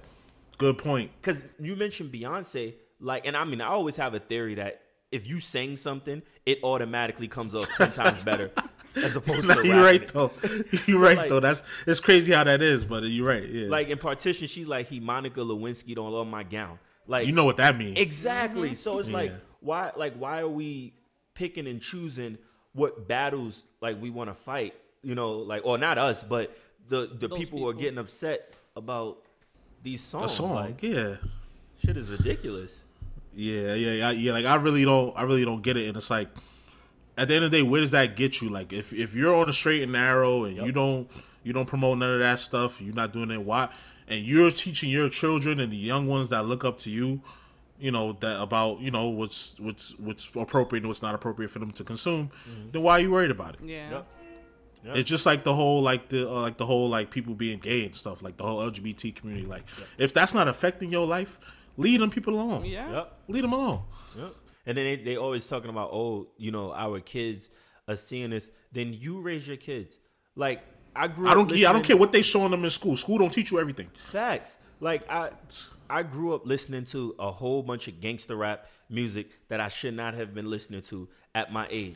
Good 0.57 0.77
point. 0.77 1.11
because 1.21 1.41
you 1.59 1.75
mentioned 1.75 2.11
Beyonce, 2.13 2.73
like, 2.99 3.25
and 3.25 3.36
I 3.36 3.43
mean, 3.43 3.61
I 3.61 3.67
always 3.67 3.95
have 3.97 4.13
a 4.13 4.19
theory 4.19 4.55
that 4.55 4.81
if 5.11 5.27
you 5.27 5.39
sing 5.39 5.77
something, 5.77 6.21
it 6.45 6.59
automatically 6.63 7.27
comes 7.27 7.55
off 7.55 7.67
ten 7.77 7.91
times 7.91 8.23
better 8.23 8.51
as 8.95 9.15
opposed 9.15 9.47
Nah, 9.47 9.55
to 9.55 9.67
you're 9.67 9.83
right 9.83 10.01
it. 10.01 10.13
though. 10.13 10.31
You're 10.88 10.99
right 10.99 11.17
like- 11.17 11.29
though. 11.29 11.39
That's 11.39 11.63
it's 11.88 11.99
crazy 11.99 12.33
how 12.33 12.43
that 12.45 12.61
is, 12.61 12.86
but 12.86 13.03
you're 13.03 13.27
right. 13.27 13.43
Yeah. 13.47 13.67
Like 13.69 13.89
in 13.89 13.97
partition, 13.97 14.47
she's 14.47 14.67
like 14.67 14.88
he 14.88 14.99
Monica 14.99 15.39
Lewinsky 15.41 15.95
don't 15.95 16.11
love 16.11 16.27
my 16.27 16.43
gown. 16.43 16.79
Like 17.07 17.27
you 17.27 17.33
know 17.33 17.45
what 17.45 17.57
that 17.57 17.77
means. 17.77 17.97
exactly. 17.99 18.75
So 18.75 18.99
it's 18.99 19.09
like 19.09 19.31
why 19.61 19.91
like 19.95 20.15
why 20.15 20.39
are 20.39 20.47
we 20.49 20.93
picking 21.33 21.67
and 21.67 21.81
choosing 21.81 22.38
what 22.73 23.07
battles 23.07 23.63
like 23.81 24.01
we 24.01 24.09
want 24.09 24.29
to 24.29 24.36
fight? 24.36 24.73
You 25.06 25.14
know, 25.14 25.34
like 25.34 25.62
or 25.66 25.78
not 25.78 25.97
us, 25.97 26.24
but 26.24 26.58
the 26.89 27.08
the 27.08 27.28
Those 27.28 27.38
people, 27.38 27.60
who 27.60 27.68
are 27.70 27.74
getting 27.74 27.99
upset 27.99 28.53
about 28.76 29.20
these 29.84 30.01
songs. 30.01 30.32
a 30.32 30.36
song. 30.36 30.56
Like 30.56 30.84
yeah. 30.84 31.18
shit 31.84 31.95
is 31.95 32.10
ridiculous. 32.10 32.84
Yeah, 33.34 33.76
yeah, 33.76 33.91
yeah, 33.91 34.12
yeah. 34.12 34.32
Like 34.34 34.45
I 34.45 34.56
really 34.56 34.84
don't, 34.84 35.16
I 35.16 35.24
really 35.24 35.45
don't 35.45 35.62
get 35.62 35.78
it. 35.78 35.88
And 35.88 35.97
it's 35.97 36.10
like, 36.10 36.30
at 37.18 37.28
the 37.28 37.36
end 37.36 37.45
of 37.45 37.51
the 37.51 37.58
day, 37.58 37.64
where 37.64 37.82
does 37.82 37.91
that 37.91 38.16
get 38.16 38.41
you? 38.41 38.49
Like, 38.49 38.74
if 38.74 38.93
if 38.93 39.14
you're 39.14 39.36
on 39.36 39.49
a 39.49 39.53
straight 39.53 39.84
and 39.84 39.91
narrow 39.91 40.45
and 40.45 40.58
you 40.58 40.72
don't, 40.72 41.10
you 41.43 41.53
don't 41.53 41.68
promote 41.68 41.97
none 41.97 42.14
of 42.14 42.20
that 42.20 42.39
stuff, 42.39 42.82
you're 42.82 42.95
not 42.95 43.14
doing 43.14 43.32
it. 43.32 43.41
Why? 43.41 43.70
And 44.08 44.26
you're 44.26 44.51
teaching 44.51 44.89
your 44.89 45.10
children 45.10 45.60
and 45.60 45.72
the 45.72 45.78
young 45.78 46.08
ones 46.08 46.30
that 46.30 46.45
look 46.45 46.64
up 46.64 46.78
to 46.80 46.89
you, 46.89 47.22
you 47.80 47.91
know, 47.91 48.14
that 48.22 48.41
about 48.41 48.80
you 48.80 48.91
know 48.91 49.10
what's 49.10 49.60
what's 49.60 49.97
what's 49.99 50.32
appropriate 50.36 50.82
and 50.82 50.88
what's 50.88 51.01
not 51.01 51.14
appropriate 51.14 51.49
for 51.49 51.60
them 51.60 51.72
to 51.72 51.84
consume. 51.84 52.32
Mm-hmm. 52.49 52.72
Then 52.72 52.82
why 52.82 52.93
are 52.93 52.99
you 53.01 53.12
worried 53.12 53.32
about 53.32 53.56
it? 53.56 53.60
Yeah. 53.64 53.89
Yep. 53.91 54.08
Yep. 54.86 54.95
It's 54.97 55.09
just 55.09 55.25
like 55.25 55.43
the 55.43 55.53
whole 55.53 55.81
like 55.81 56.09
the 56.09 56.29
uh, 56.29 56.41
like 56.41 56.57
the 56.57 56.65
whole 56.65 56.89
like 56.89 57.09
people 57.09 57.33
being 57.33 57.57
gay 57.57 57.86
and 57.86 57.95
stuff, 57.95 58.21
like 58.21 58.38
the 58.38 58.43
whole 58.43 58.59
LGBT 58.59 59.15
community. 59.15 59.47
Like, 59.47 59.63
if 59.97 60.13
that's 60.13 60.33
not 60.33 60.47
affecting 60.47 60.91
your 60.91 61.07
life, 61.07 61.39
leave 61.75 61.99
them 61.99 62.11
people 62.11 62.39
alone. 62.39 62.65
Yeah. 62.65 62.91
Yep. 62.91 63.19
Leave 63.27 63.41
them 63.41 63.53
alone. 63.53 63.81
Yep. 64.15 64.36
And 64.67 64.77
then 64.77 64.86
they, 64.86 64.95
they 64.97 65.17
always 65.17 65.47
talking 65.47 65.69
about, 65.69 65.89
oh, 65.91 66.27
you 66.38 66.51
know, 66.51 66.73
our 66.73 66.99
kids 66.99 67.49
are 67.88 67.95
seeing 67.95 68.29
this. 68.29 68.49
Then 68.71 68.93
you 68.93 69.21
raise 69.21 69.47
your 69.47 69.57
kids. 69.57 69.99
Like 70.36 70.63
I 70.95 71.07
grew. 71.07 71.27
I 71.27 71.33
don't. 71.33 71.51
Yeah, 71.51 71.71
I 71.71 71.73
don't 71.73 71.83
care 71.83 71.97
what 71.97 72.11
they 72.11 72.21
showing 72.21 72.51
them 72.51 72.63
in 72.63 72.69
school. 72.69 72.95
School 72.95 73.17
don't 73.17 73.33
teach 73.33 73.51
you 73.51 73.59
everything. 73.59 73.89
Facts. 74.11 74.55
Like 74.79 75.09
I, 75.09 75.31
I 75.89 76.03
grew 76.03 76.36
up 76.36 76.45
listening 76.45 76.86
to 76.86 77.15
a 77.17 77.31
whole 77.31 77.63
bunch 77.63 77.88
of 77.88 77.99
gangster 78.01 78.36
rap 78.36 78.67
music 78.89 79.29
that 79.47 79.59
I 79.59 79.69
should 79.69 79.95
not 79.95 80.13
have 80.13 80.33
been 80.33 80.49
listening 80.49 80.81
to 80.83 81.07
at 81.33 81.51
my 81.51 81.67
age. 81.69 81.95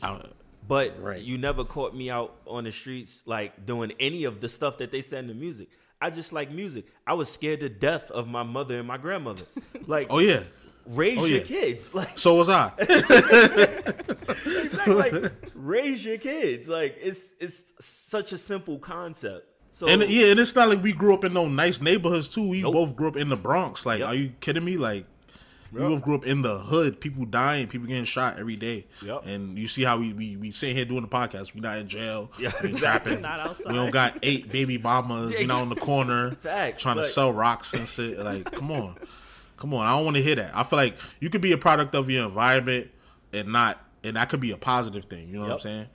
But 0.70 1.02
Right. 1.02 1.20
you 1.20 1.36
never 1.36 1.64
caught 1.64 1.94
me 1.94 2.08
out 2.10 2.30
on 2.46 2.64
the 2.64 2.72
streets 2.72 3.22
like 3.26 3.66
doing 3.66 3.92
any 3.98 4.22
of 4.24 4.40
the 4.40 4.48
stuff 4.48 4.78
that 4.78 4.90
they 4.90 5.02
said 5.02 5.24
in 5.24 5.28
the 5.28 5.34
music. 5.34 5.68
I 6.00 6.08
just 6.10 6.32
like 6.32 6.50
music. 6.50 6.84
I 7.06 7.12
was 7.14 7.30
scared 7.30 7.60
to 7.60 7.68
death 7.68 8.10
of 8.10 8.26
my 8.26 8.42
mother 8.44 8.78
and 8.78 8.86
my 8.88 8.96
grandmother. 8.96 9.44
Like, 9.86 10.06
Oh 10.08 10.20
yeah. 10.20 10.44
raise 10.86 11.18
oh, 11.18 11.24
your 11.26 11.38
yeah. 11.40 11.44
kids. 11.44 11.92
Like, 12.00 12.16
So 12.18 12.36
was 12.36 12.48
I. 12.48 12.72
exactly, 14.08 14.94
like 14.94 15.32
raise 15.54 16.04
your 16.04 16.18
kids. 16.18 16.68
Like, 16.68 16.96
it's 17.00 17.34
it's 17.40 17.64
such 17.80 18.32
a 18.32 18.38
simple 18.38 18.78
concept. 18.78 19.46
So 19.72 19.86
and 19.88 20.02
yeah, 20.08 20.26
and 20.30 20.40
it's 20.40 20.54
not 20.54 20.68
like 20.68 20.82
we 20.82 20.92
grew 20.92 21.14
up 21.14 21.24
in 21.24 21.32
no 21.32 21.46
nice 21.48 21.80
neighborhoods 21.80 22.32
too. 22.34 22.48
We 22.48 22.62
Nope. 22.62 22.72
both 22.74 22.96
grew 22.96 23.08
up 23.08 23.16
in 23.16 23.28
the 23.28 23.36
Bronx. 23.36 23.86
Like, 23.86 24.00
Yep. 24.00 24.08
are 24.08 24.14
you 24.14 24.32
kidding 24.40 24.64
me? 24.64 24.76
Like, 24.76 25.06
we 25.72 25.80
both 25.80 26.02
grew 26.02 26.14
up 26.14 26.26
in 26.26 26.42
the 26.42 26.58
hood. 26.58 27.00
People 27.00 27.24
dying, 27.24 27.66
people 27.66 27.86
getting 27.86 28.04
shot 28.04 28.38
every 28.38 28.56
day. 28.56 28.86
Yep. 29.02 29.26
And 29.26 29.58
you 29.58 29.68
see 29.68 29.82
how 29.82 29.98
we 29.98 30.12
we 30.12 30.36
we 30.36 30.50
sitting 30.50 30.76
here 30.76 30.84
doing 30.84 31.02
the 31.02 31.08
podcast. 31.08 31.54
We're 31.54 31.60
not 31.60 31.78
in 31.78 31.88
jail. 31.88 32.30
Yeah, 32.38 32.52
we 32.62 32.70
exactly. 32.70 33.12
trapping. 33.12 33.22
Not 33.22 33.40
outside. 33.40 33.72
We 33.72 33.74
don't 33.74 33.90
got 33.90 34.18
eight 34.22 34.50
baby 34.50 34.78
mamas. 34.78 35.38
You 35.38 35.46
know, 35.46 35.58
on 35.60 35.68
the 35.68 35.76
corner, 35.76 36.32
Facts, 36.32 36.82
trying 36.82 36.96
to 36.96 37.04
sell 37.04 37.32
rocks 37.32 37.74
and 37.74 37.86
shit. 37.86 38.18
Like, 38.18 38.50
come 38.50 38.70
on, 38.72 38.96
come 39.56 39.74
on. 39.74 39.86
I 39.86 39.96
don't 39.96 40.04
want 40.04 40.16
to 40.16 40.22
hear 40.22 40.34
that. 40.36 40.56
I 40.56 40.64
feel 40.64 40.78
like 40.78 40.96
you 41.20 41.30
could 41.30 41.42
be 41.42 41.52
a 41.52 41.58
product 41.58 41.94
of 41.94 42.10
your 42.10 42.26
environment 42.26 42.90
and 43.32 43.48
not, 43.52 43.82
and 44.02 44.16
that 44.16 44.28
could 44.28 44.40
be 44.40 44.52
a 44.52 44.56
positive 44.56 45.04
thing. 45.04 45.28
You 45.28 45.34
know 45.36 45.42
what 45.42 45.52
I'm 45.52 45.58
saying? 45.60 45.86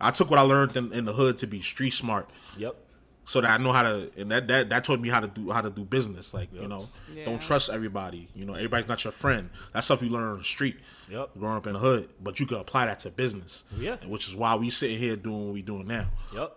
I 0.00 0.10
took 0.10 0.28
what 0.30 0.38
I 0.38 0.42
learned 0.42 0.76
in, 0.76 0.92
in 0.92 1.04
the 1.04 1.12
hood 1.12 1.38
to 1.38 1.46
be 1.46 1.60
street 1.60 1.90
smart 1.92 2.28
Yep. 2.56 2.76
So 3.26 3.40
that 3.40 3.50
I 3.58 3.62
know 3.62 3.72
how 3.72 3.82
to 3.82 4.10
and 4.16 4.30
that 4.30 4.48
that 4.48 4.68
that 4.70 4.84
taught 4.84 5.00
me 5.00 5.08
how 5.08 5.20
to 5.20 5.28
do 5.28 5.50
how 5.50 5.60
to 5.60 5.70
do 5.70 5.84
business. 5.84 6.34
Like 6.34 6.52
you 6.52 6.68
know, 6.68 6.88
Yeah. 7.14 7.24
don't 7.24 7.40
trust 7.40 7.70
everybody. 7.70 8.28
You 8.34 8.44
know, 8.44 8.54
everybody's 8.54 8.88
not 8.88 9.02
your 9.04 9.12
friend. 9.12 9.50
That's 9.72 9.86
stuff 9.86 10.02
you 10.02 10.10
learn 10.10 10.24
on 10.32 10.38
the 10.38 10.44
street. 10.44 10.76
Yep. 11.10 11.30
Growing 11.38 11.56
up 11.56 11.66
in 11.66 11.72
the 11.74 11.78
hood, 11.78 12.08
but 12.22 12.38
you 12.40 12.46
can 12.46 12.58
apply 12.58 12.86
that 12.86 12.98
to 13.00 13.10
business. 13.10 13.64
Yeah. 13.78 13.96
which 14.06 14.28
is 14.28 14.36
why 14.36 14.54
we 14.56 14.70
sitting 14.70 14.98
here 14.98 15.16
doing 15.16 15.46
what 15.46 15.54
we 15.54 15.62
doing 15.62 15.86
now. 15.86 16.08
Yep. 16.34 16.56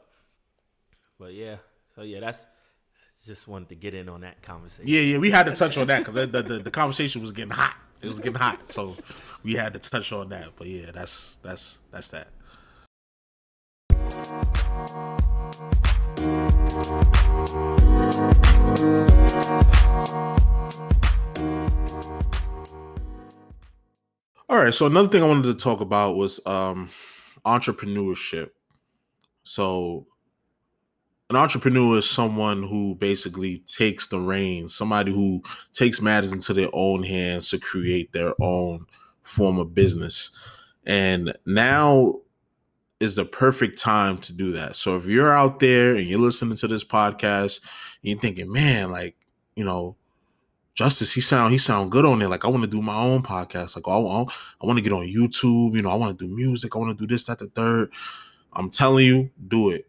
But 1.20 1.34
yeah, 1.34 1.56
so 1.96 2.04
yeah, 2.04 2.20
that's 2.20 2.46
just 3.26 3.48
wanted 3.48 3.70
to 3.70 3.76
get 3.76 3.94
in 3.94 4.08
on 4.08 4.22
that 4.22 4.42
conversation. 4.42 4.86
Yeah, 4.88 5.02
yeah, 5.02 5.18
we 5.18 5.32
had 5.32 5.48
to 5.48 5.52
touch 5.52 5.78
on 5.78 5.88
that 5.88 6.00
because 6.00 6.14
the, 6.14 6.28
the, 6.28 6.42
the 6.44 6.60
the 6.60 6.72
conversation 6.72 7.22
was 7.22 7.32
getting 7.32 7.52
hot. 7.52 7.76
It 8.02 8.08
was 8.08 8.20
getting 8.20 8.36
hot, 8.40 8.72
so 8.72 8.96
we 9.44 9.56
had 9.56 9.74
to 9.74 9.80
touch 9.80 10.12
on 10.14 10.30
that. 10.30 10.50
But 10.56 10.68
yeah, 10.68 10.92
that's 10.92 11.38
that's 11.38 11.80
that's 11.92 12.12
that. 12.12 12.28
All 16.78 16.84
right, 24.50 24.72
so 24.72 24.86
another 24.86 25.08
thing 25.08 25.24
I 25.24 25.28
wanted 25.28 25.44
to 25.46 25.56
talk 25.56 25.82
about 25.82 26.18
was 26.18 26.40
um 26.46 26.92
entrepreneurship. 27.46 28.52
So 29.42 30.06
an 31.32 31.36
entrepreneur 31.36 31.98
is 31.98 32.08
someone 32.08 32.62
who 32.62 32.94
basically 32.94 33.64
takes 33.66 34.06
the 34.06 34.20
reins, 34.20 34.76
somebody 34.76 35.12
who 35.12 35.42
takes 35.74 36.00
matters 36.00 36.32
into 36.32 36.54
their 36.54 36.70
own 36.74 37.02
hands 37.02 37.50
to 37.50 37.58
create 37.58 38.12
their 38.12 38.34
own 38.40 38.86
form 39.24 39.58
of 39.58 39.74
business. 39.74 40.32
And 40.86 41.36
now 41.44 42.20
is 43.00 43.16
the 43.16 43.26
perfect 43.26 43.78
time 43.78 44.18
to 44.18 44.34
do 44.34 44.52
that. 44.54 44.76
So 44.76 44.98
if 44.98 45.06
you're 45.06 45.36
out 45.36 45.60
there 45.60 45.96
and 45.96 46.08
you're 46.08 46.20
listening 46.20 46.58
to 46.58 46.68
this 46.68 46.84
podcast, 46.84 47.60
and 47.62 48.12
you're 48.12 48.20
thinking, 48.20 48.52
man, 48.52 48.92
like, 48.92 49.16
you 49.56 49.64
know, 49.64 49.96
Justice, 50.78 51.12
he 51.12 51.22
sound 51.22 51.52
he 51.52 51.58
sound 51.58 51.92
good 51.92 52.06
on 52.06 52.20
there. 52.20 52.28
Like 52.28 52.46
I 52.46 52.50
want 52.50 52.64
to 52.64 52.70
do 52.70 52.84
my 52.84 53.02
own 53.02 53.24
podcast. 53.24 53.76
Like 53.76 53.88
I, 53.88 53.98
want 53.98 54.32
I 54.62 54.68
want 54.68 54.78
to 54.78 54.84
get 54.84 54.94
on 54.94 55.08
YouTube. 55.08 55.76
You 55.76 55.82
know, 55.82 55.90
I 55.90 55.96
want 55.96 56.18
to 56.18 56.28
do 56.28 56.32
music. 56.32 56.76
I 56.76 56.80
want 56.80 56.96
to 56.96 57.04
do 57.04 57.12
this, 57.12 57.24
that, 57.24 57.40
the 57.40 57.48
third. 57.48 57.90
I'm 58.54 58.70
telling 58.70 59.08
you, 59.08 59.32
do 59.48 59.72
it. 59.72 59.88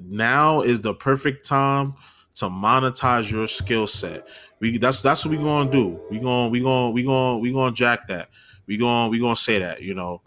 Now 0.00 0.62
is 0.62 0.80
the 0.80 0.94
perfect 0.94 1.44
time 1.44 1.96
to 2.36 2.46
monetize 2.46 3.30
your 3.30 3.46
skill 3.46 3.86
set. 3.86 4.26
We 4.58 4.78
that's 4.78 5.02
that's 5.02 5.22
what 5.26 5.36
we 5.36 5.36
gonna 5.36 5.70
do. 5.70 6.00
We 6.10 6.18
gonna 6.18 6.48
we 6.48 6.62
gonna 6.62 6.90
we 6.92 7.04
gonna 7.04 7.36
we 7.36 7.52
gonna 7.52 7.74
jack 7.74 8.08
that. 8.08 8.30
We 8.66 8.78
gonna 8.78 9.10
we 9.10 9.18
gonna 9.18 9.36
say 9.36 9.58
that. 9.58 9.82
You 9.82 9.92
know, 9.92 10.22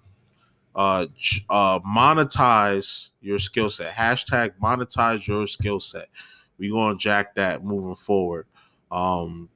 uh, 0.76 1.08
uh, 1.50 1.80
monetize 1.80 3.12
your 3.22 3.40
skill 3.40 3.70
set. 3.70 3.94
Hashtag 3.94 4.52
monetize 4.62 5.26
your 5.26 5.48
skill 5.48 5.80
set. 5.80 6.10
We 6.58 6.70
gonna 6.70 6.98
jack 6.98 7.36
that 7.36 7.64
moving 7.64 7.96
forward. 7.96 8.48
Um, 8.92 9.50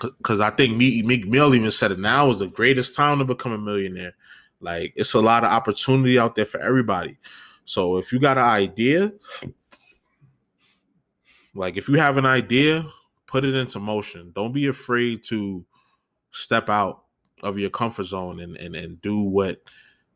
because 0.00 0.40
I 0.40 0.50
think 0.50 0.76
me 0.76 1.02
Meek 1.02 1.26
Mill 1.26 1.54
even 1.54 1.70
said 1.70 1.92
it 1.92 1.98
now 1.98 2.28
is 2.30 2.38
the 2.40 2.46
greatest 2.48 2.94
time 2.94 3.18
to 3.18 3.24
become 3.24 3.52
a 3.52 3.58
millionaire. 3.58 4.14
Like 4.60 4.92
it's 4.96 5.14
a 5.14 5.20
lot 5.20 5.44
of 5.44 5.50
opportunity 5.50 6.18
out 6.18 6.34
there 6.34 6.44
for 6.44 6.60
everybody. 6.60 7.18
So 7.64 7.96
if 7.96 8.12
you 8.12 8.18
got 8.18 8.38
an 8.38 8.44
idea, 8.44 9.12
like 11.54 11.76
if 11.76 11.88
you 11.88 11.94
have 11.96 12.16
an 12.16 12.26
idea, 12.26 12.86
put 13.26 13.44
it 13.44 13.54
into 13.54 13.78
motion. 13.78 14.32
Don't 14.34 14.52
be 14.52 14.66
afraid 14.66 15.22
to 15.24 15.64
step 16.30 16.68
out 16.68 16.99
of 17.42 17.58
your 17.58 17.70
comfort 17.70 18.04
zone 18.04 18.40
and 18.40 18.56
and, 18.56 18.74
and 18.76 19.00
do 19.00 19.22
what 19.22 19.62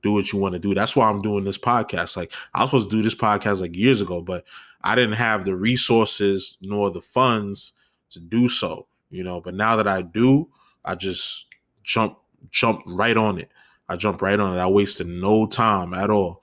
do 0.03 0.13
what 0.13 0.33
you 0.33 0.39
want 0.39 0.55
to 0.55 0.61
do. 0.61 0.75
That's 0.75 0.95
why 0.95 1.09
I'm 1.09 1.23
doing 1.23 1.45
this 1.45 1.59
podcast. 1.59 2.17
Like 2.17 2.33
I 2.53 2.61
was 2.61 2.69
supposed 2.69 2.91
to 2.91 2.97
do 2.97 3.03
this 3.03 3.15
podcast 3.15 3.61
like 3.61 3.77
years 3.77 4.01
ago, 4.01 4.21
but 4.21 4.45
I 4.83 4.95
didn't 4.95 5.15
have 5.15 5.45
the 5.45 5.57
resources 5.57 6.59
nor 6.61 6.91
the 6.91 7.01
funds 7.01 7.73
to 8.11 8.21
do 8.21 8.49
so, 8.49 8.87
you 9.11 9.25
know. 9.25 9.41
But 9.41 9.55
now 9.55 9.77
that 9.77 9.89
I 9.89 10.03
do, 10.03 10.51
I 10.85 10.95
just 10.95 11.47
jump 11.83 12.19
jumped 12.51 12.85
right 12.87 13.17
on 13.17 13.39
it. 13.39 13.51
I 13.89 13.97
jumped 13.97 14.23
right 14.23 14.39
on 14.39 14.57
it. 14.57 14.61
I 14.61 14.69
wasted 14.69 15.07
no 15.07 15.47
time 15.47 15.95
at 15.95 16.11
all. 16.11 16.43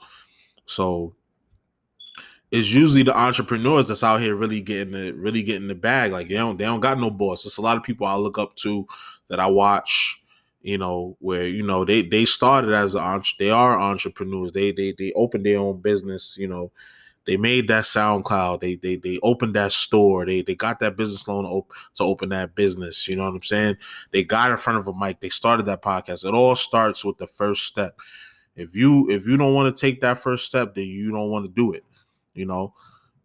So 0.66 1.16
it's 2.52 2.72
usually 2.72 3.04
the 3.04 3.18
entrepreneurs 3.18 3.88
that's 3.88 4.04
out 4.04 4.20
here 4.20 4.36
really 4.36 4.62
getting 4.62 4.94
the 4.94 5.12
really 5.14 5.44
getting 5.44 5.68
the 5.68 5.76
bag. 5.76 6.12
Like 6.12 6.28
they 6.28 6.36
don't 6.36 6.58
they 6.58 6.66
don't 6.66 6.82
got 6.82 7.00
no 7.00 7.10
boss. 7.10 7.46
It's 7.46 7.58
a 7.58 7.62
lot 7.62 7.78
of 7.78 7.84
people 7.84 8.06
I 8.06 8.16
look 8.16 8.38
up 8.38 8.56
to 8.58 8.88
that 9.30 9.40
I 9.40 9.48
watch, 9.48 10.21
you 10.62 10.78
know, 10.78 11.18
where 11.20 11.48
you 11.48 11.64
know 11.64 11.86
they 11.86 12.02
they 12.04 12.26
started 12.26 12.74
as 12.74 12.96
an 12.96 13.24
they 13.40 13.50
are 13.52 13.80
entrepreneurs. 13.80 14.52
They 14.52 14.72
they 14.72 14.94
they 14.98 15.12
opened 15.14 15.46
their 15.46 15.60
own 15.60 15.82
business, 15.82 16.38
you 16.38 16.48
know. 16.48 16.72
They 17.26 17.38
made 17.38 17.68
that 17.68 17.84
SoundCloud. 17.86 18.62
They 18.62 18.76
they 18.76 18.96
they 18.96 19.20
opened 19.24 19.56
that 19.56 19.72
store. 19.72 20.26
They 20.26 20.42
they 20.42 20.56
got 20.56 20.80
that 20.80 20.98
business 20.98 21.28
loan 21.28 21.46
op- 21.46 21.72
to 21.96 22.04
open 22.04 22.30
that 22.30 22.56
business. 22.56 23.08
You 23.08 23.16
know 23.16 23.26
what 23.26 23.36
I'm 23.36 23.44
saying? 23.44 23.78
They 24.12 24.24
got 24.24 24.52
in 24.52 24.58
front 24.58 24.80
of 24.80 24.88
a 24.88 24.94
mic. 24.94 25.20
They 25.20 25.30
started 25.30 25.68
that 25.68 25.84
podcast. 25.84 26.26
It 26.26 26.34
all 26.34 26.56
starts 26.56 27.06
with 27.06 27.18
the 27.18 27.28
first 27.28 27.64
step. 27.68 28.00
If 28.56 28.76
you 28.76 29.10
if 29.10 29.28
you 29.28 29.38
don't 29.38 29.54
want 29.54 29.74
to 29.74 29.80
take 29.80 30.02
that 30.02 30.20
first 30.20 30.46
step, 30.48 30.76
then 30.76 30.86
you 30.86 31.12
don't 31.12 31.30
want 31.30 31.46
to 31.46 31.52
do 31.52 31.74
it 31.74 31.86
you 32.34 32.46
know. 32.46 32.74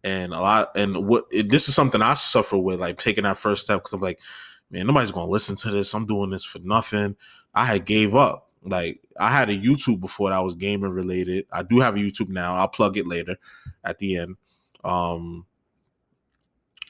And 0.04 0.32
a 0.32 0.40
lot, 0.40 0.70
and 0.76 1.06
what 1.08 1.24
it, 1.32 1.48
this 1.50 1.68
is 1.68 1.74
something 1.74 2.00
I 2.00 2.14
suffer 2.14 2.56
with, 2.56 2.80
like 2.80 2.98
taking 2.98 3.24
that 3.24 3.38
first 3.38 3.64
step 3.64 3.80
because 3.80 3.92
I'm 3.92 4.00
like, 4.00 4.20
man, 4.70 4.86
nobody's 4.86 5.10
gonna 5.10 5.30
listen 5.30 5.56
to 5.56 5.70
this. 5.70 5.94
I'm 5.94 6.06
doing 6.06 6.30
this 6.30 6.44
for 6.44 6.58
nothing. 6.60 7.16
I 7.54 7.64
had 7.64 7.84
gave 7.84 8.14
up. 8.14 8.50
Like 8.62 9.00
I 9.18 9.30
had 9.30 9.48
a 9.48 9.56
YouTube 9.56 10.00
before 10.00 10.30
that 10.30 10.38
was 10.40 10.54
gaming 10.54 10.90
related. 10.90 11.46
I 11.52 11.62
do 11.62 11.80
have 11.80 11.94
a 11.94 11.98
YouTube 11.98 12.28
now. 12.28 12.56
I'll 12.56 12.68
plug 12.68 12.96
it 12.96 13.06
later 13.06 13.36
at 13.84 13.98
the 13.98 14.16
end. 14.16 14.36
Um, 14.84 15.46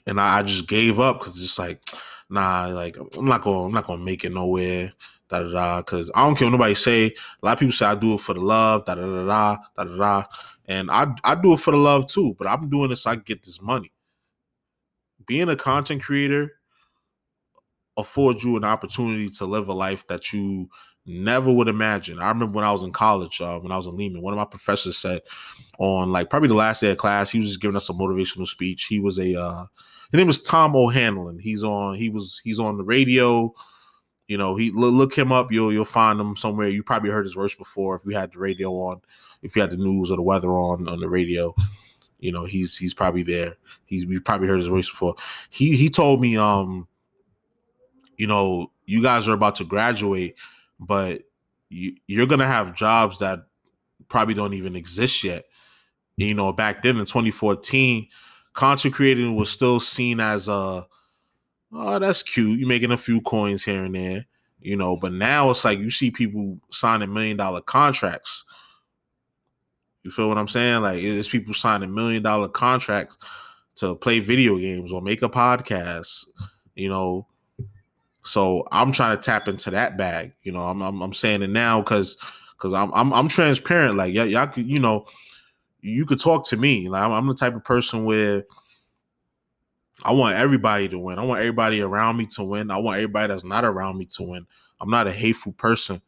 and 0.06 0.20
I, 0.20 0.38
I 0.38 0.42
just 0.42 0.66
gave 0.66 0.98
up 1.00 1.20
because 1.20 1.42
it's 1.42 1.58
like, 1.58 1.80
nah, 2.30 2.66
like 2.66 2.96
I'm 3.16 3.26
not 3.26 3.42
gonna, 3.42 3.64
I'm 3.64 3.72
not 3.72 3.86
gonna 3.86 4.04
make 4.04 4.24
it 4.24 4.32
nowhere. 4.32 4.92
Da 5.28 5.40
da 5.40 5.50
da. 5.50 5.80
Because 5.82 6.10
I 6.14 6.24
don't 6.24 6.36
care 6.36 6.46
what 6.46 6.52
nobody 6.52 6.74
say. 6.74 7.06
A 7.06 7.46
lot 7.46 7.54
of 7.54 7.58
people 7.58 7.72
say 7.72 7.86
I 7.86 7.94
do 7.94 8.14
it 8.14 8.20
for 8.20 8.34
the 8.34 8.40
love. 8.40 8.84
Da 8.86 8.94
da 8.94 9.02
da 9.02 9.26
da 9.26 9.56
da 9.76 9.84
da 9.84 9.96
da. 9.96 10.24
And 10.66 10.90
I 10.90 11.14
I 11.24 11.34
do 11.34 11.52
it 11.52 11.60
for 11.60 11.72
the 11.72 11.76
love 11.76 12.06
too, 12.06 12.34
but 12.38 12.46
I'm 12.46 12.68
doing 12.68 12.90
this 12.90 13.02
so 13.02 13.10
I 13.10 13.14
can 13.14 13.24
get 13.24 13.42
this 13.42 13.60
money. 13.60 13.92
Being 15.26 15.48
a 15.48 15.56
content 15.56 16.02
creator 16.02 16.55
affords 17.96 18.44
you 18.44 18.56
an 18.56 18.64
opportunity 18.64 19.28
to 19.30 19.46
live 19.46 19.68
a 19.68 19.72
life 19.72 20.06
that 20.08 20.32
you 20.32 20.68
never 21.06 21.52
would 21.52 21.68
imagine. 21.68 22.18
I 22.18 22.28
remember 22.28 22.56
when 22.56 22.64
I 22.64 22.72
was 22.72 22.82
in 22.82 22.92
college, 22.92 23.40
uh, 23.40 23.58
when 23.60 23.72
I 23.72 23.76
was 23.76 23.86
in 23.86 23.96
Lehman, 23.96 24.22
one 24.22 24.34
of 24.34 24.38
my 24.38 24.44
professors 24.44 24.98
said 24.98 25.22
on 25.78 26.10
like 26.10 26.30
probably 26.30 26.48
the 26.48 26.54
last 26.54 26.80
day 26.80 26.90
of 26.90 26.98
class, 26.98 27.30
he 27.30 27.38
was 27.38 27.48
just 27.48 27.60
giving 27.60 27.76
us 27.76 27.88
a 27.88 27.92
motivational 27.92 28.46
speech. 28.46 28.86
He 28.86 29.00
was 29.00 29.18
a 29.18 29.40
uh, 29.40 29.66
his 30.10 30.18
name 30.18 30.26
was 30.26 30.42
Tom 30.42 30.74
O'Hanlon. 30.74 31.38
He's 31.38 31.62
on 31.64 31.96
he 31.96 32.08
was 32.08 32.40
he's 32.44 32.60
on 32.60 32.76
the 32.76 32.84
radio. 32.84 33.54
You 34.28 34.36
know, 34.36 34.56
he 34.56 34.72
look 34.72 35.16
him 35.16 35.30
up. 35.30 35.52
You'll 35.52 35.72
you'll 35.72 35.84
find 35.84 36.20
him 36.20 36.36
somewhere. 36.36 36.68
You 36.68 36.82
probably 36.82 37.10
heard 37.10 37.24
his 37.24 37.34
voice 37.34 37.54
before 37.54 37.94
if 37.94 38.02
you 38.04 38.12
had 38.12 38.32
the 38.32 38.40
radio 38.40 38.72
on 38.72 39.00
if 39.42 39.54
you 39.54 39.62
had 39.62 39.70
the 39.70 39.76
news 39.76 40.10
or 40.10 40.16
the 40.16 40.22
weather 40.22 40.50
on 40.50 40.88
on 40.88 41.00
the 41.00 41.08
radio, 41.08 41.54
you 42.18 42.32
know, 42.32 42.44
he's 42.44 42.76
he's 42.76 42.94
probably 42.94 43.22
there. 43.22 43.56
He's 43.84 44.04
you 44.04 44.20
probably 44.20 44.48
heard 44.48 44.58
his 44.58 44.68
voice 44.68 44.90
before. 44.90 45.14
He 45.50 45.76
he 45.76 45.88
told 45.88 46.20
me, 46.20 46.36
um, 46.36 46.88
you 48.16 48.26
know, 48.26 48.70
you 48.86 49.02
guys 49.02 49.28
are 49.28 49.34
about 49.34 49.56
to 49.56 49.64
graduate, 49.64 50.36
but 50.78 51.22
you, 51.68 51.96
you're 52.06 52.26
gonna 52.26 52.46
have 52.46 52.74
jobs 52.74 53.18
that 53.18 53.46
probably 54.08 54.34
don't 54.34 54.54
even 54.54 54.76
exist 54.76 55.24
yet. 55.24 55.44
You 56.16 56.34
know, 56.34 56.52
back 56.52 56.82
then 56.82 56.96
in 56.96 57.04
2014, 57.04 58.08
content 58.52 58.94
creating 58.94 59.36
was 59.36 59.50
still 59.50 59.80
seen 59.80 60.20
as 60.20 60.48
a 60.48 60.86
oh, 61.72 61.98
that's 61.98 62.22
cute. 62.22 62.58
You're 62.58 62.68
making 62.68 62.92
a 62.92 62.96
few 62.96 63.20
coins 63.20 63.64
here 63.64 63.84
and 63.84 63.94
there, 63.94 64.24
you 64.60 64.76
know. 64.76 64.96
But 64.96 65.12
now 65.12 65.50
it's 65.50 65.64
like 65.64 65.78
you 65.78 65.90
see 65.90 66.10
people 66.10 66.58
signing 66.70 67.12
million 67.12 67.36
dollar 67.36 67.60
contracts 67.60 68.44
you 70.06 70.12
feel 70.12 70.28
what 70.28 70.38
I'm 70.38 70.46
saying? 70.46 70.82
Like 70.82 71.02
it's 71.02 71.28
people 71.28 71.52
signing 71.52 71.92
million 71.92 72.22
dollar 72.22 72.46
contracts 72.46 73.18
to 73.74 73.96
play 73.96 74.20
video 74.20 74.56
games 74.56 74.92
or 74.92 75.02
make 75.02 75.20
a 75.22 75.28
podcast, 75.28 76.26
you 76.76 76.88
know. 76.88 77.26
So 78.26 78.66
I'm 78.72 78.92
trying 78.92 79.16
to 79.16 79.22
tap 79.22 79.48
into 79.48 79.70
that 79.70 79.96
bag. 79.96 80.32
You 80.42 80.52
know, 80.52 80.60
I'm 80.60 80.82
I'm, 80.82 81.00
I'm 81.00 81.12
saying 81.12 81.42
it 81.42 81.50
now 81.50 81.80
because 81.80 82.16
because 82.52 82.72
I'm, 82.72 82.92
I'm 82.92 83.12
I'm 83.12 83.28
transparent. 83.28 83.96
Like 83.96 84.12
y'all, 84.12 84.26
y'all 84.26 84.46
could, 84.48 84.68
you 84.68 84.80
know, 84.80 85.06
you 85.80 86.04
could 86.04 86.20
talk 86.20 86.46
to 86.48 86.56
me. 86.56 86.88
Like 86.88 87.02
I'm, 87.02 87.12
I'm 87.12 87.26
the 87.26 87.34
type 87.34 87.54
of 87.54 87.64
person 87.64 88.04
where 88.04 88.44
I 90.04 90.12
want 90.12 90.36
everybody 90.36 90.88
to 90.88 90.98
win. 90.98 91.18
I 91.18 91.24
want 91.24 91.40
everybody 91.40 91.80
around 91.80 92.16
me 92.16 92.26
to 92.34 92.44
win. 92.44 92.70
I 92.70 92.78
want 92.78 92.96
everybody 92.96 93.32
that's 93.32 93.44
not 93.44 93.64
around 93.64 93.96
me 93.98 94.06
to 94.16 94.22
win. 94.24 94.46
I'm 94.80 94.90
not 94.90 95.06
a 95.06 95.12
hateful 95.12 95.52
person. 95.52 96.02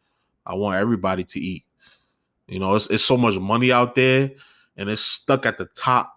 I 0.44 0.54
want 0.54 0.76
everybody 0.76 1.24
to 1.24 1.40
eat. 1.40 1.64
You 2.48 2.58
know, 2.58 2.74
it's, 2.74 2.88
it's 2.88 3.04
so 3.04 3.16
much 3.16 3.38
money 3.38 3.72
out 3.72 3.94
there 3.94 4.30
and 4.76 4.88
it's 4.88 5.02
stuck 5.02 5.46
at 5.46 5.58
the 5.58 5.66
top, 5.74 6.12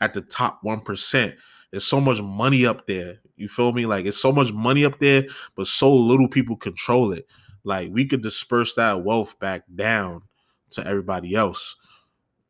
at 0.00 0.14
the 0.14 0.20
top 0.20 0.62
1%. 0.62 1.34
There's 1.70 1.84
so 1.84 2.00
much 2.00 2.20
money 2.20 2.66
up 2.66 2.86
there. 2.86 3.20
You 3.40 3.48
feel 3.48 3.72
me? 3.72 3.86
Like 3.86 4.06
it's 4.06 4.20
so 4.20 4.32
much 4.32 4.52
money 4.52 4.84
up 4.84 4.98
there, 4.98 5.26
but 5.56 5.66
so 5.66 5.92
little 5.92 6.28
people 6.28 6.56
control 6.56 7.12
it. 7.12 7.26
Like 7.64 7.90
we 7.92 8.06
could 8.06 8.22
disperse 8.22 8.74
that 8.74 9.04
wealth 9.04 9.38
back 9.38 9.64
down 9.74 10.22
to 10.70 10.86
everybody 10.86 11.34
else. 11.34 11.76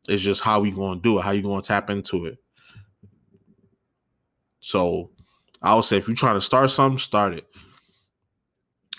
It's 0.07 0.21
just 0.21 0.41
how 0.41 0.59
we 0.59 0.71
gonna 0.71 0.99
do 0.99 1.19
it, 1.19 1.23
how 1.23 1.31
you 1.31 1.41
gonna 1.41 1.61
tap 1.61 1.89
into 1.89 2.25
it. 2.25 2.37
So 4.59 5.11
I 5.61 5.73
would 5.75 5.83
say 5.83 5.97
if 5.97 6.07
you're 6.07 6.15
trying 6.15 6.35
to 6.35 6.41
start 6.41 6.69
something, 6.69 6.99
start 6.99 7.33
it. 7.33 7.47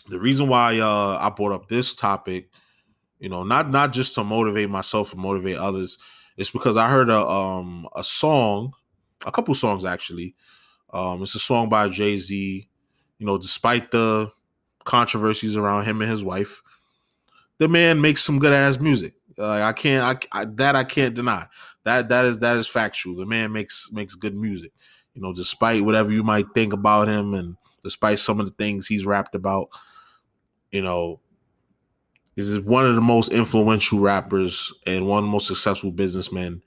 The 0.09 0.19
reason 0.19 0.49
why 0.49 0.79
uh, 0.81 1.19
I 1.21 1.31
brought 1.31 1.53
up 1.53 1.69
this 1.69 1.95
topic 1.95 2.51
you 3.23 3.29
know, 3.29 3.45
not 3.45 3.71
not 3.71 3.93
just 3.93 4.17
to 4.17 4.25
motivate 4.25 4.69
myself 4.69 5.13
and 5.13 5.23
motivate 5.23 5.57
others. 5.57 5.97
It's 6.37 6.51
because 6.51 6.77
I 6.77 6.89
heard 6.91 7.09
a 7.09 7.25
um 7.25 7.89
a 7.95 8.03
song, 8.03 8.73
a 9.25 9.31
couple 9.31 9.55
songs 9.55 9.85
actually. 9.85 10.35
Um, 10.93 11.23
it's 11.23 11.35
a 11.35 11.39
song 11.39 11.69
by 11.69 11.89
Jay 11.89 12.17
Z. 12.17 12.69
You 13.19 13.27
know, 13.27 13.39
despite 13.39 13.91
the 13.91 14.33
controversies 14.85 15.57
around 15.57 15.85
him 15.85 16.01
and 16.03 16.11
his 16.11 16.25
wife, 16.25 16.63
the 17.59 17.69
man 17.69 18.01
makes 18.01 18.23
some 18.25 18.39
good 18.39 18.53
ass 18.53 18.79
music. 18.81 19.15
Uh, 19.39 19.63
I 19.63 19.73
can't, 19.73 20.29
I, 20.33 20.41
I, 20.41 20.45
that 20.57 20.77
I 20.77 20.85
can't 20.85 21.15
deny. 21.15 21.47
That 21.85 22.09
that 22.11 22.25
is 22.25 22.39
that 22.41 22.57
is 22.57 22.69
factual. 22.69 23.17
The 23.17 23.27
man 23.27 23.53
makes 23.53 23.91
makes 23.93 24.15
good 24.15 24.35
music. 24.35 24.73
You 25.15 25.23
know, 25.23 25.33
despite 25.33 25.85
whatever 25.85 26.11
you 26.11 26.23
might 26.23 26.47
think 26.55 26.73
about 26.73 27.09
him, 27.09 27.35
and 27.35 27.57
despite 27.85 28.19
some 28.19 28.41
of 28.41 28.47
the 28.47 28.53
things 28.53 28.87
he's 28.87 29.07
rapped 29.07 29.35
about, 29.35 29.69
you 30.71 30.83
know, 30.83 31.21
is 32.37 32.59
one 32.61 32.87
of 32.87 32.95
the 32.95 33.01
most 33.01 33.33
influential 33.33 34.01
rappers 34.01 34.73
and 34.87 35.07
one 35.07 35.19
of 35.19 35.25
the 35.25 35.31
most 35.31 35.47
successful 35.47 35.91
businessmen 35.91 36.63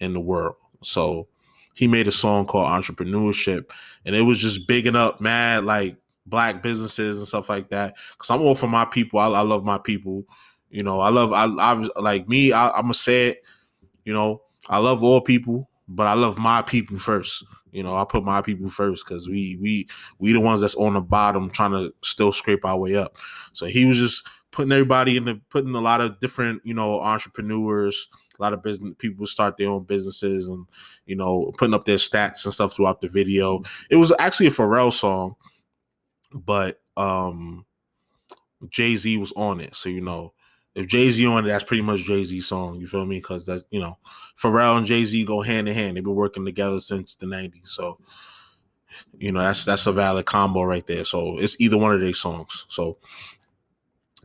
in 0.00 0.12
the 0.12 0.20
world. 0.20 0.56
So 0.82 1.28
he 1.78 1.86
made 1.86 2.08
a 2.08 2.12
song 2.12 2.44
called 2.44 2.66
Entrepreneurship, 2.66 3.70
and 4.04 4.16
it 4.16 4.22
was 4.22 4.38
just 4.38 4.66
bigging 4.66 4.96
up 4.96 5.20
mad 5.20 5.64
like 5.64 5.96
black 6.26 6.60
businesses 6.60 7.18
and 7.18 7.28
stuff 7.28 7.48
like 7.48 7.70
that. 7.70 7.94
Cause 8.18 8.30
I'm 8.30 8.42
all 8.42 8.56
for 8.56 8.66
my 8.66 8.84
people. 8.84 9.20
I, 9.20 9.28
I 9.28 9.42
love 9.42 9.64
my 9.64 9.78
people. 9.78 10.24
You 10.70 10.82
know, 10.82 10.98
I 10.98 11.10
love 11.10 11.32
I, 11.32 11.44
I 11.44 11.74
like 12.00 12.28
me. 12.28 12.50
I, 12.50 12.70
I'm 12.70 12.82
gonna 12.82 12.94
say 12.94 13.28
it. 13.28 13.44
You 14.04 14.12
know, 14.12 14.42
I 14.68 14.78
love 14.78 15.04
all 15.04 15.20
people, 15.20 15.70
but 15.86 16.08
I 16.08 16.14
love 16.14 16.36
my 16.36 16.62
people 16.62 16.98
first. 16.98 17.44
You 17.70 17.84
know, 17.84 17.94
I 17.94 18.04
put 18.04 18.24
my 18.24 18.42
people 18.42 18.70
first 18.70 19.06
because 19.06 19.28
we 19.28 19.56
we 19.62 19.86
we 20.18 20.32
the 20.32 20.40
ones 20.40 20.60
that's 20.60 20.74
on 20.74 20.94
the 20.94 21.00
bottom 21.00 21.48
trying 21.48 21.70
to 21.70 21.94
still 22.02 22.32
scrape 22.32 22.64
our 22.64 22.76
way 22.76 22.96
up. 22.96 23.18
So 23.52 23.66
he 23.66 23.84
was 23.84 23.98
just 23.98 24.28
putting 24.50 24.72
everybody 24.72 25.16
in 25.16 25.26
the 25.26 25.40
putting 25.48 25.76
a 25.76 25.80
lot 25.80 26.00
of 26.00 26.18
different 26.18 26.60
you 26.64 26.74
know 26.74 26.98
entrepreneurs 27.00 28.08
a 28.38 28.42
lot 28.42 28.52
of 28.52 28.62
business 28.62 28.94
people 28.98 29.26
start 29.26 29.56
their 29.56 29.68
own 29.68 29.84
businesses 29.84 30.46
and 30.46 30.66
you 31.06 31.16
know 31.16 31.52
putting 31.58 31.74
up 31.74 31.84
their 31.84 31.96
stats 31.96 32.44
and 32.44 32.54
stuff 32.54 32.74
throughout 32.74 33.00
the 33.00 33.08
video. 33.08 33.62
It 33.90 33.96
was 33.96 34.12
actually 34.18 34.46
a 34.46 34.50
pharrell 34.50 34.92
song 34.92 35.36
but 36.32 36.80
um 36.96 37.64
jay-z 38.68 39.16
was 39.16 39.32
on 39.36 39.60
it. 39.60 39.74
So 39.74 39.88
you 39.88 40.00
know 40.00 40.32
if 40.74 40.86
jay-z 40.86 41.24
on 41.26 41.44
it 41.44 41.48
that's 41.48 41.64
pretty 41.64 41.82
much 41.82 42.00
jay-z 42.00 42.40
song 42.40 42.80
you 42.80 42.86
feel 42.86 43.06
me? 43.06 43.18
Because 43.18 43.46
that's 43.46 43.64
you 43.70 43.80
know 43.80 43.98
pharrell 44.40 44.78
and 44.78 44.86
jay-z 44.86 45.24
go 45.24 45.42
hand 45.42 45.68
in 45.68 45.74
hand. 45.74 45.96
They've 45.96 46.04
been 46.04 46.14
working 46.14 46.44
together 46.44 46.80
since 46.80 47.16
the 47.16 47.26
90s 47.26 47.68
so 47.68 47.98
you 49.18 49.32
know 49.32 49.40
that's 49.40 49.64
that's 49.64 49.86
a 49.86 49.92
valid 49.92 50.26
combo 50.26 50.62
right 50.62 50.86
there. 50.86 51.04
So 51.04 51.38
it's 51.38 51.56
either 51.60 51.76
one 51.76 51.94
of 51.94 52.00
their 52.00 52.14
songs. 52.14 52.66
So 52.68 52.98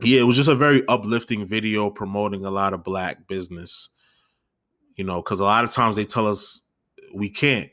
yeah, 0.00 0.20
it 0.20 0.24
was 0.24 0.36
just 0.36 0.48
a 0.48 0.54
very 0.54 0.86
uplifting 0.88 1.46
video 1.46 1.90
promoting 1.90 2.44
a 2.44 2.50
lot 2.50 2.72
of 2.72 2.84
black 2.84 3.28
business. 3.28 3.90
You 4.96 5.04
know, 5.04 5.22
because 5.22 5.40
a 5.40 5.44
lot 5.44 5.64
of 5.64 5.70
times 5.70 5.96
they 5.96 6.04
tell 6.04 6.26
us 6.26 6.62
we 7.12 7.28
can't, 7.28 7.70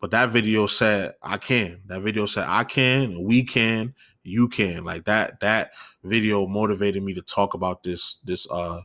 but 0.00 0.10
that 0.10 0.30
video 0.30 0.66
said 0.66 1.14
I 1.22 1.36
can. 1.36 1.80
That 1.86 2.02
video 2.02 2.26
said 2.26 2.46
I 2.48 2.64
can, 2.64 3.22
we 3.24 3.44
can, 3.44 3.94
you 4.24 4.48
can. 4.48 4.84
Like 4.84 5.04
that. 5.04 5.40
That 5.40 5.72
video 6.02 6.46
motivated 6.46 7.02
me 7.02 7.14
to 7.14 7.22
talk 7.22 7.54
about 7.54 7.82
this 7.82 8.16
this 8.24 8.46
uh 8.50 8.80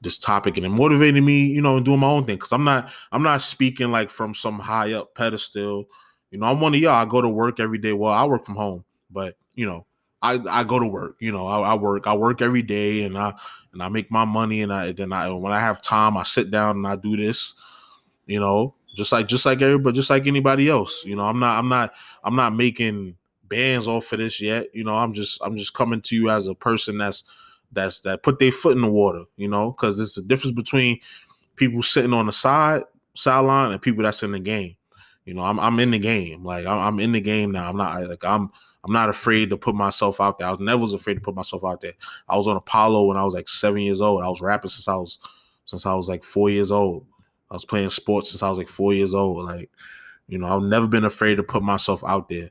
this 0.00 0.18
topic, 0.18 0.56
and 0.56 0.66
it 0.66 0.70
motivated 0.70 1.22
me, 1.22 1.46
you 1.46 1.60
know, 1.60 1.78
doing 1.78 2.00
my 2.00 2.08
own 2.08 2.24
thing. 2.24 2.36
Because 2.36 2.52
I'm 2.52 2.64
not 2.64 2.90
I'm 3.12 3.22
not 3.22 3.42
speaking 3.42 3.90
like 3.90 4.10
from 4.10 4.34
some 4.34 4.58
high 4.58 4.92
up 4.92 5.14
pedestal. 5.14 5.84
You 6.30 6.38
know, 6.38 6.46
I'm 6.46 6.60
one 6.60 6.74
of 6.74 6.80
y'all. 6.80 6.94
I 6.94 7.04
go 7.04 7.20
to 7.20 7.28
work 7.28 7.60
every 7.60 7.78
day. 7.78 7.92
Well, 7.92 8.12
I 8.12 8.24
work 8.24 8.44
from 8.44 8.56
home, 8.56 8.84
but 9.10 9.36
you 9.54 9.66
know, 9.66 9.86
I, 10.22 10.40
I 10.50 10.64
go 10.64 10.78
to 10.78 10.86
work. 10.86 11.16
You 11.18 11.32
know, 11.32 11.46
I, 11.46 11.60
I, 11.60 11.74
work. 11.74 12.06
I 12.06 12.14
work 12.14 12.42
every 12.42 12.62
day, 12.62 13.02
and 13.04 13.16
I 13.16 13.34
and 13.72 13.82
I 13.82 13.88
make 13.88 14.10
my 14.10 14.24
money, 14.24 14.62
and 14.62 14.72
I 14.72 14.92
then 14.92 15.12
I 15.12 15.30
when 15.30 15.52
I 15.52 15.60
have 15.60 15.80
time, 15.80 16.16
I 16.16 16.22
sit 16.24 16.50
down 16.50 16.76
and 16.76 16.86
I 16.86 16.96
do 16.96 17.16
this. 17.16 17.54
You 18.26 18.38
know, 18.38 18.74
just 18.94 19.12
like 19.12 19.28
just 19.28 19.46
like 19.46 19.62
everybody, 19.62 19.94
just 19.94 20.10
like 20.10 20.26
anybody 20.26 20.68
else. 20.68 21.04
You 21.04 21.16
know, 21.16 21.24
I'm 21.24 21.38
not 21.38 21.58
I'm 21.58 21.68
not 21.68 21.92
I'm 22.22 22.36
not 22.36 22.54
making 22.54 23.16
bands 23.48 23.88
off 23.88 24.12
of 24.12 24.18
this 24.18 24.40
yet. 24.40 24.66
You 24.74 24.84
know, 24.84 24.94
I'm 24.94 25.12
just 25.12 25.40
I'm 25.42 25.56
just 25.56 25.74
coming 25.74 26.02
to 26.02 26.16
you 26.16 26.28
as 26.30 26.46
a 26.46 26.54
person 26.54 26.98
that's 26.98 27.24
that's 27.72 28.00
that 28.00 28.22
put 28.22 28.38
their 28.38 28.52
foot 28.52 28.76
in 28.76 28.82
the 28.82 28.88
water. 28.88 29.24
You 29.36 29.48
know, 29.48 29.70
because 29.70 30.00
it's 30.00 30.14
the 30.16 30.22
difference 30.22 30.54
between 30.54 31.00
people 31.56 31.82
sitting 31.82 32.12
on 32.12 32.26
the 32.26 32.32
side 32.32 32.82
sideline 33.14 33.72
and 33.72 33.82
people 33.82 34.04
that's 34.04 34.22
in 34.22 34.32
the 34.32 34.40
game. 34.40 34.76
You 35.24 35.34
know, 35.34 35.42
I'm 35.42 35.58
I'm 35.58 35.78
in 35.80 35.92
the 35.92 35.98
game. 35.98 36.44
Like 36.44 36.66
I'm, 36.66 36.78
I'm 36.78 37.00
in 37.00 37.12
the 37.12 37.20
game 37.20 37.52
now. 37.52 37.68
I'm 37.68 37.76
not 37.76 38.02
like 38.02 38.24
I'm 38.24 38.50
I'm 38.84 38.92
not 38.92 39.10
afraid 39.10 39.50
to 39.50 39.56
put 39.56 39.74
myself 39.74 40.20
out 40.20 40.38
there. 40.38 40.48
I 40.48 40.52
was 40.52 40.60
never 40.60 40.80
was 40.80 40.94
afraid 40.94 41.14
to 41.14 41.20
put 41.20 41.34
myself 41.34 41.64
out 41.64 41.80
there. 41.80 41.92
I 42.28 42.36
was 42.36 42.48
on 42.48 42.56
Apollo 42.56 43.06
when 43.06 43.16
I 43.16 43.24
was 43.24 43.34
like 43.34 43.48
seven 43.48 43.80
years 43.80 44.00
old. 44.00 44.22
I 44.22 44.28
was 44.28 44.40
rapping 44.40 44.70
since 44.70 44.88
I 44.88 44.94
was 44.94 45.18
since 45.66 45.86
I 45.86 45.94
was 45.94 46.08
like 46.08 46.24
four 46.24 46.50
years 46.50 46.70
old. 46.70 47.06
I 47.50 47.54
was 47.54 47.64
playing 47.64 47.90
sports 47.90 48.30
since 48.30 48.42
I 48.42 48.48
was 48.48 48.58
like 48.58 48.68
four 48.68 48.94
years 48.94 49.14
old. 49.14 49.44
Like, 49.44 49.70
you 50.28 50.38
know, 50.38 50.46
I've 50.46 50.62
never 50.62 50.86
been 50.86 51.04
afraid 51.04 51.36
to 51.36 51.42
put 51.42 51.62
myself 51.62 52.02
out 52.06 52.28
there. 52.28 52.50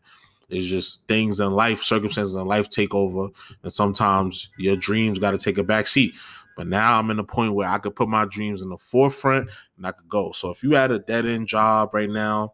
It's 0.49 0.67
just 0.67 1.07
things 1.07 1.39
in 1.39 1.51
life, 1.51 1.81
circumstances 1.83 2.35
in 2.35 2.45
life 2.45 2.69
take 2.69 2.93
over, 2.93 3.27
and 3.63 3.71
sometimes 3.71 4.49
your 4.57 4.75
dreams 4.75 5.19
got 5.19 5.31
to 5.31 5.37
take 5.37 5.57
a 5.57 5.63
back 5.63 5.87
seat. 5.87 6.15
But 6.57 6.67
now 6.67 6.99
I'm 6.99 7.09
in 7.09 7.19
a 7.19 7.23
point 7.23 7.53
where 7.53 7.69
I 7.69 7.77
could 7.77 7.95
put 7.95 8.09
my 8.09 8.25
dreams 8.25 8.61
in 8.61 8.69
the 8.69 8.77
forefront 8.77 9.49
and 9.77 9.87
I 9.87 9.91
could 9.91 10.09
go. 10.09 10.33
So 10.33 10.49
if 10.49 10.61
you 10.61 10.71
had 10.71 10.91
a 10.91 10.99
dead 10.99 11.25
end 11.25 11.47
job 11.47 11.93
right 11.93 12.09
now 12.09 12.53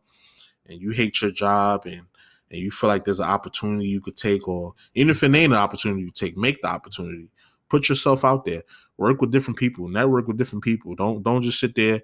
and 0.67 0.79
you 0.79 0.91
hate 0.91 1.21
your 1.21 1.31
job 1.31 1.87
and 1.87 2.05
and 2.51 2.59
you 2.59 2.71
feel 2.71 2.87
like 2.87 3.03
there's 3.03 3.19
an 3.19 3.29
opportunity 3.29 3.87
you 3.87 4.01
could 4.01 4.15
take, 4.15 4.47
or 4.47 4.73
even 4.93 5.09
if 5.09 5.23
it 5.23 5.33
ain't 5.33 5.53
an 5.53 5.59
opportunity 5.59 6.01
you 6.01 6.11
take, 6.11 6.37
make 6.37 6.61
the 6.61 6.67
opportunity. 6.67 7.29
Put 7.69 7.89
yourself 7.89 8.23
out 8.23 8.45
there. 8.45 8.63
Work 8.97 9.21
with 9.21 9.31
different 9.31 9.57
people. 9.57 9.87
Network 9.87 10.27
with 10.27 10.37
different 10.37 10.63
people. 10.63 10.95
Don't 10.95 11.23
don't 11.23 11.41
just 11.41 11.59
sit 11.59 11.75
there 11.75 12.01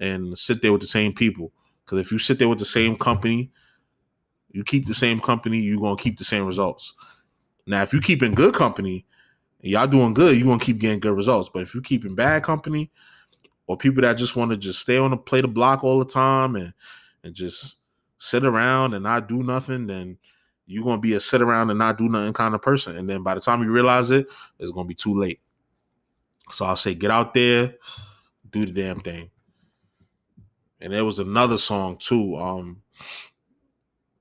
and 0.00 0.36
sit 0.36 0.60
there 0.60 0.72
with 0.72 0.80
the 0.80 0.86
same 0.86 1.12
people. 1.12 1.52
Because 1.84 2.00
if 2.00 2.10
you 2.10 2.18
sit 2.18 2.38
there 2.38 2.48
with 2.48 2.58
the 2.58 2.64
same 2.64 2.96
company, 2.96 3.50
you 4.50 4.64
keep 4.64 4.86
the 4.86 4.94
same 4.94 5.20
company, 5.20 5.58
you're 5.58 5.80
gonna 5.80 5.96
keep 5.96 6.18
the 6.18 6.24
same 6.24 6.44
results. 6.44 6.94
Now, 7.66 7.82
if 7.82 7.92
you 7.92 8.00
keep 8.00 8.22
in 8.22 8.34
good 8.34 8.54
company 8.54 9.06
and 9.62 9.70
y'all 9.70 9.86
doing 9.86 10.14
good, 10.14 10.36
you're 10.36 10.46
gonna 10.46 10.58
keep 10.58 10.78
getting 10.78 11.00
good 11.00 11.16
results. 11.16 11.48
But 11.48 11.62
if 11.62 11.74
you 11.74 11.80
keep 11.80 12.04
in 12.04 12.14
bad 12.14 12.42
company 12.42 12.90
or 13.66 13.76
people 13.76 14.02
that 14.02 14.14
just 14.14 14.36
want 14.36 14.50
to 14.50 14.56
just 14.56 14.80
stay 14.80 14.98
on 14.98 15.12
the 15.12 15.16
play 15.16 15.40
the 15.40 15.48
block 15.48 15.84
all 15.84 15.98
the 15.98 16.04
time 16.04 16.56
and 16.56 16.74
and 17.22 17.34
just 17.34 17.76
sit 18.18 18.44
around 18.44 18.94
and 18.94 19.02
not 19.02 19.28
do 19.28 19.42
nothing, 19.42 19.86
then 19.86 20.18
you're 20.66 20.84
gonna 20.84 21.00
be 21.00 21.14
a 21.14 21.20
sit 21.20 21.40
around 21.40 21.70
and 21.70 21.78
not 21.78 21.98
do 21.98 22.08
nothing 22.08 22.32
kind 22.32 22.54
of 22.54 22.62
person. 22.62 22.96
And 22.96 23.08
then 23.08 23.22
by 23.22 23.34
the 23.34 23.40
time 23.40 23.62
you 23.62 23.70
realize 23.70 24.10
it, 24.10 24.26
it's 24.58 24.72
gonna 24.72 24.88
be 24.88 24.94
too 24.94 25.14
late. 25.14 25.40
So 26.50 26.64
I'll 26.64 26.76
say 26.76 26.94
get 26.94 27.10
out 27.10 27.34
there, 27.34 27.74
do 28.50 28.66
the 28.66 28.72
damn 28.72 29.00
thing. 29.00 29.30
And 30.80 30.92
there 30.92 31.04
was 31.04 31.18
another 31.18 31.58
song 31.58 31.96
too. 31.98 32.36
Um 32.36 32.82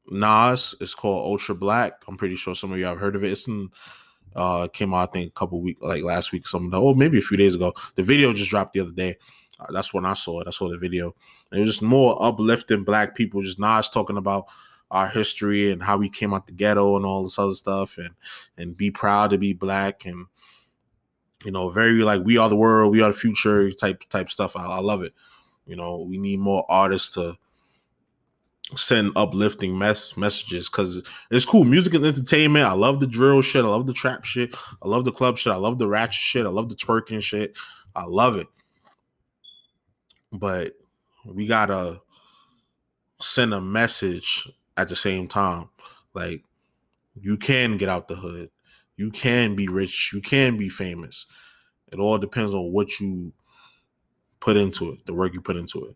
Nas, 0.08 0.76
it's 0.80 0.94
called 0.94 1.26
Ultra 1.26 1.56
Black. 1.56 1.94
I'm 2.08 2.18
pretty 2.18 2.36
sure 2.36 2.54
some 2.54 2.72
of 2.72 2.78
you 2.78 2.86
have 2.86 3.00
heard 3.00 3.16
of 3.16 3.24
it. 3.24 3.32
It's 3.32 3.48
in 3.48 3.70
uh 4.36 4.68
came 4.68 4.94
out 4.94 5.10
I 5.10 5.12
think 5.12 5.30
a 5.30 5.40
couple 5.40 5.62
weeks 5.62 5.82
like 5.82 6.04
last 6.04 6.34
week 6.34 6.46
something 6.46 6.70
oh 6.74 6.94
maybe 6.94 7.18
a 7.18 7.24
few 7.24 7.38
days 7.38 7.56
ago. 7.56 7.74
The 7.96 8.04
video 8.04 8.34
just 8.34 8.50
dropped 8.50 8.74
the 8.74 8.82
other 8.82 8.92
day. 8.92 9.18
Uh, 9.60 9.72
that's 9.72 9.94
when 9.94 10.06
I 10.06 10.14
saw 10.14 10.42
it. 10.42 10.48
I 10.48 10.52
saw 10.52 10.70
the 10.70 10.78
video. 10.78 11.16
And 11.52 11.60
it 11.60 11.62
was 11.62 11.70
just 11.70 11.82
more 11.82 12.22
uplifting 12.22 12.84
black 12.84 13.16
people, 13.16 13.42
just 13.42 13.60
Nas 13.60 13.90
talking 13.90 14.18
about 14.18 14.46
our 14.92 15.08
history 15.08 15.72
and 15.72 15.82
how 15.82 15.98
we 15.98 16.10
came 16.10 16.34
out 16.34 16.48
the 16.48 16.54
ghetto 16.54 16.96
and 16.96 17.06
all 17.06 17.24
this 17.24 17.40
other 17.40 17.54
stuff 17.54 17.98
and 17.98 18.12
and 18.58 18.78
be 18.78 18.92
proud 18.92 19.32
to 19.32 19.38
be 19.38 19.52
black 19.52 20.06
and 20.06 20.28
you 21.44 21.52
know 21.52 21.70
very 21.70 22.04
like 22.04 22.22
we 22.24 22.38
are 22.38 22.50
the 22.50 22.56
world 22.56 22.94
we 22.94 23.02
are 23.02 23.12
the 23.12 23.18
future 23.18 23.72
type 23.72 24.04
type 24.10 24.30
stuff. 24.30 24.56
I, 24.56 24.66
I 24.66 24.80
love 24.80 25.02
it. 25.02 25.14
You 25.66 25.76
know 25.76 26.06
we 26.08 26.18
need 26.18 26.40
more 26.40 26.66
artists 26.70 27.14
to 27.16 27.36
send 28.76 29.12
uplifting 29.16 29.78
mess 29.78 30.16
messages 30.18 30.70
because 30.70 31.02
it's 31.32 31.46
cool. 31.46 31.66
Music 31.66 31.94
and 31.94 32.06
entertainment 32.06 32.66
i 32.66 32.74
love 32.74 33.00
the 33.00 33.08
drill 33.08 33.42
shit 33.42 33.64
i 33.64 33.68
love 33.68 33.86
the 33.86 33.94
trap 33.94 34.26
shit 34.26 34.56
i 34.82 34.88
love 34.88 35.06
the 35.06 35.12
club 35.12 35.38
shit 35.38 35.54
i 35.54 35.56
love 35.56 35.78
the 35.78 35.88
ratchet 35.88 36.14
shit 36.14 36.48
i 36.48 36.50
love 36.50 36.70
the 36.70 36.76
twerking 36.76 37.22
shit. 37.22 37.56
I 37.96 38.06
love 38.06 38.36
it 38.38 38.48
but 40.38 40.74
we 41.26 41.48
gotta 41.48 42.02
send 43.22 43.54
a 43.54 43.62
message 43.62 44.50
at 44.78 44.90
the 44.90 44.96
same 44.96 45.28
time. 45.28 45.70
Like 46.14 46.44
you 47.20 47.38
can 47.38 47.78
get 47.78 47.90
out 47.90 48.08
the 48.08 48.16
hood. 48.16 48.50
You 48.98 49.12
can 49.12 49.56
be 49.56 49.68
rich. 49.68 50.12
You 50.14 50.22
can 50.22 50.58
be 50.58 50.70
famous. 50.70 51.26
It 51.92 52.00
all 52.00 52.18
depends 52.18 52.54
on 52.54 52.72
what 52.72 53.00
you 53.00 53.34
put 54.40 54.58
into 54.58 54.92
it, 54.92 55.06
the 55.06 55.14
work 55.14 55.34
you 55.34 55.42
put 55.42 55.58
into 55.58 55.86
it. 55.86 55.96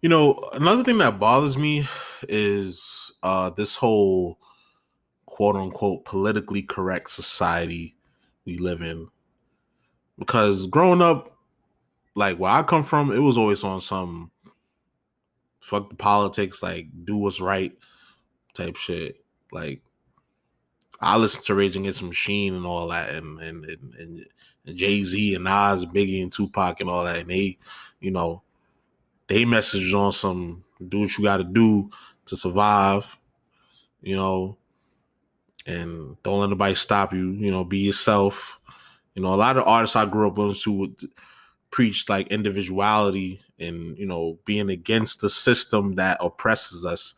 You 0.00 0.08
know, 0.08 0.50
another 0.52 0.82
thing 0.82 0.98
that 0.98 1.20
bothers 1.20 1.56
me 1.56 1.86
is 2.28 3.12
uh 3.22 3.50
this 3.50 3.76
whole 3.76 4.38
quote 5.26 5.56
unquote 5.56 6.04
politically 6.04 6.62
correct 6.62 7.10
society 7.10 7.96
we 8.44 8.58
live 8.58 8.80
in. 8.80 9.08
Because 10.18 10.66
growing 10.66 11.00
up, 11.00 11.31
like 12.14 12.38
where 12.38 12.52
I 12.52 12.62
come 12.62 12.82
from, 12.82 13.10
it 13.10 13.18
was 13.18 13.38
always 13.38 13.64
on 13.64 13.80
some 13.80 14.30
fuck 15.60 15.88
the 15.88 15.96
politics, 15.96 16.62
like 16.62 16.88
do 17.04 17.16
what's 17.16 17.40
right 17.40 17.72
type 18.54 18.76
shit. 18.76 19.24
Like 19.50 19.80
I 21.00 21.16
listen 21.16 21.42
to 21.44 21.54
Rage 21.54 21.76
Against 21.76 22.00
the 22.00 22.06
Machine 22.06 22.54
and 22.54 22.66
all 22.66 22.88
that, 22.88 23.10
and 23.10 23.40
and 23.40 23.64
and, 23.64 23.94
and, 23.98 24.26
Jay 24.76 25.02
Z 25.02 25.34
and 25.34 25.42
Nas, 25.42 25.84
Biggie 25.84 26.22
and 26.22 26.30
Tupac 26.30 26.80
and 26.80 26.88
all 26.88 27.02
that, 27.02 27.18
and 27.18 27.30
they, 27.30 27.58
you 28.00 28.12
know, 28.12 28.42
they 29.26 29.44
message 29.44 29.92
on 29.92 30.12
some 30.12 30.62
do 30.88 31.00
what 31.00 31.18
you 31.18 31.24
got 31.24 31.38
to 31.38 31.44
do 31.44 31.90
to 32.26 32.36
survive, 32.36 33.18
you 34.02 34.14
know, 34.14 34.56
and 35.66 36.16
don't 36.22 36.40
let 36.40 36.50
nobody 36.50 36.76
stop 36.76 37.12
you. 37.12 37.32
You 37.32 37.50
know, 37.50 37.64
be 37.64 37.78
yourself. 37.78 38.60
You 39.14 39.22
know, 39.22 39.34
a 39.34 39.36
lot 39.36 39.56
of 39.56 39.66
artists 39.66 39.96
I 39.96 40.06
grew 40.06 40.28
up 40.28 40.38
with 40.38 40.64
who 41.72 41.82
would 41.82 41.90
preach 41.90 42.08
like 42.08 42.28
individuality 42.28 43.40
and 43.58 43.96
you 43.98 44.06
know 44.06 44.38
being 44.44 44.70
against 44.70 45.20
the 45.20 45.30
system 45.30 45.94
that 45.96 46.16
oppresses 46.20 46.84
us. 46.84 47.14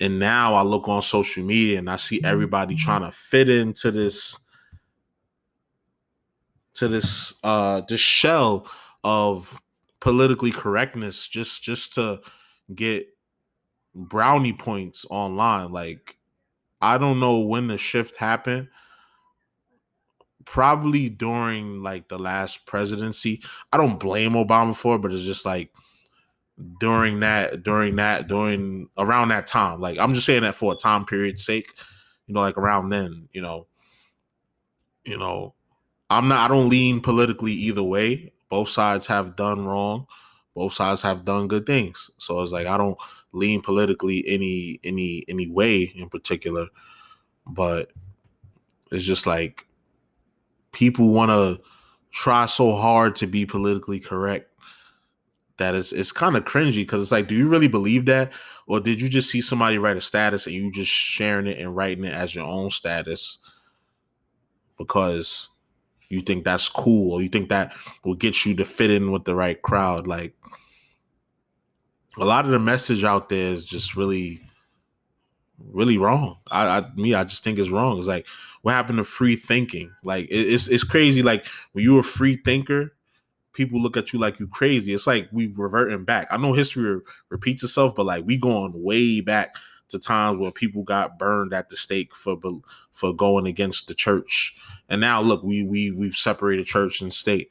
And 0.00 0.18
now 0.18 0.54
i 0.54 0.62
look 0.62 0.88
on 0.88 1.02
social 1.02 1.44
media 1.44 1.78
and 1.78 1.88
i 1.88 1.96
see 1.96 2.20
everybody 2.24 2.74
mm-hmm. 2.74 2.84
trying 2.84 3.02
to 3.02 3.12
fit 3.12 3.48
into 3.48 3.90
this 3.90 4.38
to 6.74 6.88
this 6.88 7.34
uh 7.44 7.82
this 7.88 8.00
shell 8.00 8.66
of 9.04 9.60
politically 10.00 10.50
correctness 10.50 11.28
just 11.28 11.62
just 11.62 11.94
to 11.94 12.20
get 12.74 13.08
brownie 13.94 14.52
points 14.52 15.06
online. 15.10 15.72
Like 15.72 16.18
i 16.80 16.98
don't 16.98 17.20
know 17.20 17.40
when 17.40 17.68
the 17.68 17.78
shift 17.78 18.16
happened 18.16 18.68
probably 20.52 21.08
during 21.08 21.82
like 21.82 22.08
the 22.08 22.18
last 22.18 22.66
presidency. 22.66 23.40
I 23.72 23.78
don't 23.78 23.98
blame 23.98 24.32
Obama 24.32 24.76
for 24.76 24.96
it, 24.96 24.98
but 24.98 25.10
it's 25.10 25.24
just 25.24 25.46
like 25.46 25.72
during 26.78 27.20
that, 27.20 27.62
during 27.62 27.96
that, 27.96 28.28
during 28.28 28.90
around 28.98 29.28
that 29.28 29.46
time. 29.46 29.80
Like 29.80 29.98
I'm 29.98 30.12
just 30.12 30.26
saying 30.26 30.42
that 30.42 30.54
for 30.54 30.74
a 30.74 30.76
time 30.76 31.06
period 31.06 31.40
sake, 31.40 31.72
you 32.26 32.34
know, 32.34 32.40
like 32.40 32.58
around 32.58 32.90
then, 32.90 33.30
you 33.32 33.40
know, 33.40 33.66
you 35.06 35.18
know, 35.18 35.54
I'm 36.10 36.28
not 36.28 36.50
I 36.50 36.54
don't 36.54 36.68
lean 36.68 37.00
politically 37.00 37.52
either 37.52 37.82
way. 37.82 38.34
Both 38.50 38.68
sides 38.68 39.06
have 39.06 39.36
done 39.36 39.64
wrong. 39.64 40.06
Both 40.54 40.74
sides 40.74 41.00
have 41.00 41.24
done 41.24 41.48
good 41.48 41.64
things. 41.64 42.10
So 42.18 42.42
it's 42.42 42.52
like 42.52 42.66
I 42.66 42.76
don't 42.76 42.98
lean 43.32 43.62
politically 43.62 44.22
any 44.28 44.80
any 44.84 45.24
any 45.28 45.50
way 45.50 45.84
in 45.94 46.10
particular. 46.10 46.66
But 47.46 47.90
it's 48.90 49.04
just 49.04 49.26
like 49.26 49.66
people 50.72 51.08
want 51.10 51.30
to 51.30 51.62
try 52.10 52.46
so 52.46 52.72
hard 52.72 53.16
to 53.16 53.26
be 53.26 53.46
politically 53.46 54.00
correct 54.00 54.48
that 55.58 55.74
it's 55.74 55.92
it's 55.92 56.12
kind 56.12 56.36
of 56.36 56.44
cringy 56.44 56.76
because 56.76 57.02
it's 57.02 57.12
like, 57.12 57.28
do 57.28 57.34
you 57.34 57.48
really 57.48 57.68
believe 57.68 58.06
that, 58.06 58.32
or 58.66 58.80
did 58.80 59.00
you 59.00 59.08
just 59.08 59.30
see 59.30 59.40
somebody 59.40 59.78
write 59.78 59.96
a 59.96 60.00
status 60.00 60.46
and 60.46 60.54
you 60.54 60.72
just 60.72 60.90
sharing 60.90 61.46
it 61.46 61.58
and 61.58 61.76
writing 61.76 62.04
it 62.04 62.14
as 62.14 62.34
your 62.34 62.44
own 62.44 62.70
status 62.70 63.38
because 64.78 65.48
you 66.08 66.20
think 66.20 66.44
that's 66.44 66.68
cool 66.68 67.12
or 67.12 67.22
you 67.22 67.28
think 67.28 67.48
that 67.48 67.72
will 68.04 68.14
get 68.14 68.44
you 68.44 68.54
to 68.56 68.64
fit 68.64 68.90
in 68.90 69.12
with 69.12 69.24
the 69.24 69.34
right 69.34 69.60
crowd? 69.62 70.06
Like 70.06 70.34
a 72.18 72.24
lot 72.24 72.44
of 72.44 72.50
the 72.50 72.58
message 72.58 73.04
out 73.04 73.28
there 73.28 73.52
is 73.52 73.64
just 73.64 73.96
really 73.96 74.40
really 75.70 75.98
wrong. 75.98 76.38
I, 76.50 76.78
I 76.78 76.90
me, 76.96 77.14
I 77.14 77.24
just 77.24 77.44
think 77.44 77.58
it's 77.58 77.70
wrong. 77.70 77.98
It's 77.98 78.08
like 78.08 78.26
what 78.62 78.72
happened 78.72 78.98
to 78.98 79.04
free 79.04 79.36
thinking? 79.36 79.92
Like 80.02 80.26
it, 80.26 80.52
it's 80.52 80.68
it's 80.68 80.84
crazy. 80.84 81.22
Like 81.22 81.46
when 81.72 81.84
you're 81.84 82.00
a 82.00 82.04
free 82.04 82.36
thinker, 82.36 82.94
people 83.52 83.80
look 83.80 83.96
at 83.96 84.12
you 84.12 84.18
like 84.18 84.40
you 84.40 84.48
crazy. 84.48 84.94
It's 84.94 85.06
like 85.06 85.28
we 85.32 85.52
reverting 85.54 86.04
back. 86.04 86.28
I 86.30 86.36
know 86.36 86.52
history 86.52 87.00
repeats 87.28 87.62
itself, 87.62 87.94
but 87.94 88.06
like 88.06 88.24
we 88.24 88.38
going 88.38 88.72
way 88.74 89.20
back 89.20 89.56
to 89.88 89.98
times 89.98 90.38
where 90.38 90.50
people 90.50 90.82
got 90.82 91.18
burned 91.18 91.52
at 91.52 91.68
the 91.68 91.76
stake 91.76 92.14
for 92.14 92.36
for 92.92 93.14
going 93.14 93.46
against 93.46 93.88
the 93.88 93.94
church. 93.94 94.56
And 94.88 95.00
now 95.00 95.20
look, 95.20 95.42
we 95.42 95.62
we 95.62 95.90
we've 95.90 96.14
separated 96.14 96.66
church 96.66 97.00
and 97.00 97.12
state. 97.12 97.50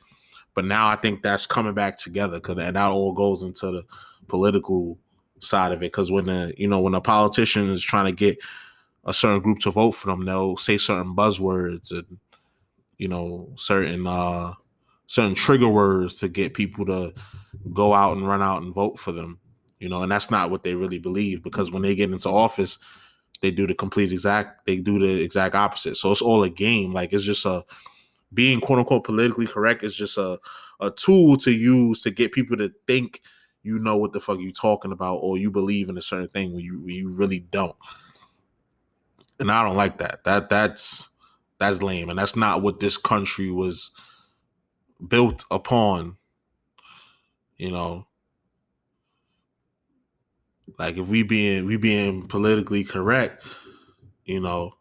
But 0.53 0.65
now 0.65 0.87
I 0.87 0.97
think 0.97 1.21
that's 1.21 1.47
coming 1.47 1.73
back 1.73 1.97
together 1.97 2.37
because 2.37 2.57
and 2.57 2.75
that 2.75 2.91
all 2.91 3.13
goes 3.13 3.43
into 3.43 3.71
the 3.71 3.83
political 4.27 4.97
side 5.39 5.71
of 5.71 5.79
it. 5.79 5.91
Because 5.91 6.11
when 6.11 6.25
the 6.25 6.53
you 6.57 6.67
know 6.67 6.79
when 6.79 6.93
a 6.93 7.01
politician 7.01 7.69
is 7.69 7.83
trying 7.83 8.05
to 8.05 8.11
get 8.11 8.37
a 9.05 9.13
certain 9.13 9.41
group 9.41 9.59
to 9.59 9.71
vote 9.71 9.91
for 9.91 10.07
them, 10.07 10.25
they'll 10.25 10.57
say 10.57 10.77
certain 10.77 11.15
buzzwords 11.15 11.91
and 11.91 12.19
you 12.97 13.07
know 13.07 13.49
certain 13.55 14.05
uh 14.05 14.53
certain 15.07 15.35
trigger 15.35 15.67
words 15.67 16.15
to 16.15 16.29
get 16.29 16.53
people 16.53 16.85
to 16.85 17.13
go 17.73 17.93
out 17.93 18.15
and 18.15 18.27
run 18.27 18.41
out 18.41 18.61
and 18.61 18.73
vote 18.73 18.97
for 18.97 19.11
them. 19.11 19.39
You 19.79 19.89
know, 19.89 20.03
and 20.03 20.11
that's 20.11 20.29
not 20.29 20.51
what 20.51 20.63
they 20.63 20.75
really 20.75 20.99
believe 20.99 21.43
because 21.43 21.71
when 21.71 21.81
they 21.81 21.95
get 21.95 22.11
into 22.11 22.29
office, 22.29 22.77
they 23.41 23.49
do 23.49 23.65
the 23.65 23.73
complete 23.73 24.11
exact 24.11 24.65
they 24.65 24.77
do 24.77 24.99
the 24.99 25.23
exact 25.23 25.55
opposite. 25.55 25.97
So 25.97 26.11
it's 26.11 26.21
all 26.21 26.43
a 26.43 26.49
game. 26.49 26.93
Like 26.93 27.13
it's 27.13 27.23
just 27.23 27.45
a 27.45 27.65
being 28.33 28.61
quote 28.61 28.79
unquote 28.79 29.03
politically 29.03 29.47
correct 29.47 29.83
is 29.83 29.95
just 29.95 30.17
a 30.17 30.39
a 30.79 30.91
tool 30.91 31.37
to 31.37 31.51
use 31.51 32.01
to 32.01 32.11
get 32.11 32.31
people 32.31 32.57
to 32.57 32.71
think 32.87 33.21
you 33.63 33.77
know 33.79 33.97
what 33.97 34.13
the 34.13 34.19
fuck 34.19 34.39
you 34.39 34.51
talking 34.51 34.91
about 34.91 35.17
or 35.17 35.37
you 35.37 35.51
believe 35.51 35.89
in 35.89 35.97
a 35.97 36.01
certain 36.01 36.27
thing 36.27 36.53
when 36.53 36.63
you 36.63 36.79
when 36.81 36.95
you 36.95 37.15
really 37.15 37.39
don't. 37.51 37.75
And 39.41 39.51
I 39.51 39.63
don't 39.63 39.75
like 39.75 39.97
that. 39.97 40.23
That 40.23 40.49
that's 40.49 41.09
that's 41.59 41.81
lame 41.81 42.09
and 42.09 42.17
that's 42.17 42.35
not 42.35 42.61
what 42.61 42.79
this 42.79 42.97
country 42.97 43.51
was 43.51 43.91
built 45.05 45.43
upon. 45.51 46.17
You 47.57 47.71
know, 47.71 48.07
like 50.79 50.97
if 50.97 51.07
we 51.07 51.23
being 51.23 51.65
we 51.65 51.77
being 51.77 52.27
politically 52.27 52.83
correct, 52.83 53.43
you 54.25 54.39
know, 54.39 54.73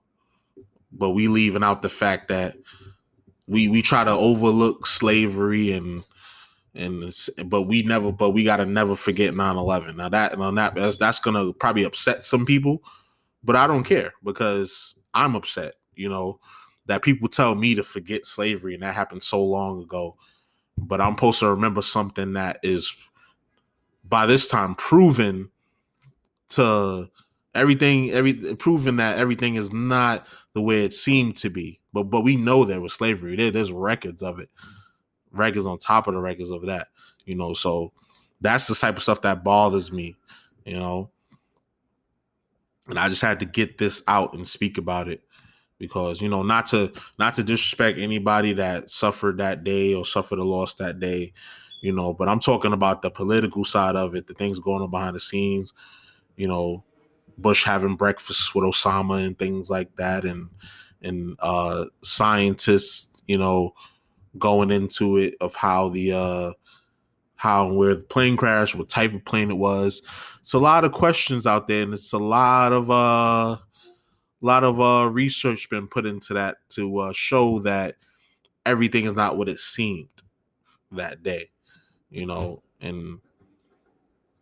but 0.92 1.10
we 1.10 1.26
leaving 1.28 1.62
out 1.64 1.82
the 1.82 1.88
fact 1.88 2.28
that 2.28 2.56
we 3.46 3.68
we 3.68 3.82
try 3.82 4.04
to 4.04 4.10
overlook 4.10 4.86
slavery 4.86 5.72
and 5.72 6.04
and 6.74 7.12
but 7.46 7.62
we 7.62 7.82
never 7.82 8.12
but 8.12 8.30
we 8.30 8.44
got 8.44 8.56
to 8.56 8.66
never 8.66 8.94
forget 8.94 9.34
9-11 9.34 9.96
now 9.96 10.08
that 10.08 10.34
on 10.34 10.54
that 10.54 10.74
that's, 10.76 10.96
that's 10.96 11.18
gonna 11.18 11.52
probably 11.52 11.82
upset 11.82 12.24
some 12.24 12.46
people 12.46 12.80
but 13.42 13.56
i 13.56 13.66
don't 13.66 13.84
care 13.84 14.12
because 14.24 14.94
i'm 15.14 15.34
upset 15.34 15.74
you 15.94 16.08
know 16.08 16.38
that 16.86 17.02
people 17.02 17.28
tell 17.28 17.54
me 17.54 17.74
to 17.74 17.82
forget 17.82 18.26
slavery 18.26 18.74
and 18.74 18.82
that 18.82 18.94
happened 18.94 19.22
so 19.22 19.42
long 19.42 19.82
ago 19.82 20.16
but 20.76 21.00
i'm 21.00 21.14
supposed 21.14 21.40
to 21.40 21.48
remember 21.48 21.82
something 21.82 22.32
that 22.32 22.58
is 22.62 22.94
by 24.04 24.26
this 24.26 24.48
time 24.48 24.74
proven 24.74 25.50
to 26.48 27.08
everything 27.54 28.10
every 28.10 28.34
proving 28.56 28.96
that 28.96 29.18
everything 29.18 29.56
is 29.56 29.72
not 29.72 30.26
the 30.54 30.62
way 30.62 30.84
it 30.84 30.92
seemed 30.92 31.36
to 31.36 31.50
be 31.50 31.80
but 31.92 32.04
but 32.04 32.22
we 32.22 32.36
know 32.36 32.64
there 32.64 32.80
was 32.80 32.92
slavery 32.92 33.36
there, 33.36 33.50
there's 33.50 33.72
records 33.72 34.22
of 34.22 34.38
it 34.38 34.48
records 35.32 35.66
on 35.66 35.78
top 35.78 36.06
of 36.06 36.14
the 36.14 36.20
records 36.20 36.50
of 36.50 36.66
that, 36.66 36.88
you 37.24 37.34
know. 37.34 37.54
So 37.54 37.92
that's 38.40 38.66
the 38.66 38.74
type 38.74 38.96
of 38.96 39.02
stuff 39.02 39.22
that 39.22 39.44
bothers 39.44 39.92
me, 39.92 40.16
you 40.64 40.76
know. 40.76 41.10
And 42.90 42.98
I 42.98 43.08
just 43.08 43.22
had 43.22 43.40
to 43.40 43.46
get 43.46 43.78
this 43.78 44.02
out 44.06 44.34
and 44.34 44.46
speak 44.46 44.78
about 44.78 45.08
it 45.08 45.22
because 45.80 46.20
you 46.20 46.28
know 46.28 46.42
not 46.42 46.66
to 46.66 46.92
not 47.18 47.34
to 47.34 47.42
disrespect 47.42 47.98
anybody 47.98 48.52
that 48.52 48.90
suffered 48.90 49.38
that 49.38 49.64
day 49.64 49.94
or 49.94 50.04
suffered 50.04 50.38
a 50.38 50.44
loss 50.44 50.74
that 50.74 51.00
day 51.00 51.32
you 51.80 51.90
know 51.90 52.12
but 52.12 52.28
i'm 52.28 52.38
talking 52.38 52.74
about 52.74 53.00
the 53.00 53.10
political 53.10 53.64
side 53.64 53.96
of 53.96 54.14
it 54.14 54.26
the 54.26 54.34
things 54.34 54.60
going 54.60 54.82
on 54.82 54.90
behind 54.90 55.16
the 55.16 55.20
scenes 55.20 55.72
you 56.36 56.46
know 56.46 56.84
bush 57.38 57.64
having 57.64 57.96
breakfast 57.96 58.54
with 58.54 58.62
osama 58.62 59.26
and 59.26 59.38
things 59.38 59.70
like 59.70 59.96
that 59.96 60.24
and 60.26 60.50
and 61.02 61.34
uh 61.40 61.86
scientists 62.02 63.22
you 63.26 63.38
know 63.38 63.74
going 64.38 64.70
into 64.70 65.16
it 65.16 65.34
of 65.40 65.56
how 65.56 65.88
the 65.88 66.12
uh 66.12 66.52
how 67.40 67.66
and 67.68 67.78
where 67.78 67.94
the 67.94 68.04
plane 68.04 68.36
crashed, 68.36 68.74
what 68.74 68.90
type 68.90 69.14
of 69.14 69.24
plane 69.24 69.50
it 69.50 69.56
was. 69.56 70.02
It's 70.40 70.54
a 70.54 70.58
lot 70.58 70.84
of 70.84 70.92
questions 70.92 71.46
out 71.46 71.66
there, 71.68 71.82
and 71.82 71.94
it's 71.94 72.12
a 72.12 72.18
lot 72.18 72.72
of 72.72 72.90
uh 72.90 73.58
lot 74.40 74.64
of 74.64 74.80
uh 74.80 75.08
research 75.10 75.68
been 75.68 75.86
put 75.86 76.06
into 76.06 76.34
that 76.34 76.56
to 76.70 76.98
uh 76.98 77.12
show 77.12 77.58
that 77.60 77.96
everything 78.64 79.04
is 79.04 79.14
not 79.14 79.36
what 79.36 79.48
it 79.48 79.58
seemed 79.58 80.08
that 80.92 81.22
day, 81.22 81.50
you 82.10 82.26
know, 82.26 82.62
and 82.80 83.20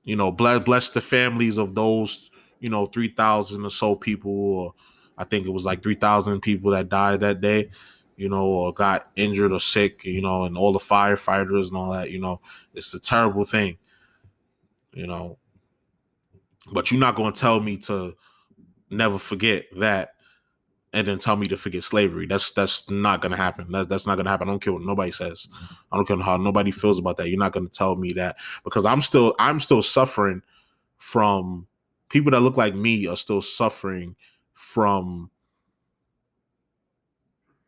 you 0.05 0.17
know, 0.17 0.33
bless 0.33 0.61
bless 0.61 0.91
the 0.91 1.01
families 1.01 1.59
of 1.59 1.75
those, 1.75 2.31
you 2.61 2.71
know, 2.71 2.87
three 2.87 3.09
thousand 3.09 3.65
or 3.65 3.71
so 3.71 3.95
people, 3.97 4.33
or 4.33 4.75
I 5.17 5.25
think 5.25 5.47
it 5.47 5.53
was 5.53 5.65
like 5.65 5.83
three 5.83 5.95
thousand 5.97 6.41
people 6.41 6.71
that 6.73 6.89
died 6.89 7.21
that 7.21 7.41
day 7.41 7.71
you 8.17 8.29
know, 8.29 8.45
or 8.47 8.75
got 8.75 9.09
injured 9.15 9.53
or 9.53 9.61
sick, 9.61 10.05
you 10.05 10.21
know, 10.21 10.43
and 10.43 10.59
all 10.59 10.73
the 10.73 10.79
firefighters 10.81 11.69
and 11.69 11.77
all 11.77 11.93
that, 11.93 12.11
you 12.11 12.19
know, 12.19 12.41
it's 12.75 12.93
a 12.93 13.01
terrible 13.01 13.45
thing, 13.45 13.79
you 14.93 15.07
know. 15.07 15.39
But 16.73 16.91
you're 16.91 17.01
not 17.01 17.15
going 17.15 17.33
to 17.33 17.41
tell 17.41 17.61
me 17.61 17.77
to 17.79 18.15
never 18.91 19.19
forget 19.19 19.67
that 19.77 20.11
and 20.93 21.07
then 21.07 21.19
tell 21.19 21.37
me 21.37 21.49
to 21.49 21.57
forget 21.57 21.83
slavery. 21.83 22.27
That's 22.27 22.51
that's 22.53 22.89
not 22.89 23.21
gonna 23.21 23.37
happen. 23.37 23.71
That, 23.73 23.89
that's 23.89 24.07
not 24.07 24.17
gonna 24.17 24.31
happen. 24.31 24.49
I 24.49 24.53
don't 24.53 24.63
care 24.63 24.73
what 24.73 24.83
nobody 24.83 25.11
says. 25.11 25.47
I 25.93 25.97
don't 25.97 26.07
care 26.07 26.17
how 26.19 26.39
nobody 26.39 26.71
feels 26.71 26.99
about 26.99 27.19
that. 27.19 27.29
You're 27.29 27.39
not 27.39 27.53
gonna 27.53 27.69
tell 27.69 27.97
me 27.97 28.15
that 28.15 28.37
because 28.65 28.87
I'm 28.87 29.03
still 29.03 29.35
I'm 29.39 29.61
still 29.61 29.83
suffering 29.83 30.43
from 30.97 31.67
people 32.09 32.31
that 32.31 32.41
look 32.41 32.57
like 32.57 32.75
me 32.75 33.07
are 33.07 33.17
still 33.17 33.43
suffering 33.43 34.17
from 34.55 35.31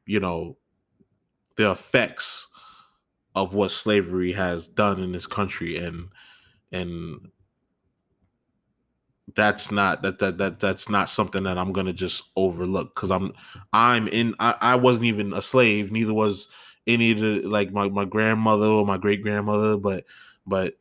you 0.06 0.18
know, 0.18 0.56
the 1.56 1.70
effects 1.70 2.48
of 3.36 3.54
what 3.54 3.70
slavery 3.70 4.32
has 4.32 4.66
done 4.66 5.00
in 5.00 5.12
this 5.12 5.26
country 5.26 5.76
and 5.76 6.08
and 6.72 7.30
that's 9.34 9.70
not 9.70 10.02
that 10.02 10.18
that, 10.18 10.38
that 10.38 10.60
that's 10.60 10.88
not 10.88 11.08
something 11.08 11.42
that 11.44 11.58
I'm 11.58 11.72
gonna 11.72 11.92
just 11.92 12.24
overlook 12.36 12.94
because 12.94 13.10
I'm 13.10 13.32
I'm 13.72 14.08
in 14.08 14.34
I, 14.40 14.56
I 14.60 14.74
wasn't 14.76 15.06
even 15.06 15.32
a 15.32 15.42
slave, 15.42 15.92
neither 15.92 16.14
was 16.14 16.48
any 16.86 17.12
of 17.12 17.18
the 17.18 17.42
like 17.42 17.72
my, 17.72 17.88
my 17.88 18.04
grandmother 18.04 18.66
or 18.66 18.86
my 18.86 18.98
great 18.98 19.22
grandmother, 19.22 19.76
but 19.76 20.04
but 20.46 20.74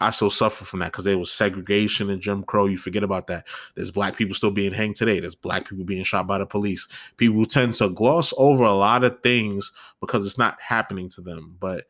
I 0.00 0.10
still 0.10 0.30
suffer 0.30 0.64
from 0.64 0.80
that 0.80 0.92
because 0.92 1.04
there 1.04 1.18
was 1.18 1.30
segregation 1.30 2.10
and 2.10 2.20
Jim 2.20 2.42
Crow. 2.42 2.66
You 2.66 2.76
forget 2.76 3.04
about 3.04 3.28
that. 3.28 3.46
There's 3.76 3.92
black 3.92 4.16
people 4.16 4.34
still 4.34 4.50
being 4.50 4.72
hanged 4.72 4.96
today. 4.96 5.20
There's 5.20 5.36
black 5.36 5.68
people 5.68 5.84
being 5.84 6.02
shot 6.02 6.26
by 6.26 6.38
the 6.38 6.46
police. 6.46 6.88
People 7.16 7.46
tend 7.46 7.74
to 7.74 7.88
gloss 7.88 8.34
over 8.36 8.64
a 8.64 8.72
lot 8.72 9.04
of 9.04 9.22
things 9.22 9.70
because 10.00 10.26
it's 10.26 10.38
not 10.38 10.60
happening 10.60 11.08
to 11.10 11.20
them, 11.20 11.56
but 11.60 11.84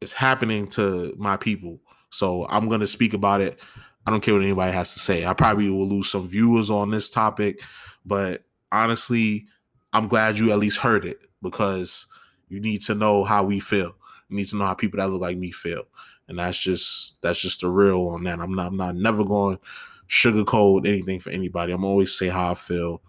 it's 0.00 0.14
happening 0.14 0.66
to 0.68 1.14
my 1.18 1.36
people. 1.36 1.80
So 2.14 2.46
I'm 2.48 2.68
going 2.68 2.80
to 2.80 2.86
speak 2.86 3.14
about 3.14 3.40
it. 3.40 3.58
I 4.06 4.10
don't 4.10 4.22
care 4.22 4.34
what 4.34 4.42
anybody 4.42 4.72
has 4.72 4.92
to 4.94 5.00
say. 5.00 5.24
I 5.24 5.32
probably 5.32 5.70
will 5.70 5.88
lose 5.88 6.10
some 6.10 6.28
viewers 6.28 6.70
on 6.70 6.90
this 6.90 7.08
topic, 7.08 7.60
but 8.04 8.44
honestly, 8.70 9.46
I'm 9.92 10.08
glad 10.08 10.38
you 10.38 10.52
at 10.52 10.58
least 10.58 10.78
heard 10.78 11.04
it 11.04 11.20
because 11.42 12.06
you 12.48 12.60
need 12.60 12.82
to 12.82 12.94
know 12.94 13.24
how 13.24 13.44
we 13.44 13.60
feel. 13.60 13.94
You 14.28 14.36
need 14.36 14.48
to 14.48 14.56
know 14.56 14.66
how 14.66 14.74
people 14.74 14.98
that 14.98 15.08
look 15.08 15.22
like 15.22 15.36
me 15.36 15.50
feel 15.50 15.84
and 16.28 16.38
that's 16.38 16.58
just 16.58 17.20
that's 17.22 17.40
just 17.40 17.60
the 17.60 17.68
real 17.68 18.08
on 18.08 18.24
that. 18.24 18.40
I'm 18.40 18.54
not 18.54 18.68
I'm 18.68 18.76
not 18.76 18.96
never 18.96 19.24
going 19.24 19.58
sugarcoat 20.08 20.86
anything 20.86 21.20
for 21.20 21.30
anybody. 21.30 21.72
I'm 21.72 21.84
always 21.84 22.16
say 22.16 22.28
how 22.28 22.52
I 22.52 22.54
feel, 22.54 23.02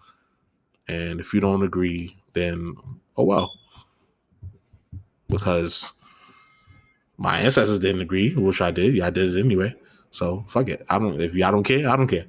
and 0.87 1.19
if 1.19 1.33
you 1.33 1.39
don't 1.39 1.63
agree, 1.63 2.17
then 2.33 2.75
oh 3.17 3.23
well, 3.23 3.53
because 5.29 5.93
my 7.17 7.39
ancestors 7.39 7.79
didn't 7.79 8.01
agree, 8.01 8.35
which 8.35 8.61
I 8.61 8.71
did. 8.71 8.95
Yeah, 8.95 9.07
I 9.07 9.09
did 9.09 9.35
it 9.35 9.39
anyway. 9.39 9.75
So 10.11 10.45
fuck 10.47 10.69
it. 10.69 10.85
I 10.89 10.99
don't. 10.99 11.19
If 11.19 11.35
y'all 11.35 11.51
don't 11.51 11.63
care, 11.63 11.89
I 11.89 11.95
don't 11.95 12.07
care. 12.07 12.25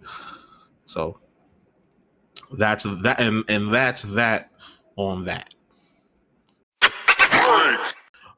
So 0.87 1.19
that's 2.53 2.85
that, 3.03 3.21
and 3.21 3.45
and 3.49 3.73
that's 3.73 4.03
that 4.03 4.51
on 4.97 5.25
that. 5.25 5.55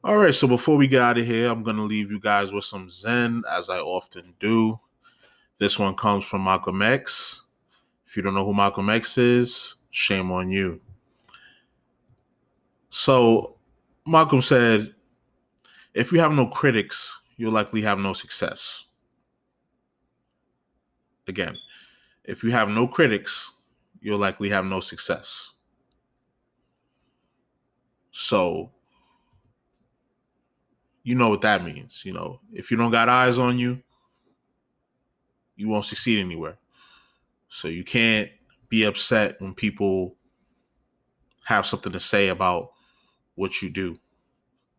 All 0.01 0.15
right, 0.15 0.33
so 0.33 0.47
before 0.47 0.77
we 0.77 0.87
get 0.87 1.01
out 1.01 1.17
of 1.17 1.25
here, 1.25 1.51
I'm 1.51 1.61
to 1.63 1.73
leave 1.73 2.09
you 2.09 2.21
guys 2.21 2.53
with 2.53 2.63
some 2.63 2.89
Zen, 2.89 3.43
as 3.51 3.69
I 3.69 3.79
often 3.79 4.33
do. 4.39 4.79
This 5.57 5.77
one 5.77 5.93
comes 5.93 6.23
from 6.23 6.45
Malcolm 6.45 6.81
X. 6.81 7.45
If 8.07 8.15
you 8.15 8.23
don't 8.23 8.33
know 8.33 8.45
who 8.45 8.53
Malcolm 8.53 8.89
X 8.89 9.17
is, 9.17 9.75
shame 9.91 10.31
on 10.31 10.49
you. 10.49 10.79
So, 12.89 13.57
Malcolm 14.07 14.41
said, 14.41 14.95
if 15.99 16.13
you 16.13 16.19
have 16.19 16.31
no 16.31 16.47
critics, 16.47 17.19
you'll 17.35 17.51
likely 17.51 17.81
have 17.81 17.99
no 17.99 18.13
success. 18.13 18.85
Again, 21.27 21.57
if 22.23 22.41
you 22.41 22.51
have 22.51 22.69
no 22.69 22.87
critics, 22.87 23.51
you'll 23.99 24.17
likely 24.17 24.49
have 24.49 24.63
no 24.63 24.79
success. 24.79 25.51
So, 28.11 28.71
you 31.03 31.15
know 31.15 31.27
what 31.27 31.41
that 31.41 31.65
means. 31.65 32.03
You 32.05 32.13
know, 32.13 32.39
if 32.53 32.71
you 32.71 32.77
don't 32.77 32.91
got 32.91 33.09
eyes 33.09 33.37
on 33.37 33.59
you, 33.59 33.83
you 35.57 35.67
won't 35.67 35.83
succeed 35.83 36.19
anywhere. 36.19 36.57
So 37.49 37.67
you 37.67 37.83
can't 37.83 38.29
be 38.69 38.85
upset 38.85 39.35
when 39.41 39.53
people 39.53 40.15
have 41.43 41.65
something 41.65 41.91
to 41.91 41.99
say 41.99 42.29
about 42.29 42.71
what 43.35 43.61
you 43.61 43.69
do. 43.69 43.99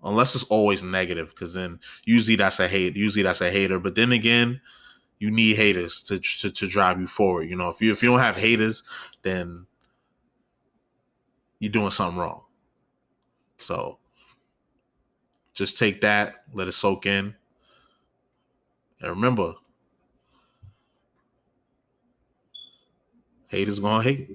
Unless 0.02 0.34
it's 0.34 0.44
always 0.44 0.82
negative, 0.82 1.30
because 1.30 1.54
then 1.54 1.78
usually 2.04 2.36
that's 2.36 2.58
a 2.58 2.66
hate. 2.68 2.96
Usually 2.96 3.22
that's 3.22 3.42
a 3.42 3.50
hater. 3.50 3.78
But 3.78 3.94
then 3.94 4.12
again, 4.12 4.60
you 5.18 5.30
need 5.30 5.56
haters 5.56 6.02
to, 6.04 6.18
to 6.18 6.50
to 6.50 6.66
drive 6.66 6.98
you 6.98 7.06
forward. 7.06 7.50
You 7.50 7.56
know, 7.56 7.68
if 7.68 7.82
you 7.82 7.92
if 7.92 8.02
you 8.02 8.10
don't 8.10 8.18
have 8.18 8.36
haters, 8.36 8.82
then 9.22 9.66
you're 11.58 11.70
doing 11.70 11.90
something 11.90 12.18
wrong. 12.18 12.42
So 13.58 13.98
just 15.52 15.78
take 15.78 16.00
that, 16.00 16.36
let 16.54 16.68
it 16.68 16.72
soak 16.72 17.04
in. 17.04 17.34
And 19.02 19.10
remember, 19.10 19.54
haters 23.48 23.78
gonna 23.78 24.02
hate. 24.02 24.30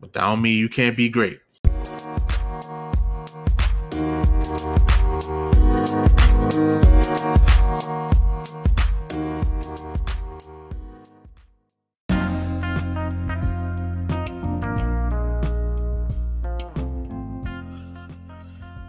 But 0.00 0.12
that 0.12 0.20
don't 0.22 0.42
mean 0.42 0.58
you 0.58 0.68
can't 0.68 0.96
be 0.96 1.08
great. 1.08 1.40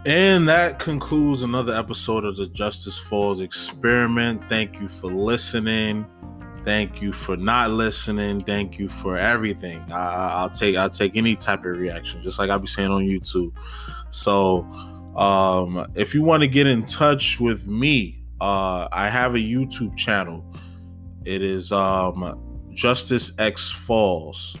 And 0.06 0.48
that 0.48 0.78
concludes 0.78 1.42
another 1.42 1.74
episode 1.74 2.24
of 2.24 2.36
the 2.36 2.46
Justice 2.46 2.96
Falls 2.96 3.40
Experiment. 3.40 4.48
Thank 4.48 4.80
you 4.80 4.86
for 4.86 5.10
listening. 5.10 6.06
Thank 6.64 7.02
you 7.02 7.12
for 7.12 7.36
not 7.36 7.72
listening. 7.72 8.44
Thank 8.44 8.78
you 8.78 8.88
for 8.88 9.18
everything. 9.18 9.80
I, 9.90 10.44
will 10.44 10.50
take 10.50 10.76
I'll 10.76 10.88
take 10.88 11.16
any 11.16 11.34
type 11.34 11.64
of 11.64 11.76
reaction, 11.76 12.22
just 12.22 12.38
like 12.38 12.50
I'll 12.50 12.60
be 12.60 12.68
saying 12.68 12.92
on 12.92 13.02
YouTube. 13.02 13.50
So, 14.10 14.60
um, 15.16 15.90
if 15.96 16.14
you 16.14 16.22
want 16.22 16.44
to 16.44 16.48
get 16.48 16.68
in 16.68 16.86
touch 16.86 17.40
with 17.40 17.66
me, 17.66 18.22
uh, 18.40 18.86
I 18.92 19.08
have 19.08 19.34
a 19.34 19.38
YouTube 19.38 19.96
channel. 19.96 20.44
It 21.24 21.42
is 21.42 21.72
um, 21.72 22.62
Justice 22.72 23.32
X 23.40 23.72
Falls. 23.72 24.56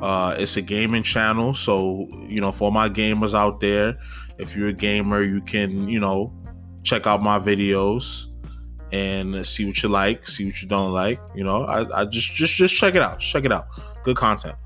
Uh, 0.00 0.36
it's 0.38 0.56
a 0.56 0.62
gaming 0.62 1.02
channel, 1.02 1.52
so 1.52 2.06
you 2.28 2.40
know 2.40 2.52
for 2.52 2.70
my 2.70 2.88
gamers 2.88 3.34
out 3.34 3.58
there 3.58 3.98
if 4.38 4.56
you're 4.56 4.68
a 4.68 4.72
gamer, 4.72 5.22
you 5.22 5.40
can, 5.40 5.88
you 5.88 6.00
know, 6.00 6.32
check 6.82 7.06
out 7.06 7.22
my 7.22 7.38
videos 7.38 8.26
and 8.92 9.46
see 9.46 9.64
what 9.64 9.82
you 9.82 9.88
like, 9.88 10.26
see 10.26 10.44
what 10.44 10.60
you 10.60 10.68
don't 10.68 10.92
like. 10.92 11.20
You 11.34 11.44
know, 11.44 11.64
I, 11.64 12.00
I 12.00 12.04
just 12.04 12.32
just 12.32 12.54
just 12.54 12.74
check 12.74 12.94
it 12.94 13.02
out. 13.02 13.20
Check 13.20 13.44
it 13.44 13.52
out. 13.52 13.66
Good 14.02 14.16
content. 14.16 14.56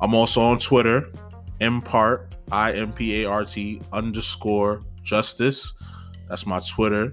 I'm 0.00 0.14
also 0.14 0.40
on 0.40 0.58
Twitter, 0.58 1.12
impart 1.60 2.34
I 2.50 2.72
M 2.72 2.92
P 2.92 3.22
A 3.22 3.28
R 3.28 3.44
T 3.44 3.80
underscore 3.92 4.82
justice. 5.02 5.74
That's 6.28 6.46
my 6.46 6.60
Twitter. 6.60 7.12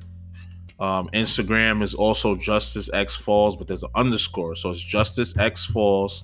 Um, 0.80 1.10
Instagram 1.10 1.84
is 1.84 1.94
also 1.94 2.36
Justice 2.36 2.90
X 2.94 3.16
Falls, 3.16 3.58
but 3.58 3.68
there's 3.68 3.84
an 3.84 3.90
underscore, 3.96 4.56
so 4.56 4.70
it's 4.70 4.80
Justice 4.80 5.38
X 5.38 5.66
Falls 5.66 6.24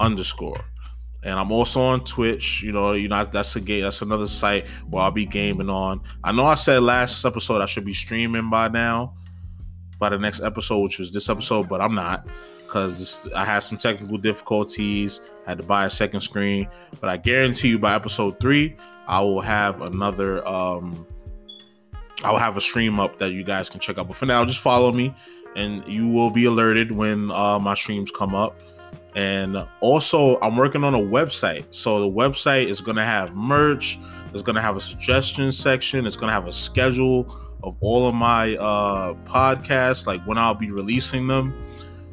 underscore 0.00 0.64
and 1.24 1.38
I'm 1.38 1.50
also 1.50 1.80
on 1.80 2.04
Twitch. 2.04 2.62
You 2.62 2.72
know, 2.72 2.92
you 2.92 3.08
know 3.08 3.24
that's 3.24 3.56
a 3.56 3.60
game. 3.60 3.82
That's 3.82 4.02
another 4.02 4.26
site 4.26 4.68
where 4.88 5.02
I'll 5.02 5.10
be 5.10 5.26
gaming 5.26 5.70
on. 5.70 6.02
I 6.22 6.32
know 6.32 6.44
I 6.44 6.54
said 6.54 6.82
last 6.82 7.24
episode 7.24 7.60
I 7.60 7.66
should 7.66 7.84
be 7.84 7.94
streaming 7.94 8.50
by 8.50 8.68
now, 8.68 9.14
by 9.98 10.10
the 10.10 10.18
next 10.18 10.42
episode, 10.42 10.80
which 10.80 10.98
was 10.98 11.12
this 11.12 11.28
episode, 11.28 11.68
but 11.68 11.80
I'm 11.80 11.94
not 11.94 12.26
because 12.58 13.28
I 13.34 13.44
had 13.44 13.60
some 13.60 13.78
technical 13.78 14.18
difficulties. 14.18 15.20
Had 15.46 15.58
to 15.58 15.64
buy 15.64 15.86
a 15.86 15.90
second 15.90 16.20
screen, 16.20 16.68
but 17.00 17.08
I 17.08 17.16
guarantee 17.16 17.68
you 17.68 17.78
by 17.78 17.94
episode 17.94 18.38
three, 18.40 18.76
I 19.06 19.20
will 19.20 19.40
have 19.40 19.80
another. 19.82 20.46
um 20.46 21.06
I 22.22 22.30
will 22.30 22.38
have 22.38 22.56
a 22.56 22.60
stream 22.60 23.00
up 23.00 23.18
that 23.18 23.32
you 23.32 23.44
guys 23.44 23.68
can 23.68 23.80
check 23.80 23.98
out. 23.98 24.08
But 24.08 24.16
for 24.16 24.24
now, 24.24 24.44
just 24.46 24.60
follow 24.60 24.92
me, 24.92 25.14
and 25.56 25.86
you 25.86 26.08
will 26.08 26.30
be 26.30 26.46
alerted 26.46 26.90
when 26.90 27.30
uh, 27.30 27.58
my 27.58 27.74
streams 27.74 28.10
come 28.10 28.34
up. 28.34 28.58
And 29.14 29.56
also, 29.80 30.38
I'm 30.40 30.56
working 30.56 30.82
on 30.82 30.94
a 30.94 30.98
website. 30.98 31.66
So 31.70 32.00
the 32.00 32.08
website 32.08 32.68
is 32.68 32.80
going 32.80 32.96
to 32.96 33.04
have 33.04 33.34
merch. 33.34 33.98
It's 34.32 34.42
going 34.42 34.56
to 34.56 34.62
have 34.62 34.76
a 34.76 34.80
suggestion 34.80 35.52
section. 35.52 36.06
It's 36.06 36.16
going 36.16 36.28
to 36.28 36.34
have 36.34 36.48
a 36.48 36.52
schedule 36.52 37.40
of 37.62 37.76
all 37.80 38.06
of 38.08 38.14
my 38.14 38.56
uh, 38.56 39.14
podcasts, 39.24 40.06
like 40.06 40.22
when 40.26 40.36
I'll 40.36 40.54
be 40.54 40.70
releasing 40.70 41.26
them. 41.28 41.54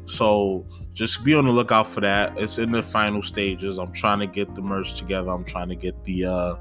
So 0.06 0.64
just 0.92 1.24
be 1.24 1.34
on 1.34 1.46
the 1.46 1.52
lookout 1.52 1.88
for 1.88 2.00
that. 2.00 2.38
It's 2.38 2.58
in 2.58 2.70
the 2.70 2.82
final 2.82 3.22
stages. 3.22 3.78
I'm 3.78 3.92
trying 3.92 4.20
to 4.20 4.26
get 4.26 4.54
the 4.54 4.62
merch 4.62 4.96
together. 4.96 5.30
I'm 5.30 5.44
trying 5.44 5.68
to 5.68 5.76
get 5.76 6.04
the 6.04 6.26
uh, 6.26 6.56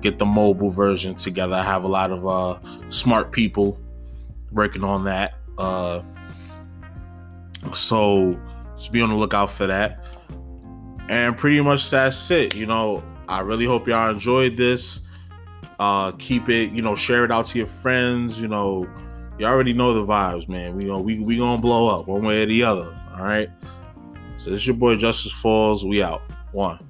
get 0.00 0.18
the 0.18 0.26
mobile 0.26 0.70
version 0.70 1.14
together. 1.14 1.54
I 1.54 1.62
have 1.62 1.84
a 1.84 1.88
lot 1.88 2.10
of 2.10 2.26
uh, 2.26 2.58
smart 2.90 3.32
people 3.32 3.80
working 4.52 4.84
on 4.84 5.04
that. 5.04 5.34
Uh, 5.58 6.02
so 7.72 8.40
be 8.92 9.02
on 9.02 9.10
the 9.10 9.16
lookout 9.16 9.50
for 9.50 9.66
that. 9.66 10.04
And 11.08 11.36
pretty 11.36 11.60
much 11.60 11.90
that's 11.90 12.30
it. 12.30 12.54
You 12.54 12.66
know, 12.66 13.02
I 13.28 13.40
really 13.40 13.66
hope 13.66 13.86
y'all 13.86 14.10
enjoyed 14.10 14.56
this. 14.56 15.00
Uh 15.78 16.12
keep 16.12 16.48
it, 16.48 16.72
you 16.72 16.82
know, 16.82 16.94
share 16.94 17.24
it 17.24 17.32
out 17.32 17.46
to 17.46 17.58
your 17.58 17.66
friends. 17.66 18.40
You 18.40 18.48
know, 18.48 18.88
you 19.38 19.46
already 19.46 19.72
know 19.72 19.92
the 19.92 20.04
vibes, 20.04 20.48
man. 20.48 20.76
We 20.76 20.84
know 20.84 20.98
we 20.98 21.20
we 21.20 21.38
gonna 21.38 21.60
blow 21.60 21.88
up 21.88 22.06
one 22.06 22.22
way 22.22 22.42
or 22.42 22.46
the 22.46 22.62
other. 22.62 22.96
All 23.16 23.24
right. 23.24 23.48
So 24.38 24.50
this 24.50 24.60
is 24.60 24.66
your 24.66 24.76
boy 24.76 24.96
Justice 24.96 25.32
Falls. 25.32 25.84
We 25.84 26.02
out. 26.02 26.22
One. 26.52 26.83